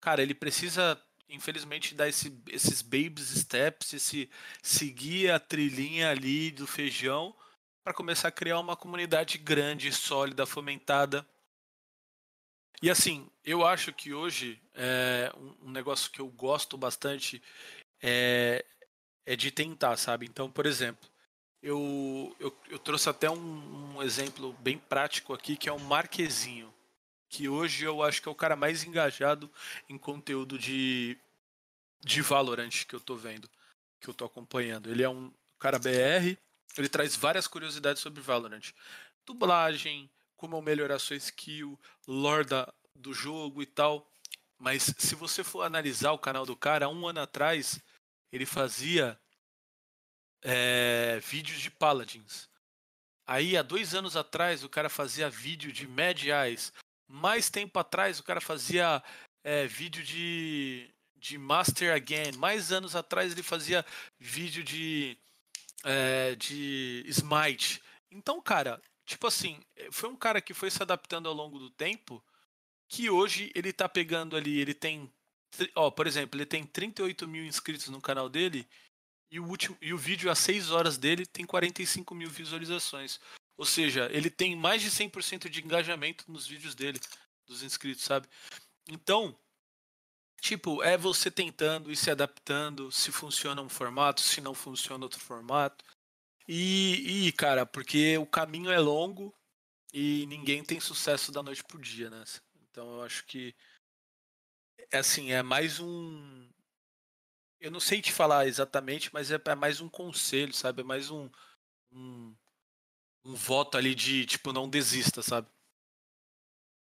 cara, 0.00 0.22
ele 0.22 0.34
precisa, 0.34 1.00
infelizmente, 1.28 1.94
dar 1.94 2.08
esse, 2.08 2.42
esses 2.48 2.82
baby 2.82 3.20
steps, 3.20 3.92
esse 3.92 4.30
seguir 4.62 5.30
a 5.30 5.38
trilhinha 5.38 6.10
ali 6.10 6.50
do 6.50 6.66
feijão 6.66 7.36
para 7.82 7.92
começar 7.92 8.28
a 8.28 8.32
criar 8.32 8.60
uma 8.60 8.76
comunidade 8.76 9.38
grande, 9.38 9.92
sólida, 9.92 10.46
fomentada. 10.46 11.26
E 12.80 12.90
assim, 12.90 13.28
eu 13.44 13.66
acho 13.66 13.92
que 13.92 14.12
hoje 14.12 14.60
é, 14.74 15.32
um 15.62 15.70
negócio 15.70 16.10
que 16.10 16.20
eu 16.20 16.28
gosto 16.28 16.76
bastante 16.76 17.42
é, 18.00 18.64
é 19.26 19.36
de 19.36 19.50
tentar, 19.50 19.96
sabe? 19.96 20.26
Então, 20.26 20.50
por 20.50 20.66
exemplo, 20.66 21.08
eu, 21.62 22.34
eu, 22.40 22.56
eu 22.68 22.78
trouxe 22.78 23.08
até 23.08 23.30
um, 23.30 23.96
um, 23.96 24.02
exemplo 24.02 24.52
bem 24.54 24.78
prático 24.78 25.32
aqui, 25.32 25.56
que 25.56 25.68
é 25.68 25.72
o 25.72 25.78
Marquezinho, 25.78 26.72
que 27.28 27.48
hoje 27.48 27.84
eu 27.84 28.02
acho 28.02 28.20
que 28.20 28.28
é 28.28 28.32
o 28.32 28.36
cara 28.36 28.56
mais 28.56 28.84
engajado 28.84 29.50
em 29.88 29.96
conteúdo 29.96 30.58
de, 30.58 31.16
de 32.00 32.20
Valorant 32.20 32.84
que 32.86 32.94
eu 32.94 33.00
tô 33.00 33.14
vendo, 33.14 33.48
que 34.00 34.08
eu 34.08 34.14
tô 34.14 34.24
acompanhando. 34.24 34.90
Ele 34.90 35.04
é 35.04 35.08
um 35.08 35.32
cara 35.58 35.78
BR, 35.78 36.36
ele 36.76 36.88
traz 36.88 37.14
várias 37.16 37.46
curiosidades 37.46 38.02
sobre 38.02 38.20
Valorant. 38.20 38.72
Dublagem, 39.26 40.10
como 40.36 40.60
melhorar 40.62 40.98
sua 40.98 41.16
skill, 41.16 41.78
lore 42.06 42.46
do 42.94 43.12
jogo 43.12 43.62
e 43.62 43.66
tal. 43.66 44.10
Mas 44.58 44.94
se 44.98 45.14
você 45.14 45.42
for 45.44 45.62
analisar 45.62 46.12
o 46.12 46.18
canal 46.18 46.46
do 46.46 46.56
cara, 46.56 46.88
um 46.88 47.06
ano 47.06 47.20
atrás, 47.20 47.80
ele 48.32 48.46
fazia 48.46 49.18
é, 50.42 51.20
vídeos 51.20 51.60
de 51.60 51.70
Paladins. 51.70 52.48
Aí, 53.26 53.56
há 53.56 53.62
dois 53.62 53.94
anos 53.94 54.16
atrás, 54.16 54.64
o 54.64 54.68
cara 54.68 54.88
fazia 54.88 55.30
vídeo 55.30 55.72
de 55.72 55.86
Mad 55.86 56.20
Eyes. 56.24 56.72
Mais 57.08 57.50
tempo 57.50 57.78
atrás, 57.78 58.18
o 58.18 58.24
cara 58.24 58.40
fazia 58.40 59.02
é, 59.44 59.66
vídeo 59.66 60.02
de, 60.02 60.92
de 61.16 61.38
Master 61.38 61.94
Again. 61.94 62.32
Mais 62.36 62.72
anos 62.72 62.96
atrás, 62.96 63.32
ele 63.32 63.42
fazia 63.42 63.84
vídeo 64.18 64.64
de 64.64 65.16
é, 65.84 66.34
de 66.36 67.04
Smite. 67.06 67.82
Então, 68.10 68.40
cara, 68.40 68.80
tipo 69.06 69.26
assim, 69.26 69.60
eh, 69.76 69.88
foi 69.90 70.08
um 70.08 70.16
cara 70.16 70.40
que 70.40 70.54
foi 70.54 70.70
se 70.70 70.82
adaptando 70.82 71.28
ao 71.28 71.34
longo 71.34 71.58
do 71.58 71.70
tempo, 71.70 72.22
que 72.88 73.08
hoje 73.10 73.50
ele 73.54 73.72
tá 73.72 73.88
pegando 73.88 74.36
ali, 74.36 74.60
ele 74.60 74.74
tem, 74.74 75.10
ó, 75.74 75.90
por 75.90 76.06
exemplo, 76.06 76.38
ele 76.38 76.46
tem 76.46 76.64
38 76.64 77.26
mil 77.26 77.44
inscritos 77.44 77.88
no 77.88 78.00
canal 78.00 78.28
dele 78.28 78.68
e 79.30 79.40
o 79.40 79.46
último 79.46 79.76
e 79.80 79.94
o 79.94 79.98
vídeo 79.98 80.30
às 80.30 80.38
6 80.40 80.70
horas 80.70 80.98
dele 80.98 81.24
tem 81.24 81.46
45 81.46 82.14
mil 82.14 82.28
visualizações. 82.28 83.18
Ou 83.56 83.64
seja, 83.64 84.08
ele 84.12 84.30
tem 84.30 84.54
mais 84.54 84.82
de 84.82 84.90
100% 84.90 85.48
de 85.48 85.62
engajamento 85.62 86.30
nos 86.30 86.46
vídeos 86.46 86.74
dele, 86.74 87.00
dos 87.46 87.62
inscritos, 87.62 88.04
sabe? 88.04 88.28
Então, 88.88 89.38
Tipo, 90.42 90.82
é 90.82 90.98
você 90.98 91.30
tentando 91.30 91.88
e 91.88 91.94
se 91.94 92.10
adaptando, 92.10 92.90
se 92.90 93.12
funciona 93.12 93.62
um 93.62 93.68
formato, 93.68 94.20
se 94.20 94.40
não 94.40 94.52
funciona 94.52 95.04
outro 95.04 95.20
formato. 95.20 95.84
E, 96.48 97.28
e, 97.28 97.32
cara, 97.32 97.64
porque 97.64 98.18
o 98.18 98.26
caminho 98.26 98.68
é 98.68 98.78
longo 98.80 99.32
e 99.94 100.26
ninguém 100.26 100.64
tem 100.64 100.80
sucesso 100.80 101.30
da 101.30 101.44
noite 101.44 101.62
pro 101.62 101.80
dia, 101.80 102.10
né? 102.10 102.24
Então 102.60 102.96
eu 102.96 103.02
acho 103.02 103.24
que 103.24 103.54
é 104.90 104.98
assim, 104.98 105.30
é 105.30 105.44
mais 105.44 105.78
um 105.78 106.50
eu 107.60 107.70
não 107.70 107.78
sei 107.78 108.02
te 108.02 108.12
falar 108.12 108.48
exatamente, 108.48 109.14
mas 109.14 109.30
é, 109.30 109.40
é 109.44 109.54
mais 109.54 109.80
um 109.80 109.88
conselho, 109.88 110.52
sabe? 110.52 110.80
É 110.80 110.84
mais 110.84 111.08
um, 111.08 111.30
um, 111.92 112.36
um 113.24 113.34
voto 113.36 113.78
ali 113.78 113.94
de 113.94 114.26
tipo 114.26 114.52
não 114.52 114.68
desista, 114.68 115.22
sabe? 115.22 115.48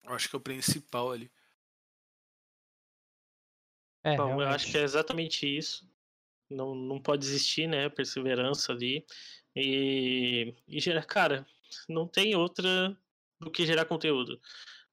Eu 0.01 0.13
acho 0.13 0.27
que 0.27 0.35
é 0.35 0.39
o 0.39 0.41
principal 0.41 1.11
ali. 1.11 1.31
É, 4.03 4.17
Bom, 4.17 4.25
realmente. 4.27 4.47
eu 4.47 4.55
acho 4.55 4.71
que 4.71 4.77
é 4.77 4.83
exatamente 4.83 5.57
isso. 5.57 5.87
Não, 6.49 6.75
não 6.75 6.99
pode 6.99 7.25
existir, 7.25 7.67
né? 7.67 7.89
Perseverança 7.89 8.71
ali. 8.71 9.05
E, 9.55 10.53
e 10.67 10.79
gerar, 10.79 11.05
cara, 11.05 11.47
não 11.87 12.07
tem 12.07 12.35
outra 12.35 12.95
do 13.39 13.51
que 13.51 13.65
gerar 13.65 13.85
conteúdo. 13.85 14.39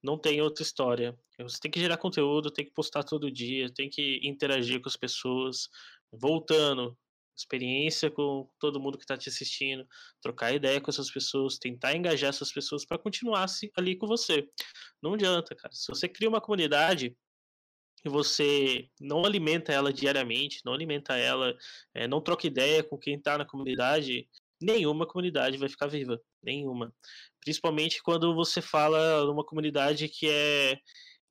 Não 0.01 0.17
tem 0.17 0.41
outra 0.41 0.63
história. 0.63 1.17
Você 1.39 1.59
tem 1.59 1.71
que 1.71 1.79
gerar 1.79 1.97
conteúdo, 1.97 2.51
tem 2.51 2.65
que 2.65 2.71
postar 2.71 3.03
todo 3.03 3.31
dia, 3.31 3.69
tem 3.69 3.89
que 3.89 4.19
interagir 4.23 4.81
com 4.81 4.89
as 4.89 4.95
pessoas. 4.95 5.69
Voltando, 6.11 6.97
experiência 7.35 8.09
com 8.09 8.49
todo 8.59 8.79
mundo 8.79 8.97
que 8.97 9.03
está 9.03 9.17
te 9.17 9.29
assistindo, 9.29 9.87
trocar 10.21 10.53
ideia 10.53 10.81
com 10.81 10.89
essas 10.89 11.09
pessoas, 11.09 11.57
tentar 11.57 11.95
engajar 11.95 12.29
essas 12.29 12.51
pessoas 12.51 12.85
para 12.85 12.97
continuar 12.97 13.45
ali 13.75 13.95
com 13.95 14.07
você. 14.07 14.47
Não 15.01 15.13
adianta, 15.13 15.55
cara. 15.55 15.73
Se 15.73 15.87
você 15.87 16.07
cria 16.07 16.29
uma 16.29 16.41
comunidade, 16.41 17.15
e 18.03 18.09
você 18.09 18.89
não 18.99 19.25
alimenta 19.25 19.71
ela 19.71 19.93
diariamente, 19.93 20.61
não 20.65 20.73
alimenta 20.73 21.15
ela, 21.15 21.55
é, 21.93 22.07
não 22.07 22.21
troca 22.21 22.47
ideia 22.47 22.83
com 22.83 22.97
quem 22.97 23.15
está 23.15 23.37
na 23.37 23.45
comunidade, 23.45 24.27
nenhuma 24.61 25.07
comunidade 25.07 25.57
vai 25.57 25.69
ficar 25.69 25.87
viva, 25.87 26.19
nenhuma. 26.41 26.93
Principalmente 27.39 28.01
quando 28.03 28.35
você 28.35 28.61
fala 28.61 29.25
numa 29.25 29.45
comunidade 29.45 30.07
que 30.07 30.27
é, 30.27 30.79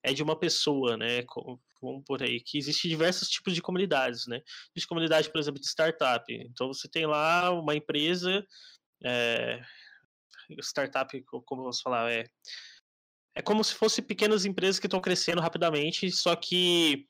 é 0.02 0.12
de 0.12 0.22
uma 0.22 0.38
pessoa, 0.38 0.96
né? 0.96 1.22
Como 1.24 1.60
por 2.04 2.22
aí, 2.22 2.40
que 2.40 2.58
existe 2.58 2.88
diversos 2.88 3.28
tipos 3.28 3.54
de 3.54 3.62
comunidades, 3.62 4.26
né? 4.26 4.42
Existe 4.74 4.88
comunidade, 4.88 5.30
por 5.30 5.38
exemplo, 5.38 5.60
de 5.60 5.66
startup. 5.66 6.24
Então 6.32 6.68
você 6.68 6.88
tem 6.88 7.06
lá 7.06 7.50
uma 7.52 7.74
empresa, 7.74 8.44
é, 9.04 9.62
startup, 10.60 11.22
como 11.46 11.64
posso 11.64 11.82
falar, 11.82 12.12
é 12.12 12.24
é 13.34 13.42
como 13.42 13.62
se 13.62 13.74
fosse 13.74 14.02
pequenas 14.02 14.44
empresas 14.44 14.78
que 14.78 14.86
estão 14.86 15.00
crescendo 15.00 15.40
rapidamente, 15.40 16.10
só 16.10 16.34
que 16.34 17.06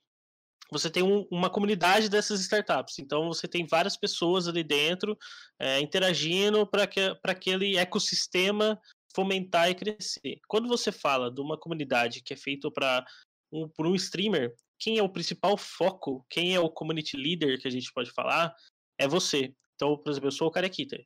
você 0.70 0.88
tem 0.88 1.02
um, 1.02 1.26
uma 1.30 1.50
comunidade 1.50 2.08
dessas 2.08 2.40
startups. 2.40 2.98
Então 2.98 3.28
você 3.28 3.48
tem 3.48 3.66
várias 3.66 3.96
pessoas 3.96 4.46
ali 4.46 4.62
dentro 4.62 5.18
é, 5.58 5.80
interagindo 5.80 6.66
para 6.66 6.86
que, 6.86 7.00
aquele 7.24 7.76
ecossistema 7.76 8.78
fomentar 9.14 9.68
e 9.68 9.74
crescer. 9.74 10.38
Quando 10.46 10.68
você 10.68 10.92
fala 10.92 11.32
de 11.32 11.40
uma 11.40 11.58
comunidade 11.58 12.22
que 12.22 12.32
é 12.32 12.36
feita 12.36 12.70
para 12.70 13.04
um, 13.52 13.68
por 13.68 13.86
um 13.86 13.94
streamer, 13.96 14.54
quem 14.78 14.98
é 14.98 15.02
o 15.02 15.08
principal 15.08 15.56
foco, 15.56 16.24
quem 16.30 16.54
é 16.54 16.60
o 16.60 16.70
community 16.70 17.16
leader 17.16 17.60
que 17.60 17.66
a 17.66 17.70
gente 17.70 17.92
pode 17.92 18.10
falar, 18.12 18.54
é 18.98 19.08
você. 19.08 19.52
Então, 19.74 19.96
por 19.96 20.10
exemplo, 20.10 20.28
eu 20.28 20.32
sou 20.32 20.46
o 20.46 20.50
Carequita 20.50 20.96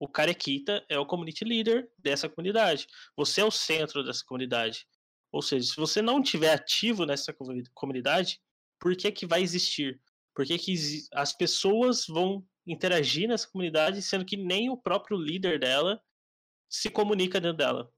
o 0.00 0.08
Carequita 0.08 0.82
é 0.88 0.98
o 0.98 1.04
community 1.04 1.44
leader 1.44 1.86
dessa 1.98 2.26
comunidade. 2.26 2.86
Você 3.14 3.42
é 3.42 3.44
o 3.44 3.50
centro 3.50 4.02
dessa 4.02 4.24
comunidade. 4.24 4.86
Ou 5.30 5.42
seja, 5.42 5.66
se 5.66 5.76
você 5.76 6.00
não 6.00 6.22
tiver 6.22 6.52
ativo 6.52 7.04
nessa 7.04 7.36
comunidade, 7.74 8.40
por 8.80 8.96
que 8.96 9.12
que 9.12 9.26
vai 9.26 9.42
existir? 9.42 10.00
Por 10.34 10.46
que, 10.46 10.58
que 10.58 10.74
as 11.12 11.36
pessoas 11.36 12.06
vão 12.08 12.42
interagir 12.66 13.28
nessa 13.28 13.46
comunidade, 13.48 14.00
sendo 14.00 14.24
que 14.24 14.38
nem 14.38 14.70
o 14.70 14.76
próprio 14.76 15.18
líder 15.18 15.60
dela 15.60 16.00
se 16.66 16.88
comunica 16.88 17.38
dentro 17.38 17.58
dela? 17.58 17.92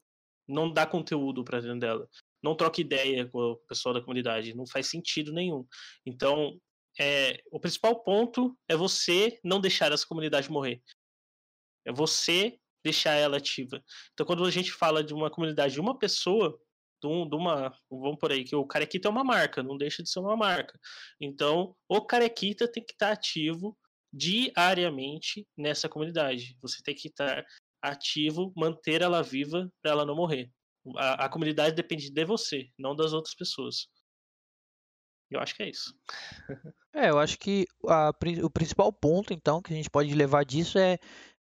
Não 0.49 0.73
dá 0.73 0.85
conteúdo 0.85 1.45
para 1.45 1.61
dentro 1.61 1.79
dela. 1.79 2.09
Não 2.43 2.57
troca 2.57 2.81
ideia 2.81 3.29
com 3.29 3.39
o 3.39 3.57
pessoal 3.69 3.95
da 3.95 4.01
comunidade. 4.01 4.55
Não 4.55 4.67
faz 4.67 4.89
sentido 4.89 5.33
nenhum. 5.33 5.65
Então, 6.05 6.61
é, 6.99 7.41
o 7.53 7.61
principal 7.61 8.03
ponto 8.03 8.59
é 8.69 8.75
você 8.75 9.39
não 9.45 9.61
deixar 9.61 9.93
essa 9.93 10.07
comunidade 10.07 10.51
morrer. 10.51 10.83
É 11.85 11.93
você 11.93 12.59
deixar 12.85 13.15
ela 13.15 13.37
ativa. 13.37 13.83
Então, 14.13 14.27
quando 14.27 14.45
a 14.45 14.51
gente 14.51 14.73
fala 14.73 15.03
de 15.03 15.15
uma 15.15 15.31
comunidade 15.31 15.75
de 15.75 15.81
uma 15.81 15.99
pessoa, 15.99 16.59
de, 17.03 17.09
um, 17.09 17.29
de 17.29 17.37
uma. 17.37 17.77
Vamos 17.91 18.19
por 18.19 18.33
aí, 18.33 18.45
que 18.45 18.55
o 18.55 18.67
Carequita 18.67 19.09
é 19.09 19.11
uma 19.11 19.25
marca, 19.25 19.63
não 19.63 19.77
deixa 19.77 20.03
de 20.03 20.11
ser 20.11 20.21
uma 20.21 20.37
marca. 20.37 20.79
Então, 21.21 21.77
o 21.89 22.01
Carequita 22.05 22.71
tem 22.71 22.85
que 22.85 22.93
estar 22.93 23.13
ativo 23.13 23.77
diariamente 24.13 25.47
nessa 25.57 25.89
comunidade. 25.89 26.57
Você 26.61 26.83
tem 26.83 26.95
que 26.95 27.09
estar 27.09 27.45
ativo, 27.83 28.53
manter 28.57 29.03
ela 29.03 29.23
viva 29.23 29.71
para 29.83 29.93
ela 29.93 30.07
não 30.07 30.15
morrer. 30.15 30.51
A, 30.97 31.27
a, 31.27 31.29
comunidade 31.29 31.75
depende 31.75 32.11
de 32.11 32.25
você, 32.25 32.69
não 32.79 32.95
das 32.95 33.13
outras 33.13 33.35
pessoas. 33.35 33.89
Eu 35.31 35.41
acho 35.41 35.55
que 35.55 35.63
é 35.63 35.71
isso. 35.71 35.95
É, 36.95 37.09
eu 37.09 37.19
acho 37.19 37.39
que 37.39 37.67
a, 37.89 38.11
o 38.45 38.51
principal 38.51 38.93
ponto, 38.93 39.33
então, 39.33 39.63
que 39.63 39.73
a 39.73 39.77
gente 39.77 39.89
pode 39.89 40.15
levar 40.15 40.45
disso 40.45 40.79
é 40.79 40.99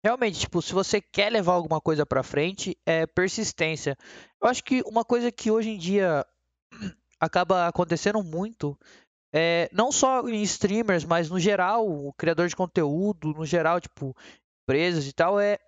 realmente, 0.07 0.39
tipo, 0.39 0.63
se 0.63 0.73
você 0.73 1.01
quer 1.01 1.33
levar 1.33 1.55
alguma 1.55 1.81
coisa 1.81 2.07
para 2.07 2.23
frente, 2.23 2.79
é 2.87 3.07
persistência. 3.09 3.99
Eu 4.41 4.49
acho 4.49 4.63
que 4.63 4.81
uma 4.87 5.05
coisa 5.05 5.33
que 5.33 5.51
hoje 5.51 5.71
em 5.71 5.79
dia 5.79 6.25
acaba 7.19 7.67
acontecendo 7.67 8.23
muito 8.23 8.79
é, 9.35 9.69
não 9.73 9.91
só 9.91 10.27
em 10.29 10.43
streamers, 10.43 11.05
mas 11.05 11.29
no 11.29 11.41
geral, 11.41 11.89
o 11.89 12.13
criador 12.13 12.47
de 12.47 12.55
conteúdo, 12.55 13.35
no 13.35 13.45
geral, 13.45 13.81
tipo, 13.81 14.17
empresas 14.63 15.09
e 15.09 15.13
tal, 15.13 15.41
é 15.41 15.59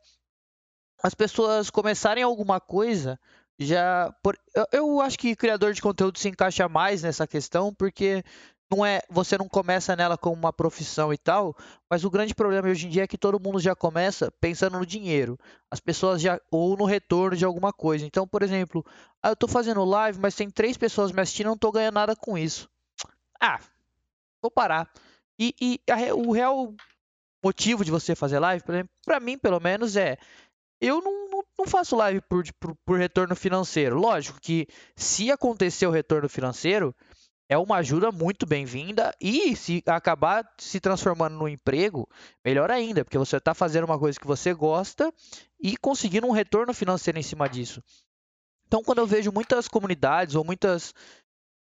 as 1.03 1.15
pessoas 1.15 1.69
começarem 1.69 2.23
alguma 2.23 2.61
coisa 2.61 3.19
já. 3.59 4.15
Por, 4.23 4.39
eu, 4.55 4.67
eu 4.73 5.01
acho 5.01 5.19
que 5.19 5.35
criador 5.35 5.73
de 5.73 5.83
conteúdo 5.83 6.17
se 6.17 6.29
encaixa 6.29 6.69
mais 6.69 7.03
nessa 7.03 7.27
questão, 7.27 7.75
porque 7.75 8.23
não 8.71 8.85
é 8.85 9.01
você 9.09 9.39
não 9.39 9.49
começa 9.49 9.97
nela 9.97 10.19
como 10.19 10.37
uma 10.37 10.53
profissão 10.53 11.13
e 11.13 11.19
tal, 11.19 11.57
mas 11.89 12.05
o 12.05 12.11
grande 12.11 12.35
problema 12.35 12.69
hoje 12.69 12.87
em 12.87 12.91
dia 12.91 13.05
é 13.05 13.07
que 13.07 13.17
todo 13.17 13.41
mundo 13.41 13.59
já 13.59 13.75
começa 13.75 14.31
pensando 14.41 14.79
no 14.79 14.87
dinheiro. 14.87 15.39
As 15.71 15.81
pessoas 15.81 16.21
já 16.21 16.41
ou 16.51 16.77
no 16.77 16.85
retorno 16.85 17.37
de 17.37 17.45
alguma 17.45 17.73
coisa. 17.73 18.05
Então, 18.05 18.27
por 18.27 18.43
exemplo, 18.43 18.85
ah, 19.23 19.29
eu 19.29 19.33
estou 19.33 19.49
fazendo 19.49 19.85
live, 19.85 20.19
mas 20.21 20.35
tem 20.35 20.51
três 20.51 20.77
pessoas 20.77 21.13
me 21.13 21.21
assistindo, 21.21 21.47
não 21.47 21.55
estou 21.55 21.73
ganhando 21.73 21.95
nada 21.95 22.15
com 22.15 22.37
isso. 22.37 22.69
Ah, 23.41 23.61
vou 24.43 24.51
parar. 24.51 24.91
E, 25.39 25.55
e 25.61 25.81
a, 25.91 26.15
o 26.15 26.33
real 26.33 26.75
motivo 27.43 27.85
de 27.85 27.91
você 27.91 28.15
fazer 28.15 28.39
live, 28.39 28.65
para 29.05 29.21
mim, 29.21 29.39
pelo 29.39 29.61
menos, 29.61 29.97
é 29.97 30.19
eu 30.81 31.01
não, 31.01 31.29
não, 31.29 31.45
não 31.59 31.67
faço 31.67 31.97
live 31.97 32.21
por, 32.23 32.45
por, 32.55 32.77
por, 32.85 32.99
retorno 32.99 33.35
financeiro. 33.35 33.99
Lógico 33.99 34.41
que 34.41 34.67
se 34.95 35.31
acontecer 35.31 35.87
o 35.87 35.91
retorno 35.91 36.29
financeiro, 36.29 36.95
é 37.49 37.57
uma 37.57 37.77
ajuda 37.77 38.13
muito 38.13 38.45
bem-vinda 38.45 39.15
e 39.21 39.57
se 39.57 39.83
acabar 39.87 40.47
se 40.59 40.79
transformando 40.79 41.37
no 41.37 41.49
emprego, 41.49 42.09
melhor 42.45 42.71
ainda, 42.71 43.05
porque 43.05 43.17
você 43.17 43.39
está 43.39 43.55
fazendo 43.55 43.85
uma 43.85 43.99
coisa 43.99 44.21
que 44.21 44.27
você 44.27 44.53
gosta 44.53 45.13
e 45.59 45.77
conseguindo 45.77 46.27
um 46.27 46.33
retorno 46.33 46.75
financeiro 46.75 47.19
em 47.19 47.23
cima 47.23 47.49
disso. 47.49 47.83
Então, 48.67 48.83
quando 48.83 48.99
eu 48.99 49.07
vejo 49.07 49.33
muitas 49.33 49.67
comunidades 49.67 50.35
ou 50.35 50.45
muitos 50.45 50.93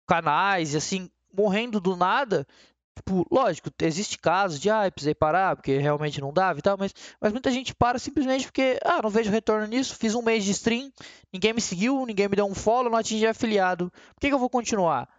canais 0.07 0.75
assim 0.75 1.09
morrendo 1.31 1.79
do 1.79 1.95
nada. 1.95 2.47
Tipo, 2.95 3.27
lógico, 3.29 3.69
existe 3.81 4.17
casos 4.17 4.57
de, 4.57 4.69
ah, 4.69 4.89
precisei 4.89 5.13
parar 5.13 5.57
porque 5.57 5.77
realmente 5.77 6.21
não 6.21 6.31
dava 6.31 6.57
e 6.59 6.61
tal, 6.61 6.77
mas, 6.77 6.93
mas 7.19 7.33
muita 7.33 7.51
gente 7.51 7.75
para 7.75 7.99
simplesmente 7.99 8.45
porque, 8.45 8.79
ah, 8.85 9.01
não 9.03 9.09
vejo 9.09 9.29
retorno 9.29 9.67
nisso, 9.67 9.95
fiz 9.95 10.15
um 10.15 10.21
mês 10.21 10.45
de 10.45 10.51
stream, 10.51 10.89
ninguém 11.31 11.51
me 11.51 11.59
seguiu, 11.59 12.05
ninguém 12.05 12.29
me 12.29 12.37
deu 12.37 12.45
um 12.45 12.55
follow, 12.55 12.89
não 12.89 12.97
atingi 12.97 13.27
afiliado, 13.27 13.91
por 13.91 14.21
que, 14.21 14.29
que 14.29 14.33
eu 14.33 14.39
vou 14.39 14.49
continuar? 14.49 15.09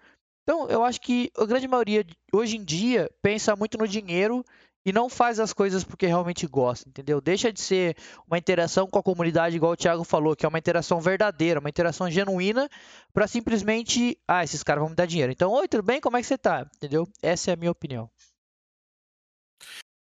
Então, 0.49 0.71
eu 0.71 0.85
acho 0.85 1.01
que 1.01 1.29
a 1.37 1.45
grande 1.45 1.67
maioria 1.67 2.07
hoje 2.33 2.57
em 2.57 2.65
dia 2.65 3.11
pensa 3.21 3.57
muito 3.57 3.77
no 3.77 3.89
dinheiro 3.89 4.45
e 4.85 4.93
não 4.93 5.09
faz 5.09 5.41
as 5.41 5.53
coisas 5.53 5.83
porque 5.83 6.07
realmente 6.07 6.47
gosta, 6.47 6.89
entendeu? 6.89 7.21
Deixa 7.21 7.53
de 7.53 7.61
ser 7.61 7.97
uma 8.29 8.39
interação 8.39 8.87
com 8.87 8.97
a 8.97 9.03
comunidade, 9.03 9.57
igual 9.57 9.73
o 9.73 9.77
Thiago 9.77 10.05
falou, 10.05 10.37
que 10.37 10.47
é 10.47 10.49
uma 10.49 10.61
interação 10.61 11.01
verdadeira, 11.01 11.59
uma 11.59 11.69
interação 11.69 12.09
genuína, 12.09 12.71
para 13.13 13.27
simplesmente, 13.27 14.17
ah, 14.29 14.45
esses 14.45 14.63
caras 14.63 14.83
vão 14.83 14.91
me 14.91 14.95
dar 14.95 15.07
dinheiro. 15.07 15.33
Então, 15.33 15.51
oi, 15.51 15.67
tudo 15.67 15.83
bem? 15.83 16.01
Como 16.01 16.17
é 16.17 16.21
que 16.21 16.29
você 16.29 16.39
tá? 16.39 16.65
Entendeu? 16.77 17.09
Essa 17.21 17.51
é 17.51 17.55
a 17.55 17.57
minha 17.57 17.73
opinião. 17.73 18.09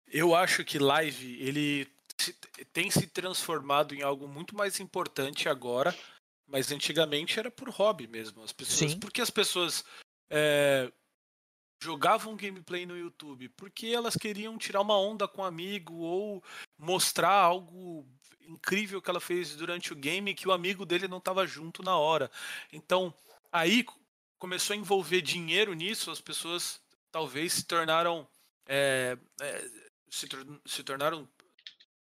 Eu 0.06 0.34
acho 0.34 0.64
que 0.64 0.78
live, 0.78 1.38
ele 1.38 1.86
tem 2.72 2.90
se 2.90 3.06
transformado 3.06 3.94
em 3.94 4.00
algo 4.00 4.26
muito 4.26 4.56
mais 4.56 4.80
importante 4.80 5.50
agora, 5.50 5.94
mas 6.46 6.72
antigamente 6.72 7.38
era 7.38 7.50
por 7.50 7.68
hobby 7.68 8.06
mesmo. 8.06 8.42
As 8.42 8.52
pessoas, 8.52 8.92
Sim. 8.92 8.98
porque 8.98 9.20
as 9.20 9.28
pessoas 9.28 9.84
é, 10.30 10.90
jogavam 11.82 12.36
gameplay 12.36 12.86
no 12.86 12.96
YouTube 12.96 13.48
porque 13.50 13.88
elas 13.88 14.14
queriam 14.14 14.56
tirar 14.56 14.80
uma 14.80 14.98
onda 14.98 15.26
com 15.26 15.42
um 15.42 15.44
amigo 15.44 15.94
ou 15.94 16.42
mostrar 16.78 17.32
algo 17.32 18.06
incrível 18.46 19.00
que 19.00 19.10
ela 19.10 19.20
fez 19.20 19.54
durante 19.56 19.92
o 19.92 19.96
game 19.96 20.34
que 20.34 20.48
o 20.48 20.52
amigo 20.52 20.86
dele 20.86 21.08
não 21.08 21.18
estava 21.18 21.46
junto 21.46 21.82
na 21.82 21.96
hora. 21.96 22.30
Então, 22.72 23.14
aí 23.50 23.84
começou 24.38 24.74
a 24.74 24.76
envolver 24.76 25.20
dinheiro 25.20 25.72
nisso, 25.74 26.10
as 26.10 26.20
pessoas 26.20 26.80
talvez 27.12 27.52
se 27.52 27.64
tornaram 27.64 28.26
é, 28.66 29.16
é, 29.40 29.70
se, 30.10 30.28
se 30.66 30.82
tornaram 30.82 31.28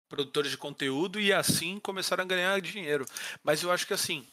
produtores 0.08 0.50
de 0.50 0.56
conteúdo 0.56 1.20
e 1.20 1.32
assim 1.32 1.80
começaram 1.80 2.24
a 2.24 2.26
ganhar 2.26 2.60
dinheiro. 2.60 3.04
Mas 3.42 3.62
eu 3.62 3.70
acho 3.70 3.86
que 3.86 3.94
assim, 3.94 4.26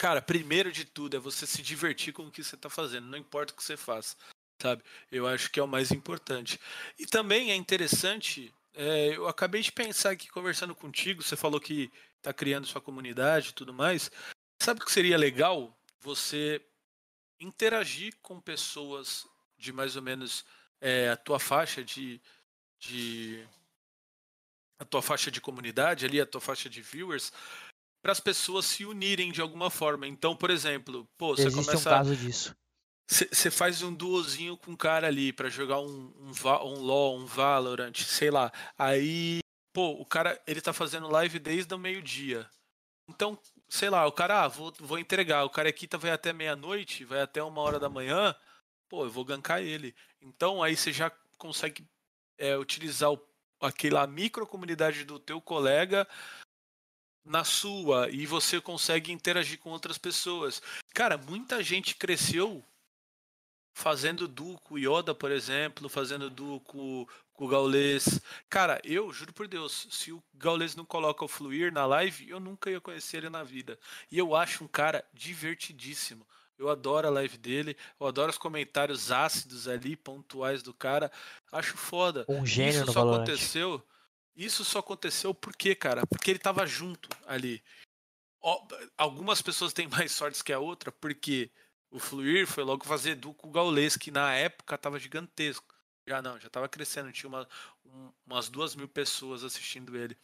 Cara, 0.00 0.22
primeiro 0.22 0.72
de 0.72 0.86
tudo 0.86 1.14
é 1.14 1.20
você 1.20 1.46
se 1.46 1.60
divertir 1.60 2.10
com 2.10 2.26
o 2.26 2.30
que 2.30 2.42
você 2.42 2.54
está 2.54 2.70
fazendo, 2.70 3.06
não 3.06 3.18
importa 3.18 3.52
o 3.52 3.56
que 3.56 3.62
você 3.62 3.76
faça, 3.76 4.16
sabe? 4.58 4.82
Eu 5.12 5.26
acho 5.26 5.50
que 5.50 5.60
é 5.60 5.62
o 5.62 5.68
mais 5.68 5.90
importante. 5.90 6.58
E 6.98 7.04
também 7.04 7.50
é 7.50 7.54
interessante, 7.54 8.50
é, 8.72 9.14
eu 9.14 9.28
acabei 9.28 9.60
de 9.60 9.70
pensar 9.70 10.12
aqui 10.12 10.26
conversando 10.30 10.74
contigo, 10.74 11.22
você 11.22 11.36
falou 11.36 11.60
que 11.60 11.92
está 12.16 12.32
criando 12.32 12.66
sua 12.66 12.80
comunidade 12.80 13.50
e 13.50 13.52
tudo 13.52 13.74
mais. 13.74 14.10
Sabe 14.62 14.80
o 14.80 14.86
que 14.86 14.90
seria 14.90 15.18
legal? 15.18 15.78
Você 16.00 16.64
interagir 17.38 18.16
com 18.22 18.40
pessoas 18.40 19.28
de 19.58 19.70
mais 19.70 19.96
ou 19.96 20.02
menos 20.02 20.46
é, 20.80 21.10
a 21.10 21.16
tua 21.18 21.38
faixa 21.38 21.84
de, 21.84 22.18
de 22.78 23.46
a 24.78 24.84
tua 24.86 25.02
faixa 25.02 25.30
de 25.30 25.42
comunidade 25.42 26.06
ali, 26.06 26.18
a 26.18 26.26
tua 26.26 26.40
faixa 26.40 26.70
de 26.70 26.80
viewers, 26.80 27.30
para 28.02 28.12
as 28.12 28.20
pessoas 28.20 28.66
se 28.66 28.84
unirem 28.84 29.30
de 29.32 29.40
alguma 29.40 29.70
forma. 29.70 30.06
Então, 30.06 30.34
por 30.34 30.50
exemplo, 30.50 31.08
pô, 31.18 31.36
você 31.36 31.46
Existe 31.46 31.66
começa. 31.66 31.88
um 31.88 31.92
caso 31.92 32.16
disso. 32.16 32.56
Você 33.06 33.50
faz 33.50 33.82
um 33.82 33.92
duozinho 33.92 34.56
com 34.56 34.70
um 34.70 34.76
cara 34.76 35.08
ali 35.08 35.32
para 35.32 35.48
jogar 35.48 35.80
um, 35.80 36.12
um, 36.16 36.32
um 36.64 36.80
LoL, 36.80 37.18
um 37.18 37.26
Valorant, 37.26 37.96
sei 37.96 38.30
lá. 38.30 38.52
Aí, 38.78 39.40
pô, 39.72 39.90
o 40.00 40.06
cara, 40.06 40.40
ele 40.46 40.60
tá 40.60 40.72
fazendo 40.72 41.08
live 41.08 41.40
desde 41.40 41.74
o 41.74 41.78
meio-dia. 41.78 42.48
Então, 43.08 43.36
sei 43.68 43.90
lá, 43.90 44.06
o 44.06 44.12
cara, 44.12 44.44
ah, 44.44 44.48
vou, 44.48 44.72
vou 44.78 44.96
entregar. 44.96 45.44
O 45.44 45.50
cara 45.50 45.68
aqui 45.68 45.88
tá, 45.88 45.98
vai 45.98 46.12
até 46.12 46.32
meia-noite, 46.32 47.04
vai 47.04 47.20
até 47.20 47.42
uma 47.42 47.60
hora 47.60 47.80
da 47.80 47.88
manhã. 47.88 48.32
Pô, 48.88 49.04
eu 49.04 49.10
vou 49.10 49.24
gankar 49.24 49.60
ele. 49.60 49.92
Então, 50.22 50.62
aí 50.62 50.76
você 50.76 50.92
já 50.92 51.10
consegue 51.36 51.84
é, 52.38 52.56
utilizar 52.56 53.10
o, 53.12 53.20
aquela 53.60 54.06
micro 54.06 54.46
comunidade 54.46 55.04
do 55.04 55.18
teu 55.18 55.40
colega 55.40 56.06
na 57.30 57.44
sua 57.44 58.10
e 58.10 58.26
você 58.26 58.60
consegue 58.60 59.12
interagir 59.12 59.58
com 59.60 59.70
outras 59.70 59.96
pessoas. 59.96 60.60
Cara, 60.92 61.16
muita 61.16 61.62
gente 61.62 61.94
cresceu 61.94 62.62
fazendo 63.72 64.26
duo 64.26 64.58
com 64.58 64.74
o 64.74 64.78
Yoda, 64.78 65.14
por 65.14 65.30
exemplo, 65.30 65.88
fazendo 65.88 66.28
duo 66.28 66.58
com, 66.60 67.06
com 67.32 67.44
o 67.44 67.48
Gaules. 67.48 68.20
Cara, 68.48 68.80
eu 68.84 69.12
juro 69.12 69.32
por 69.32 69.46
Deus, 69.46 69.86
se 69.92 70.10
o 70.10 70.20
Gaules 70.34 70.74
não 70.74 70.84
coloca 70.84 71.24
o 71.24 71.28
Fluir 71.28 71.72
na 71.72 71.86
live, 71.86 72.28
eu 72.28 72.40
nunca 72.40 72.68
ia 72.68 72.80
conhecer 72.80 73.18
ele 73.18 73.30
na 73.30 73.44
vida. 73.44 73.78
E 74.10 74.18
eu 74.18 74.34
acho 74.34 74.64
um 74.64 74.68
cara 74.68 75.04
divertidíssimo. 75.14 76.26
Eu 76.58 76.68
adoro 76.68 77.06
a 77.06 77.10
live 77.10 77.38
dele, 77.38 77.76
eu 77.98 78.08
adoro 78.08 78.30
os 78.30 78.36
comentários 78.36 79.12
ácidos 79.12 79.68
ali, 79.68 79.96
pontuais 79.96 80.62
do 80.64 80.74
cara. 80.74 81.10
Acho 81.52 81.76
foda. 81.76 82.26
Um 82.28 82.44
gênio 82.44 82.82
Isso 82.82 82.92
só 82.92 83.00
Valorant. 83.04 83.22
aconteceu 83.22 83.82
isso 84.44 84.64
só 84.64 84.78
aconteceu 84.78 85.34
por 85.34 85.54
quê, 85.54 85.74
cara? 85.74 86.06
Porque 86.06 86.30
ele 86.30 86.38
tava 86.38 86.66
junto 86.66 87.08
ali. 87.26 87.62
Algumas 88.96 89.42
pessoas 89.42 89.72
têm 89.72 89.86
mais 89.86 90.12
sorte 90.12 90.42
que 90.42 90.52
a 90.52 90.58
outra, 90.58 90.90
porque 90.90 91.50
o 91.90 91.98
Fluir 91.98 92.46
foi 92.46 92.64
logo 92.64 92.84
fazer 92.84 93.16
duo 93.16 93.34
com 93.34 93.48
o 93.48 93.50
Gaules, 93.50 93.96
que 93.96 94.10
na 94.10 94.34
época 94.34 94.78
tava 94.78 94.98
gigantesco. 94.98 95.74
Já 96.06 96.22
não, 96.22 96.40
já 96.40 96.48
tava 96.48 96.68
crescendo, 96.68 97.12
tinha 97.12 97.28
uma, 97.28 97.46
um, 97.84 98.10
umas 98.26 98.48
duas 98.48 98.74
mil 98.74 98.88
pessoas 98.88 99.44
assistindo 99.44 99.96
ele. 99.96 100.16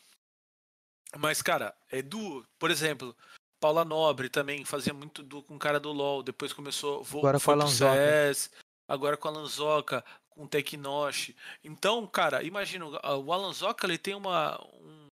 Mas, 1.19 1.43
cara, 1.43 1.77
é 1.91 2.03
duo, 2.03 2.45
por 2.59 2.71
exemplo, 2.71 3.15
Paula 3.61 3.85
Nobre 3.85 4.29
também 4.29 4.65
fazia 4.65 4.93
muito 4.93 5.23
duo 5.23 5.43
com 5.43 5.57
o 5.57 5.59
cara 5.59 5.79
do 5.79 5.93
LoL, 5.93 6.23
depois 6.23 6.53
começou, 6.53 7.07
agora 7.07 7.39
foi 7.39 7.55
com 7.55 7.61
Lanzoca. 7.61 7.95
CS, 7.95 8.51
agora 8.89 9.17
com 9.17 9.29
a 9.29 9.31
Lanzoca, 9.31 10.05
com 10.37 10.45
o 10.45 10.49
Teknoshi. 10.49 11.35
Então, 11.65 12.07
cara, 12.07 12.43
imagina, 12.45 12.87
o 12.87 13.33
Alan 13.33 13.53
Zoka 13.53 13.87
ele 13.87 13.97
tem 13.97 14.15
uma 14.15 14.63
um, 14.71 15.07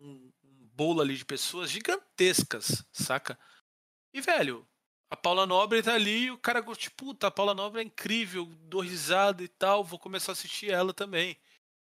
um, 0.00 0.32
um 0.42 0.68
bolo 0.74 1.02
ali 1.02 1.14
de 1.14 1.24
pessoas 1.24 1.70
gigantescas, 1.70 2.82
saca? 2.90 3.38
E 4.14 4.20
velho, 4.20 4.66
a 5.10 5.16
Paula 5.16 5.46
Nobre 5.46 5.82
tá 5.82 5.94
ali 5.94 6.24
e 6.24 6.30
o 6.30 6.38
cara 6.38 6.62
tipo, 6.74 6.96
puta, 6.96 7.26
a 7.26 7.30
Paula 7.30 7.54
Nobre 7.54 7.82
é 7.82 7.84
incrível, 7.84 8.46
dou 8.62 8.80
risada 8.80 9.42
e 9.44 9.48
tal, 9.48 9.84
vou 9.84 9.98
começar 9.98 10.32
a 10.32 10.34
assistir 10.34 10.70
ela 10.70 10.94
também. 10.94 11.38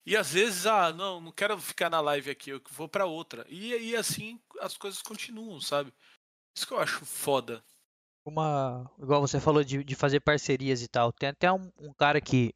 E 0.05 0.17
às 0.17 0.33
vezes, 0.33 0.67
ah, 0.67 0.93
não, 0.93 1.21
não 1.21 1.31
quero 1.31 1.57
ficar 1.61 1.89
na 1.91 2.01
live 2.01 2.31
aqui, 2.31 2.51
eu 2.51 2.63
vou 2.71 2.89
para 2.89 3.07
outra. 3.07 3.47
E 3.49 3.73
aí 3.73 3.95
assim 3.95 4.41
as 4.61 4.77
coisas 4.77 5.01
continuam, 5.01 5.61
sabe? 5.61 5.93
Isso 6.57 6.67
que 6.67 6.73
eu 6.73 6.81
acho 6.81 7.07
foda. 7.07 7.65
Uma, 8.29 8.91
igual 9.01 9.23
você 9.23 9.41
falou 9.41 9.65
de, 9.65 9.83
de 9.83 9.95
fazer 9.95 10.21
parcerias 10.21 10.83
e 10.83 10.89
tal. 10.89 11.11
Tem 11.11 11.31
até 11.31 11.51
um, 11.51 11.73
um 11.81 11.93
cara 11.95 12.21
que 12.21 12.55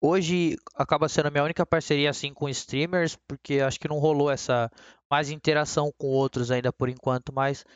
hoje 0.00 0.56
acaba 0.74 1.10
sendo 1.10 1.26
a 1.26 1.30
minha 1.30 1.44
única 1.44 1.66
parceria 1.66 2.08
assim 2.08 2.32
com 2.32 2.48
streamers, 2.48 3.16
porque 3.28 3.60
acho 3.60 3.78
que 3.78 3.88
não 3.88 3.98
rolou 3.98 4.30
essa 4.30 4.70
mais 5.10 5.30
interação 5.30 5.92
com 5.98 6.06
outros 6.06 6.50
ainda 6.50 6.72
por 6.72 6.88
enquanto, 6.88 7.34
mas 7.34 7.66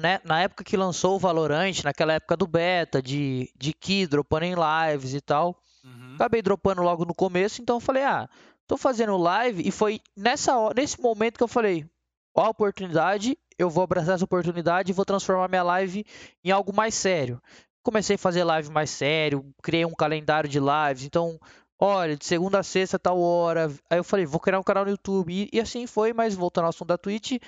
né, 0.00 0.20
na 0.24 0.42
época 0.42 0.64
que 0.64 0.76
lançou 0.76 1.14
o 1.14 1.18
Valorant, 1.18 1.84
naquela 1.84 2.14
época 2.14 2.36
do 2.36 2.46
beta, 2.46 3.00
de, 3.00 3.48
de 3.56 3.72
key, 3.72 4.06
dropando 4.06 4.44
em 4.44 4.54
lives 4.54 5.14
e 5.14 5.20
tal, 5.20 5.56
uhum. 5.84 6.14
acabei 6.16 6.42
dropando 6.42 6.82
logo 6.82 7.04
no 7.04 7.14
começo, 7.14 7.62
então 7.62 7.76
eu 7.76 7.80
falei, 7.80 8.02
ah, 8.02 8.28
tô 8.66 8.76
fazendo 8.76 9.16
live, 9.16 9.66
e 9.66 9.70
foi 9.70 10.00
nessa 10.16 10.52
nesse 10.74 11.00
momento 11.00 11.38
que 11.38 11.44
eu 11.44 11.48
falei, 11.48 11.88
ó 12.34 12.46
a 12.46 12.50
oportunidade, 12.50 13.38
eu 13.58 13.70
vou 13.70 13.84
abraçar 13.84 14.14
essa 14.14 14.24
oportunidade 14.24 14.90
e 14.90 14.94
vou 14.94 15.04
transformar 15.04 15.48
minha 15.48 15.62
live 15.62 16.04
em 16.44 16.50
algo 16.50 16.74
mais 16.74 16.94
sério. 16.94 17.40
Comecei 17.82 18.16
a 18.16 18.18
fazer 18.18 18.44
live 18.44 18.70
mais 18.70 18.90
sério, 18.90 19.44
criei 19.62 19.84
um 19.84 19.94
calendário 19.94 20.48
de 20.48 20.58
lives, 20.58 21.04
então 21.04 21.38
olha, 21.78 22.16
de 22.16 22.24
segunda 22.24 22.58
a 22.58 22.62
sexta, 22.62 22.98
tal 22.98 23.20
hora. 23.20 23.68
Aí 23.90 23.98
eu 23.98 24.04
falei, 24.04 24.26
vou 24.26 24.40
criar 24.40 24.58
um 24.58 24.64
canal 24.64 24.84
no 24.84 24.90
YouTube. 24.90 25.32
E, 25.32 25.48
e, 25.52 25.60
assim 25.60 25.86
foi, 25.86 26.12
mas 26.12 26.34
voltando 26.34 26.64
ao 26.64 26.70
assunto 26.70 26.88
da 26.88 26.98
Twitch, 26.98 27.38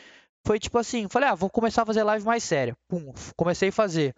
foi 0.47 0.59
tipo 0.59 0.79
assim, 0.79 1.09
falei, 1.09 1.29
ah, 1.29 1.35
vou 1.35 1.51
começar 1.51 1.83
a 1.83 1.87
fazer 1.87 2.03
live 2.03 2.25
mais 2.25 2.45
séria. 2.45 2.77
Pum, 2.89 3.13
comecei 3.37 3.71
a 3.71 3.73
fazer. 3.73 4.15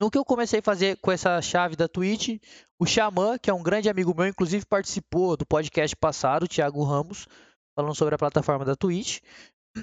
No 0.00 0.10
que 0.10 0.18
eu 0.18 0.24
comecei 0.24 0.60
a 0.60 0.62
fazer 0.62 0.98
com 0.98 1.10
essa 1.10 1.40
chave 1.40 1.74
da 1.74 1.88
Twitch, 1.88 2.38
o 2.78 2.84
Xamã, 2.84 3.38
que 3.38 3.48
é 3.48 3.54
um 3.54 3.62
grande 3.62 3.88
amigo 3.88 4.14
meu, 4.14 4.26
inclusive 4.26 4.66
participou 4.66 5.36
do 5.36 5.46
podcast 5.46 5.96
passado, 5.96 6.42
o 6.42 6.48
Thiago 6.48 6.84
Ramos, 6.84 7.26
falando 7.74 7.94
sobre 7.94 8.14
a 8.14 8.18
plataforma 8.18 8.64
da 8.64 8.76
Twitch, 8.76 9.20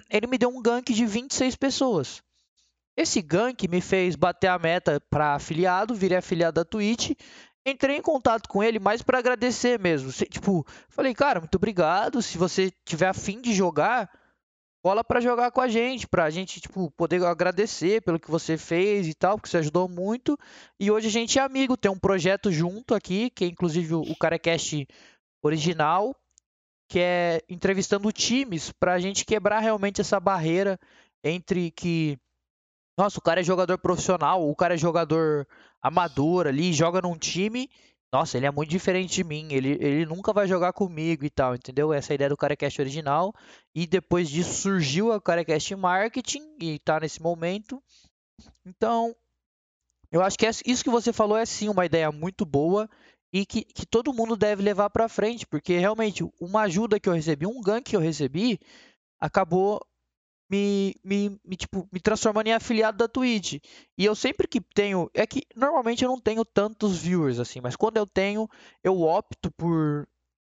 ele 0.09 0.27
me 0.27 0.37
deu 0.37 0.49
um 0.49 0.61
gank 0.61 0.93
de 0.93 1.05
26 1.05 1.55
pessoas. 1.55 2.21
Esse 2.95 3.21
gank 3.21 3.67
me 3.67 3.81
fez 3.81 4.15
bater 4.15 4.47
a 4.47 4.59
meta 4.59 5.01
para 5.09 5.35
afiliado, 5.35 5.95
virei 5.95 6.17
afiliado 6.17 6.55
da 6.55 6.65
Twitch, 6.65 7.11
entrei 7.65 7.97
em 7.97 8.01
contato 8.01 8.47
com 8.47 8.63
ele 8.63 8.79
mais 8.79 9.01
para 9.01 9.17
agradecer 9.17 9.79
mesmo. 9.79 10.11
Tipo, 10.11 10.65
falei, 10.89 11.13
cara, 11.13 11.39
muito 11.39 11.55
obrigado. 11.55 12.21
Se 12.21 12.37
você 12.37 12.71
tiver 12.85 13.07
afim 13.07 13.41
de 13.41 13.53
jogar, 13.53 14.09
bola 14.83 15.03
para 15.03 15.21
jogar 15.21 15.49
com 15.51 15.61
a 15.61 15.67
gente, 15.67 16.07
pra 16.07 16.29
gente, 16.29 16.61
tipo, 16.61 16.91
poder 16.91 17.23
agradecer 17.23 18.01
pelo 18.01 18.19
que 18.19 18.29
você 18.29 18.57
fez 18.57 19.07
e 19.07 19.13
tal, 19.13 19.37
porque 19.37 19.49
você 19.49 19.57
ajudou 19.57 19.87
muito. 19.89 20.37
E 20.79 20.91
hoje 20.91 21.07
a 21.07 21.11
gente 21.11 21.39
é 21.39 21.41
amigo, 21.41 21.77
tem 21.77 21.89
um 21.89 21.99
projeto 21.99 22.51
junto 22.51 22.93
aqui, 22.93 23.29
que 23.29 23.45
é 23.45 23.47
inclusive 23.47 23.95
o 23.95 24.15
Carecast 24.15 24.85
original, 25.41 26.15
que 26.93 26.99
é 26.99 27.41
entrevistando 27.49 28.11
times 28.11 28.71
pra 28.71 28.99
gente 28.99 29.25
quebrar 29.25 29.57
realmente 29.57 29.99
essa 29.99 30.19
barreira 30.19 30.79
entre 31.23 31.71
que 31.71 32.19
nossa, 32.95 33.17
o 33.17 33.21
cara 33.21 33.41
é 33.41 33.43
jogador 33.43 33.79
profissional, 33.79 34.47
o 34.47 34.55
cara 34.55 34.75
é 34.75 34.77
jogador 34.77 35.47
amador 35.81 36.45
ali, 36.45 36.71
joga 36.71 37.01
num 37.01 37.17
time 37.17 37.67
nossa, 38.13 38.37
ele 38.37 38.45
é 38.45 38.51
muito 38.51 38.69
diferente 38.69 39.15
de 39.15 39.23
mim, 39.23 39.47
ele, 39.51 39.71
ele 39.81 40.05
nunca 40.05 40.31
vai 40.31 40.47
jogar 40.47 40.71
comigo 40.71 41.25
e 41.25 41.31
tal, 41.31 41.55
entendeu? 41.55 41.91
Essa 41.91 42.11
é 42.11 42.13
a 42.13 42.17
ideia 42.17 42.29
do 42.29 42.37
Carecast 42.37 42.79
original. 42.79 43.33
E 43.73 43.87
depois 43.87 44.29
disso 44.29 44.53
surgiu 44.53 45.11
a 45.11 45.19
Carecast 45.19 45.75
Marketing 45.75 46.43
e 46.61 46.77
tá 46.77 46.99
nesse 46.99 47.19
momento. 47.19 47.81
Então, 48.63 49.15
eu 50.11 50.21
acho 50.21 50.37
que 50.37 50.47
isso 50.47 50.83
que 50.83 50.91
você 50.91 51.11
falou 51.11 51.35
é 51.35 51.43
sim 51.43 51.69
uma 51.69 51.87
ideia 51.87 52.11
muito 52.11 52.45
boa 52.45 52.87
e 53.33 53.47
que, 53.47 53.63
que 53.63 53.83
todo 53.83 54.13
mundo 54.13 54.37
deve 54.37 54.61
levar 54.61 54.91
para 54.91 55.09
frente, 55.09 55.47
porque 55.47 55.79
realmente 55.79 56.23
uma 56.39 56.61
ajuda 56.61 56.99
que 56.99 57.09
eu 57.09 57.13
recebi, 57.13 57.47
um 57.47 57.59
gank 57.59 57.89
que 57.89 57.95
eu 57.95 57.99
recebi, 57.99 58.59
acabou 59.19 59.83
me, 60.47 60.95
me, 61.03 61.41
me, 61.43 61.55
tipo, 61.55 61.89
me 61.91 61.99
transformando 61.99 62.47
em 62.47 62.53
afiliado 62.53 62.95
da 62.95 63.07
Twitch. 63.07 63.53
E 63.97 64.05
eu 64.05 64.13
sempre 64.13 64.47
que 64.47 64.61
tenho. 64.61 65.09
É 65.15 65.25
que 65.25 65.41
normalmente 65.55 66.03
eu 66.03 66.09
não 66.09 66.19
tenho 66.19 66.45
tantos 66.45 66.97
viewers 66.99 67.39
assim, 67.39 67.59
mas 67.59 67.75
quando 67.75 67.97
eu 67.97 68.05
tenho, 68.05 68.47
eu 68.83 69.01
opto 69.01 69.49
por, 69.57 70.07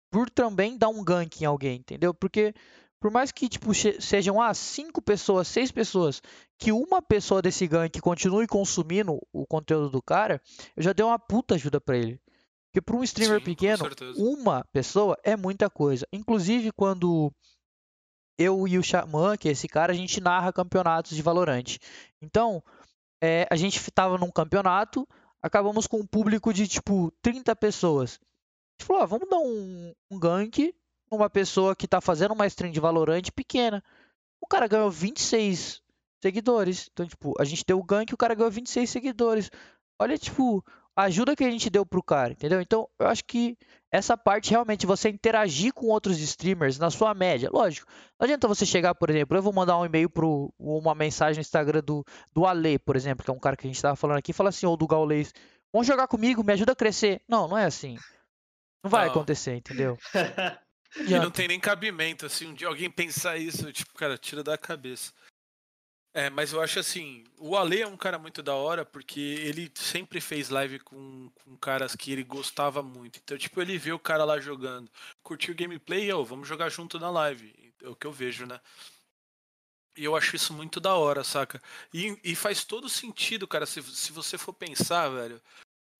por 0.10 0.28
também 0.32 0.76
dar 0.76 0.90
um 0.90 1.04
gank 1.04 1.40
em 1.40 1.46
alguém, 1.46 1.78
entendeu? 1.78 2.16
Porque 2.16 2.52
por 3.00 3.12
mais 3.12 3.32
que 3.32 3.48
tipo, 3.48 3.72
sejam 3.76 4.42
ah, 4.42 4.54
cinco 4.56 5.02
pessoas, 5.04 5.48
seis 5.48 5.72
pessoas, 5.72 6.22
que 6.58 6.72
uma 6.72 7.00
pessoa 7.02 7.42
desse 7.44 7.68
gank 7.68 8.00
continue 8.00 8.48
consumindo 8.48 9.20
o 9.32 9.46
conteúdo 9.46 9.90
do 9.90 10.02
cara, 10.02 10.42
eu 10.76 10.82
já 10.82 10.94
dei 10.94 11.06
uma 11.06 11.20
puta 11.20 11.54
ajuda 11.56 11.80
para 11.80 11.98
ele. 11.98 12.20
Porque 12.72 12.82
para 12.82 12.96
um 12.96 13.04
streamer 13.04 13.40
Sim, 13.40 13.46
pequeno, 13.46 13.84
uma 14.16 14.64
pessoa 14.72 15.18
é 15.24 15.36
muita 15.36 15.70
coisa. 15.70 16.08
Inclusive, 16.12 16.72
quando 16.72 17.30
eu 18.38 18.66
e 18.66 18.78
o 18.78 18.84
Xamã, 18.84 19.36
que 19.36 19.50
é 19.50 19.52
esse 19.52 19.68
cara, 19.68 19.92
a 19.92 19.96
gente 19.96 20.22
narra 20.22 20.54
campeonatos 20.54 21.14
de 21.14 21.22
Valorant. 21.22 21.78
Então, 22.22 22.64
é, 23.22 23.46
a 23.52 23.58
gente 23.58 23.78
estava 23.78 24.18
num 24.18 24.32
campeonato, 24.32 25.06
acabamos 25.42 25.86
com 25.86 25.98
um 25.98 26.08
público 26.08 26.54
de 26.54 26.66
tipo 26.66 27.12
30 27.22 27.54
pessoas. 27.58 28.18
A 28.22 28.82
gente 28.82 28.88
falou, 28.88 29.04
ah, 29.04 29.06
vamos 29.06 29.30
dar 29.30 29.40
um, 29.40 29.94
um 30.10 30.18
gank 30.18 30.74
numa 31.12 31.30
pessoa 31.30 31.76
que 31.76 31.86
está 31.86 32.00
fazendo 32.00 32.34
uma 32.34 32.48
stream 32.48 32.72
de 32.72 32.80
Valorant 32.80 33.30
pequena. 33.36 33.84
O 34.40 34.48
cara 34.48 34.66
ganhou 34.66 34.90
26 34.90 35.82
seguidores. 36.24 36.90
Então, 36.94 37.06
tipo, 37.06 37.34
a 37.38 37.44
gente 37.44 37.66
deu 37.68 37.78
o 37.78 37.84
gank 37.84 38.10
e 38.10 38.16
o 38.16 38.18
cara 38.18 38.34
ganhou 38.34 38.50
26 38.50 38.90
seguidores. 38.90 39.52
Olha, 40.00 40.18
tipo, 40.18 40.64
ajuda 40.96 41.36
que 41.36 41.44
a 41.44 41.50
gente 41.50 41.70
deu 41.70 41.86
pro 41.86 42.04
cara, 42.04 42.34
entendeu? 42.34 42.62
Então, 42.62 42.88
eu 43.00 43.08
acho 43.08 43.24
que 43.26 43.58
essa 43.92 44.18
parte 44.18 44.52
realmente 44.52 44.86
você 44.86 45.10
interagir 45.10 45.74
com 45.74 45.88
outros 45.88 46.20
streamers 46.20 46.78
na 46.78 46.90
sua 46.90 47.14
média. 47.14 47.50
Lógico, 47.52 47.92
não 48.20 48.26
adianta 48.26 48.48
você 48.48 48.66
chegar, 48.66 48.96
por 48.96 49.10
exemplo, 49.10 49.38
eu 49.38 49.42
vou 49.42 49.54
mandar 49.54 49.78
um 49.78 49.86
e-mail 49.86 50.10
pro 50.10 50.54
uma 50.58 50.96
mensagem 50.96 51.38
no 51.38 51.42
Instagram 51.42 51.82
do, 51.82 52.06
do 52.34 52.46
Ale, 52.46 52.80
por 52.80 52.96
exemplo, 52.96 53.24
que 53.24 53.30
é 53.30 53.34
um 53.34 53.40
cara 53.40 53.56
que 53.56 53.66
a 53.66 53.70
gente 53.70 53.76
estava 53.76 53.96
falando 53.96 54.18
aqui, 54.18 54.34
fala 54.34 54.50
assim, 54.50 54.66
ou 54.66 54.78
do 54.78 54.88
Gaulês, 54.88 55.34
vamos 55.74 55.88
jogar 55.88 56.08
comigo, 56.08 56.44
me 56.44 56.54
ajuda 56.54 56.72
a 56.74 56.76
crescer. 56.76 57.22
Não, 57.28 57.48
não 57.48 57.58
é 57.58 57.66
assim. 57.66 57.98
Não 58.84 58.90
vai 58.90 59.06
não. 59.06 59.12
acontecer, 59.12 59.56
entendeu? 59.56 59.98
e 61.08 61.12
não 61.20 61.32
tem 61.32 61.48
nem 61.48 61.60
cabimento, 61.60 62.26
assim, 62.26 62.48
um 62.48 62.54
dia 62.54 62.68
alguém 62.68 62.90
pensar 62.90 63.38
isso, 63.38 63.72
tipo, 63.72 63.94
cara, 63.94 64.18
tira 64.18 64.44
da 64.44 64.58
cabeça. 64.58 65.12
É, 66.14 66.30
mas 66.30 66.52
eu 66.52 66.62
acho 66.62 66.78
assim, 66.78 67.24
o 67.40 67.56
Ale 67.56 67.82
é 67.82 67.88
um 67.88 67.96
cara 67.96 68.20
muito 68.20 68.44
da 68.44 68.54
hora 68.54 68.84
porque 68.84 69.20
ele 69.20 69.72
sempre 69.76 70.20
fez 70.20 70.50
live 70.50 70.80
com, 70.80 71.30
com 71.44 71.56
caras 71.56 71.96
que 71.96 72.12
ele 72.12 72.24
gostava 72.24 72.84
muito. 72.84 73.20
Então, 73.24 73.38
tipo, 73.38 73.62
ele 73.62 73.78
vê 73.78 73.94
o 73.94 74.00
cara 74.00 74.26
lá 74.26 74.40
jogando, 74.40 74.92
curtiu 75.24 75.54
o 75.54 75.58
gameplay 75.58 76.06
e, 76.06 76.14
oh, 76.14 76.26
vamos 76.26 76.48
jogar 76.48 76.70
junto 76.70 77.00
na 77.00 77.10
live. 77.10 77.54
É 77.82 77.88
o 77.88 77.96
que 77.96 78.06
eu 78.06 78.12
vejo, 78.12 78.46
né? 78.46 78.60
E 79.98 80.04
eu 80.04 80.16
acho 80.16 80.36
isso 80.36 80.54
muito 80.54 80.80
da 80.80 80.96
hora, 80.96 81.24
saca? 81.24 81.62
E, 81.94 82.18
e 82.24 82.36
faz 82.36 82.66
todo 82.66 82.90
sentido, 82.90 83.48
cara, 83.48 83.66
se, 83.66 83.82
se 83.82 84.12
você 84.12 84.38
for 84.38 84.54
pensar, 84.54 85.08
velho. 85.10 85.42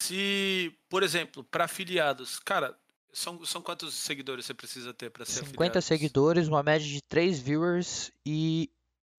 Se, 0.02 0.76
por 0.90 1.04
exemplo, 1.04 1.44
para 1.44 1.66
afiliados, 1.66 2.40
cara, 2.40 2.78
são, 3.14 3.46
são 3.46 3.62
quantos 3.62 3.94
seguidores 3.94 4.46
você 4.46 4.54
precisa 4.54 4.94
ter 4.94 5.10
para 5.10 5.26
ser 5.26 5.46
50 5.46 5.54
afiliado? 5.54 5.82
seguidores, 5.82 6.48
uma 6.48 6.64
média 6.64 6.88
de 6.88 7.02
3 7.02 7.40
viewers 7.40 8.12
e 8.26 8.70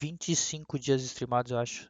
25 0.03 0.79
dias 0.81 1.03
streamados, 1.03 1.53
eu 1.53 1.59
acho. 1.59 1.89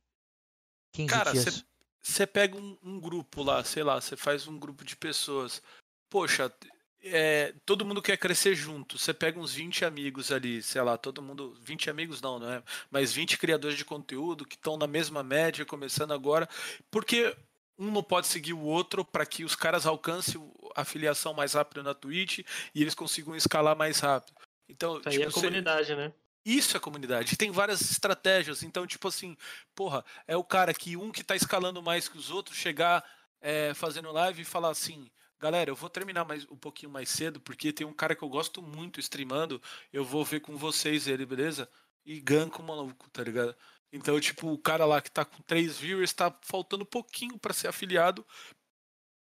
15 0.93 1.09
Cara, 1.09 1.33
dias. 1.33 1.65
Você 2.03 2.27
pega 2.27 2.59
um, 2.59 2.77
um, 2.83 3.01
grupo 3.01 3.43
lá, 3.43 3.65
sei 3.65 3.83
lá, 3.83 3.99
você 3.99 4.17
faz 4.17 4.47
um 4.47 4.59
grupo 4.59 4.85
de 4.85 4.95
pessoas. 4.95 5.63
Poxa, 6.11 6.53
é, 7.01 7.55
todo 7.65 7.87
mundo 7.87 8.03
quer 8.03 8.19
crescer 8.19 8.55
junto. 8.55 8.99
Você 8.99 9.15
pega 9.15 9.41
uns 9.41 9.55
20 9.55 9.87
amigos 9.87 10.31
ali, 10.31 10.63
sei 10.63 10.83
lá, 10.83 10.99
todo 10.99 11.23
mundo. 11.23 11.57
20 11.63 11.89
amigos 11.89 12.21
não, 12.21 12.39
não 12.39 12.53
é? 12.53 12.63
Mas 12.91 13.15
20 13.15 13.39
criadores 13.39 13.79
de 13.79 13.85
conteúdo 13.85 14.45
que 14.45 14.57
estão 14.57 14.77
na 14.77 14.87
mesma 14.87 15.23
média, 15.23 15.65
começando 15.65 16.13
agora. 16.13 16.47
Porque 16.91 17.35
um 17.79 17.91
não 17.91 18.03
pode 18.03 18.27
seguir 18.27 18.53
o 18.53 18.61
outro 18.61 19.07
para 19.07 19.25
que 19.25 19.43
os 19.43 19.57
caras 19.57 19.87
alcancem 19.87 20.39
a 20.77 20.83
afiliação 20.83 21.33
mais 21.33 21.55
rápido 21.55 21.83
na 21.83 21.95
Twitch 21.95 22.41
e 22.75 22.83
eles 22.83 22.95
consigam 22.95 23.35
escalar 23.35 23.75
mais 23.75 24.01
rápido. 24.01 24.37
Então, 24.69 24.99
Isso 24.99 25.09
tipo, 25.09 25.17
aí 25.17 25.23
é 25.23 25.27
a 25.27 25.33
comunidade, 25.33 25.97
né? 25.97 26.13
Isso 26.45 26.77
é 26.77 26.81
comunidade. 26.81 27.37
Tem 27.37 27.51
várias 27.51 27.81
estratégias. 27.81 28.63
Então, 28.63 28.87
tipo 28.87 29.09
assim, 29.09 29.37
porra, 29.75 30.05
é 30.27 30.37
o 30.37 30.45
cara 30.45 30.75
que 30.75 30.97
um 30.97 31.11
que 31.13 31.23
tá 31.23 31.37
escalando 31.37 31.83
mais 31.83 32.09
que 32.09 32.19
os 32.19 32.31
outros 32.31 32.57
chegar 32.57 33.05
é, 33.41 33.75
fazendo 33.75 34.11
live 34.13 34.43
e 34.43 34.45
falar 34.45 34.71
assim: 34.71 35.11
galera, 35.39 35.71
eu 35.71 35.77
vou 35.77 35.91
terminar 35.91 36.25
mais 36.25 36.45
um 36.51 36.57
pouquinho 36.57 36.91
mais 36.91 37.11
cedo, 37.11 37.41
porque 37.41 37.73
tem 37.73 37.87
um 37.87 37.93
cara 37.93 38.15
que 38.15 38.23
eu 38.23 38.29
gosto 38.29 38.63
muito 38.63 39.01
streamando, 39.01 39.61
eu 39.93 40.05
vou 40.05 40.25
ver 40.25 40.41
com 40.41 40.57
vocês 40.57 41.07
ele, 41.09 41.27
beleza? 41.27 41.69
E 42.05 42.21
ganco 42.21 42.63
o 42.63 42.65
maluco, 42.65 43.11
tá 43.11 43.23
ligado? 43.23 43.55
Então, 43.93 44.19
tipo, 44.21 44.51
o 44.53 44.59
cara 44.59 44.87
lá 44.87 45.03
que 45.03 45.11
tá 45.11 45.25
com 45.25 45.43
três 45.43 45.79
viewers 45.79 46.13
tá 46.13 46.35
faltando 46.43 46.87
pouquinho 46.87 47.39
para 47.39 47.53
ser 47.53 47.69
afiliado. 47.69 48.27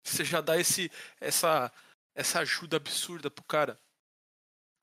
Você 0.04 0.24
já 0.24 0.40
dá 0.40 0.58
esse, 0.58 0.90
essa, 1.20 1.72
essa 2.14 2.40
ajuda 2.40 2.76
absurda 2.76 3.30
pro 3.30 3.44
cara. 3.44 3.80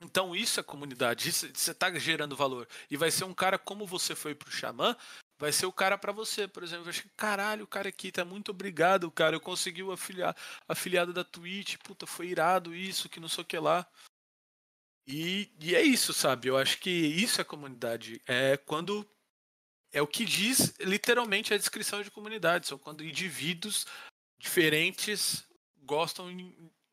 Então 0.02 0.34
isso 0.36 0.60
é 0.60 0.64
comunidade, 0.64 1.28
isso, 1.28 1.48
você 1.54 1.72
está 1.72 1.94
gerando 2.00 2.36
valor. 2.36 2.68
E 2.90 2.96
vai 2.96 3.12
ser 3.12 3.26
um 3.26 3.34
cara 3.34 3.60
como 3.60 3.86
você 3.86 4.16
foi 4.16 4.34
para 4.34 4.48
o 4.48 4.52
Xamã, 4.52 4.96
vai 5.38 5.52
ser 5.52 5.66
o 5.66 5.74
cara 5.74 5.98
para 5.98 6.14
você, 6.14 6.48
por 6.48 6.64
exemplo. 6.64 6.86
Eu 6.86 6.90
acho 6.90 7.04
que, 7.04 7.10
caralho, 7.18 7.66
o 7.66 7.68
cara 7.68 7.90
aqui 7.90 8.12
tá 8.12 8.24
muito 8.24 8.52
obrigado, 8.52 9.12
cara. 9.12 9.36
Eu 9.36 9.42
consegui 9.42 9.84
o 9.84 9.92
afiliar, 9.92 10.36
afiliado 10.68 11.12
da 11.12 11.24
Twitch, 11.24 11.78
puta, 11.78 12.08
foi 12.08 12.28
irado 12.28 12.74
isso, 12.74 13.10
que 13.10 13.20
não 13.20 13.28
sei 13.28 13.44
o 13.44 13.48
que 13.48 13.58
lá. 13.60 13.86
E, 15.06 15.52
e 15.60 15.76
é 15.76 15.82
isso, 15.82 16.14
sabe? 16.14 16.48
Eu 16.48 16.58
acho 16.58 16.78
que 16.80 16.90
isso 16.90 17.42
é 17.42 17.44
comunidade. 17.44 18.22
É 18.28 18.58
quando. 18.58 19.06
É 19.92 20.02
o 20.02 20.08
que 20.08 20.24
diz 20.24 20.76
literalmente 20.80 21.52
a 21.52 21.58
descrição 21.58 22.04
de 22.04 22.12
comunidade. 22.12 22.68
São 22.68 22.78
quando 22.78 23.04
indivíduos 23.04 23.88
diferentes 24.38 25.44
gostam 25.84 26.30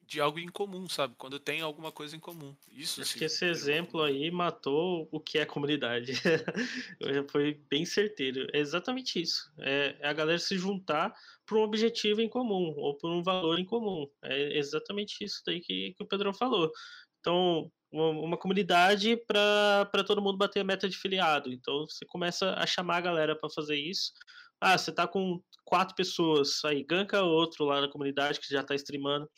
de 0.06 0.20
algo 0.20 0.38
em 0.38 0.48
comum, 0.48 0.88
sabe? 0.88 1.14
Quando 1.18 1.40
tem 1.40 1.60
alguma 1.60 1.90
coisa 1.90 2.16
em 2.16 2.20
comum. 2.20 2.54
Isso 2.70 3.00
Acho 3.00 3.12
sim, 3.12 3.18
que 3.18 3.24
esse 3.24 3.44
é 3.44 3.48
exemplo 3.48 4.02
aí 4.02 4.30
matou 4.30 5.08
o 5.10 5.18
que 5.18 5.38
é 5.38 5.44
comunidade. 5.44 6.12
Foi 7.30 7.60
bem 7.68 7.84
certeiro. 7.84 8.46
É 8.52 8.60
exatamente 8.60 9.20
isso. 9.20 9.52
É, 9.58 9.96
é 9.98 10.08
a 10.08 10.12
galera 10.12 10.38
se 10.38 10.56
juntar 10.56 11.12
por 11.44 11.58
um 11.58 11.62
objetivo 11.62 12.20
em 12.20 12.28
comum 12.28 12.72
ou 12.76 12.96
por 12.96 13.10
um 13.10 13.22
valor 13.22 13.58
em 13.58 13.64
comum. 13.64 14.08
É 14.22 14.56
exatamente 14.56 15.24
isso 15.24 15.42
daí 15.44 15.60
que, 15.60 15.92
que 15.94 16.02
o 16.02 16.06
Pedrão 16.06 16.32
falou. 16.32 16.70
Então, 17.18 17.70
uma, 17.90 18.10
uma 18.10 18.36
comunidade 18.36 19.16
para 19.26 20.04
todo 20.06 20.22
mundo 20.22 20.38
bater 20.38 20.60
a 20.60 20.64
meta 20.64 20.88
de 20.88 20.96
filiado. 20.96 21.52
Então, 21.52 21.84
você 21.86 22.04
começa 22.06 22.54
a 22.54 22.66
chamar 22.66 22.98
a 22.98 23.00
galera 23.00 23.36
para 23.36 23.50
fazer 23.50 23.76
isso. 23.76 24.12
Ah, 24.60 24.78
você 24.78 24.92
tá 24.92 25.06
com 25.06 25.42
quatro 25.64 25.94
pessoas, 25.94 26.64
aí 26.64 26.82
ganka 26.84 27.22
outro 27.22 27.64
lá 27.64 27.80
na 27.80 27.88
comunidade 27.88 28.40
que 28.40 28.48
já 28.48 28.62
tá 28.62 28.74
streamando 28.74 29.28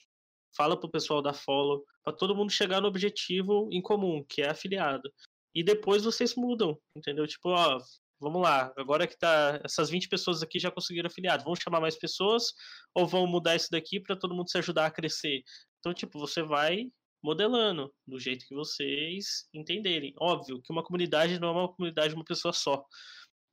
fala 0.57 0.79
pro 0.79 0.91
pessoal 0.91 1.23
da 1.23 1.33
follow, 1.33 1.85
para 2.03 2.13
todo 2.13 2.35
mundo 2.35 2.51
chegar 2.51 2.81
no 2.81 2.89
objetivo 2.89 3.69
em 3.73 3.81
comum, 3.81 4.25
que 4.29 4.43
é 4.43 4.51
afiliado. 4.51 5.11
E 5.55 5.63
depois 5.63 6.05
vocês 6.05 6.35
mudam, 6.35 6.79
entendeu? 6.97 7.27
Tipo, 7.27 7.51
ó, 7.51 7.79
vamos 8.21 8.43
lá, 8.43 8.73
agora 8.77 9.07
que 9.07 9.17
tá 9.17 9.61
essas 9.65 9.91
20 9.91 10.09
pessoas 10.09 10.43
aqui 10.43 10.59
já 10.59 10.71
conseguiram 10.71 11.07
afiliado, 11.07 11.45
vamos 11.45 11.61
chamar 11.61 11.81
mais 11.81 11.97
pessoas 11.97 12.53
ou 12.95 13.07
vão 13.07 13.27
mudar 13.27 13.57
isso 13.57 13.69
daqui 13.71 14.01
para 14.01 14.17
todo 14.17 14.35
mundo 14.35 14.51
se 14.51 14.59
ajudar 14.59 14.87
a 14.87 14.91
crescer? 14.91 15.43
Então, 15.79 15.95
tipo, 15.95 16.19
você 16.19 16.43
vai 16.43 16.91
modelando 17.23 17.93
do 18.07 18.19
jeito 18.19 18.47
que 18.47 18.55
vocês 18.55 19.49
entenderem. 19.53 20.15
Óbvio 20.21 20.61
que 20.63 20.73
uma 20.73 20.85
comunidade 20.85 21.39
não 21.39 21.49
é 21.49 21.53
uma 21.53 21.73
comunidade 21.73 22.11
de 22.11 22.15
uma 22.15 22.25
pessoa 22.25 22.53
só. 22.53 22.85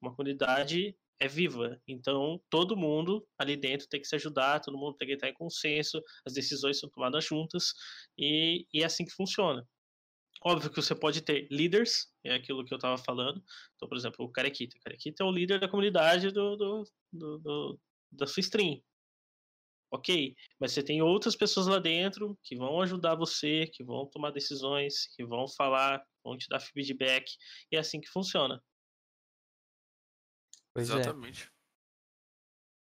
Uma 0.01 0.15
comunidade 0.15 0.95
é 1.19 1.27
viva. 1.27 1.81
Então, 1.87 2.41
todo 2.49 2.75
mundo 2.75 3.25
ali 3.37 3.55
dentro 3.55 3.87
tem 3.87 4.01
que 4.01 4.07
se 4.07 4.15
ajudar, 4.15 4.59
todo 4.59 4.77
mundo 4.77 4.95
tem 4.97 5.07
que 5.07 5.13
estar 5.13 5.29
em 5.29 5.33
consenso, 5.33 6.01
as 6.25 6.33
decisões 6.33 6.79
são 6.79 6.89
tomadas 6.89 7.25
juntas, 7.25 7.73
e, 8.17 8.65
e 8.73 8.81
é 8.81 8.85
assim 8.85 9.05
que 9.05 9.11
funciona. 9.11 9.67
Óbvio 10.43 10.69
que 10.69 10.75
você 10.75 10.93
pode 10.93 11.21
ter 11.21 11.47
líderes, 11.49 12.07
é 12.23 12.35
aquilo 12.35 12.63
que 12.63 12.73
eu 12.73 12.77
estava 12.77 12.97
falando. 12.97 13.41
Então, 13.75 13.87
por 13.87 13.97
exemplo, 13.97 14.25
o 14.25 14.29
Carequita. 14.29 14.77
O 14.77 14.81
Carequita 14.81 15.23
é 15.23 15.25
o 15.25 15.31
líder 15.31 15.59
da 15.59 15.67
comunidade 15.67 16.29
do, 16.31 16.55
do, 16.55 16.83
do, 17.11 17.37
do, 17.39 17.79
da 18.11 18.27
sua 18.27 18.41
stream. 18.41 18.81
Ok, 19.91 20.35
mas 20.59 20.73
você 20.73 20.83
tem 20.83 21.01
outras 21.01 21.35
pessoas 21.35 21.67
lá 21.67 21.79
dentro 21.79 22.37
que 22.43 22.55
vão 22.55 22.81
ajudar 22.81 23.15
você, 23.15 23.65
que 23.67 23.83
vão 23.83 24.05
tomar 24.07 24.31
decisões, 24.31 25.07
que 25.15 25.25
vão 25.25 25.47
falar, 25.47 26.03
vão 26.23 26.37
te 26.37 26.49
dar 26.49 26.59
feedback, 26.59 27.31
e 27.71 27.77
é 27.77 27.79
assim 27.79 28.01
que 28.01 28.09
funciona. 28.09 28.61
Pois 30.75 30.89
é. 30.89 30.99
Exatamente. 30.99 31.49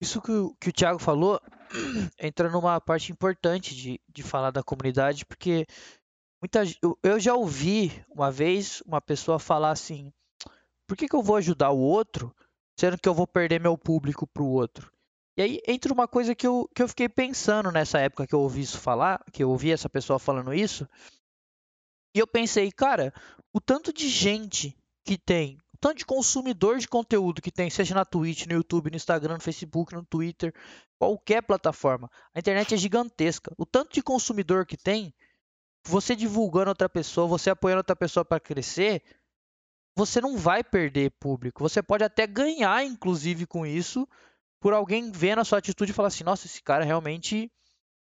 Isso 0.01 0.23
que 0.23 0.31
o, 0.31 0.55
que 0.55 0.69
o 0.69 0.73
Thiago 0.73 0.99
falou 0.99 1.41
entra 2.19 2.49
numa 2.49 2.81
parte 2.81 3.11
importante 3.11 3.75
de, 3.75 4.01
de 4.09 4.23
falar 4.23 4.53
da 4.53 4.63
comunidade, 4.63 5.27
porque 5.27 5.67
muita, 6.41 6.63
eu, 6.81 6.97
eu 7.03 7.21
já 7.21 7.35
ouvi 7.35 7.91
uma 8.09 8.31
vez 8.31 8.81
uma 8.87 9.01
pessoa 9.01 9.39
falar 9.39 9.71
assim: 9.71 10.13
por 10.89 10.97
que, 10.97 11.09
que 11.09 11.17
eu 11.17 11.23
vou 11.23 11.37
ajudar 11.37 11.71
o 11.71 11.79
outro, 11.79 12.35
sendo 12.79 12.99
que 12.99 13.09
eu 13.09 13.15
vou 13.15 13.27
perder 13.27 13.61
meu 13.61 13.77
público 13.77 14.27
pro 14.29 14.47
outro? 14.47 14.93
E 15.37 15.43
aí 15.43 15.61
entra 15.67 15.93
uma 15.93 16.07
coisa 16.07 16.35
que 16.35 16.47
eu, 16.47 16.69
que 16.75 16.83
eu 16.83 16.89
fiquei 16.89 17.09
pensando 17.09 17.73
nessa 17.73 17.99
época 17.99 18.27
que 18.27 18.35
eu 18.35 18.41
ouvi 18.41 18.61
isso 18.61 18.79
falar, 18.79 19.25
que 19.33 19.43
eu 19.43 19.51
ouvi 19.51 19.73
essa 19.73 19.89
pessoa 19.89 20.19
falando 20.19 20.53
isso, 20.55 20.87
e 22.15 22.19
eu 22.19 22.27
pensei, 22.27 22.71
cara, 22.71 23.13
o 23.53 23.61
tanto 23.61 23.93
de 23.93 24.09
gente 24.09 24.77
que 25.05 25.17
tem, 25.17 25.57
o 25.57 25.62
tanto 25.83 25.99
de 25.99 26.07
consumidor 26.07 26.79
de 26.79 26.87
conteúdo 26.87 27.43
que 27.43 27.51
tem, 27.51 27.69
seja 27.69 27.93
na 27.93 28.05
Twitch, 28.05 28.47
no 28.47 28.53
YouTube, 28.53 28.89
no 28.89 28.97
Instagram, 28.97 29.35
no 29.35 29.41
Facebook, 29.41 29.93
no 29.93 30.05
Twitter, 30.05 30.55
qualquer 30.97 31.43
plataforma. 31.43 32.09
A 32.33 32.39
internet 32.39 32.73
é 32.73 32.77
gigantesca. 32.77 33.53
O 33.59 33.67
tanto 33.67 33.93
de 33.93 34.01
consumidor 34.01 34.65
que 34.65 34.77
tem, 34.77 35.13
você 35.85 36.15
divulgando 36.15 36.69
outra 36.69 36.89
pessoa, 36.89 37.27
você 37.27 37.51
apoiando 37.51 37.81
outra 37.81 37.97
pessoa 37.97 38.25
para 38.25 38.39
crescer, 38.39 39.03
você 39.97 40.21
não 40.21 40.37
vai 40.37 40.63
perder 40.63 41.11
público. 41.19 41.69
Você 41.69 41.83
pode 41.83 42.05
até 42.05 42.29
ganhar, 42.29 42.85
inclusive, 42.85 43.45
com 43.45 43.67
isso, 43.67 44.09
por 44.61 44.73
alguém 44.73 45.11
vendo 45.11 45.41
a 45.41 45.45
sua 45.45 45.59
atitude 45.59 45.91
e 45.91 45.95
falar 45.95 46.09
assim: 46.09 46.23
nossa, 46.23 46.47
esse 46.47 46.63
cara 46.63 46.85
realmente 46.85 47.51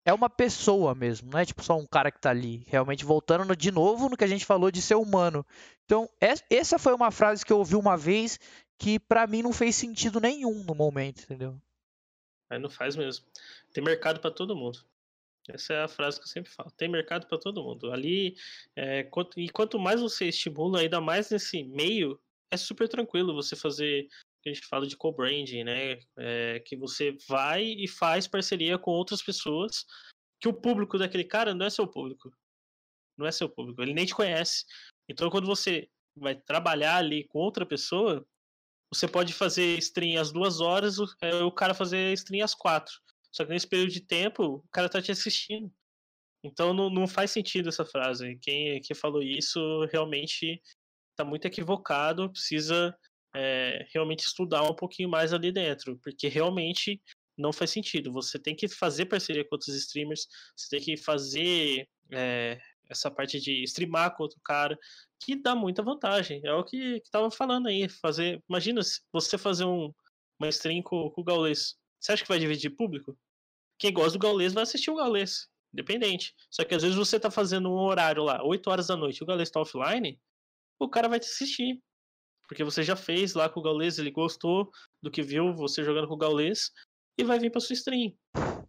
é 0.06 0.14
uma 0.14 0.30
pessoa 0.30 0.94
mesmo, 0.94 1.32
não 1.32 1.40
é 1.40 1.46
tipo 1.46 1.64
só 1.64 1.76
um 1.78 1.86
cara 1.86 2.12
que 2.12 2.20
tá 2.22 2.30
ali. 2.30 2.64
Realmente 2.68 3.04
voltando 3.04 3.44
no- 3.44 3.56
de 3.56 3.72
novo 3.72 4.08
no 4.08 4.16
que 4.16 4.24
a 4.24 4.28
gente 4.28 4.46
falou 4.46 4.70
de 4.72 4.82
ser 4.82 4.96
humano. 4.96 5.46
Então, 5.84 6.08
es- 6.22 6.44
essa 6.50 6.78
foi 6.80 6.94
uma 6.94 7.12
frase 7.12 7.44
que 7.46 7.52
eu 7.52 7.58
ouvi 7.58 7.76
uma 7.76 7.98
vez 7.98 8.40
que 8.78 9.00
pra 9.00 9.26
mim 9.26 9.42
não 9.42 9.52
fez 9.52 9.76
sentido 9.76 10.20
nenhum 10.20 10.64
no 10.64 10.76
momento, 10.76 11.24
entendeu? 11.24 11.60
Aí 12.50 12.60
não 12.60 12.70
faz 12.70 12.96
mesmo. 12.96 13.26
Tem 13.74 13.84
mercado 13.84 14.20
para 14.20 14.30
todo 14.32 14.56
mundo. 14.56 14.80
Essa 15.48 15.74
é 15.74 15.84
a 15.84 15.88
frase 15.88 16.18
que 16.20 16.24
eu 16.26 16.30
sempre 16.30 16.52
falo. 16.52 16.72
Tem 16.72 16.88
mercado 16.90 17.28
para 17.28 17.38
todo 17.38 17.64
mundo. 17.64 17.92
Ali, 17.92 18.36
é, 18.76 19.04
quanto- 19.04 19.40
e 19.40 19.50
quanto 19.50 19.80
mais 19.80 20.02
você 20.02 20.26
estimula, 20.28 20.80
ainda 20.82 21.00
mais 21.02 21.30
nesse 21.30 21.64
meio, 21.64 22.20
é 22.52 22.58
super 22.58 22.88
tranquilo 22.88 23.34
você 23.34 23.56
fazer 23.56 24.08
que 24.46 24.52
a 24.52 24.54
gente 24.54 24.68
fala 24.68 24.86
de 24.86 24.96
co-branding, 24.96 25.64
né? 25.64 26.00
É, 26.18 26.60
que 26.60 26.76
você 26.76 27.18
vai 27.28 27.64
e 27.64 27.88
faz 27.88 28.28
parceria 28.28 28.78
com 28.78 28.92
outras 28.92 29.24
pessoas, 29.24 29.86
que 30.40 30.48
o 30.48 30.54
público 30.54 31.00
daquele 31.00 31.24
cara 31.24 31.56
não 31.56 31.66
é 31.66 31.70
seu 31.70 31.88
público. 31.88 32.32
Não 33.18 33.26
é 33.26 33.32
seu 33.32 33.50
público. 33.50 33.82
Ele 33.82 33.94
nem 33.94 34.06
te 34.06 34.14
conhece. 34.14 34.66
Então, 35.10 35.32
quando 35.32 35.48
você 35.48 35.90
vai 36.16 36.36
trabalhar 36.36 36.98
ali 36.98 37.28
com 37.28 37.40
outra 37.40 37.66
pessoa, 37.66 38.24
você 38.94 39.08
pode 39.08 39.34
fazer 39.34 39.80
stream 39.80 40.22
às 40.22 40.32
duas 40.32 40.62
horas, 40.62 41.00
o, 41.00 41.08
é, 41.22 41.44
o 41.44 41.52
cara 41.52 41.74
fazer 41.74 42.14
stream 42.14 42.46
às 42.46 42.54
quatro. 42.54 42.94
Só 43.32 43.44
que 43.44 43.50
nesse 43.50 43.68
período 43.68 43.92
de 43.92 44.02
tempo, 44.02 44.44
o 44.44 44.68
cara 44.72 44.88
tá 44.88 45.02
te 45.02 45.12
assistindo. 45.12 45.74
Então 46.44 46.72
não, 46.72 46.92
não 46.92 47.08
faz 47.08 47.32
sentido 47.32 47.70
essa 47.70 47.84
frase. 47.84 48.38
Quem, 48.44 48.80
quem 48.82 48.96
falou 48.96 49.24
isso 49.24 49.60
realmente 49.92 50.62
tá 51.18 51.26
muito 51.26 51.46
equivocado, 51.46 52.30
precisa 52.30 52.96
é, 53.36 53.86
realmente 53.94 54.26
estudar 54.26 54.64
um 54.64 54.74
pouquinho 54.74 55.10
mais 55.10 55.34
ali 55.34 55.52
dentro, 55.52 55.98
porque 56.02 56.28
realmente 56.28 57.02
não 57.38 57.52
faz 57.52 57.72
sentido. 57.72 58.12
Você 58.14 58.40
tem 58.40 58.56
que 58.56 58.68
fazer 58.68 59.06
parceria 59.06 59.44
com 59.44 59.56
outros 59.56 59.76
streamers, 59.76 60.28
você 60.56 60.70
tem 60.70 60.80
que 60.80 60.98
fazer 60.98 61.88
é, 62.12 62.58
essa 62.90 63.12
parte 63.12 63.40
de 63.40 63.64
streamar 63.64 64.16
com 64.16 64.24
outro 64.24 64.40
cara, 64.44 64.78
que 65.20 65.36
dá 65.36 65.54
muita 65.54 65.84
vantagem. 65.84 66.42
É 66.46 66.54
o 66.54 66.64
que, 66.64 67.02
que 67.02 67.12
tava 67.12 67.30
falando 67.30 67.68
aí. 67.68 67.90
Fazer, 67.90 68.42
imagina 68.50 68.82
se 68.82 69.02
você 69.12 69.38
fazer 69.38 69.66
um, 69.66 69.94
uma 70.40 70.50
stream 70.50 70.82
com, 70.82 71.10
com 71.10 71.22
o 71.22 71.24
Gaules. 71.24 71.76
Você 72.00 72.14
acha 72.14 72.24
que 72.24 72.30
vai 72.30 72.40
dividir 72.40 72.70
público? 72.70 73.18
Quem 73.78 73.92
gosta 73.92 74.18
do 74.18 74.22
Gaules 74.22 74.54
vai 74.54 74.64
assistir 74.64 74.92
o 74.92 74.96
Gaules, 74.96 75.50
independente. 75.74 76.34
Só 76.50 76.64
que 76.64 76.74
às 76.74 76.84
vezes 76.84 76.98
você 76.98 77.20
tá 77.20 77.30
fazendo 77.30 77.70
um 77.70 77.78
horário 77.78 78.24
lá, 78.24 78.42
8 78.44 78.70
horas 78.70 78.88
da 78.88 78.96
noite, 78.96 79.22
o 79.22 79.26
Gaules 79.26 79.52
tá 79.52 79.60
offline, 79.60 80.18
o 80.80 80.88
cara 80.88 81.10
vai 81.10 81.20
te 81.20 81.26
assistir. 81.26 81.82
Porque 82.48 82.64
você 82.64 82.84
já 82.84 82.96
fez 82.96 83.34
lá 83.34 83.50
com 83.50 83.60
o 83.60 83.64
Gaules, 83.64 83.98
ele 83.98 84.12
gostou 84.12 84.70
do 85.02 85.10
que 85.10 85.22
viu 85.22 85.54
você 85.54 85.84
jogando 85.84 86.08
com 86.08 86.14
o 86.14 86.18
Gaules 86.18 86.72
e 87.18 87.24
vai 87.24 87.40
vir 87.40 87.52
pra 87.52 87.62
sua 87.62 87.74
stream. 87.74 88.14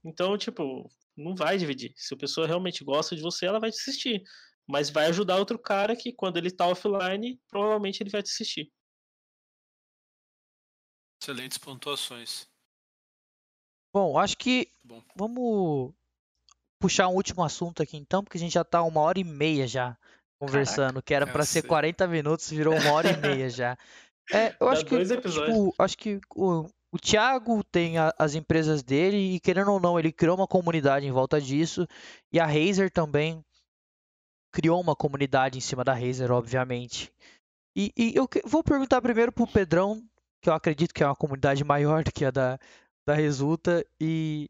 Então, 0.04 0.36
tipo, 0.38 0.88
não 1.16 1.34
vai 1.34 1.58
dividir. 1.58 1.92
Se 1.96 2.14
a 2.14 2.16
pessoa 2.16 2.46
realmente 2.46 2.84
gosta 2.84 3.14
de 3.16 3.22
você, 3.22 3.46
ela 3.46 3.60
vai 3.60 3.70
te 3.70 3.78
assistir. 3.80 4.22
Mas 4.66 4.90
vai 4.90 5.06
ajudar 5.06 5.36
outro 5.36 5.58
cara 5.58 5.94
que, 5.94 6.12
quando 6.12 6.36
ele 6.36 6.50
tá 6.50 6.66
offline, 6.66 7.40
provavelmente 7.48 8.02
ele 8.02 8.10
vai 8.10 8.22
te 8.22 8.30
assistir. 8.30 8.72
Excelentes 11.22 11.58
pontuações. 11.58 12.48
Bom, 13.92 14.18
acho 14.18 14.36
que 14.36 14.72
Bom. 14.84 15.02
vamos 15.16 15.94
puxar 16.78 17.08
um 17.08 17.14
último 17.14 17.42
assunto 17.42 17.82
aqui 17.82 17.96
então, 17.96 18.22
porque 18.22 18.36
a 18.36 18.40
gente 18.40 18.52
já 18.52 18.64
tá 18.64 18.82
uma 18.82 19.00
hora 19.00 19.18
e 19.18 19.24
meia 19.24 19.66
já 19.66 19.96
conversando, 20.38 21.02
que 21.02 21.14
era 21.14 21.26
pra 21.26 21.44
ser 21.44 21.60
cacete. 21.62 21.68
40 21.68 22.06
minutos, 22.08 22.50
virou 22.50 22.74
uma 22.74 22.92
hora 22.92 23.10
e 23.10 23.16
meia 23.16 23.48
já. 23.50 23.76
É, 24.32 24.54
eu 24.60 24.66
Dá 24.66 24.72
acho 24.72 24.84
que, 24.84 24.96
tipo, 25.04 25.74
acho 25.78 25.96
que 25.98 26.20
o, 26.34 26.66
o 26.92 26.98
Thiago 26.98 27.62
tem 27.64 27.96
a- 27.98 28.12
as 28.18 28.34
empresas 28.34 28.82
dele 28.82 29.16
e 29.36 29.40
querendo 29.40 29.70
ou 29.72 29.80
não, 29.80 29.98
ele 29.98 30.12
criou 30.12 30.36
uma 30.36 30.46
comunidade 30.48 31.06
em 31.06 31.12
volta 31.12 31.40
disso 31.40 31.86
e 32.32 32.40
a 32.40 32.46
Razer 32.46 32.90
também 32.90 33.42
criou 34.52 34.80
uma 34.80 34.96
comunidade 34.96 35.58
em 35.58 35.60
cima 35.60 35.84
da 35.84 35.92
Razer, 35.94 36.30
obviamente. 36.32 37.12
E, 37.76 37.92
e 37.96 38.12
eu 38.16 38.26
que- 38.26 38.42
vou 38.44 38.64
perguntar 38.64 39.02
primeiro 39.02 39.30
pro 39.30 39.46
Pedrão, 39.46 40.02
que 40.42 40.48
eu 40.48 40.54
acredito 40.54 40.94
que 40.94 41.02
é 41.02 41.06
uma 41.06 41.16
comunidade 41.16 41.62
maior 41.62 42.02
do 42.02 42.10
que 42.12 42.24
a 42.24 42.30
da, 42.30 42.58
da 43.06 43.14
Resulta, 43.14 43.84
e, 44.00 44.48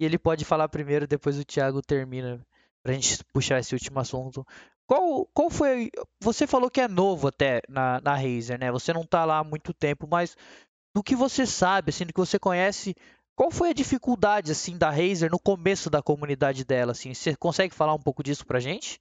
e 0.00 0.04
ele 0.04 0.18
pode 0.18 0.44
falar 0.44 0.68
primeiro, 0.68 1.06
depois 1.06 1.38
o 1.38 1.44
Thiago 1.44 1.82
termina 1.82 2.40
pra 2.82 2.94
gente 2.94 3.22
puxar 3.32 3.60
esse 3.60 3.74
último 3.74 4.00
assunto. 4.00 4.44
Qual, 4.86 5.26
qual 5.26 5.50
foi. 5.50 5.90
Você 6.20 6.46
falou 6.46 6.70
que 6.70 6.80
é 6.80 6.88
novo 6.88 7.28
até 7.28 7.62
na, 7.68 8.00
na 8.00 8.14
Razer, 8.14 8.58
né? 8.58 8.70
Você 8.70 8.92
não 8.92 9.04
tá 9.04 9.24
lá 9.24 9.38
há 9.38 9.44
muito 9.44 9.72
tempo, 9.72 10.06
mas 10.06 10.36
do 10.94 11.02
que 11.02 11.16
você 11.16 11.46
sabe, 11.46 11.90
assim, 11.90 12.04
do 12.04 12.12
que 12.12 12.20
você 12.20 12.38
conhece, 12.38 12.94
qual 13.34 13.50
foi 13.50 13.70
a 13.70 13.74
dificuldade, 13.74 14.52
assim, 14.52 14.76
da 14.76 14.90
Razer 14.90 15.30
no 15.30 15.38
começo 15.38 15.88
da 15.88 16.02
comunidade 16.02 16.64
dela, 16.64 16.92
assim? 16.92 17.14
Você 17.14 17.34
consegue 17.36 17.74
falar 17.74 17.94
um 17.94 18.02
pouco 18.02 18.22
disso 18.22 18.46
pra 18.46 18.60
gente? 18.60 19.00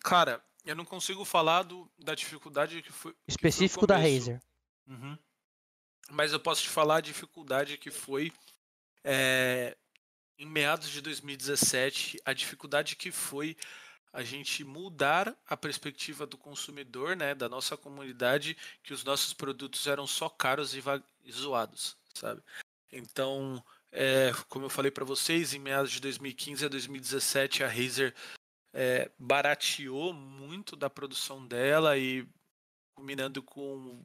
Cara, 0.00 0.42
eu 0.64 0.74
não 0.74 0.84
consigo 0.84 1.24
falar 1.24 1.62
do, 1.62 1.90
da 1.98 2.14
dificuldade 2.14 2.82
que 2.82 2.92
foi. 2.92 3.14
Específico 3.28 3.80
que 3.80 3.86
foi 3.86 3.96
da 3.96 3.96
Razer. 3.96 4.40
Uhum. 4.86 5.16
Mas 6.10 6.32
eu 6.32 6.40
posso 6.40 6.62
te 6.62 6.68
falar 6.68 6.96
a 6.96 7.00
dificuldade 7.00 7.78
que 7.78 7.90
foi 7.90 8.32
é, 9.04 9.76
em 10.38 10.46
meados 10.46 10.90
de 10.90 11.00
2017, 11.00 12.20
a 12.24 12.32
dificuldade 12.32 12.96
que 12.96 13.10
foi 13.10 13.56
a 14.12 14.22
gente 14.22 14.62
mudar 14.62 15.34
a 15.46 15.56
perspectiva 15.56 16.26
do 16.26 16.36
consumidor, 16.36 17.16
né, 17.16 17.34
da 17.34 17.48
nossa 17.48 17.76
comunidade, 17.76 18.56
que 18.82 18.92
os 18.92 19.02
nossos 19.02 19.32
produtos 19.32 19.86
eram 19.86 20.06
só 20.06 20.28
caros 20.28 20.74
e, 20.74 20.82
e 21.24 21.32
zoados, 21.32 21.96
sabe? 22.12 22.42
Então, 22.92 23.64
é, 23.90 24.32
como 24.48 24.66
eu 24.66 24.70
falei 24.70 24.90
para 24.90 25.04
vocês, 25.04 25.54
em 25.54 25.58
meados 25.58 25.92
de 25.92 26.00
2015 26.00 26.66
a 26.66 26.68
2017, 26.68 27.64
a 27.64 27.68
Razer 27.68 28.14
é, 28.72 29.10
barateou 29.18 30.12
muito 30.12 30.76
da 30.76 30.90
produção 30.90 31.46
dela 31.46 31.96
e 31.96 32.26
combinando 32.94 33.42
com, 33.42 34.04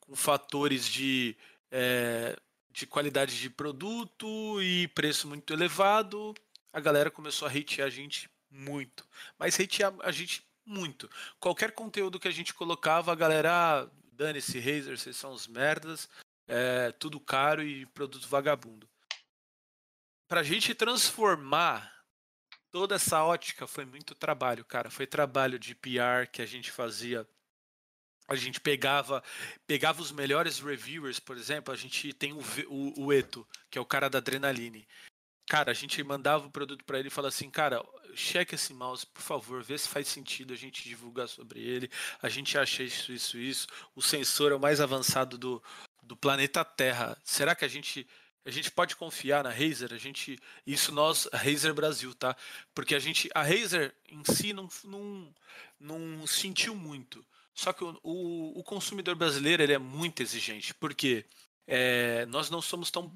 com 0.00 0.16
fatores 0.16 0.86
de, 0.86 1.36
é, 1.70 2.36
de 2.70 2.86
qualidade 2.86 3.38
de 3.38 3.50
produto 3.50 4.60
e 4.62 4.88
preço 4.88 5.28
muito 5.28 5.52
elevado, 5.52 6.34
a 6.72 6.80
galera 6.80 7.10
começou 7.10 7.46
a 7.46 7.50
hatear 7.50 7.86
a 7.86 7.90
gente 7.90 8.28
muito. 8.54 9.06
Mas 9.38 9.58
hatear 9.58 9.92
a 10.00 10.12
gente 10.12 10.46
muito. 10.64 11.10
Qualquer 11.40 11.72
conteúdo 11.72 12.20
que 12.20 12.28
a 12.28 12.32
gente 12.32 12.54
colocava, 12.54 13.12
a 13.12 13.16
galera, 13.16 13.82
ah, 13.82 13.90
dane-se, 14.12 14.58
Razer, 14.58 14.96
vocês 14.96 15.16
são 15.16 15.32
os 15.32 15.46
merdas, 15.46 16.08
é 16.46 16.92
tudo 16.92 17.20
caro 17.20 17.62
e 17.62 17.86
produto 17.86 18.28
vagabundo. 18.28 18.88
Pra 20.28 20.42
gente 20.42 20.74
transformar 20.74 21.92
toda 22.70 22.94
essa 22.94 23.22
ótica 23.22 23.66
foi 23.66 23.84
muito 23.84 24.14
trabalho, 24.14 24.64
cara. 24.64 24.90
Foi 24.90 25.06
trabalho 25.06 25.58
de 25.58 25.74
PR 25.74 26.28
que 26.32 26.42
a 26.42 26.46
gente 26.46 26.70
fazia. 26.70 27.26
A 28.26 28.34
gente 28.34 28.58
pegava, 28.58 29.22
pegava 29.66 30.00
os 30.00 30.10
melhores 30.10 30.58
reviewers, 30.58 31.20
por 31.20 31.36
exemplo. 31.36 31.72
A 31.72 31.76
gente 31.76 32.12
tem 32.14 32.32
o, 32.32 32.40
o, 32.68 33.04
o 33.04 33.12
Eto, 33.12 33.46
que 33.70 33.76
é 33.76 33.80
o 33.80 33.84
cara 33.84 34.08
da 34.08 34.18
Adrenaline. 34.18 34.88
Cara, 35.46 35.70
a 35.70 35.74
gente 35.74 36.02
mandava 36.02 36.46
o 36.46 36.50
produto 36.50 36.84
para 36.84 36.98
ele 36.98 37.08
e 37.08 37.10
falava 37.10 37.28
assim, 37.28 37.50
cara, 37.50 37.84
cheque 38.14 38.54
esse 38.54 38.72
mouse, 38.72 39.04
por 39.06 39.20
favor, 39.20 39.62
vê 39.62 39.76
se 39.76 39.88
faz 39.88 40.08
sentido 40.08 40.54
a 40.54 40.56
gente 40.56 40.82
divulgar 40.84 41.28
sobre 41.28 41.60
ele. 41.60 41.90
A 42.22 42.28
gente 42.28 42.56
acha 42.56 42.82
isso, 42.82 43.12
isso, 43.12 43.38
isso. 43.38 43.66
O 43.94 44.00
sensor 44.00 44.52
é 44.52 44.54
o 44.54 44.60
mais 44.60 44.80
avançado 44.80 45.36
do, 45.36 45.62
do 46.02 46.16
planeta 46.16 46.64
Terra. 46.64 47.16
Será 47.22 47.54
que 47.54 47.64
a 47.64 47.68
gente 47.68 48.06
a 48.46 48.50
gente 48.50 48.70
pode 48.70 48.94
confiar 48.94 49.42
na 49.42 49.50
Razer? 49.50 49.92
A 49.92 49.98
gente 49.98 50.38
isso 50.66 50.92
nós, 50.92 51.26
a 51.32 51.36
Razer 51.38 51.72
Brasil, 51.72 52.14
tá? 52.14 52.36
Porque 52.74 52.94
a 52.94 52.98
gente 52.98 53.30
a 53.34 53.42
Razer 53.42 53.94
em 54.08 54.22
si 54.24 54.52
não 54.52 54.68
não, 54.84 55.32
não 55.80 56.26
sentiu 56.26 56.74
muito. 56.74 57.24
Só 57.54 57.72
que 57.72 57.84
o, 57.84 57.98
o, 58.02 58.60
o 58.60 58.64
consumidor 58.64 59.14
brasileiro 59.14 59.62
ele 59.62 59.72
é 59.72 59.78
muito 59.78 60.22
exigente, 60.22 60.74
porque 60.74 61.22
quê? 61.22 61.26
É, 61.66 62.26
nós 62.26 62.50
não 62.50 62.60
somos 62.60 62.90
tão 62.90 63.12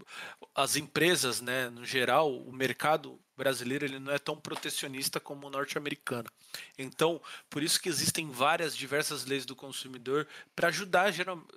as 0.55 0.77
empresas 0.77 1.41
né 1.41 1.69
no 1.69 1.85
geral 1.85 2.35
o 2.35 2.53
mercado 2.53 3.21
brasileiro 3.37 3.85
ele 3.85 3.99
não 3.99 4.13
é 4.13 4.19
tão 4.19 4.37
protecionista 4.37 5.21
como 5.21 5.47
o 5.47 5.51
norte-americano. 5.51 6.29
Então 6.79 7.21
por 7.51 7.63
isso 7.63 7.81
que 7.81 7.89
existem 7.89 8.31
várias 8.31 8.77
diversas 8.77 9.27
leis 9.27 9.45
do 9.45 9.55
consumidor 9.55 10.27
para 10.57 10.69
ajudar 10.69 11.13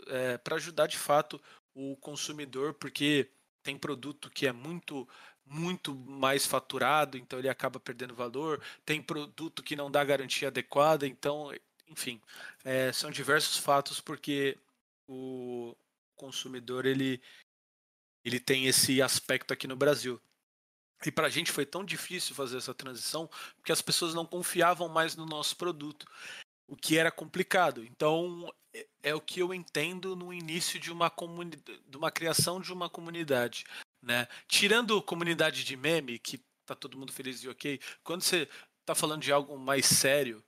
é, 0.08 0.38
para 0.38 0.56
ajudar 0.58 0.88
de 0.88 0.98
fato 0.98 1.42
o 1.74 1.96
consumidor 1.98 2.74
porque 2.74 3.30
tem 3.64 3.78
produto 3.78 4.30
que 4.30 4.46
é 4.46 4.52
muito 4.52 5.08
muito 5.46 5.96
mais 5.96 6.46
faturado 6.46 7.18
então 7.18 7.40
ele 7.40 7.50
acaba 7.50 7.80
perdendo 7.80 8.14
valor. 8.14 8.62
Tem 8.86 9.02
produto 9.02 9.64
que 9.64 9.76
não 9.76 9.90
dá 9.90 10.04
garantia 10.04 10.50
adequada 10.50 11.08
então 11.08 11.54
enfim 11.88 12.22
é, 12.66 12.92
são 12.92 13.10
diversos 13.10 13.58
fatos 13.58 14.02
porque 14.02 14.58
o, 15.08 15.76
consumidor 16.22 16.86
ele, 16.86 17.20
ele 18.24 18.40
tem 18.40 18.68
esse 18.68 19.02
aspecto 19.02 19.52
aqui 19.52 19.68
no 19.68 19.76
Brasil. 19.76 20.22
E 21.04 21.12
para 21.12 21.26
a 21.26 21.30
gente 21.32 21.52
foi 21.52 21.66
tão 21.66 21.84
difícil 21.84 22.36
fazer 22.36 22.58
essa 22.58 22.76
transição 22.76 23.28
porque 23.56 23.72
as 23.72 23.82
pessoas 23.82 24.14
não 24.14 24.24
confiavam 24.24 24.88
mais 24.88 25.16
no 25.16 25.26
nosso 25.26 25.58
produto, 25.58 26.06
o 26.68 26.76
que 26.76 26.96
era 26.96 27.12
complicado. 27.12 27.84
Então 27.84 28.48
é, 28.72 28.88
é 29.02 29.16
o 29.16 29.20
que 29.20 29.40
eu 29.40 29.52
entendo 29.52 30.16
no 30.16 30.32
início 30.32 30.80
de 30.80 30.92
uma 30.92 31.12
de 31.88 31.98
uma 31.98 32.12
criação 32.12 32.62
de 32.62 32.72
uma 32.72 32.88
comunidade, 32.88 33.66
né? 34.00 34.28
Tirando 34.48 35.02
comunidade 35.02 35.64
de 35.64 35.76
meme 35.76 36.20
que 36.20 36.38
tá 36.68 36.76
todo 36.76 36.98
mundo 37.00 37.12
feliz 37.12 37.44
e 37.44 37.50
ok, 37.50 37.80
quando 38.04 38.22
você 38.22 38.48
tá 38.86 38.94
falando 38.94 39.24
de 39.24 39.32
algo 39.32 39.58
mais 39.58 39.88
sério, 39.88 40.44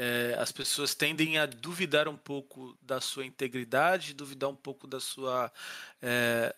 é, 0.00 0.36
as 0.38 0.52
pessoas 0.52 0.94
tendem 0.94 1.38
a 1.38 1.46
duvidar 1.46 2.06
um 2.06 2.16
pouco 2.16 2.78
da 2.80 3.00
sua 3.00 3.26
integridade, 3.26 4.14
duvidar 4.14 4.48
um 4.48 4.54
pouco 4.54 4.86
da 4.86 5.00
sua 5.00 5.52
é, 6.00 6.54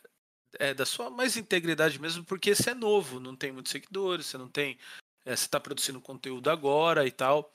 é, 0.58 0.74
da 0.74 0.84
sua 0.84 1.08
mais 1.08 1.38
integridade 1.38 1.98
mesmo, 1.98 2.22
porque 2.22 2.54
você 2.54 2.70
é 2.70 2.74
novo, 2.74 3.18
não 3.18 3.34
tem 3.34 3.50
muitos 3.50 3.72
seguidores, 3.72 4.26
você 4.26 4.36
não 4.36 4.46
tem, 4.46 4.78
você 5.24 5.32
está 5.32 5.58
produzindo 5.58 6.02
conteúdo 6.02 6.50
agora 6.50 7.06
e 7.06 7.10
tal. 7.10 7.50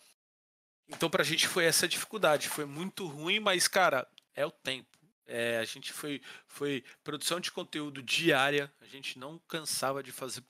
Então 0.87 1.07
para 1.07 1.21
a 1.21 1.25
gente 1.25 1.47
foi 1.47 1.65
essa 1.65 1.87
dificuldade, 1.87 2.49
foi 2.49 2.65
muito 2.65 3.05
ruim, 3.05 3.39
mas 3.39 3.67
cara 3.67 4.07
é 4.33 4.43
o 4.43 4.51
tempo. 4.51 4.97
A 5.61 5.65
gente 5.65 5.93
foi, 5.93 6.19
foi 6.47 6.83
produção 7.03 7.39
de 7.39 7.51
conteúdo 7.51 8.01
diária, 8.01 8.73
a 8.81 8.85
gente 8.87 9.19
não 9.19 9.39
cansava 9.47 10.01
de 10.01 10.11
fazer 10.11 10.41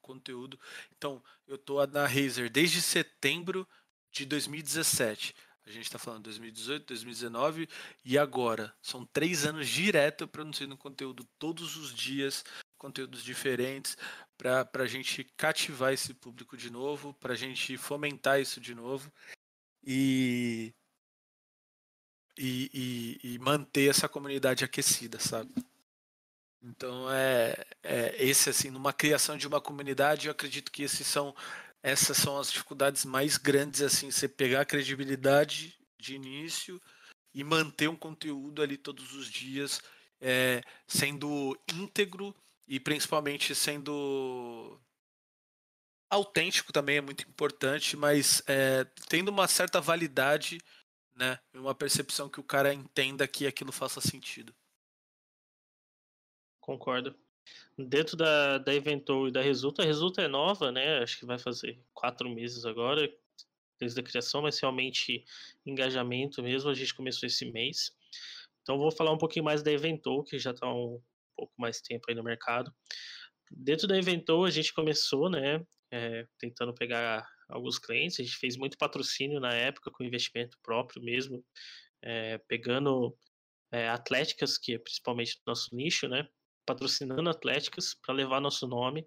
conteúdo. 0.00 0.58
Então, 0.96 1.22
eu 1.46 1.58
tô 1.58 1.84
na 1.88 2.06
Razer 2.06 2.48
desde 2.48 2.80
setembro 2.80 3.66
de 4.16 4.26
2017. 4.26 5.34
A 5.66 5.70
gente 5.70 5.84
está 5.84 5.98
falando 5.98 6.24
2018, 6.24 6.86
2019 6.86 7.68
e 8.04 8.16
agora. 8.16 8.72
São 8.80 9.04
três 9.04 9.44
anos 9.44 9.68
direto 9.68 10.26
produzindo 10.26 10.76
conteúdo 10.76 11.24
todos 11.38 11.76
os 11.76 11.92
dias, 11.92 12.44
conteúdos 12.78 13.22
diferentes, 13.22 13.96
para 14.38 14.68
a 14.74 14.86
gente 14.86 15.24
cativar 15.36 15.92
esse 15.92 16.14
público 16.14 16.56
de 16.56 16.70
novo, 16.70 17.12
para 17.14 17.32
a 17.34 17.36
gente 17.36 17.76
fomentar 17.76 18.40
isso 18.40 18.60
de 18.60 18.74
novo 18.74 19.12
e, 19.84 20.72
e, 22.38 22.70
e, 23.22 23.34
e 23.34 23.38
manter 23.38 23.90
essa 23.90 24.08
comunidade 24.08 24.64
aquecida, 24.64 25.18
sabe? 25.18 25.52
Então 26.62 27.10
é, 27.10 27.64
é 27.82 28.14
esse 28.24 28.50
assim, 28.50 28.70
numa 28.70 28.92
criação 28.92 29.36
de 29.36 29.46
uma 29.46 29.60
comunidade, 29.60 30.26
eu 30.26 30.32
acredito 30.32 30.70
que 30.70 30.82
esses 30.82 31.06
são 31.06 31.34
essas 31.86 32.16
são 32.16 32.36
as 32.36 32.50
dificuldades 32.50 33.04
mais 33.04 33.36
grandes, 33.36 33.80
assim, 33.80 34.10
você 34.10 34.28
pegar 34.28 34.62
a 34.62 34.66
credibilidade 34.66 35.78
de 35.96 36.16
início 36.16 36.82
e 37.32 37.44
manter 37.44 37.86
um 37.86 37.94
conteúdo 37.94 38.60
ali 38.60 38.76
todos 38.76 39.14
os 39.14 39.30
dias, 39.30 39.80
é, 40.20 40.62
sendo 40.88 41.56
íntegro 41.72 42.34
e 42.66 42.80
principalmente 42.80 43.54
sendo 43.54 44.80
autêntico 46.10 46.72
também 46.72 46.96
é 46.96 47.00
muito 47.00 47.22
importante, 47.22 47.96
mas 47.96 48.42
é, 48.48 48.82
tendo 49.08 49.28
uma 49.28 49.46
certa 49.46 49.80
validade, 49.80 50.58
né, 51.14 51.38
uma 51.54 51.72
percepção 51.72 52.28
que 52.28 52.40
o 52.40 52.44
cara 52.44 52.74
entenda 52.74 53.28
que 53.28 53.46
aquilo 53.46 53.70
faça 53.70 54.00
sentido. 54.00 54.52
Concordo 56.60 57.16
dentro 57.78 58.16
da, 58.16 58.58
da 58.58 58.74
Eventou 58.74 59.28
e 59.28 59.32
da 59.32 59.42
Resulta, 59.42 59.82
a 59.82 59.84
Resulta 59.84 60.22
é 60.22 60.28
nova, 60.28 60.72
né? 60.72 60.98
Acho 60.98 61.18
que 61.18 61.26
vai 61.26 61.38
fazer 61.38 61.78
quatro 61.92 62.28
meses 62.28 62.64
agora, 62.64 63.12
desde 63.78 64.00
a 64.00 64.02
criação, 64.02 64.42
mas 64.42 64.58
realmente 64.58 65.24
engajamento 65.64 66.42
mesmo, 66.42 66.70
a 66.70 66.74
gente 66.74 66.94
começou 66.94 67.26
esse 67.26 67.44
mês. 67.50 67.94
Então 68.62 68.78
vou 68.78 68.90
falar 68.90 69.12
um 69.12 69.18
pouquinho 69.18 69.44
mais 69.44 69.62
da 69.62 69.70
Eventou, 69.70 70.24
que 70.24 70.38
já 70.38 70.50
está 70.50 70.66
um 70.72 71.00
pouco 71.36 71.52
mais 71.58 71.80
tempo 71.80 72.04
aí 72.08 72.14
no 72.14 72.24
mercado. 72.24 72.74
Dentro 73.50 73.86
da 73.86 73.96
Eventou 73.96 74.44
a 74.44 74.50
gente 74.50 74.72
começou, 74.72 75.30
né, 75.30 75.64
é, 75.92 76.26
tentando 76.38 76.74
pegar 76.74 77.28
alguns 77.48 77.78
clientes, 77.78 78.18
a 78.18 78.24
gente 78.24 78.36
fez 78.36 78.56
muito 78.56 78.76
patrocínio 78.76 79.38
na 79.38 79.54
época, 79.54 79.90
com 79.90 80.02
investimento 80.02 80.58
próprio 80.62 81.02
mesmo, 81.02 81.44
é, 82.02 82.38
pegando 82.48 83.16
é, 83.70 83.88
atléticas, 83.88 84.58
que 84.58 84.74
é 84.74 84.78
principalmente 84.78 85.40
nosso 85.46 85.74
nicho, 85.74 86.08
né, 86.08 86.28
patrocinando 86.66 87.30
atléticas 87.30 87.94
para 87.94 88.14
levar 88.14 88.40
nosso 88.40 88.66
nome. 88.66 89.06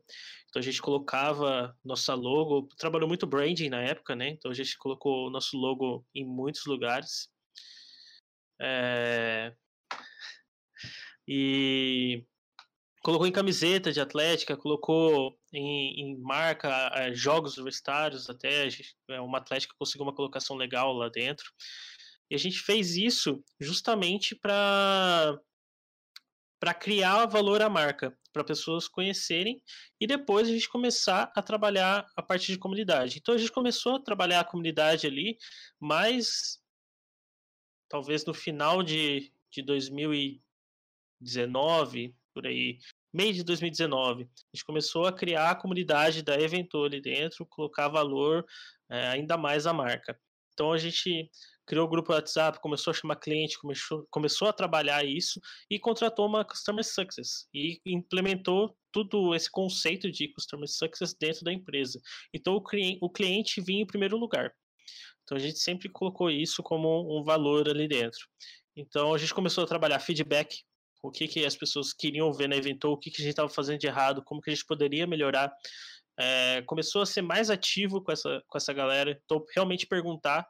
Então 0.49 0.59
a 0.59 0.63
gente 0.63 0.81
colocava 0.81 1.77
nossa 1.83 2.15
logo, 2.15 2.67
trabalhou 2.77 3.07
muito 3.07 3.27
branding 3.27 3.69
na 3.69 3.81
época, 3.81 4.15
né? 4.15 4.29
Então 4.29 4.49
a 4.49 4.53
gente 4.53 4.77
colocou 4.77 5.29
nosso 5.29 5.57
logo 5.57 6.05
em 6.15 6.25
muitos 6.25 6.65
lugares. 6.65 7.29
É... 8.59 9.53
E 11.27 12.25
colocou 13.03 13.27
em 13.27 13.31
camiseta 13.31 13.91
de 13.91 14.01
atlética, 14.01 14.57
colocou 14.57 15.37
em, 15.53 16.01
em 16.01 16.17
marca 16.19 16.91
é, 16.95 17.13
jogos 17.13 17.57
universitários 17.57 18.29
até, 18.29 18.67
é, 19.09 19.21
uma 19.21 19.37
atlética 19.37 19.75
conseguiu 19.77 20.05
uma 20.05 20.15
colocação 20.15 20.55
legal 20.55 20.93
lá 20.93 21.09
dentro. 21.09 21.51
E 22.29 22.35
a 22.35 22.37
gente 22.37 22.59
fez 22.59 22.95
isso 22.95 23.43
justamente 23.59 24.35
para 24.35 25.39
para 26.59 26.73
criar 26.73 27.25
valor 27.25 27.61
à 27.61 27.69
marca, 27.69 28.13
para 28.33 28.43
pessoas 28.43 28.87
conhecerem 28.87 29.61
e 29.99 30.05
depois 30.05 30.47
a 30.47 30.51
gente 30.51 30.69
começar 30.69 31.31
a 31.35 31.41
trabalhar 31.41 32.05
a 32.15 32.21
parte 32.21 32.51
de 32.51 32.57
comunidade. 32.57 33.17
Então 33.17 33.33
a 33.33 33.37
gente 33.37 33.51
começou 33.51 33.95
a 33.95 34.03
trabalhar 34.03 34.41
a 34.41 34.45
comunidade 34.45 35.07
ali, 35.07 35.37
mas 35.79 36.61
talvez 37.87 38.25
no 38.25 38.33
final 38.33 38.83
de, 38.83 39.31
de 39.51 39.63
2019, 39.63 42.13
por 42.33 42.45
aí, 42.45 42.77
meio 43.11 43.33
de 43.33 43.43
2019, 43.43 44.23
a 44.23 44.27
gente 44.53 44.65
começou 44.65 45.05
a 45.05 45.13
criar 45.13 45.51
a 45.51 45.55
comunidade 45.55 46.21
da 46.21 46.39
Eventor 46.39 46.87
ali 46.87 47.01
dentro, 47.01 47.45
colocar 47.45 47.87
valor 47.87 48.45
é, 48.89 49.07
ainda 49.07 49.37
mais 49.37 49.65
à 49.65 49.73
marca. 49.73 50.19
Então 50.59 50.73
a 50.73 50.77
gente 50.77 51.31
criou 51.65 51.85
o 51.85 51.89
grupo 51.89 52.11
WhatsApp, 52.11 52.59
começou 52.59 52.91
a 52.91 52.93
chamar 52.93 53.15
cliente, 53.15 53.57
começou, 53.57 54.05
começou 54.11 54.49
a 54.49 54.51
trabalhar 54.51 55.05
isso 55.05 55.39
e 55.71 55.79
contratou 55.79 56.25
uma 56.25 56.43
Customer 56.43 56.83
Success 56.83 57.47
e 57.53 57.79
implementou 57.85 58.75
tudo 58.91 59.33
esse 59.33 59.49
conceito 59.49 60.11
de 60.11 60.27
Customer 60.33 60.67
Success 60.67 61.15
dentro 61.17 61.45
da 61.45 61.53
empresa. 61.53 62.01
Então 62.33 62.55
o 62.55 62.61
cliente, 62.61 62.99
o 63.01 63.09
cliente 63.09 63.61
vinha 63.61 63.83
em 63.83 63.87
primeiro 63.87 64.17
lugar. 64.17 64.51
Então 65.23 65.37
a 65.37 65.39
gente 65.39 65.59
sempre 65.59 65.87
colocou 65.87 66.29
isso 66.29 66.61
como 66.61 67.17
um 67.17 67.23
valor 67.23 67.69
ali 67.69 67.87
dentro. 67.87 68.19
Então 68.75 69.13
a 69.13 69.17
gente 69.17 69.33
começou 69.33 69.63
a 69.63 69.67
trabalhar 69.67 70.01
feedback, 70.01 70.57
o 71.01 71.09
que, 71.09 71.25
que 71.25 71.45
as 71.45 71.55
pessoas 71.55 71.93
queriam 71.93 72.33
ver 72.33 72.49
na 72.49 72.57
Eventou, 72.57 72.91
o 72.91 72.97
que, 72.97 73.09
que 73.09 73.21
a 73.21 73.23
gente 73.23 73.31
estava 73.31 73.47
fazendo 73.47 73.79
de 73.79 73.87
errado, 73.87 74.21
como 74.25 74.41
que 74.41 74.49
a 74.49 74.53
gente 74.53 74.65
poderia 74.65 75.07
melhorar. 75.07 75.49
É, 76.19 76.61
começou 76.63 77.01
a 77.01 77.05
ser 77.05 77.21
mais 77.21 77.49
ativo 77.49 78.01
com 78.03 78.11
essa, 78.11 78.43
com 78.47 78.57
essa 78.57 78.73
galera, 78.73 79.17
então 79.23 79.45
realmente 79.55 79.87
perguntar 79.87 80.45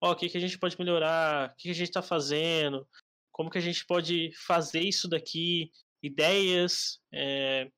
ó, 0.00 0.12
o 0.12 0.16
que, 0.16 0.28
que 0.28 0.38
a 0.38 0.40
gente 0.40 0.58
pode 0.58 0.78
melhorar, 0.78 1.50
o 1.50 1.56
que, 1.56 1.64
que 1.64 1.70
a 1.70 1.74
gente 1.74 1.88
está 1.88 2.02
fazendo, 2.02 2.86
como 3.32 3.50
que 3.50 3.58
a 3.58 3.62
gente 3.62 3.84
pode 3.86 4.30
fazer 4.46 4.80
isso 4.80 5.08
daqui, 5.08 5.70
ideias, 6.02 6.98
é, 7.12 7.70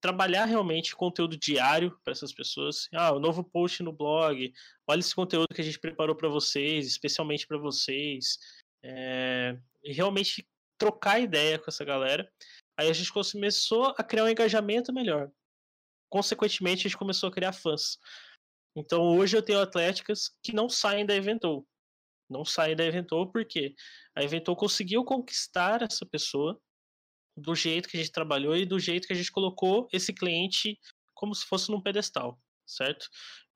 trabalhar 0.00 0.46
realmente 0.46 0.96
conteúdo 0.96 1.36
diário 1.36 1.98
para 2.02 2.12
essas 2.12 2.32
pessoas. 2.32 2.88
Ah, 2.94 3.12
o 3.12 3.20
novo 3.20 3.44
post 3.44 3.82
no 3.82 3.92
blog, 3.92 4.52
olha 4.88 5.00
esse 5.00 5.14
conteúdo 5.14 5.54
que 5.54 5.60
a 5.60 5.64
gente 5.64 5.78
preparou 5.78 6.16
para 6.16 6.28
vocês, 6.28 6.86
especialmente 6.86 7.46
para 7.46 7.58
vocês. 7.58 8.38
É, 8.82 9.58
e 9.84 9.92
realmente 9.92 10.46
trocar 10.78 11.20
ideia 11.20 11.58
com 11.58 11.66
essa 11.68 11.84
galera. 11.84 12.30
Aí 12.78 12.88
a 12.88 12.92
gente 12.94 13.12
começou 13.12 13.94
a 13.98 14.02
criar 14.02 14.24
um 14.24 14.28
engajamento 14.28 14.92
melhor. 14.92 15.30
Consequentemente, 16.10 16.80
a 16.80 16.90
gente 16.90 16.98
começou 16.98 17.28
a 17.28 17.32
criar 17.32 17.52
fãs. 17.52 17.96
Então 18.76 19.02
hoje 19.16 19.36
eu 19.36 19.42
tenho 19.42 19.60
atléticas 19.60 20.30
que 20.42 20.52
não 20.52 20.68
saem 20.68 21.06
da 21.06 21.14
Eventou. 21.14 21.66
Não 22.28 22.44
saem 22.44 22.76
da 22.76 22.84
Eventou 22.84 23.30
porque 23.30 23.74
a 24.14 24.22
Eventou 24.22 24.54
conseguiu 24.54 25.04
conquistar 25.04 25.82
essa 25.82 26.04
pessoa 26.04 26.60
do 27.36 27.54
jeito 27.54 27.88
que 27.88 27.96
a 27.96 28.00
gente 28.00 28.12
trabalhou 28.12 28.56
e 28.56 28.66
do 28.66 28.78
jeito 28.78 29.06
que 29.06 29.12
a 29.12 29.16
gente 29.16 29.32
colocou 29.32 29.88
esse 29.92 30.12
cliente 30.12 30.78
como 31.14 31.34
se 31.34 31.46
fosse 31.46 31.70
num 31.70 31.80
pedestal, 31.80 32.38
certo? 32.66 33.08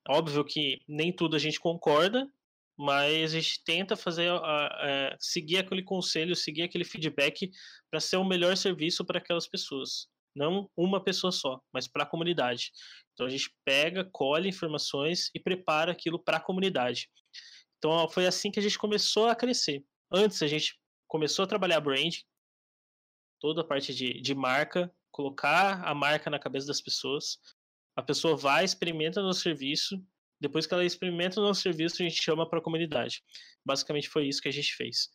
Óbvio 0.08 0.44
que 0.44 0.80
nem 0.88 1.14
tudo 1.14 1.36
a 1.36 1.38
gente 1.38 1.58
concorda, 1.58 2.28
mas 2.76 3.34
a 3.34 3.40
gente 3.40 3.62
tenta 3.64 3.96
fazer 3.96 4.32
uh, 4.32 5.16
seguir 5.18 5.58
aquele 5.58 5.82
conselho, 5.82 6.34
seguir 6.34 6.62
aquele 6.62 6.84
feedback 6.84 7.50
para 7.90 8.00
ser 8.00 8.16
o 8.16 8.24
melhor 8.24 8.56
serviço 8.56 9.04
para 9.04 9.18
aquelas 9.18 9.46
pessoas 9.46 10.08
não 10.34 10.70
uma 10.76 11.02
pessoa 11.02 11.30
só, 11.30 11.60
mas 11.72 11.86
para 11.86 12.02
a 12.02 12.06
comunidade. 12.06 12.72
Então 13.12 13.26
a 13.26 13.30
gente 13.30 13.54
pega, 13.64 14.08
colhe 14.12 14.48
informações 14.48 15.30
e 15.34 15.40
prepara 15.40 15.92
aquilo 15.92 16.18
para 16.18 16.38
a 16.38 16.40
comunidade. 16.40 17.08
Então 17.78 18.08
foi 18.08 18.26
assim 18.26 18.50
que 18.50 18.58
a 18.58 18.62
gente 18.62 18.78
começou 18.78 19.28
a 19.28 19.36
crescer. 19.36 19.84
Antes 20.12 20.42
a 20.42 20.46
gente 20.46 20.78
começou 21.06 21.44
a 21.44 21.48
trabalhar 21.48 21.80
brand, 21.80 22.14
toda 23.40 23.60
a 23.60 23.64
parte 23.64 23.94
de, 23.94 24.20
de 24.20 24.34
marca, 24.34 24.92
colocar 25.10 25.84
a 25.84 25.94
marca 25.94 26.28
na 26.30 26.38
cabeça 26.38 26.66
das 26.66 26.80
pessoas. 26.80 27.38
A 27.96 28.02
pessoa 28.02 28.36
vai, 28.36 28.64
experimenta 28.64 29.22
no 29.22 29.32
serviço. 29.32 30.02
Depois 30.40 30.66
que 30.66 30.74
ela 30.74 30.84
experimenta 30.84 31.40
o 31.40 31.42
nosso 31.42 31.60
serviço, 31.62 32.02
a 32.02 32.08
gente 32.08 32.20
chama 32.20 32.48
para 32.48 32.58
a 32.58 32.62
comunidade. 32.62 33.22
Basicamente 33.64 34.08
foi 34.08 34.26
isso 34.26 34.42
que 34.42 34.48
a 34.48 34.52
gente 34.52 34.74
fez. 34.74 35.08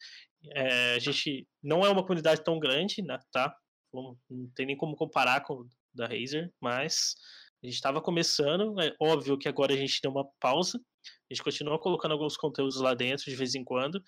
É, 0.56 0.94
a 0.96 1.00
gente 1.00 1.46
não 1.62 1.86
é 1.86 1.90
uma 1.90 2.04
comunidade 2.04 2.44
tão 2.44 2.58
grande, 2.58 3.02
né, 3.02 3.20
tá? 3.32 3.54
Não 3.94 4.50
tem 4.56 4.66
nem 4.66 4.78
como 4.78 4.96
comparar 4.96 5.42
com 5.42 5.68
da 5.94 6.06
Razer, 6.06 6.52
mas 6.62 7.16
a 7.64 7.68
gente 7.68 7.76
estava 7.76 8.02
começando, 8.02 8.80
é 8.80 8.96
óbvio 9.00 9.38
que 9.38 9.48
agora 9.48 9.74
a 9.74 9.78
gente 9.78 10.00
deu 10.02 10.12
uma 10.12 10.26
pausa, 10.40 10.80
a 10.80 11.34
gente 11.34 11.44
continua 11.44 11.80
colocando 11.80 12.14
alguns 12.14 12.38
conteúdos 12.38 12.80
lá 12.80 12.94
dentro 12.94 13.26
de 13.26 13.36
vez 13.36 13.56
em 13.56 13.64
quando, 13.64 14.02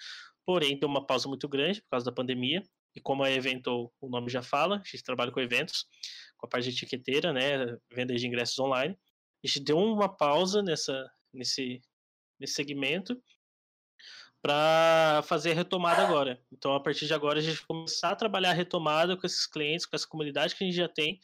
porém 0.46 0.80
deu 0.80 0.88
uma 0.88 1.06
pausa 1.06 1.28
muito 1.28 1.48
grande 1.50 1.82
por 1.82 1.90
causa 1.90 2.06
da 2.06 2.12
pandemia, 2.12 2.64
e 2.96 3.02
como 3.02 3.24
a 3.24 3.32
Evento, 3.32 3.92
o 4.00 4.10
nome 4.10 4.30
já 4.30 4.42
fala, 4.42 4.78
a 4.78 4.90
gente 4.90 5.04
trabalha 5.04 5.32
com 5.32 5.40
eventos, 5.40 5.86
com 6.38 6.46
a 6.46 6.50
parte 6.50 6.70
de 6.70 6.76
etiqueteira, 6.76 7.32
né, 7.34 7.78
venda 7.92 8.16
de 8.16 8.28
ingressos 8.28 8.58
online, 8.60 8.98
a 9.44 9.48
gente 9.48 9.64
deu 9.64 9.78
uma 9.78 10.10
pausa 10.10 10.62
nessa, 10.62 11.10
nesse, 11.34 11.82
nesse 12.40 12.54
segmento, 12.54 13.22
para 14.42 15.22
fazer 15.24 15.52
a 15.52 15.56
retomada 15.56 16.02
agora. 16.02 16.42
Então, 16.52 16.74
a 16.74 16.80
partir 16.80 17.06
de 17.06 17.14
agora, 17.14 17.40
a 17.40 17.42
gente 17.42 17.58
vai 17.58 17.66
começar 17.68 18.10
a 18.10 18.16
trabalhar 18.16 18.52
a 18.52 18.54
retomada 18.54 19.16
com 19.16 19.26
esses 19.26 19.46
clientes, 19.46 19.86
com 19.86 19.96
essa 19.96 20.08
comunidade 20.08 20.56
que 20.56 20.64
a 20.64 20.68
gente 20.68 20.76
já 20.76 20.90
tem, 20.90 21.20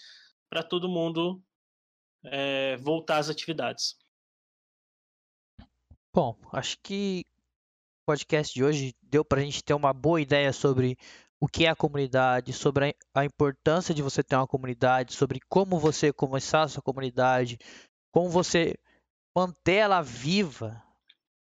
para 0.49 0.61
todo 0.61 0.87
mundo 0.87 1.41
é, 2.23 2.77
voltar 2.77 3.17
às 3.17 3.29
atividades. 3.29 3.97
Bom, 6.13 6.37
acho 6.51 6.77
que 6.81 7.25
o 8.01 8.11
podcast 8.11 8.53
de 8.53 8.63
hoje 8.63 8.95
deu 9.01 9.25
para 9.25 9.41
a 9.41 9.43
gente 9.43 9.63
ter 9.63 9.73
uma 9.73 9.93
boa 9.93 10.21
ideia 10.21 10.53
sobre 10.53 10.97
o 11.39 11.47
que 11.47 11.65
é 11.65 11.69
a 11.69 11.75
comunidade, 11.75 12.53
sobre 12.53 12.95
a 13.13 13.25
importância 13.25 13.93
de 13.93 14.01
você 14.01 14.23
ter 14.23 14.35
uma 14.35 14.47
comunidade, 14.47 15.13
sobre 15.13 15.39
como 15.47 15.79
você 15.79 16.11
começar 16.11 16.63
a 16.63 16.67
sua 16.67 16.81
comunidade, 16.81 17.57
como 18.11 18.29
você 18.29 18.75
manter 19.35 19.75
ela 19.75 20.01
viva, 20.01 20.83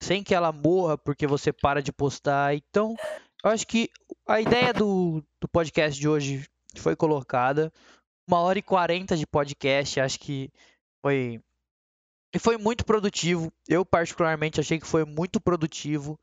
sem 0.04 0.22
que 0.22 0.34
ela 0.34 0.52
morra 0.52 0.98
porque 0.98 1.26
você 1.26 1.52
para 1.52 1.82
de 1.82 1.92
postar. 1.92 2.54
Então, 2.54 2.94
eu 3.42 3.50
acho 3.50 3.66
que 3.66 3.90
a 4.26 4.40
ideia 4.40 4.72
do, 4.72 5.24
do 5.40 5.48
podcast 5.48 5.98
de 5.98 6.08
hoje 6.08 6.46
foi 6.76 6.94
colocada. 6.94 7.72
Uma 8.28 8.40
hora 8.40 8.58
e 8.58 8.62
quarenta 8.62 9.16
de 9.16 9.26
podcast, 9.26 10.00
acho 10.00 10.20
que 10.20 10.50
foi. 11.02 11.40
E 12.34 12.38
foi 12.38 12.56
muito 12.56 12.84
produtivo. 12.84 13.52
Eu, 13.68 13.84
particularmente, 13.84 14.60
achei 14.60 14.78
que 14.78 14.86
foi 14.86 15.04
muito 15.04 15.40
produtivo. 15.40 16.18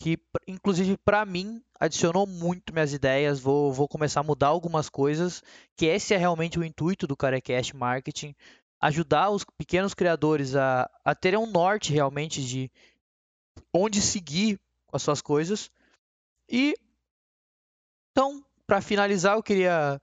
Que, 0.00 0.16
inclusive, 0.46 0.96
para 0.96 1.24
mim, 1.24 1.60
adicionou 1.80 2.26
muito 2.26 2.72
minhas 2.72 2.92
ideias. 2.92 3.40
Vou, 3.40 3.72
vou 3.72 3.88
começar 3.88 4.20
a 4.20 4.24
mudar 4.24 4.48
algumas 4.48 4.88
coisas. 4.88 5.42
Que 5.76 5.86
esse 5.86 6.14
é 6.14 6.16
realmente 6.16 6.58
o 6.58 6.64
intuito 6.64 7.06
do 7.06 7.16
Carecast 7.16 7.74
Marketing. 7.74 8.34
Ajudar 8.80 9.30
os 9.30 9.44
pequenos 9.44 9.94
criadores 9.94 10.54
a, 10.54 10.88
a 11.04 11.14
terem 11.14 11.38
um 11.38 11.50
norte 11.50 11.92
realmente 11.92 12.44
de, 12.44 12.70
onde 13.72 14.00
seguir 14.00 14.60
as 14.92 15.02
suas 15.02 15.20
coisas. 15.20 15.70
E 16.48 16.74
então, 18.10 18.44
para 18.66 18.80
finalizar, 18.80 19.36
eu 19.36 19.42
queria 19.42 20.00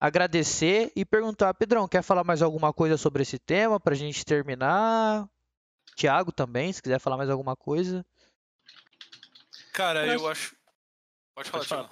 agradecer 0.00 0.92
e 0.94 1.04
perguntar, 1.04 1.52
Pedrão, 1.54 1.88
quer 1.88 2.02
falar 2.02 2.22
mais 2.22 2.40
alguma 2.40 2.72
coisa 2.72 2.96
sobre 2.96 3.22
esse 3.22 3.38
tema 3.38 3.80
para 3.80 3.94
a 3.94 3.96
gente 3.96 4.24
terminar? 4.24 5.28
Tiago 5.96 6.30
também, 6.30 6.72
se 6.72 6.80
quiser 6.80 7.00
falar 7.00 7.16
mais 7.16 7.28
alguma 7.28 7.56
coisa. 7.56 8.06
Cara, 9.72 10.06
eu 10.06 10.28
acho. 10.28 10.56
Pode 11.34 11.50
falar. 11.50 11.90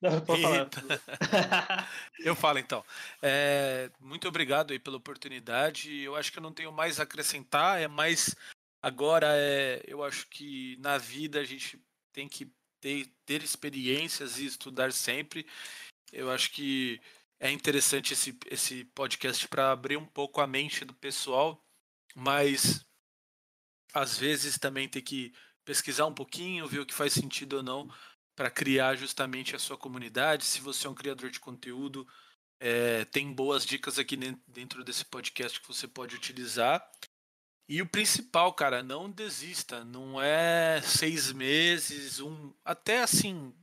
Não, 0.00 0.20
pode 0.20 0.42
falar. 0.42 0.68
eu 2.20 2.36
falo 2.36 2.58
então. 2.60 2.84
É, 3.20 3.90
muito 3.98 4.28
obrigado 4.28 4.70
aí 4.70 4.78
pela 4.78 4.96
oportunidade. 4.96 6.00
Eu 6.00 6.14
acho 6.14 6.30
que 6.30 6.38
eu 6.38 6.42
não 6.42 6.52
tenho 6.52 6.70
mais 6.70 7.00
a 7.00 7.02
acrescentar, 7.02 7.80
é 7.80 7.88
mais 7.88 8.36
Agora, 8.82 9.28
é, 9.36 9.82
eu 9.86 10.02
acho 10.04 10.28
que 10.28 10.76
na 10.78 10.98
vida 10.98 11.40
a 11.40 11.44
gente 11.44 11.82
tem 12.12 12.28
que 12.28 12.52
ter, 12.80 13.12
ter 13.26 13.42
experiências 13.42 14.38
e 14.38 14.46
estudar 14.46 14.92
sempre. 14.92 15.46
Eu 16.12 16.30
acho 16.30 16.50
que 16.52 17.00
é 17.40 17.50
interessante 17.50 18.12
esse, 18.12 18.38
esse 18.46 18.84
podcast 18.86 19.46
para 19.48 19.72
abrir 19.72 19.96
um 19.96 20.06
pouco 20.06 20.40
a 20.40 20.46
mente 20.46 20.84
do 20.84 20.94
pessoal, 20.94 21.64
mas 22.14 22.84
às 23.92 24.18
vezes 24.18 24.58
também 24.58 24.88
tem 24.88 25.02
que 25.02 25.32
pesquisar 25.64 26.06
um 26.06 26.14
pouquinho, 26.14 26.68
ver 26.68 26.80
o 26.80 26.86
que 26.86 26.94
faz 26.94 27.12
sentido 27.12 27.58
ou 27.58 27.62
não 27.62 27.92
para 28.34 28.50
criar 28.50 28.94
justamente 28.94 29.56
a 29.56 29.58
sua 29.58 29.76
comunidade. 29.76 30.44
Se 30.44 30.60
você 30.60 30.86
é 30.86 30.90
um 30.90 30.94
criador 30.94 31.30
de 31.30 31.40
conteúdo, 31.40 32.06
é, 32.60 33.04
tem 33.06 33.32
boas 33.32 33.66
dicas 33.66 33.98
aqui 33.98 34.16
dentro 34.46 34.84
desse 34.84 35.04
podcast 35.04 35.60
que 35.60 35.66
você 35.66 35.88
pode 35.88 36.14
utilizar. 36.14 36.80
E 37.68 37.82
o 37.82 37.86
principal, 37.86 38.52
cara, 38.54 38.82
não 38.82 39.10
desista. 39.10 39.84
Não 39.84 40.20
é 40.20 40.80
seis 40.82 41.32
meses, 41.32 42.18
um. 42.18 42.52
Até 42.64 43.02
assim. 43.02 43.54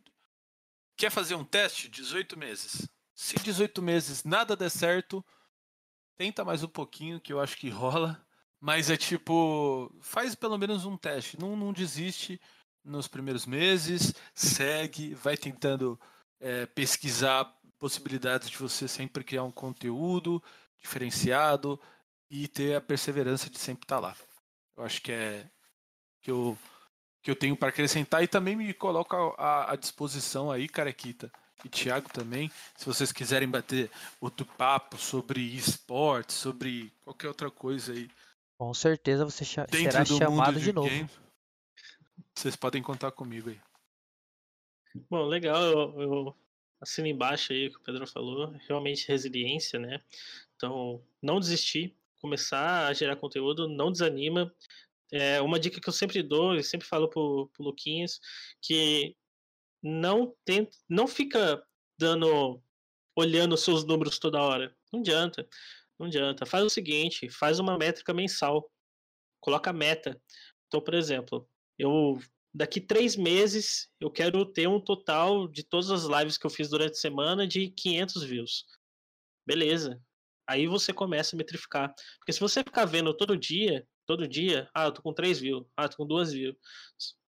Quer 0.95 1.09
fazer 1.09 1.35
um 1.35 1.43
teste? 1.43 1.89
18 1.89 2.37
meses. 2.37 2.87
Se 3.15 3.35
18 3.37 3.81
meses 3.81 4.23
nada 4.23 4.55
der 4.55 4.69
certo, 4.69 5.25
tenta 6.15 6.45
mais 6.45 6.63
um 6.63 6.67
pouquinho, 6.67 7.19
que 7.19 7.33
eu 7.33 7.39
acho 7.39 7.57
que 7.57 7.69
rola. 7.69 8.23
Mas 8.59 8.89
é 8.89 8.97
tipo, 8.97 9.91
faz 10.01 10.35
pelo 10.35 10.57
menos 10.57 10.85
um 10.85 10.97
teste. 10.97 11.39
Não, 11.39 11.55
não 11.55 11.73
desiste 11.73 12.39
nos 12.83 13.07
primeiros 13.07 13.45
meses, 13.45 14.13
segue, 14.33 15.15
vai 15.15 15.35
tentando 15.35 15.99
é, 16.39 16.65
pesquisar 16.67 17.51
possibilidades 17.79 18.49
de 18.49 18.57
você 18.57 18.87
sempre 18.87 19.23
criar 19.23 19.43
um 19.43 19.51
conteúdo 19.51 20.41
diferenciado 20.79 21.79
e 22.29 22.47
ter 22.47 22.75
a 22.75 22.81
perseverança 22.81 23.49
de 23.49 23.57
sempre 23.57 23.85
estar 23.85 23.99
lá. 23.99 24.15
Eu 24.75 24.83
acho 24.83 25.01
que 25.01 25.11
é 25.11 25.49
que 26.21 26.31
eu, 26.31 26.57
que 27.21 27.29
eu 27.29 27.35
tenho 27.35 27.55
para 27.55 27.69
acrescentar 27.69 28.23
e 28.23 28.27
também 28.27 28.55
me 28.55 28.73
coloco 28.73 29.15
à, 29.37 29.71
à 29.71 29.75
disposição 29.75 30.51
aí, 30.51 30.67
Carequita 30.67 31.31
e 31.63 31.69
Thiago 31.69 32.09
também, 32.11 32.51
se 32.75 32.85
vocês 32.85 33.11
quiserem 33.11 33.49
bater 33.49 33.89
outro 34.19 34.45
papo 34.45 34.97
sobre 34.97 35.41
esportes, 35.41 36.35
sobre 36.35 36.91
qualquer 37.03 37.27
outra 37.27 37.49
coisa 37.49 37.93
aí. 37.93 38.09
Com 38.57 38.73
certeza 38.73 39.25
você 39.25 39.45
será 39.45 40.05
chamado 40.05 40.59
de, 40.59 40.65
de 40.65 40.73
novo. 40.73 40.89
Game, 40.89 41.09
vocês 42.33 42.55
podem 42.55 42.81
contar 42.81 43.11
comigo 43.11 43.49
aí. 43.49 43.59
Bom, 45.09 45.25
legal, 45.25 45.61
eu, 45.61 46.01
eu 46.01 46.35
assino 46.81 47.07
embaixo 47.07 47.53
aí 47.53 47.67
o 47.67 47.71
que 47.71 47.77
o 47.77 47.83
Pedro 47.83 48.07
falou, 48.07 48.51
realmente 48.67 49.07
resiliência, 49.07 49.79
né? 49.79 50.01
Então, 50.55 51.03
não 51.21 51.39
desistir, 51.39 51.95
começar 52.19 52.87
a 52.87 52.93
gerar 52.93 53.15
conteúdo, 53.15 53.67
não 53.67 53.91
desanima. 53.91 54.53
É 55.11 55.41
uma 55.41 55.59
dica 55.59 55.79
que 55.79 55.87
eu 55.87 55.93
sempre 55.93 56.21
dou, 56.23 56.55
e 56.55 56.63
sempre 56.63 56.87
falo 56.87 57.09
pro, 57.09 57.49
pro 57.53 57.63
Luquinhas, 57.63 58.19
que 58.61 59.15
não 59.81 60.35
tenta, 60.43 60.75
não 60.89 61.07
fica 61.07 61.63
dando 61.97 62.61
olhando 63.15 63.55
seus 63.55 63.85
números 63.85 64.19
toda 64.19 64.41
hora. 64.41 64.75
Não 64.91 64.99
adianta. 64.99 65.47
Não 65.97 66.07
adianta. 66.07 66.45
Faz 66.45 66.65
o 66.65 66.69
seguinte, 66.69 67.29
faz 67.29 67.59
uma 67.59 67.77
métrica 67.77 68.13
mensal. 68.13 68.69
Coloca 69.39 69.71
meta. 69.71 70.19
Então, 70.67 70.81
por 70.81 70.93
exemplo, 70.93 71.47
eu 71.77 72.19
daqui 72.53 72.79
três 72.79 73.15
meses 73.15 73.89
eu 73.99 74.09
quero 74.09 74.45
ter 74.45 74.67
um 74.67 74.79
total 74.79 75.47
de 75.47 75.63
todas 75.63 75.91
as 75.91 76.03
lives 76.05 76.37
que 76.37 76.45
eu 76.45 76.49
fiz 76.49 76.69
durante 76.69 76.93
a 76.93 77.01
semana 77.01 77.47
de 77.47 77.69
500 77.69 78.23
views. 78.23 78.65
Beleza. 79.45 80.01
Aí 80.47 80.67
você 80.67 80.93
começa 80.93 81.35
a 81.35 81.37
metrificar. 81.37 81.93
Porque 82.19 82.33
se 82.33 82.39
você 82.39 82.63
ficar 82.63 82.85
vendo 82.85 83.13
todo 83.15 83.37
dia, 83.37 83.87
todo 84.05 84.27
dia, 84.27 84.69
ah, 84.73 84.85
eu 84.85 84.91
tô 84.91 85.01
com 85.01 85.13
3 85.13 85.39
views, 85.39 85.65
ah, 85.75 85.83
eu 85.83 85.89
tô 85.89 85.97
com 85.97 86.07
2 86.07 86.31
views, 86.31 86.55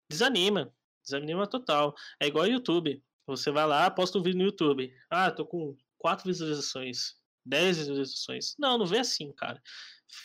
desanima. 0.09 0.73
Desanima 1.03 1.47
total. 1.47 1.95
É 2.19 2.27
igual 2.27 2.45
ao 2.45 2.51
YouTube. 2.51 3.03
Você 3.25 3.51
vai 3.51 3.65
lá, 3.65 3.89
posta 3.89 4.17
um 4.17 4.23
vídeo 4.23 4.37
no 4.37 4.45
YouTube. 4.45 4.93
Ah, 5.09 5.31
tô 5.31 5.45
com 5.45 5.75
4 5.97 6.25
visualizações, 6.25 7.15
10 7.45 7.77
visualizações. 7.77 8.55
Não, 8.57 8.77
não 8.77 8.85
vê 8.85 8.99
assim, 8.99 9.31
cara. 9.33 9.61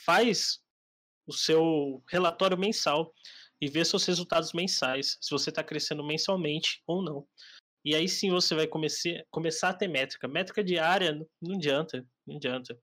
Faz 0.05 0.61
o 1.27 1.33
seu 1.33 2.03
relatório 2.09 2.59
mensal 2.59 3.15
e 3.61 3.69
vê 3.69 3.85
seus 3.85 4.05
resultados 4.05 4.53
mensais, 4.53 5.17
se 5.21 5.31
você 5.31 5.51
está 5.51 5.63
crescendo 5.63 6.05
mensalmente 6.05 6.83
ou 6.87 7.03
não. 7.03 7.27
E 7.85 7.95
aí 7.95 8.09
sim 8.09 8.31
você 8.31 8.55
vai 8.55 8.67
começar 8.67 9.69
a 9.69 9.75
ter 9.75 9.89
métrica. 9.89 10.27
Métrica 10.27 10.65
diária 10.65 11.13
não 11.41 11.55
adianta, 11.55 12.07
não 12.27 12.37
adianta. 12.37 12.79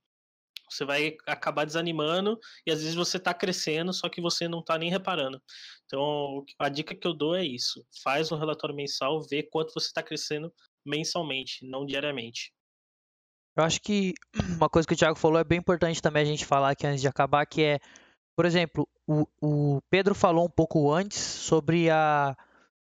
Você 0.69 0.85
vai 0.85 1.17
acabar 1.27 1.65
desanimando 1.65 2.39
e 2.65 2.71
às 2.71 2.79
vezes 2.79 2.95
você 2.95 3.17
está 3.17 3.33
crescendo, 3.33 3.91
só 3.91 4.07
que 4.07 4.21
você 4.21 4.47
não 4.47 4.59
está 4.59 4.77
nem 4.77 4.89
reparando. 4.89 5.41
Então, 5.85 6.45
a 6.57 6.69
dica 6.69 6.95
que 6.95 7.05
eu 7.05 7.13
dou 7.13 7.35
é 7.35 7.43
isso: 7.43 7.85
faz 8.01 8.31
um 8.31 8.37
relatório 8.37 8.73
mensal, 8.73 9.21
vê 9.21 9.43
quanto 9.43 9.73
você 9.73 9.87
está 9.87 10.01
crescendo 10.01 10.53
mensalmente, 10.85 11.65
não 11.65 11.85
diariamente. 11.85 12.53
Eu 13.55 13.65
acho 13.65 13.81
que 13.81 14.13
uma 14.57 14.69
coisa 14.69 14.87
que 14.87 14.93
o 14.93 14.97
Thiago 14.97 15.17
falou 15.17 15.39
é 15.39 15.43
bem 15.43 15.59
importante 15.59 16.01
também 16.01 16.23
a 16.23 16.25
gente 16.25 16.45
falar 16.45 16.71
aqui 16.71 16.87
antes 16.87 17.01
de 17.01 17.07
acabar, 17.07 17.45
que 17.45 17.63
é, 17.63 17.79
por 18.33 18.45
exemplo, 18.45 18.87
o, 19.05 19.27
o 19.41 19.81
Pedro 19.89 20.15
falou 20.15 20.45
um 20.45 20.49
pouco 20.49 20.89
antes 20.89 21.19
sobre 21.19 21.89
a, 21.89 22.35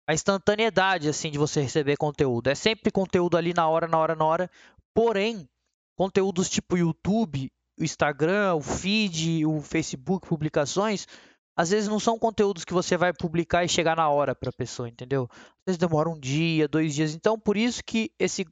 a 0.08 0.14
instantaneidade 0.14 1.10
assim 1.10 1.30
de 1.30 1.38
você 1.38 1.62
receber 1.62 1.98
conteúdo. 1.98 2.48
É 2.48 2.56
sempre 2.56 2.92
conteúdo 2.92 3.36
ali 3.36 3.54
na 3.54 3.68
hora, 3.68 3.88
na 3.90 3.98
hora, 3.98 4.16
na 4.16 4.26
hora. 4.26 4.52
Porém, 4.94 5.50
conteúdos 5.96 6.50
tipo 6.50 6.78
YouTube, 6.78 7.52
o 7.80 7.84
Instagram, 7.84 8.56
o 8.56 8.62
feed, 8.62 9.46
o 9.46 9.62
Facebook, 9.62 10.28
publicações, 10.28 11.08
às 11.56 11.70
vezes 11.70 11.88
não 11.88 12.00
são 12.00 12.18
conteúdos 12.18 12.66
que 12.66 12.74
você 12.74 12.98
vai 12.98 13.14
publicar 13.14 13.64
e 13.64 13.70
chegar 13.70 13.96
na 13.96 14.10
hora 14.10 14.34
para 14.34 14.50
a 14.50 14.54
pessoa, 14.54 14.90
entendeu? 14.90 15.28
Às 15.32 15.66
vezes 15.68 15.78
demora 15.78 16.10
um 16.10 16.20
dia, 16.20 16.68
dois 16.68 16.96
dias. 16.96 17.14
Então, 17.14 17.40
por 17.40 17.58
isso 17.58 17.84
que 17.84 18.12
esse 18.18 18.46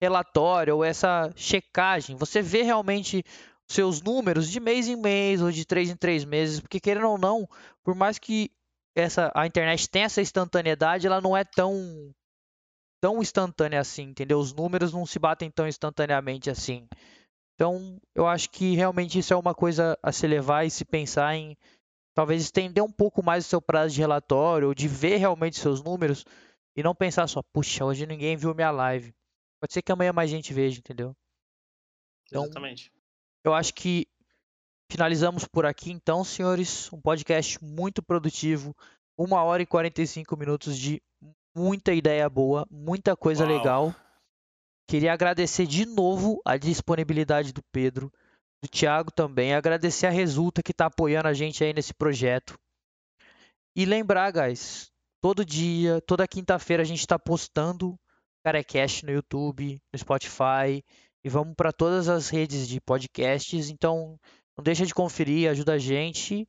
relatório 0.00 0.76
ou 0.76 0.84
essa 0.84 1.32
checagem, 1.34 2.16
você 2.16 2.40
vê 2.40 2.62
realmente 2.62 3.24
seus 3.66 4.00
números 4.00 4.48
de 4.48 4.60
mês 4.60 4.88
em 4.88 4.96
mês 4.96 5.42
ou 5.42 5.50
de 5.50 5.64
três 5.64 5.90
em 5.90 5.96
três 5.96 6.24
meses, 6.24 6.60
porque 6.60 6.80
querendo 6.80 7.08
ou 7.08 7.18
não, 7.18 7.48
por 7.82 7.94
mais 7.94 8.18
que 8.18 8.50
essa 8.94 9.30
a 9.34 9.46
internet 9.46 9.88
tenha 9.90 10.06
essa 10.06 10.22
instantaneidade, 10.22 11.06
ela 11.06 11.20
não 11.20 11.36
é 11.36 11.44
tão 11.44 11.74
tão 13.00 13.20
instantânea 13.20 13.80
assim, 13.80 14.04
entendeu? 14.04 14.38
Os 14.38 14.52
números 14.52 14.92
não 14.92 15.06
se 15.06 15.18
batem 15.18 15.50
tão 15.50 15.66
instantaneamente 15.66 16.50
assim. 16.50 16.86
Então, 17.54 18.00
eu 18.14 18.26
acho 18.26 18.50
que 18.50 18.74
realmente 18.74 19.18
isso 19.18 19.32
é 19.32 19.36
uma 19.36 19.54
coisa 19.54 19.98
a 20.02 20.12
se 20.12 20.26
levar 20.26 20.64
e 20.64 20.70
se 20.70 20.84
pensar 20.84 21.34
em 21.34 21.56
talvez 22.14 22.42
estender 22.42 22.82
um 22.82 22.90
pouco 22.90 23.22
mais 23.22 23.46
o 23.46 23.48
seu 23.48 23.60
prazo 23.60 23.94
de 23.94 24.00
relatório, 24.00 24.68
ou 24.68 24.74
de 24.74 24.88
ver 24.88 25.16
realmente 25.16 25.58
seus 25.58 25.82
números 25.82 26.24
e 26.76 26.82
não 26.82 26.94
pensar 26.94 27.26
só, 27.26 27.42
puxa, 27.52 27.84
hoje 27.84 28.06
ninguém 28.06 28.36
viu 28.36 28.54
minha 28.54 28.70
live. 28.70 29.12
Pode 29.60 29.72
ser 29.72 29.82
que 29.82 29.90
amanhã 29.90 30.12
mais 30.12 30.30
gente 30.30 30.52
veja, 30.52 30.78
entendeu? 30.78 31.16
Então, 32.26 32.44
Exatamente. 32.44 32.92
Eu 33.44 33.54
acho 33.54 33.74
que 33.74 34.06
finalizamos 34.90 35.44
por 35.44 35.66
aqui, 35.66 35.90
então, 35.90 36.22
senhores. 36.22 36.92
Um 36.92 37.00
podcast 37.00 37.62
muito 37.64 38.02
produtivo. 38.02 38.76
Uma 39.16 39.42
hora 39.42 39.62
e 39.62 39.66
45 39.66 40.36
minutos 40.36 40.78
de 40.78 41.02
muita 41.54 41.92
ideia 41.92 42.28
boa, 42.28 42.66
muita 42.70 43.16
coisa 43.16 43.44
Uau. 43.44 43.56
legal. 43.56 43.94
Queria 44.88 45.12
agradecer 45.12 45.66
de 45.66 45.84
novo 45.84 46.40
a 46.44 46.56
disponibilidade 46.56 47.52
do 47.52 47.62
Pedro, 47.70 48.10
do 48.62 48.68
Thiago 48.68 49.10
também. 49.10 49.54
Agradecer 49.54 50.06
a 50.06 50.10
Resulta 50.10 50.62
que 50.62 50.72
está 50.72 50.86
apoiando 50.86 51.28
a 51.28 51.34
gente 51.34 51.62
aí 51.62 51.72
nesse 51.72 51.92
projeto. 51.92 52.58
E 53.76 53.84
lembrar, 53.84 54.30
guys, 54.32 54.90
todo 55.20 55.44
dia, 55.44 56.00
toda 56.00 56.26
quinta-feira 56.26 56.82
a 56.82 56.86
gente 56.86 57.00
está 57.00 57.18
postando 57.18 57.98
Carecast 58.42 59.04
no 59.04 59.12
YouTube, 59.12 59.80
no 59.92 59.98
Spotify 59.98 60.82
e 61.22 61.28
vamos 61.28 61.54
para 61.54 61.72
todas 61.72 62.08
as 62.08 62.28
redes 62.28 62.66
de 62.66 62.80
podcasts. 62.80 63.68
Então, 63.68 64.18
não 64.56 64.62
deixa 64.62 64.86
de 64.86 64.94
conferir, 64.94 65.50
ajuda 65.50 65.74
a 65.74 65.78
gente. 65.78 66.48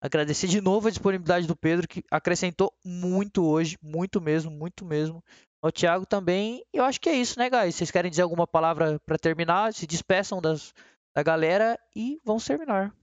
Agradecer 0.00 0.46
de 0.46 0.60
novo 0.60 0.86
a 0.86 0.90
disponibilidade 0.90 1.46
do 1.46 1.56
Pedro, 1.56 1.88
que 1.88 2.04
acrescentou 2.10 2.72
muito 2.84 3.44
hoje, 3.44 3.76
muito 3.82 4.20
mesmo, 4.20 4.50
muito 4.50 4.84
mesmo. 4.84 5.22
O 5.60 5.72
Thiago 5.72 6.06
também. 6.06 6.64
Eu 6.72 6.84
acho 6.84 7.00
que 7.00 7.08
é 7.08 7.14
isso, 7.14 7.38
né, 7.38 7.50
guys? 7.50 7.74
Vocês 7.74 7.90
querem 7.90 8.10
dizer 8.10 8.22
alguma 8.22 8.46
palavra 8.46 9.00
para 9.04 9.18
terminar? 9.18 9.74
Se 9.74 9.86
despeçam 9.86 10.40
das, 10.40 10.72
da 11.16 11.22
galera 11.22 11.78
e 11.96 12.20
vamos 12.24 12.44
terminar. 12.44 12.94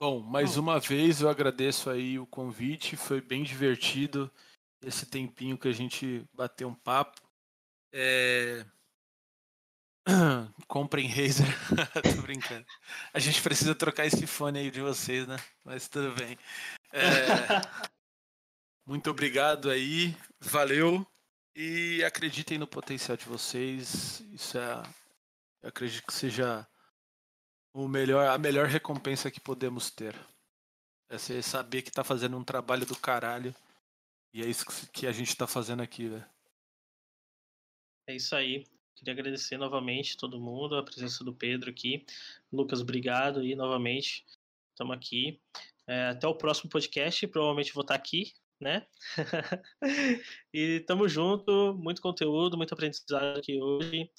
Bom, 0.00 0.20
mais 0.20 0.56
uma 0.56 0.78
vez 0.78 1.22
eu 1.22 1.28
agradeço 1.28 1.90
aí 1.90 2.18
o 2.18 2.26
convite, 2.26 2.96
foi 2.96 3.20
bem 3.20 3.42
divertido 3.42 4.30
esse 4.84 5.06
tempinho 5.06 5.58
que 5.58 5.66
a 5.66 5.72
gente 5.72 6.24
bateu 6.32 6.68
um 6.68 6.74
papo. 6.74 7.20
É... 7.92 8.64
Comprem 10.66 11.06
Razer. 11.06 11.46
Tô 12.16 12.22
brincando. 12.22 12.64
A 13.12 13.18
gente 13.18 13.42
precisa 13.42 13.74
trocar 13.74 14.06
esse 14.06 14.26
fone 14.26 14.58
aí 14.58 14.70
de 14.70 14.80
vocês, 14.80 15.26
né? 15.26 15.36
Mas 15.64 15.88
tudo 15.88 16.14
bem. 16.14 16.38
É... 16.92 17.00
Muito 18.86 19.10
obrigado 19.10 19.70
aí. 19.70 20.16
Valeu. 20.40 21.06
E 21.54 22.02
acreditem 22.04 22.56
no 22.56 22.66
potencial 22.66 23.16
de 23.16 23.26
vocês. 23.26 24.20
Isso 24.32 24.56
é. 24.56 24.82
Eu 25.62 25.68
acredito 25.68 26.06
que 26.06 26.12
seja 26.14 26.66
o 27.74 27.86
melhor, 27.86 28.28
a 28.28 28.38
melhor 28.38 28.66
recompensa 28.66 29.30
que 29.30 29.40
podemos 29.40 29.90
ter. 29.90 30.14
É 31.10 31.18
você 31.18 31.42
saber 31.42 31.82
que 31.82 31.90
tá 31.90 32.04
fazendo 32.04 32.36
um 32.36 32.44
trabalho 32.44 32.86
do 32.86 32.96
caralho 32.96 33.54
e 34.32 34.42
é 34.42 34.46
isso 34.46 34.64
que 34.92 35.06
a 35.06 35.12
gente 35.12 35.36
tá 35.36 35.46
fazendo 35.46 35.82
aqui, 35.82 36.08
velho. 36.08 36.26
É 38.06 38.14
isso 38.14 38.34
aí. 38.36 38.64
Queria 38.98 39.14
agradecer 39.14 39.56
novamente 39.56 40.16
todo 40.16 40.40
mundo, 40.40 40.76
a 40.76 40.82
presença 40.82 41.22
do 41.22 41.32
Pedro 41.32 41.70
aqui. 41.70 42.04
Lucas, 42.52 42.80
obrigado 42.80 43.38
aí 43.38 43.54
novamente. 43.54 44.26
Estamos 44.72 44.96
aqui. 44.96 45.40
É, 45.86 46.08
até 46.08 46.26
o 46.26 46.34
próximo 46.34 46.68
podcast. 46.68 47.24
Provavelmente 47.28 47.72
vou 47.72 47.82
estar 47.82 47.94
aqui, 47.94 48.32
né? 48.60 48.84
e 50.52 50.80
tamo 50.80 51.08
junto. 51.08 51.74
Muito 51.78 52.02
conteúdo, 52.02 52.56
muito 52.56 52.74
aprendizado 52.74 53.38
aqui 53.38 53.62
hoje. 53.62 54.10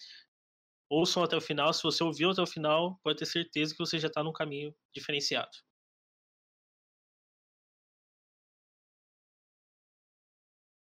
Ouçam 0.90 1.24
até 1.24 1.36
o 1.36 1.42
final. 1.42 1.74
Se 1.74 1.84
você 1.84 2.02
ouviu 2.02 2.32
até 2.32 2.42
o 2.42 2.48
final, 2.48 2.98
pode 3.04 3.20
ter 3.20 3.26
certeza 3.26 3.74
que 3.74 3.80
você 3.80 4.00
já 4.00 4.08
está 4.08 4.24
num 4.24 4.32
caminho 4.32 4.74
diferenciado. 4.96 5.52